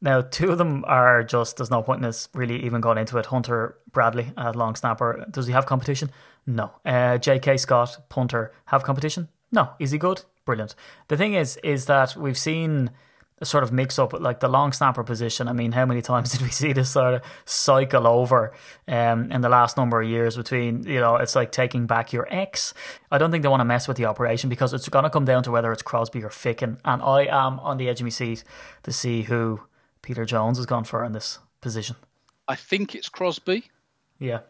Now, 0.00 0.20
two 0.20 0.52
of 0.52 0.58
them 0.58 0.84
are 0.86 1.24
just, 1.24 1.56
there's 1.56 1.70
no 1.70 1.82
point 1.82 1.98
in 1.98 2.04
us 2.04 2.28
really 2.32 2.64
even 2.64 2.80
going 2.80 2.96
into 2.96 3.18
it. 3.18 3.26
Hunter 3.26 3.78
Bradley, 3.90 4.32
uh, 4.36 4.52
long 4.54 4.76
snapper, 4.76 5.26
does 5.32 5.48
he 5.48 5.52
have 5.52 5.66
competition? 5.66 6.12
No. 6.46 6.70
Uh, 6.84 7.18
J.K. 7.18 7.56
Scott, 7.56 8.08
punter, 8.08 8.52
have 8.66 8.84
competition? 8.84 9.28
No. 9.50 9.70
Is 9.80 9.90
he 9.90 9.98
good? 9.98 10.22
Brilliant. 10.44 10.76
The 11.08 11.16
thing 11.16 11.34
is, 11.34 11.56
is 11.64 11.86
that 11.86 12.16
we've 12.16 12.38
seen 12.38 12.88
a 12.88 12.92
sort 13.44 13.64
of 13.64 13.72
mix 13.72 13.98
up, 13.98 14.12
like 14.12 14.40
the 14.40 14.48
long 14.48 14.72
snapper 14.72 15.04
position. 15.04 15.48
I 15.48 15.52
mean, 15.52 15.72
how 15.72 15.86
many 15.86 16.02
times 16.02 16.30
did 16.32 16.42
we 16.42 16.48
see 16.48 16.72
this 16.72 16.90
sort 16.90 17.14
of 17.14 17.22
cycle 17.44 18.06
over 18.06 18.52
um, 18.88 19.30
in 19.30 19.40
the 19.40 19.48
last 19.48 19.76
number 19.76 20.00
of 20.00 20.08
years 20.08 20.36
between, 20.36 20.84
you 20.84 21.00
know, 21.00 21.16
it's 21.16 21.34
like 21.34 21.52
taking 21.52 21.86
back 21.86 22.12
your 22.12 22.26
ex. 22.30 22.74
I 23.10 23.18
don't 23.18 23.30
think 23.30 23.42
they 23.42 23.48
want 23.48 23.60
to 23.60 23.64
mess 23.64 23.88
with 23.88 23.96
the 23.96 24.06
operation 24.06 24.48
because 24.50 24.72
it's 24.72 24.88
going 24.88 25.04
to 25.04 25.10
come 25.10 25.24
down 25.24 25.42
to 25.44 25.50
whether 25.50 25.72
it's 25.72 25.82
Crosby 25.82 26.22
or 26.22 26.28
Ficken. 26.28 26.78
And 26.84 27.02
I 27.02 27.24
am 27.24 27.60
on 27.60 27.76
the 27.76 27.88
edge 27.88 28.00
of 28.00 28.04
my 28.04 28.10
seat 28.10 28.44
to 28.84 28.92
see 28.92 29.22
who 29.22 29.60
Peter 30.02 30.24
Jones 30.24 30.58
has 30.58 30.66
gone 30.66 30.84
for 30.84 31.04
in 31.04 31.12
this 31.12 31.38
position? 31.60 31.96
I 32.48 32.56
think 32.56 32.94
it's 32.94 33.08
Crosby. 33.08 33.64
Yeah. 34.18 34.40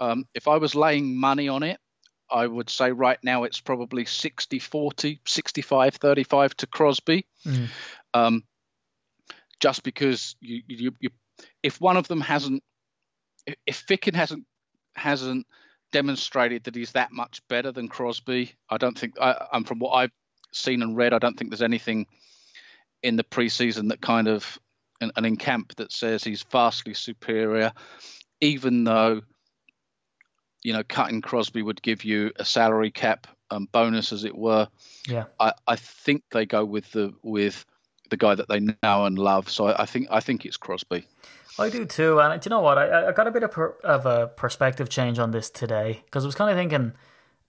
Um, 0.00 0.26
if 0.34 0.46
I 0.48 0.58
was 0.58 0.74
laying 0.74 1.16
money 1.16 1.48
on 1.48 1.62
it, 1.62 1.78
I 2.28 2.46
would 2.46 2.68
say 2.68 2.90
right 2.90 3.18
now 3.22 3.44
it's 3.44 3.60
probably 3.60 4.04
60 4.04 4.58
40, 4.58 5.20
65 5.24 5.94
35 5.94 6.56
to 6.56 6.66
Crosby. 6.66 7.24
Mm. 7.46 7.68
Um, 8.16 8.44
just 9.60 9.82
because 9.82 10.36
you, 10.40 10.62
you, 10.66 10.92
you, 11.00 11.10
if 11.62 11.80
one 11.80 11.96
of 11.96 12.08
them 12.08 12.20
hasn't, 12.20 12.62
if 13.66 13.86
Ficken 13.86 14.14
hasn't 14.14 14.44
hasn't 14.94 15.46
demonstrated 15.92 16.64
that 16.64 16.74
he's 16.74 16.92
that 16.92 17.12
much 17.12 17.40
better 17.48 17.72
than 17.72 17.88
Crosby, 17.88 18.52
I 18.68 18.76
don't 18.78 18.98
think. 18.98 19.14
I, 19.20 19.46
am 19.52 19.64
from 19.64 19.78
what 19.78 19.92
I've 19.92 20.10
seen 20.52 20.82
and 20.82 20.96
read, 20.96 21.12
I 21.12 21.18
don't 21.18 21.38
think 21.38 21.50
there's 21.50 21.62
anything 21.62 22.06
in 23.02 23.16
the 23.16 23.24
preseason 23.24 23.90
that 23.90 24.00
kind 24.00 24.28
of 24.28 24.58
and, 25.00 25.12
and 25.16 25.26
in 25.26 25.36
camp 25.36 25.74
that 25.76 25.92
says 25.92 26.24
he's 26.24 26.42
vastly 26.42 26.94
superior, 26.94 27.72
even 28.40 28.84
though 28.84 29.22
you 30.62 30.72
know 30.72 30.82
cutting 30.82 31.22
Crosby 31.22 31.62
would 31.62 31.82
give 31.82 32.04
you 32.04 32.32
a 32.36 32.44
salary 32.44 32.90
cap 32.90 33.26
um, 33.50 33.68
bonus, 33.72 34.12
as 34.12 34.24
it 34.24 34.36
were. 34.36 34.68
Yeah, 35.08 35.24
I, 35.38 35.52
I 35.66 35.76
think 35.76 36.24
they 36.30 36.46
go 36.46 36.64
with 36.64 36.90
the 36.92 37.14
with 37.22 37.64
the 38.10 38.16
guy 38.16 38.34
that 38.34 38.48
they 38.48 38.60
know 38.60 39.04
and 39.04 39.18
love. 39.18 39.48
So 39.48 39.66
I, 39.66 39.82
I 39.82 39.86
think 39.86 40.08
I 40.10 40.20
think 40.20 40.44
it's 40.44 40.56
Crosby. 40.56 41.06
I 41.58 41.70
do 41.70 41.86
too, 41.86 42.20
and 42.20 42.40
do 42.40 42.48
you 42.48 42.50
know 42.50 42.60
what? 42.60 42.76
I, 42.76 43.08
I 43.08 43.12
got 43.12 43.26
a 43.26 43.30
bit 43.30 43.42
of, 43.42 43.50
per, 43.50 43.70
of 43.82 44.04
a 44.04 44.26
perspective 44.26 44.90
change 44.90 45.18
on 45.18 45.30
this 45.30 45.48
today 45.48 46.02
because 46.04 46.24
I 46.24 46.26
was 46.26 46.34
kind 46.34 46.50
of 46.50 46.56
thinking 46.56 46.92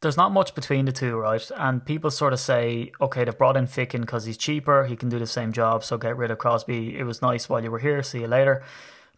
there's 0.02 0.16
not 0.16 0.32
much 0.32 0.56
between 0.56 0.86
the 0.86 0.92
two, 0.92 1.18
right? 1.18 1.52
And 1.58 1.84
people 1.84 2.12
sort 2.12 2.32
of 2.32 2.40
say, 2.40 2.92
okay, 3.02 3.26
they've 3.26 3.38
brought 3.38 3.58
in 3.58 3.66
Ficken 3.66 4.02
because 4.02 4.26
he's 4.26 4.38
cheaper, 4.38 4.86
he 4.86 4.96
can 4.96 5.10
do 5.10 5.20
the 5.20 5.28
same 5.28 5.52
job, 5.52 5.84
so 5.84 5.98
get 5.98 6.16
rid 6.16 6.32
of 6.32 6.38
Crosby. 6.38 6.98
It 6.98 7.04
was 7.04 7.22
nice 7.22 7.50
while 7.50 7.64
you 7.64 7.72
were 7.72 7.80
here. 7.80 8.04
See 8.04 8.20
you 8.20 8.28
later. 8.28 8.64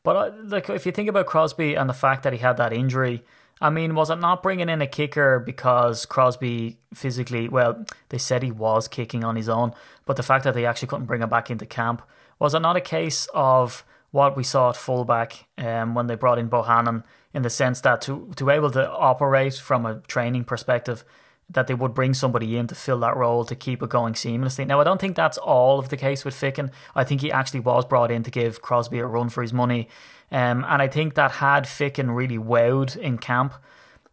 But 0.04 0.16
uh, 0.16 0.32
like, 0.46 0.70
if 0.70 0.86
you 0.86 0.92
think 0.92 1.10
about 1.10 1.26
Crosby 1.26 1.76
and 1.76 1.90
the 1.90 1.94
fact 1.94 2.24
that 2.24 2.34
he 2.34 2.40
had 2.40 2.58
that 2.58 2.72
injury, 2.72 3.24
I 3.62 3.70
mean, 3.70 3.96
was 3.96 4.10
it 4.10 4.20
not 4.20 4.42
bringing 4.42 4.70
in 4.70 4.82
a 4.82 4.88
kicker 4.88 5.40
because 5.40 6.06
Crosby 6.06 6.80
physically? 6.94 7.50
Well, 7.50 7.86
they 8.10 8.18
said 8.18 8.42
he 8.42 8.52
was 8.52 8.88
kicking 8.88 9.24
on 9.24 9.36
his 9.36 9.50
own, 9.50 9.74
but 10.06 10.16
the 10.16 10.24
fact 10.24 10.46
that 10.46 10.54
they 10.54 10.66
actually 10.66 10.88
couldn't 10.88 11.08
bring 11.08 11.22
him 11.22 11.30
back 11.30 11.52
into 11.52 11.66
camp 11.66 12.02
was 12.40 12.54
it 12.54 12.62
not 12.62 12.78
a 12.78 12.82
case 12.82 13.28
of 13.34 13.84
what 14.12 14.38
we 14.38 14.44
saw 14.44 14.70
at 14.70 14.78
fullback 14.78 15.46
um, 15.58 15.94
when 15.94 16.08
they 16.08 16.16
brought 16.16 16.40
in 16.40 16.50
Bohannon? 16.50 17.04
in 17.34 17.42
the 17.44 17.50
sense 17.50 17.82
that 17.82 18.02
to 18.02 18.32
to 18.36 18.46
be 18.46 18.52
able 18.52 18.72
to 18.72 18.90
operate 18.90 19.56
from 19.56 19.86
a 19.86 20.00
training 20.02 20.44
perspective 20.44 21.04
that 21.52 21.66
they 21.66 21.74
would 21.74 21.96
bring 21.96 22.14
somebody 22.14 22.58
in 22.58 22.68
to 22.68 22.76
fill 22.76 23.00
that 23.00 23.18
role 23.18 23.44
to 23.44 23.56
keep 23.56 23.82
it 23.82 23.90
going 23.90 24.14
seamlessly. 24.14 24.68
Now, 24.68 24.80
I 24.80 24.84
don't 24.84 25.02
think 25.02 25.16
that's 25.16 25.38
all 25.40 25.80
of 25.80 25.90
the 25.90 25.98
case 25.98 26.24
with 26.24 26.36
Ficken. 26.36 26.70
I 26.94 27.04
think 27.04 27.22
he 27.22 27.32
actually 27.32 27.62
was 27.62 27.86
brought 27.86 28.12
in 28.12 28.22
to 28.22 28.30
give 28.30 28.62
Crosby 28.62 29.00
a 29.00 29.08
run 29.08 29.30
for 29.30 29.42
his 29.42 29.52
money. 29.52 29.90
Um, 30.32 30.66
and 30.68 30.82
I 30.82 30.88
think 30.88 31.16
that 31.16 31.32
had 31.32 31.64
Ficken 31.64 32.16
really 32.16 32.38
wowed 32.38 32.96
in 32.96 33.18
camp, 33.18 33.54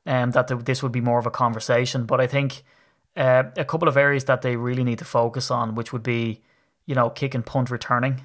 um, 0.07 0.31
that 0.31 0.49
the, 0.49 0.57
this 0.57 0.83
would 0.83 0.93
be 0.93 1.01
more 1.01 1.19
of 1.19 1.27
a 1.27 1.31
conversation. 1.31 2.07
But 2.07 2.21
I 2.21 2.27
think 2.27 2.62
uh, 3.17 3.45
a 3.57 3.64
couple 3.64 3.89
of 3.89 3.97
areas 3.97 4.25
that 4.25 4.43
they 4.43 4.57
really 4.57 4.85
need 4.85 4.99
to 4.99 5.05
focus 5.05 5.51
on, 5.51 5.75
which 5.75 5.93
would 5.93 6.03
be 6.03 6.41
you 6.87 6.95
know, 6.95 7.11
kick 7.11 7.35
and 7.35 7.45
punt 7.45 7.71
returning 7.71 8.25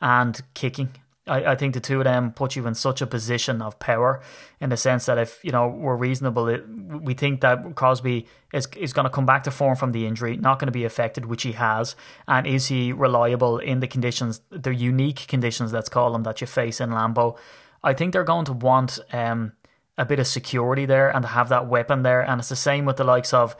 and 0.00 0.40
kicking. 0.54 0.90
I, 1.26 1.52
I 1.52 1.54
think 1.54 1.74
the 1.74 1.80
two 1.80 1.98
of 1.98 2.04
them 2.04 2.32
put 2.32 2.56
you 2.56 2.66
in 2.66 2.74
such 2.74 3.00
a 3.00 3.06
position 3.06 3.62
of 3.62 3.78
power 3.78 4.20
in 4.60 4.70
the 4.70 4.76
sense 4.76 5.06
that 5.06 5.18
if, 5.18 5.38
you 5.44 5.52
know, 5.52 5.68
we're 5.68 5.96
reasonable, 5.96 6.48
it, 6.48 6.64
we 6.68 7.14
think 7.14 7.40
that 7.42 7.76
Crosby 7.76 8.26
is, 8.52 8.66
is 8.76 8.92
going 8.92 9.04
to 9.04 9.10
come 9.10 9.26
back 9.26 9.44
to 9.44 9.50
form 9.50 9.76
from 9.76 9.92
the 9.92 10.06
injury, 10.06 10.36
not 10.36 10.58
going 10.58 10.66
to 10.66 10.72
be 10.72 10.84
affected, 10.84 11.26
which 11.26 11.44
he 11.44 11.52
has. 11.52 11.94
And 12.26 12.46
is 12.46 12.66
he 12.66 12.92
reliable 12.92 13.58
in 13.58 13.80
the 13.80 13.86
conditions, 13.86 14.40
the 14.50 14.74
unique 14.74 15.26
conditions, 15.28 15.72
let's 15.72 15.88
call 15.88 16.12
them, 16.12 16.24
that 16.24 16.40
you 16.40 16.46
face 16.46 16.80
in 16.80 16.90
Lambeau? 16.90 17.38
I 17.84 17.94
think 17.94 18.12
they're 18.12 18.24
going 18.24 18.44
to 18.46 18.52
want 18.52 18.98
um, 19.12 19.52
a 19.96 20.04
bit 20.04 20.18
of 20.18 20.26
security 20.26 20.86
there 20.86 21.08
and 21.14 21.22
to 21.22 21.28
have 21.28 21.48
that 21.50 21.68
weapon 21.68 22.02
there. 22.02 22.20
And 22.20 22.40
it's 22.40 22.48
the 22.48 22.56
same 22.56 22.84
with 22.84 22.96
the 22.96 23.04
likes 23.04 23.32
of, 23.32 23.56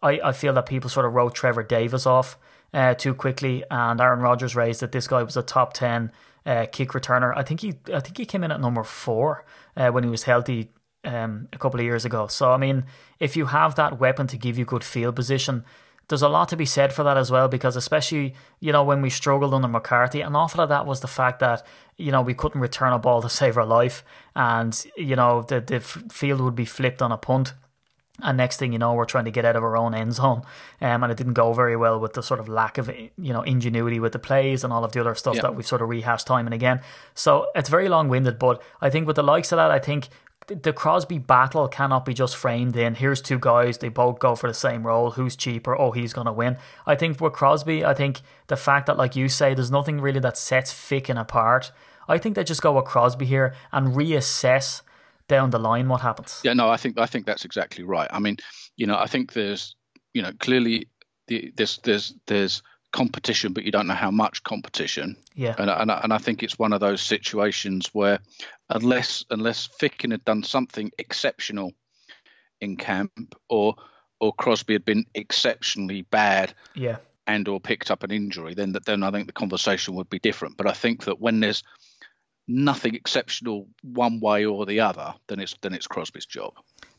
I, 0.00 0.20
I 0.24 0.32
feel 0.32 0.52
that 0.54 0.66
people 0.66 0.88
sort 0.88 1.06
of 1.06 1.14
wrote 1.14 1.34
Trevor 1.34 1.64
Davis 1.64 2.06
off 2.06 2.38
uh, 2.72 2.94
too 2.94 3.14
quickly, 3.14 3.64
and 3.70 4.00
Aaron 4.00 4.20
Rodgers 4.20 4.54
raised 4.54 4.80
that 4.80 4.92
this 4.92 5.08
guy 5.08 5.22
was 5.24 5.36
a 5.36 5.42
top 5.42 5.72
10 5.72 6.12
uh, 6.46 6.66
kick 6.70 6.90
returner. 6.90 7.32
I 7.36 7.42
think 7.42 7.60
he 7.60 7.74
I 7.92 8.00
think 8.00 8.18
he 8.18 8.26
came 8.26 8.44
in 8.44 8.52
at 8.52 8.60
number 8.60 8.84
four 8.84 9.44
uh, 9.76 9.90
when 9.90 10.04
he 10.04 10.10
was 10.10 10.24
healthy 10.24 10.70
um, 11.04 11.48
a 11.52 11.58
couple 11.58 11.80
of 11.80 11.84
years 11.84 12.04
ago. 12.04 12.26
So 12.26 12.50
I 12.50 12.56
mean, 12.56 12.84
if 13.18 13.36
you 13.36 13.46
have 13.46 13.74
that 13.76 13.98
weapon 13.98 14.26
to 14.28 14.36
give 14.36 14.58
you 14.58 14.64
good 14.64 14.84
field 14.84 15.16
position, 15.16 15.64
there's 16.08 16.22
a 16.22 16.28
lot 16.28 16.48
to 16.48 16.56
be 16.56 16.66
said 16.66 16.92
for 16.92 17.04
that 17.04 17.16
as 17.16 17.30
well. 17.30 17.48
Because 17.48 17.76
especially 17.76 18.34
you 18.60 18.72
know 18.72 18.84
when 18.84 19.02
we 19.02 19.10
struggled 19.10 19.54
under 19.54 19.68
McCarthy, 19.68 20.20
an 20.20 20.36
awful 20.36 20.60
of 20.60 20.68
that 20.68 20.86
was 20.86 21.00
the 21.00 21.08
fact 21.08 21.40
that 21.40 21.66
you 21.96 22.12
know 22.12 22.22
we 22.22 22.34
couldn't 22.34 22.60
return 22.60 22.92
a 22.92 22.98
ball 22.98 23.22
to 23.22 23.28
save 23.40 23.56
our 23.56 23.66
life, 23.66 24.04
and 24.34 24.86
you 24.96 25.16
know 25.16 25.42
the 25.42 25.60
the 25.60 25.80
field 25.80 26.40
would 26.40 26.56
be 26.56 26.64
flipped 26.64 27.02
on 27.02 27.12
a 27.12 27.16
punt. 27.16 27.54
And 28.22 28.36
next 28.36 28.56
thing 28.58 28.72
you 28.72 28.78
know, 28.78 28.94
we're 28.94 29.04
trying 29.04 29.24
to 29.26 29.30
get 29.30 29.44
out 29.44 29.56
of 29.56 29.62
our 29.62 29.76
own 29.76 29.94
end 29.94 30.14
zone, 30.14 30.42
um, 30.80 31.02
and 31.02 31.10
it 31.12 31.16
didn't 31.18 31.34
go 31.34 31.52
very 31.52 31.76
well 31.76 31.98
with 32.00 32.12
the 32.14 32.22
sort 32.22 32.40
of 32.40 32.48
lack 32.48 32.78
of 32.78 32.88
you 32.88 33.32
know 33.32 33.42
ingenuity 33.42 34.00
with 34.00 34.12
the 34.12 34.18
plays 34.18 34.64
and 34.64 34.72
all 34.72 34.84
of 34.84 34.92
the 34.92 35.00
other 35.00 35.14
stuff 35.14 35.36
Yeah. 35.36 35.42
that 35.42 35.54
we've 35.54 35.66
sort 35.66 35.82
of 35.82 35.88
rehashed 35.88 36.26
time 36.26 36.46
and 36.46 36.54
again. 36.54 36.80
So 37.14 37.46
it's 37.54 37.68
very 37.68 37.88
long 37.88 38.08
winded, 38.08 38.38
but 38.38 38.62
I 38.80 38.90
think 38.90 39.06
with 39.06 39.16
the 39.16 39.22
likes 39.22 39.52
of 39.52 39.56
that, 39.56 39.70
I 39.70 39.78
think 39.78 40.08
the 40.46 40.72
Crosby 40.72 41.18
battle 41.18 41.68
cannot 41.68 42.04
be 42.04 42.12
just 42.14 42.34
framed 42.34 42.74
in 42.74 42.96
here's 42.96 43.20
two 43.20 43.38
guys, 43.38 43.78
they 43.78 43.88
both 43.88 44.18
go 44.18 44.34
for 44.34 44.48
the 44.48 44.54
same 44.54 44.84
role, 44.86 45.12
who's 45.12 45.36
cheaper, 45.36 45.78
oh, 45.78 45.92
he's 45.92 46.12
going 46.12 46.26
to 46.26 46.32
win. 46.32 46.56
I 46.86 46.96
think 46.96 47.20
with 47.20 47.34
Crosby, 47.34 47.84
I 47.84 47.94
think 47.94 48.20
the 48.48 48.56
fact 48.56 48.86
that, 48.86 48.96
like 48.96 49.14
you 49.14 49.28
say, 49.28 49.54
there's 49.54 49.70
nothing 49.70 50.00
really 50.00 50.18
that 50.20 50.36
sets 50.36 50.72
Ficken 50.72 51.20
apart. 51.20 51.70
I 52.08 52.18
think 52.18 52.34
they 52.34 52.42
just 52.42 52.62
go 52.62 52.72
with 52.72 52.84
Crosby 52.86 53.26
here 53.26 53.54
and 53.70 53.94
reassess 53.94 54.82
down 55.30 55.50
the 55.50 55.58
line 55.58 55.88
what 55.88 56.00
happens. 56.00 56.40
Yeah, 56.44 56.54
no, 56.54 56.68
I 56.68 56.76
think 56.76 56.98
I 56.98 57.06
think 57.06 57.24
that's 57.24 57.44
exactly 57.44 57.84
right. 57.84 58.10
I 58.12 58.18
mean, 58.18 58.36
you 58.76 58.86
know, 58.86 58.98
I 58.98 59.06
think 59.06 59.32
there's, 59.32 59.76
you 60.12 60.22
know, 60.22 60.32
clearly 60.40 60.88
the, 61.28 61.52
there's 61.56 61.78
there's 61.84 62.14
there's 62.26 62.62
competition, 62.92 63.52
but 63.52 63.62
you 63.64 63.70
don't 63.70 63.86
know 63.86 63.94
how 63.94 64.10
much 64.10 64.42
competition. 64.42 65.16
Yeah. 65.36 65.54
And 65.58 65.70
I- 65.70 65.80
and 65.82 65.90
and 65.90 66.12
I 66.12 66.18
think 66.18 66.42
it's 66.42 66.58
one 66.58 66.72
of 66.74 66.80
those 66.80 67.00
situations 67.00 67.90
where 67.94 68.18
unless 68.68 69.24
unless 69.30 69.68
Ficken 69.80 70.10
had 70.10 70.24
done 70.24 70.42
something 70.42 70.90
exceptional 70.98 71.72
in 72.60 72.76
camp, 72.76 73.34
or 73.48 73.76
or 74.20 74.34
Crosby 74.34 74.74
had 74.74 74.84
been 74.84 75.04
exceptionally 75.14 76.02
bad 76.10 76.52
Yeah. 76.74 76.96
and 77.26 77.48
or 77.48 77.60
picked 77.60 77.90
up 77.90 78.02
an 78.02 78.10
injury, 78.10 78.54
then 78.54 78.74
then 78.84 79.02
I 79.04 79.10
think 79.12 79.26
the 79.28 79.32
conversation 79.40 79.94
would 79.94 80.10
be 80.10 80.18
different. 80.18 80.56
But 80.56 80.66
I 80.66 80.72
think 80.72 81.04
that 81.04 81.20
when 81.20 81.40
there's 81.40 81.62
nothing 82.50 82.94
exceptional 82.94 83.68
one 83.82 84.20
way 84.20 84.44
or 84.44 84.66
the 84.66 84.80
other, 84.80 85.14
then 85.28 85.40
it's 85.40 85.54
then 85.62 85.72
it's 85.72 85.86
Crosby's 85.86 86.26
job. 86.26 86.52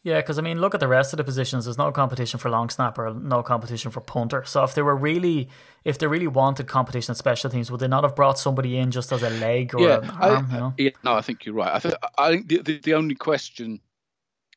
Yeah, 0.04 0.20
because 0.20 0.40
I 0.40 0.42
mean, 0.42 0.60
look 0.60 0.74
at 0.74 0.80
the 0.80 0.88
rest 0.88 1.14
of 1.14 1.18
the 1.18 1.24
positions. 1.24 1.66
There's 1.66 1.78
no 1.78 1.92
competition 1.92 2.40
for 2.40 2.50
long 2.50 2.70
snapper, 2.70 3.14
no 3.14 3.44
competition 3.44 3.92
for 3.92 4.02
punter. 4.02 4.44
So 4.46 4.64
if 4.64 4.74
they 4.74 4.82
were 4.82 4.96
really, 4.96 5.50
if 5.84 6.00
they 6.00 6.08
really 6.08 6.28
wanted 6.28 6.68
competition 6.68 7.12
at 7.12 7.18
special 7.18 7.52
teams, 7.52 7.70
would 7.70 7.82
they 7.82 7.88
not 7.88 8.04
have 8.04 8.16
brought 8.16 8.40
somebody 8.40 8.78
in 8.78 8.90
just 8.90 9.12
as 9.12 9.22
a 9.22 9.30
leg 9.30 9.76
or 9.76 9.90
an 9.90 10.10
arm? 10.10 10.48
I, 10.50 10.54
you 10.54 10.60
know? 10.60 10.74
yeah, 10.78 10.90
no, 11.04 11.14
I 11.14 11.22
think 11.22 11.46
you're 11.46 11.56
right. 11.56 11.74
I 11.74 11.80
think 11.80 11.94
I 12.18 12.32
think 12.32 12.48
the, 12.48 12.62
the, 12.62 12.80
the 12.80 12.94
only 12.96 13.16
question 13.16 13.80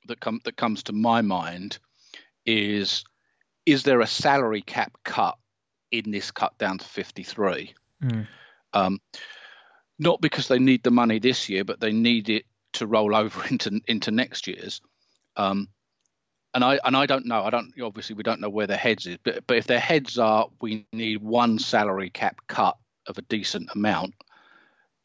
that 0.06 0.20
come 0.20 0.40
that 0.44 0.56
comes 0.56 0.84
to 0.84 0.92
my 0.92 1.20
mind 1.20 1.78
is 2.46 3.04
is 3.66 3.82
there 3.82 4.00
a 4.00 4.06
salary 4.06 4.62
cap 4.62 4.96
cut 5.04 5.36
in 5.90 6.10
this 6.10 6.30
cut 6.30 6.56
down 6.58 6.78
to 6.78 6.84
53? 6.84 7.74
Mm. 8.02 8.26
Um, 8.72 9.00
not 9.98 10.20
because 10.20 10.48
they 10.48 10.58
need 10.58 10.82
the 10.82 10.90
money 10.90 11.18
this 11.18 11.48
year, 11.48 11.64
but 11.64 11.80
they 11.80 11.92
need 11.92 12.28
it 12.28 12.44
to 12.74 12.86
roll 12.86 13.14
over 13.14 13.44
into 13.50 13.80
into 13.86 14.10
next 14.10 14.46
year's. 14.46 14.80
Um, 15.36 15.68
and 16.54 16.64
I 16.64 16.78
and 16.84 16.96
I 16.96 17.06
don't 17.06 17.26
know. 17.26 17.42
I 17.42 17.50
don't 17.50 17.72
obviously 17.82 18.14
we 18.14 18.22
don't 18.22 18.40
know 18.40 18.48
where 18.48 18.66
their 18.66 18.76
heads 18.76 19.06
is, 19.06 19.18
but 19.24 19.46
but 19.46 19.56
if 19.56 19.66
their 19.66 19.80
heads 19.80 20.18
are 20.18 20.48
we 20.60 20.86
need 20.92 21.22
one 21.22 21.58
salary 21.58 22.10
cap 22.10 22.36
cut 22.46 22.76
of 23.08 23.18
a 23.18 23.22
decent 23.22 23.68
amount, 23.74 24.14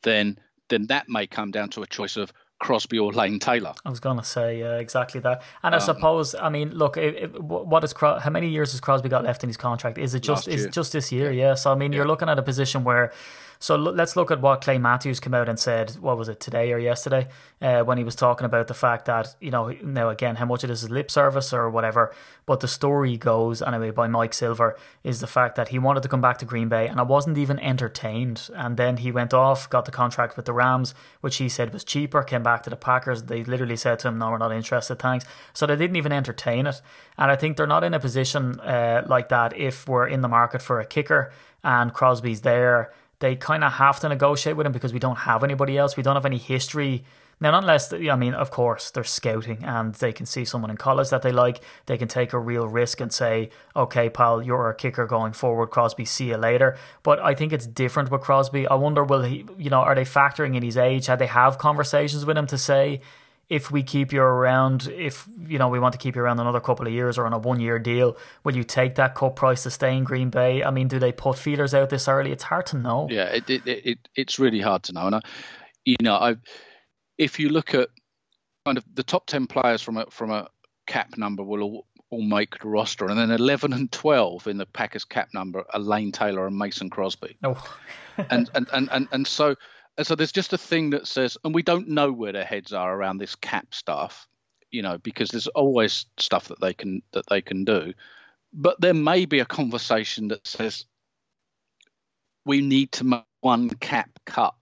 then 0.03 0.39
then 0.69 0.85
that 0.87 1.09
may 1.09 1.25
come 1.25 1.51
down 1.51 1.69
to 1.69 1.81
a 1.81 1.87
choice 1.87 2.17
of 2.17 2.31
Crosby 2.59 2.99
or 2.99 3.11
Lane 3.11 3.39
Taylor. 3.39 3.73
I 3.85 3.89
was 3.89 3.99
gonna 3.99 4.23
say 4.23 4.59
yeah, 4.59 4.77
exactly 4.77 5.21
that. 5.21 5.41
And 5.63 5.73
Um, 5.73 5.81
I 5.81 5.83
suppose, 5.83 6.35
I 6.35 6.49
mean, 6.49 6.71
look, 6.71 6.97
it, 6.97 7.15
it, 7.15 7.41
what 7.41 7.83
is 7.83 7.93
Cros- 7.93 8.21
how 8.21 8.29
many 8.29 8.49
years 8.49 8.71
has 8.71 8.81
Crosby 8.81 9.09
got 9.09 9.23
left 9.23 9.43
in 9.43 9.49
his 9.49 9.57
contract? 9.57 9.97
Is 9.97 10.13
it 10.13 10.19
just 10.19 10.47
is 10.47 10.65
it 10.65 10.71
just 10.71 10.91
this 10.93 11.11
year? 11.11 11.31
Yeah. 11.31 11.55
So 11.55 11.71
I 11.71 11.75
mean, 11.75 11.93
you're 11.93 12.07
looking 12.07 12.29
at 12.29 12.37
a 12.37 12.43
position 12.43 12.83
where. 12.83 13.11
So 13.61 13.75
lo- 13.75 13.91
let's 13.91 14.15
look 14.15 14.31
at 14.31 14.39
what 14.39 14.61
Clay 14.61 14.77
Matthews 14.77 15.19
came 15.19 15.33
out 15.33 15.49
and 15.49 15.59
said. 15.59 15.97
What 15.99 16.17
was 16.17 16.29
it 16.29 16.39
today 16.39 16.71
or 16.71 16.79
yesterday? 16.79 17.27
Uh, 17.61 17.81
when 17.81 17.97
he 17.97 18.05
was 18.05 18.15
talking 18.15 18.45
about 18.45 18.67
the 18.67 18.73
fact 18.73 19.05
that 19.05 19.35
you 19.41 19.51
know 19.51 19.75
now 19.83 20.07
again 20.07 20.37
how 20.37 20.45
much 20.45 20.63
of 20.63 20.69
this 20.69 20.81
is 20.81 20.89
lip 20.89 21.11
service 21.11 21.51
or 21.51 21.69
whatever. 21.69 22.15
But 22.45 22.61
the 22.61 22.69
story 22.69 23.17
goes 23.17 23.61
anyway 23.61 23.91
by 23.91 24.07
Mike 24.07 24.33
Silver 24.33 24.77
is 25.03 25.19
the 25.19 25.27
fact 25.27 25.55
that 25.55 25.67
he 25.67 25.77
wanted 25.77 26.03
to 26.03 26.09
come 26.09 26.21
back 26.21 26.37
to 26.37 26.45
Green 26.45 26.69
Bay 26.69 26.87
and 26.87 27.01
I 27.01 27.03
wasn't 27.03 27.37
even 27.37 27.59
entertained. 27.59 28.49
And 28.55 28.77
then 28.77 28.97
he 28.97 29.11
went 29.11 29.33
off, 29.33 29.69
got 29.69 29.83
the 29.83 29.91
contract 29.91 30.37
with 30.37 30.45
the 30.45 30.53
Rams, 30.53 30.95
which 31.19 31.35
he 31.35 31.49
said 31.49 31.73
was 31.73 31.83
cheaper. 31.83 32.23
Came 32.23 32.43
back 32.43 32.63
to 32.63 32.69
the 32.69 32.77
Packers. 32.77 33.23
They 33.23 33.43
literally 33.43 33.75
said 33.75 33.99
to 33.99 34.07
him, 34.07 34.19
"No, 34.19 34.31
we're 34.31 34.37
not 34.37 34.53
interested, 34.53 34.99
thanks." 34.99 35.25
So 35.53 35.65
they 35.65 35.75
didn't 35.75 35.97
even 35.97 36.13
entertain 36.13 36.65
it. 36.65 36.81
And 37.17 37.29
I 37.29 37.35
think 37.35 37.57
they're 37.57 37.67
not 37.67 37.83
in 37.83 37.93
a 37.93 37.99
position 37.99 38.61
uh, 38.61 39.05
like 39.05 39.27
that 39.29 39.57
if 39.57 39.85
we're 39.85 40.07
in 40.07 40.21
the 40.21 40.29
market 40.29 40.61
for 40.61 40.79
a 40.79 40.85
kicker 40.85 41.33
and 41.63 41.93
Crosby's 41.93 42.41
there. 42.41 42.93
They 43.19 43.35
kind 43.35 43.63
of 43.63 43.73
have 43.73 43.99
to 44.01 44.09
negotiate 44.09 44.55
with 44.55 44.65
him 44.65 44.71
because 44.71 44.93
we 44.93 44.99
don't 44.99 45.17
have 45.17 45.43
anybody 45.43 45.77
else. 45.77 45.97
We 45.97 46.03
don't 46.03 46.15
have 46.15 46.25
any 46.25 46.37
history. 46.37 47.03
Now, 47.41 47.57
unless, 47.57 47.93
I 47.93 48.15
mean, 48.15 48.33
of 48.33 48.51
course, 48.51 48.91
they're 48.91 49.05
scouting 49.05 49.63
and 49.63 49.95
they 49.95 50.11
can 50.11 50.25
see 50.25 50.43
someone 50.43 50.69
in 50.69 50.75
college 50.75 51.09
that 51.09 51.21
they 51.21 51.31
like. 51.31 51.61
They 51.85 51.97
can 51.97 52.09
take 52.09 52.33
a 52.33 52.39
real 52.39 52.67
risk 52.67 52.99
and 52.99 53.13
say, 53.13 53.49
okay, 53.75 54.09
pal, 54.09 54.41
you're 54.41 54.61
our 54.61 54.73
kicker 54.73 55.05
going 55.05 55.31
forward. 55.31 55.67
Crosby, 55.67 56.03
see 56.03 56.29
you 56.29 56.37
later. 56.37 56.77
But 57.01 57.19
I 57.19 57.33
think 57.35 57.53
it's 57.53 57.65
different 57.65 58.11
with 58.11 58.21
Crosby. 58.21 58.67
I 58.67 58.75
wonder, 58.75 59.05
will 59.05 59.23
he, 59.23 59.45
you 59.57 59.69
know, 59.69 59.79
are 59.79 59.95
they 59.95 60.03
factoring 60.03 60.55
in 60.55 60.63
his 60.63 60.75
age? 60.75 61.05
Had 61.05 61.19
they 61.19 61.27
have 61.27 61.57
conversations 61.57 62.25
with 62.25 62.37
him 62.37 62.47
to 62.47 62.57
say, 62.57 62.99
if 63.49 63.71
we 63.71 63.81
keep 63.81 64.13
you 64.13 64.21
around, 64.21 64.87
if 64.95 65.27
you 65.47 65.57
know 65.57 65.67
we 65.69 65.79
want 65.79 65.93
to 65.93 65.97
keep 65.97 66.15
you 66.15 66.21
around 66.21 66.39
another 66.39 66.59
couple 66.59 66.85
of 66.85 66.93
years 66.93 67.17
or 67.17 67.25
on 67.25 67.33
a 67.33 67.39
one-year 67.39 67.79
deal, 67.79 68.15
will 68.43 68.55
you 68.55 68.63
take 68.63 68.95
that 68.95 69.15
cut 69.15 69.35
price 69.35 69.63
to 69.63 69.71
stay 69.71 69.97
in 69.97 70.03
Green 70.03 70.29
Bay? 70.29 70.63
I 70.63 70.69
mean, 70.69 70.87
do 70.87 70.99
they 70.99 71.11
put 71.11 71.37
feelers 71.37 71.73
out 71.73 71.89
this 71.89 72.07
early? 72.07 72.31
It's 72.31 72.43
hard 72.43 72.67
to 72.67 72.77
know. 72.77 73.07
Yeah, 73.09 73.25
it, 73.25 73.49
it, 73.49 73.65
it, 73.65 73.85
it 73.85 73.99
it's 74.15 74.37
really 74.37 74.61
hard 74.61 74.83
to 74.83 74.93
know. 74.93 75.07
And 75.07 75.15
I, 75.15 75.21
you 75.83 75.97
know, 76.01 76.15
I 76.15 76.35
if 77.17 77.39
you 77.39 77.49
look 77.49 77.73
at 77.73 77.89
kind 78.65 78.77
of 78.77 78.85
the 78.93 79.03
top 79.03 79.25
ten 79.25 79.47
players 79.47 79.81
from 79.81 79.97
a 79.97 80.05
from 80.11 80.29
a 80.29 80.47
cap 80.85 81.17
number 81.17 81.43
will 81.43 81.63
all, 81.63 81.87
all 82.11 82.21
make 82.21 82.59
the 82.59 82.67
roster, 82.67 83.07
and 83.07 83.17
then 83.17 83.31
eleven 83.31 83.73
and 83.73 83.91
twelve 83.91 84.45
in 84.45 84.57
the 84.57 84.65
Packers 84.67 85.05
cap 85.05 85.29
number 85.33 85.65
are 85.73 85.79
Lane 85.79 86.11
Taylor 86.11 86.45
and 86.45 86.55
Mason 86.55 86.89
Crosby. 86.89 87.35
Oh, 87.43 87.77
and, 88.29 88.49
and, 88.53 88.67
and, 88.73 88.89
and, 88.91 89.07
and 89.11 89.25
so 89.25 89.55
and 89.97 90.07
so 90.07 90.15
there's 90.15 90.31
just 90.31 90.53
a 90.53 90.57
thing 90.57 90.91
that 90.91 91.07
says, 91.07 91.37
and 91.43 91.53
we 91.53 91.63
don't 91.63 91.87
know 91.87 92.11
where 92.11 92.31
their 92.31 92.45
heads 92.45 92.73
are 92.73 92.95
around 92.95 93.17
this 93.17 93.35
cap 93.35 93.67
stuff, 93.73 94.27
you 94.71 94.81
know, 94.81 94.97
because 94.97 95.29
there's 95.29 95.47
always 95.47 96.05
stuff 96.17 96.47
that 96.47 96.61
they 96.61 96.73
can 96.73 97.01
that 97.11 97.25
they 97.29 97.41
can 97.41 97.65
do, 97.65 97.93
but 98.53 98.79
there 98.79 98.93
may 98.93 99.25
be 99.25 99.39
a 99.39 99.45
conversation 99.45 100.29
that 100.29 100.45
says 100.47 100.85
we 102.45 102.61
need 102.61 102.91
to 102.93 103.03
make 103.03 103.23
one 103.41 103.69
cap 103.69 104.09
cut, 104.25 104.55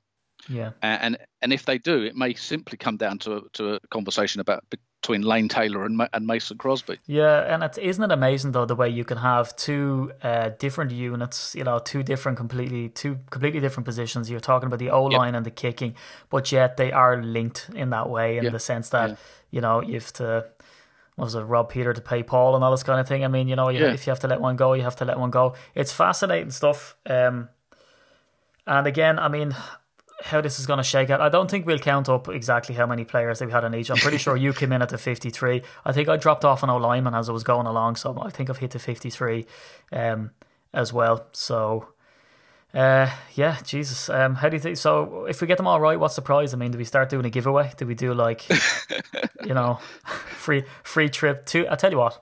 yeah. 0.50 0.72
and 0.82 1.18
and, 1.42 1.54
if 1.54 1.66
they 1.66 1.78
do, 1.78 2.04
it 2.04 2.16
may 2.16 2.34
simply 2.34 2.78
come 2.78 2.98
down 2.98 3.20
to 3.20 3.38
a, 3.38 3.42
to 3.54 3.76
a 3.76 3.80
conversation 3.90 4.42
about 4.42 4.64
between 5.08 5.22
Lane 5.22 5.48
Taylor 5.48 5.86
and 5.86 5.96
Ma- 5.98 6.08
and 6.14 6.28
Mason 6.28 6.58
Crosby. 6.58 7.00
Yeah, 7.06 7.54
and 7.54 7.64
it's 7.64 7.78
isn't 7.78 8.04
it 8.04 8.12
amazing 8.12 8.52
though 8.52 8.66
the 8.66 8.76
way 8.76 8.90
you 8.90 9.06
can 9.06 9.18
have 9.18 9.56
two 9.56 10.12
uh, 10.22 10.50
different 10.60 10.92
units, 10.92 11.56
you 11.56 11.64
know, 11.64 11.80
two 11.80 12.04
different 12.04 12.38
completely 12.38 12.90
two 12.90 13.20
completely 13.30 13.62
different 13.62 13.86
positions. 13.86 14.30
You're 14.30 14.42
talking 14.42 14.68
about 14.68 14.80
the 14.80 14.90
O 14.90 15.04
line 15.06 15.34
and 15.36 15.46
the 15.46 15.52
kicking, 15.52 15.96
but 16.30 16.52
yet 16.52 16.76
they 16.78 16.92
are 16.92 17.22
linked 17.22 17.70
in 17.74 17.90
that 17.92 18.10
way 18.10 18.38
in 18.38 18.44
Yeah. 18.44 18.50
the 18.52 18.60
sense 18.60 18.90
that 18.90 19.10
Yeah. 19.12 19.16
you 19.52 19.62
know 19.62 19.82
you 19.82 19.94
have 19.94 20.12
to. 20.14 20.46
What 21.16 21.26
was 21.26 21.36
it 21.36 21.42
Rob 21.42 21.70
Peter 21.70 21.94
to 21.94 22.02
pay 22.02 22.22
Paul 22.22 22.54
and 22.56 22.64
all 22.64 22.72
this 22.72 22.84
kind 22.84 23.00
of 23.00 23.08
thing? 23.08 23.24
I 23.26 23.28
mean, 23.28 23.48
you 23.48 23.56
know, 23.56 23.70
you, 23.70 23.80
Yeah. 23.80 23.94
if 23.94 24.06
you 24.06 24.12
have 24.12 24.20
to 24.20 24.28
let 24.28 24.40
one 24.42 24.56
go, 24.56 24.74
you 24.74 24.84
have 24.84 24.98
to 24.98 25.06
let 25.06 25.18
one 25.18 25.32
go. 25.32 25.56
It's 25.74 25.92
fascinating 25.92 26.52
stuff. 26.52 26.96
Um, 27.10 27.50
and 28.68 28.86
again, 28.86 29.18
I 29.18 29.28
mean, 29.28 29.56
how 30.24 30.42
this 30.42 30.60
is 30.60 30.66
going 30.66 30.78
to 30.78 30.84
shake 30.84 31.10
out. 31.10 31.22
I 31.22 31.30
don't 31.30 31.50
think 31.50 31.66
we'll 31.66 31.78
count 31.80 32.10
up 32.10 32.28
exactly 32.28 32.74
how 32.76 32.86
many 32.88 33.06
players 33.06 33.40
that 33.40 33.46
we 33.46 33.52
had 33.52 33.64
on 33.64 33.76
each. 33.76 33.92
I'm 33.92 33.98
pretty 33.98 34.18
sure 34.18 34.36
you 34.36 34.52
came 34.54 34.72
in 34.72 34.82
at 34.82 34.90
the 34.90 34.98
53. 34.98 35.62
I 35.86 35.92
think 35.92 36.10
I 36.10 36.18
dropped 36.18 36.44
off 36.44 36.64
an 36.64 36.70
O 36.70 36.78
lineman 36.78 37.14
as 37.14 37.30
I 37.30 37.32
was 37.34 37.44
going 37.44 37.68
along, 37.68 37.98
so 37.98 38.18
I 38.22 38.30
think 38.30 38.50
I've 38.50 38.58
hit 38.58 38.72
the 38.72 38.80
53 38.80 39.46
um, 39.92 40.32
as 40.74 40.92
well. 40.92 41.28
So 41.34 41.90
Uh, 42.74 43.10
yeah, 43.36 43.58
Jesus. 43.64 44.10
Um, 44.10 44.36
how 44.36 44.50
do 44.50 44.56
you 44.58 44.62
think? 44.62 44.78
So, 44.78 45.26
if 45.26 45.40
we 45.42 45.48
get 45.48 45.58
them 45.58 45.68
all 45.68 45.80
right, 45.80 46.00
what's 46.00 46.16
the 46.16 46.22
prize? 46.22 46.54
I 46.54 46.58
mean, 46.58 46.72
do 46.72 46.78
we 46.78 46.84
start 46.84 47.10
doing 47.10 47.26
a 47.26 47.30
giveaway? 47.30 47.72
Do 47.78 47.88
we 47.88 47.96
do 47.96 48.14
like, 48.14 48.48
you 49.46 49.54
know, 49.54 49.80
free 50.36 50.64
free 50.84 51.10
trip? 51.10 51.46
Two. 51.46 51.66
I 51.70 51.76
tell 51.76 51.92
you 51.92 51.98
what, 51.98 52.22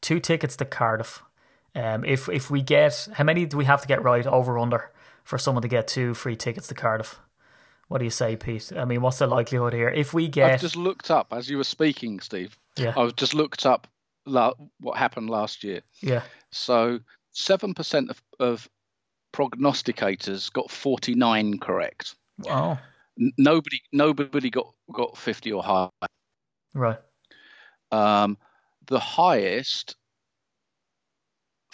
two 0.00 0.20
tickets 0.20 0.56
to 0.56 0.64
Cardiff. 0.66 1.22
Um, 1.74 2.04
if 2.04 2.28
if 2.28 2.50
we 2.50 2.60
get 2.62 3.08
how 3.14 3.24
many 3.24 3.46
do 3.46 3.56
we 3.56 3.64
have 3.64 3.80
to 3.80 3.88
get 3.88 4.02
right 4.02 4.26
over 4.26 4.58
under 4.58 4.90
for 5.24 5.38
someone 5.38 5.62
to 5.62 5.68
get 5.68 5.88
two 5.88 6.12
free 6.14 6.36
tickets 6.36 6.68
to 6.68 6.74
Cardiff? 6.74 7.18
What 7.88 7.98
do 7.98 8.04
you 8.04 8.10
say, 8.10 8.36
Pete? 8.36 8.72
I 8.76 8.84
mean, 8.84 9.00
what's 9.00 9.18
the 9.18 9.26
likelihood 9.26 9.72
here? 9.72 9.88
If 9.88 10.12
we 10.12 10.28
get, 10.28 10.52
I've 10.52 10.60
just 10.60 10.76
looked 10.76 11.10
up 11.10 11.28
as 11.32 11.48
you 11.48 11.56
were 11.56 11.64
speaking, 11.64 12.20
Steve. 12.20 12.56
yeah, 12.76 12.92
I've 12.96 13.16
just 13.16 13.32
looked 13.34 13.64
up 13.64 13.86
la- 14.26 14.52
what 14.80 14.98
happened 14.98 15.30
last 15.30 15.64
year. 15.64 15.80
yeah, 16.02 16.22
So 16.52 17.00
seven 17.32 17.72
percent 17.74 18.10
of, 18.10 18.22
of 18.38 18.68
prognosticators 19.34 20.52
got 20.52 20.70
forty 20.70 21.14
nine 21.14 21.58
correct. 21.58 22.14
oh, 22.46 22.78
N- 23.18 23.32
nobody 23.38 23.80
nobody 23.92 24.50
got 24.50 24.72
got 24.92 25.16
fifty 25.16 25.50
or 25.52 25.62
higher. 25.62 25.88
right, 26.74 26.98
Um, 27.90 28.36
the 28.86 29.00
highest. 29.00 29.96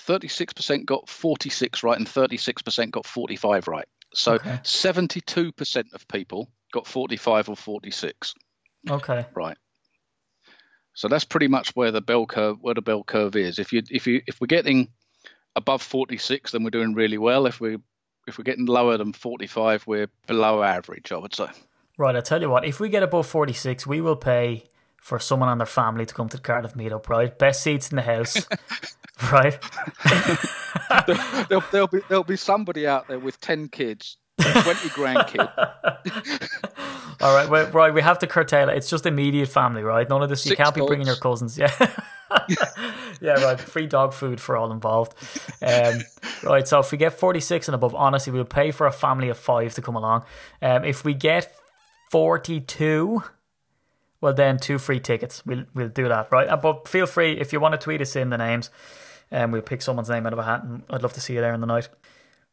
36% 0.06 0.84
got 0.84 1.08
46 1.08 1.82
right 1.82 1.96
and 1.96 2.06
36% 2.06 2.90
got 2.90 3.06
45 3.06 3.68
right. 3.68 3.86
So 4.14 4.34
Okay. 4.34 4.58
72% 4.62 5.92
of 5.92 6.08
people 6.08 6.48
got 6.72 6.86
45 6.86 7.50
or 7.50 7.56
46 7.56 8.34
okay, 8.90 9.26
right. 9.34 9.56
So 10.94 11.08
that's 11.08 11.24
pretty 11.24 11.48
much 11.48 11.74
where 11.74 11.90
the 11.90 12.00
bell 12.00 12.26
curve 12.26 12.58
where 12.60 12.74
the 12.74 12.82
bell 12.82 13.02
curve 13.04 13.36
is. 13.36 13.58
If 13.58 13.72
you 13.72 13.82
if 13.90 14.06
you 14.06 14.22
if 14.26 14.40
we're 14.40 14.46
getting 14.46 14.88
above 15.56 15.82
46 15.82 16.52
then 16.52 16.62
we're 16.64 16.70
doing 16.70 16.94
really 16.94 17.18
well. 17.18 17.46
If 17.46 17.60
we 17.60 17.78
if 18.26 18.38
we're 18.38 18.44
getting 18.44 18.66
lower 18.66 18.96
than 18.96 19.12
45 19.12 19.86
we're 19.86 20.08
below 20.26 20.62
average, 20.62 21.12
I 21.12 21.16
would 21.18 21.34
say. 21.34 21.48
right. 21.98 22.16
I 22.16 22.20
tell 22.20 22.40
you 22.40 22.50
what, 22.50 22.64
if 22.64 22.80
we 22.80 22.88
get 22.88 23.02
above 23.02 23.26
forty 23.26 23.52
six, 23.52 23.86
we 23.86 24.00
will 24.00 24.16
pay 24.16 24.64
for 24.96 25.18
someone 25.18 25.48
and 25.50 25.60
their 25.60 25.66
family 25.66 26.06
to 26.06 26.14
come 26.14 26.28
to 26.30 26.36
the 26.38 26.42
Cardiff 26.42 26.74
meetup. 26.74 27.08
Right, 27.08 27.36
best 27.38 27.62
seats 27.62 27.90
in 27.90 27.96
the 27.96 28.02
house. 28.02 28.36
right. 29.32 29.58
there'll, 31.48 31.64
there'll 31.70 31.86
be 31.86 32.00
there'll 32.08 32.24
be 32.24 32.36
somebody 32.36 32.86
out 32.86 33.06
there 33.08 33.18
with 33.18 33.40
10 33.40 33.68
kids, 33.68 34.16
20 34.40 34.88
grandkids. 34.90 35.50
All 37.20 37.34
right, 37.34 37.48
well, 37.48 37.70
right. 37.70 37.94
We 37.94 38.02
have 38.02 38.18
to 38.20 38.26
curtail 38.26 38.68
it. 38.68 38.76
It's 38.76 38.90
just 38.90 39.06
immediate 39.06 39.48
family, 39.48 39.82
right? 39.82 40.08
None 40.08 40.22
of 40.22 40.28
this. 40.28 40.44
you 40.44 40.56
can't 40.56 40.74
be 40.74 40.84
bringing 40.84 41.06
your 41.06 41.16
cousins. 41.16 41.56
Yeah, 41.56 41.72
yeah, 43.20 43.34
right. 43.44 43.58
Free 43.58 43.86
dog 43.86 44.12
food 44.12 44.40
for 44.40 44.56
all 44.56 44.72
involved. 44.72 45.14
Um, 45.62 46.00
right. 46.42 46.66
So 46.66 46.80
if 46.80 46.90
we 46.90 46.98
get 46.98 47.12
forty 47.12 47.40
six 47.40 47.68
and 47.68 47.74
above, 47.74 47.94
honestly, 47.94 48.32
we'll 48.32 48.44
pay 48.44 48.72
for 48.72 48.86
a 48.86 48.92
family 48.92 49.28
of 49.28 49.38
five 49.38 49.74
to 49.74 49.82
come 49.82 49.94
along. 49.94 50.24
Um, 50.60 50.84
if 50.84 51.04
we 51.04 51.14
get 51.14 51.54
forty 52.10 52.60
two. 52.60 53.22
Well, 54.24 54.32
then 54.32 54.56
two 54.58 54.78
free 54.78 55.00
tickets. 55.00 55.44
We'll 55.44 55.64
we'll 55.74 55.90
do 55.90 56.08
that, 56.08 56.32
right? 56.32 56.48
Uh, 56.48 56.56
But 56.56 56.88
feel 56.88 57.04
free 57.04 57.32
if 57.38 57.52
you 57.52 57.60
want 57.60 57.72
to 57.72 57.78
tweet 57.78 58.00
us 58.00 58.16
in 58.16 58.30
the 58.30 58.38
names, 58.38 58.70
and 59.30 59.52
we'll 59.52 59.60
pick 59.60 59.82
someone's 59.82 60.08
name 60.08 60.26
out 60.26 60.32
of 60.32 60.38
a 60.38 60.42
hat, 60.44 60.62
and 60.64 60.82
I'd 60.88 61.02
love 61.02 61.12
to 61.12 61.20
see 61.20 61.34
you 61.34 61.42
there 61.42 61.52
in 61.52 61.60
the 61.60 61.66
night. 61.66 61.90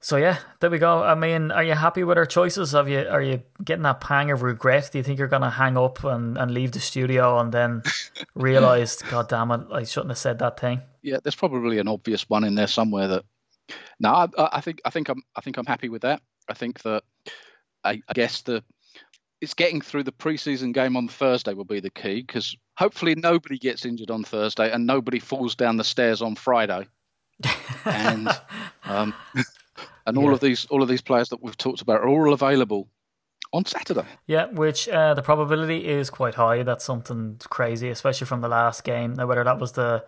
So 0.02 0.18
yeah, 0.18 0.40
there 0.60 0.70
we 0.70 0.80
go. 0.80 1.02
I 1.02 1.16
mean, 1.16 1.50
are 1.52 1.64
you 1.64 1.76
happy 1.76 2.04
with 2.04 2.18
our 2.18 2.26
choices? 2.26 2.74
Have 2.74 2.90
you 2.90 3.08
are 3.08 3.22
you 3.22 3.44
getting 3.64 3.84
that 3.84 4.02
pang 4.02 4.32
of 4.32 4.42
regret? 4.42 4.90
Do 4.92 4.98
you 4.98 5.04
think 5.04 5.18
you're 5.18 5.30
gonna 5.30 5.50
hang 5.50 5.78
up 5.78 6.04
and, 6.04 6.38
and 6.38 6.52
leave 6.52 6.72
the 6.74 6.80
studio 6.82 7.40
and 7.40 7.54
then 7.54 7.84
realize, 8.36 8.98
God 9.04 9.30
damn 9.30 9.52
it, 9.52 9.62
I 9.72 9.84
shouldn't 9.84 10.10
have 10.12 10.18
said 10.18 10.40
that 10.40 10.60
thing? 10.60 10.82
yeah, 11.04 11.20
there's 11.24 11.36
probably 11.36 11.80
an 11.80 11.88
obvious 11.88 12.30
one 12.30 12.44
in 12.44 12.56
there 12.56 12.68
somewhere 12.68 13.08
that. 13.08 13.24
No, 14.00 14.10
I, 14.10 14.28
I 14.38 14.50
I 14.58 14.62
think 14.62 14.82
I 14.84 14.90
think 14.90 15.08
I'm 15.08 15.22
I 15.38 15.42
think 15.42 15.58
I'm 15.58 15.66
happy 15.68 15.88
with 15.88 16.02
that. 16.02 16.22
I 16.50 16.54
think 16.54 16.82
that 16.82 17.04
I, 17.84 18.02
I 18.10 18.14
guess 18.14 18.42
the 18.42 18.64
it's 19.42 19.54
getting 19.56 19.82
through 19.82 20.04
the 20.04 20.12
preseason 20.12 20.74
game 20.74 20.96
on 20.96 21.08
Thursday 21.08 21.54
will 21.54 21.66
be 21.66 21.80
the 21.80 21.90
key 21.90 22.22
because 22.22 22.56
hopefully 22.78 23.16
nobody 23.16 23.58
gets 23.58 23.86
injured 23.86 24.12
on 24.12 24.24
Thursday 24.24 24.72
and 24.72 24.86
nobody 24.86 25.20
falls 25.20 25.56
down 25.56 25.78
the 25.78 25.84
stairs 25.84 26.22
on 26.22 26.36
Friday. 26.36 26.88
and 27.86 28.30
um, 28.86 29.14
and 30.06 30.18
all 30.18 30.26
Yeah. 30.28 30.34
of 30.34 30.40
these 30.40 30.66
all 30.66 30.82
of 30.84 30.88
these 30.90 31.02
players 31.02 31.30
that 31.30 31.42
we've 31.42 31.58
talked 31.58 31.82
about 31.82 32.02
are 32.02 32.08
all 32.08 32.34
available 32.34 32.88
on 33.54 33.66
Saturday. 33.66 34.06
Yeah, 34.28 34.46
which 34.46 34.88
uh, 34.88 35.14
the 35.14 35.22
probability 35.22 35.88
is 35.88 36.10
quite 36.10 36.36
high. 36.36 36.64
That's 36.64 36.86
something 36.86 37.38
crazy, 37.50 37.90
especially 37.90 38.28
from 38.28 38.42
the 38.42 38.48
last 38.48 38.84
game. 38.84 39.14
Now, 39.16 39.28
whether 39.28 39.44
that 39.44 39.60
was 39.60 39.74
the 39.74 40.06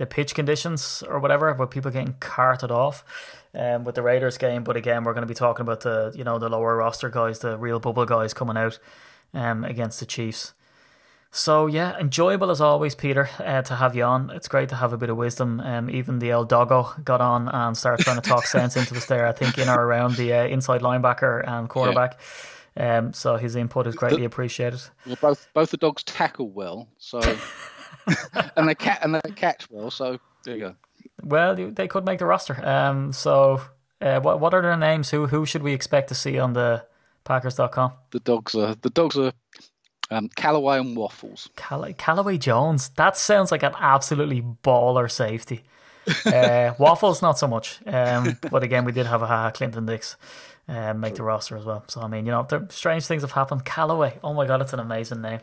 the 0.00 0.06
pitch 0.06 0.34
conditions 0.34 1.04
or 1.06 1.18
whatever, 1.18 1.52
where 1.52 1.68
people 1.68 1.90
getting 1.90 2.14
carted 2.20 2.70
off 2.70 3.04
um, 3.54 3.84
with 3.84 3.96
the 3.96 4.02
Raiders 4.02 4.38
game. 4.38 4.64
But 4.64 4.74
again, 4.74 5.04
we're 5.04 5.12
going 5.12 5.26
to 5.26 5.28
be 5.28 5.34
talking 5.34 5.60
about 5.60 5.82
the 5.82 6.10
you 6.16 6.24
know 6.24 6.38
the 6.38 6.48
lower 6.48 6.74
roster 6.74 7.10
guys, 7.10 7.40
the 7.40 7.58
real 7.58 7.78
bubble 7.78 8.06
guys 8.06 8.32
coming 8.32 8.56
out 8.56 8.78
um, 9.34 9.62
against 9.62 10.00
the 10.00 10.06
Chiefs. 10.06 10.54
So 11.30 11.66
yeah, 11.66 11.98
enjoyable 11.98 12.50
as 12.50 12.62
always, 12.62 12.94
Peter, 12.94 13.28
uh, 13.38 13.60
to 13.60 13.76
have 13.76 13.94
you 13.94 14.04
on. 14.04 14.30
It's 14.30 14.48
great 14.48 14.70
to 14.70 14.76
have 14.76 14.94
a 14.94 14.96
bit 14.96 15.10
of 15.10 15.18
wisdom. 15.18 15.60
Um, 15.60 15.90
even 15.90 16.18
the 16.18 16.32
old 16.32 16.48
doggo 16.48 16.94
got 17.04 17.20
on 17.20 17.48
and 17.48 17.76
started 17.76 18.02
trying 18.02 18.20
to 18.20 18.26
talk 18.26 18.46
sense 18.46 18.78
into 18.78 18.96
us 18.96 19.04
there. 19.04 19.26
I 19.26 19.32
think 19.32 19.58
in 19.58 19.68
or 19.68 19.84
around 19.84 20.16
the 20.16 20.32
uh, 20.32 20.46
inside 20.46 20.80
linebacker 20.80 21.46
and 21.46 21.68
quarterback. 21.68 22.18
Um, 22.74 23.12
so 23.12 23.36
his 23.36 23.54
input 23.54 23.86
is 23.86 23.94
greatly 23.94 24.24
appreciated. 24.24 24.80
Well, 25.04 25.18
both 25.20 25.46
both 25.52 25.70
the 25.70 25.76
dogs 25.76 26.02
tackle 26.04 26.48
well, 26.48 26.88
so 26.96 27.20
and 28.56 28.68
they 28.68 28.74
cat 28.74 29.00
and 29.02 29.14
they 29.14 29.20
catch 29.34 29.68
well. 29.70 29.90
So 29.90 30.18
there 30.44 30.54
you 30.54 30.60
go. 30.60 30.74
Well, 31.22 31.54
they 31.54 31.88
could 31.88 32.04
make 32.04 32.18
the 32.18 32.26
roster. 32.26 32.64
Um, 32.66 33.12
so 33.12 33.60
uh, 34.00 34.20
what 34.20 34.40
what 34.40 34.54
are 34.54 34.62
their 34.62 34.76
names? 34.76 35.10
Who 35.10 35.26
who 35.26 35.46
should 35.46 35.62
we 35.62 35.72
expect 35.72 36.08
to 36.08 36.14
see 36.14 36.38
on 36.38 36.52
the 36.54 36.84
Packers.com? 37.24 37.92
The 38.10 38.20
dogs 38.20 38.54
are 38.54 38.74
the 38.74 38.90
dogs 38.90 39.16
are 39.18 39.32
um, 40.10 40.28
Callaway 40.36 40.78
and 40.78 40.96
Waffles. 40.96 41.48
Call- 41.56 41.92
Callaway 41.94 42.38
Jones. 42.38 42.88
That 42.90 43.16
sounds 43.16 43.52
like 43.52 43.62
an 43.62 43.74
absolutely 43.78 44.42
baller 44.42 45.10
safety. 45.10 45.62
Uh, 46.26 46.72
Waffles, 46.78 47.22
not 47.22 47.38
so 47.38 47.46
much. 47.46 47.78
Um, 47.86 48.36
but 48.50 48.62
again, 48.62 48.84
we 48.84 48.92
did 48.92 49.06
have 49.06 49.22
a 49.22 49.52
Clinton 49.54 49.86
Dix 49.86 50.16
um, 50.70 51.00
make 51.00 51.16
the 51.16 51.24
roster 51.24 51.56
as 51.56 51.64
well. 51.64 51.82
So 51.88 52.00
I 52.00 52.06
mean, 52.06 52.26
you 52.26 52.30
know, 52.30 52.46
strange 52.68 53.04
things 53.04 53.22
have 53.22 53.32
happened. 53.32 53.64
Callaway. 53.64 54.18
Oh 54.22 54.32
my 54.32 54.46
god, 54.46 54.62
it's 54.62 54.72
an 54.72 54.78
amazing 54.78 55.20
name. 55.20 55.40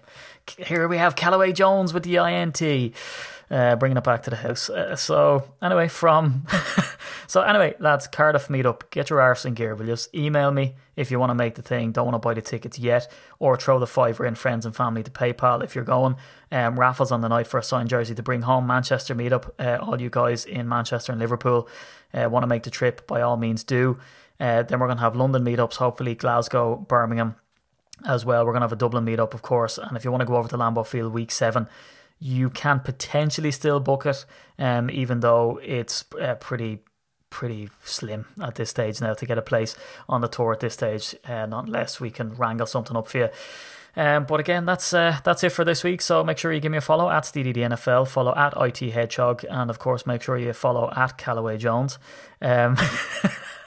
Here 0.57 0.87
we 0.87 0.97
have 0.97 1.17
Callaway 1.17 1.51
Jones 1.51 1.93
with 1.93 2.03
the 2.03 2.15
INT. 2.15 2.93
Uh, 3.49 3.75
bringing 3.77 3.97
it 3.97 4.03
back 4.03 4.23
to 4.23 4.29
the 4.29 4.37
house. 4.37 4.69
Uh, 4.69 4.95
so 4.95 5.49
anyway, 5.61 5.89
from 5.89 6.45
so 7.27 7.41
anyway, 7.41 7.75
lads, 7.79 8.07
Cardiff 8.07 8.47
meetup. 8.47 8.89
Get 8.89 9.09
your 9.09 9.19
arse 9.19 9.43
in 9.43 9.53
gear. 9.53 9.75
Will 9.75 9.85
you 9.85 9.93
just 9.93 10.15
email 10.15 10.51
me 10.51 10.75
if 10.95 11.11
you 11.11 11.19
want 11.19 11.29
to 11.29 11.35
make 11.35 11.55
the 11.55 11.61
thing? 11.61 11.91
Don't 11.91 12.05
want 12.05 12.15
to 12.15 12.25
buy 12.25 12.33
the 12.33 12.41
tickets 12.41 12.79
yet, 12.79 13.11
or 13.39 13.57
throw 13.57 13.79
the 13.79 13.87
fiver 13.87 14.25
in 14.25 14.35
friends 14.35 14.65
and 14.65 14.73
family 14.73 15.03
to 15.03 15.11
PayPal 15.11 15.61
if 15.61 15.75
you're 15.75 15.83
going. 15.83 16.15
Um, 16.51 16.79
raffles 16.79 17.11
on 17.11 17.19
the 17.19 17.27
night 17.27 17.47
for 17.47 17.57
a 17.57 17.63
signed 17.63 17.89
jersey 17.89 18.15
to 18.15 18.23
bring 18.23 18.43
home. 18.43 18.65
Manchester 18.65 19.13
meetup. 19.13 19.49
Uh, 19.59 19.77
all 19.81 19.99
you 19.99 20.09
guys 20.09 20.45
in 20.45 20.69
Manchester 20.69 21.11
and 21.11 21.19
Liverpool 21.19 21.67
uh, 22.13 22.29
want 22.29 22.43
to 22.43 22.47
make 22.47 22.63
the 22.63 22.69
trip? 22.69 23.07
By 23.07 23.21
all 23.21 23.35
means, 23.35 23.63
do. 23.65 23.97
Uh, 24.39 24.63
then 24.63 24.79
we're 24.79 24.87
going 24.87 24.97
to 24.97 25.03
have 25.03 25.15
London 25.15 25.43
meetups. 25.43 25.75
Hopefully, 25.75 26.15
Glasgow, 26.15 26.75
Birmingham 26.75 27.35
as 28.05 28.25
well. 28.25 28.45
We're 28.45 28.51
going 28.51 28.61
to 28.61 28.65
have 28.65 28.73
a 28.73 28.77
Dublin 28.77 29.05
meetup, 29.05 29.33
of 29.33 29.41
course. 29.41 29.77
And 29.77 29.97
if 29.97 30.05
you 30.05 30.11
want 30.11 30.21
to 30.21 30.27
go 30.27 30.35
over 30.35 30.47
to 30.49 30.57
Lambeau 30.57 30.85
Field 30.85 31.13
week 31.13 31.31
seven, 31.31 31.67
you 32.19 32.49
can 32.49 32.79
potentially 32.79 33.51
still 33.51 33.79
book 33.79 34.05
it, 34.05 34.25
um, 34.57 34.89
even 34.89 35.19
though 35.19 35.59
it's 35.63 36.05
uh, 36.19 36.35
pretty 36.35 36.79
pretty 37.29 37.69
slim 37.83 38.25
at 38.41 38.55
this 38.55 38.69
stage 38.69 39.01
now 39.01 39.13
to 39.13 39.25
get 39.25 39.37
a 39.37 39.41
place 39.41 39.75
on 40.07 40.21
the 40.21 40.29
tour 40.29 40.53
at 40.53 40.61
this 40.61 40.73
stage, 40.73 41.13
uh, 41.25 41.45
not 41.45 41.65
unless 41.65 41.99
we 41.99 42.09
can 42.09 42.33
wrangle 42.35 42.65
something 42.65 42.95
up 42.95 43.05
for 43.07 43.17
you. 43.17 43.29
Um, 43.97 44.25
but 44.25 44.39
again, 44.39 44.65
that's 44.65 44.93
uh, 44.93 45.17
that's 45.23 45.43
it 45.43 45.51
for 45.51 45.65
this 45.65 45.83
week. 45.83 46.01
So 46.01 46.23
make 46.23 46.37
sure 46.37 46.53
you 46.53 46.59
give 46.59 46.71
me 46.71 46.77
a 46.77 46.81
follow 46.81 47.09
at 47.09 47.23
STDDNFL, 47.23 48.07
follow 48.07 48.33
at 48.35 48.53
IT 48.55 48.91
Hedgehog, 48.91 49.43
and 49.49 49.69
of 49.69 49.79
course 49.79 50.05
make 50.05 50.21
sure 50.21 50.37
you 50.37 50.53
follow 50.53 50.91
at 50.95 51.17
Callaway 51.17 51.57
Jones. 51.57 51.97
Um, 52.39 52.77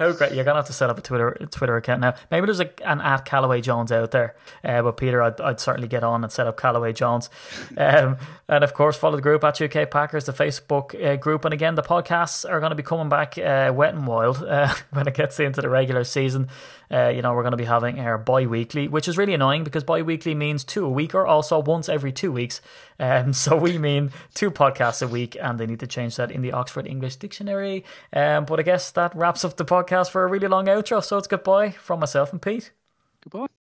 Oh, 0.00 0.14
great! 0.14 0.32
You're 0.32 0.44
gonna 0.44 0.58
have 0.58 0.66
to 0.66 0.72
set 0.72 0.88
up 0.88 0.98
a 0.98 1.02
Twitter 1.02 1.36
Twitter 1.50 1.76
account 1.76 2.00
now. 2.00 2.14
Maybe 2.30 2.46
there's 2.46 2.60
a, 2.60 2.70
an 2.88 3.00
at 3.02 3.26
Callaway 3.26 3.60
Jones 3.60 3.92
out 3.92 4.10
there, 4.12 4.34
uh, 4.64 4.80
but 4.82 4.96
Peter, 4.96 5.22
I'd, 5.22 5.38
I'd 5.40 5.60
certainly 5.60 5.88
get 5.88 6.02
on 6.02 6.24
and 6.24 6.32
set 6.32 6.46
up 6.46 6.56
Callaway 6.56 6.94
Jones, 6.94 7.28
um, 7.76 8.16
and 8.48 8.64
of 8.64 8.72
course 8.72 8.96
follow 8.96 9.16
the 9.16 9.22
group 9.22 9.44
at 9.44 9.60
UK 9.60 9.90
Packers, 9.90 10.24
the 10.24 10.32
Facebook 10.32 10.94
uh, 11.04 11.16
group, 11.16 11.44
and 11.44 11.52
again 11.52 11.74
the 11.74 11.82
podcasts 11.82 12.48
are 12.48 12.60
going 12.60 12.70
to 12.70 12.76
be 12.76 12.82
coming 12.82 13.10
back 13.10 13.36
uh, 13.36 13.72
wet 13.74 13.94
and 13.94 14.06
wild 14.06 14.42
uh, 14.42 14.72
when 14.90 15.06
it 15.06 15.14
gets 15.14 15.38
into 15.38 15.60
the 15.60 15.68
regular 15.68 16.04
season. 16.04 16.48
Uh, 16.90 17.08
you 17.08 17.22
know, 17.22 17.32
we're 17.34 17.42
going 17.42 17.52
to 17.52 17.56
be 17.56 17.64
having 17.64 18.00
our 18.00 18.18
bi-weekly, 18.18 18.88
which 18.88 19.06
is 19.06 19.16
really 19.16 19.34
annoying 19.34 19.64
because 19.64 19.84
bi-weekly 19.84 20.34
means 20.34 20.64
two 20.64 20.84
a 20.84 20.90
week 20.90 21.14
or 21.14 21.26
also 21.26 21.58
once 21.58 21.88
every 21.88 22.12
two 22.12 22.32
weeks. 22.32 22.60
Um, 22.98 23.32
so 23.44 23.56
we 23.56 23.78
mean 23.78 24.10
two 24.34 24.50
podcasts 24.50 25.02
a 25.02 25.08
week, 25.08 25.36
and 25.40 25.58
they 25.58 25.66
need 25.66 25.80
to 25.80 25.86
change 25.86 26.16
that 26.16 26.30
in 26.30 26.42
the 26.42 26.52
Oxford 26.52 26.86
English 26.86 27.16
Dictionary. 27.16 27.84
Um, 28.12 28.44
but 28.44 28.58
I 28.58 28.62
guess 28.62 28.90
that 28.92 29.14
wraps 29.14 29.44
up 29.44 29.56
the 29.56 29.64
podcast 29.64 30.10
for 30.10 30.24
a 30.24 30.28
really 30.28 30.48
long 30.48 30.66
outro. 30.66 31.02
So 31.02 31.18
it's 31.18 31.28
goodbye 31.28 31.70
from 31.70 32.00
myself 32.00 32.32
and 32.32 32.42
Pete. 32.42 32.72
Goodbye. 33.22 33.59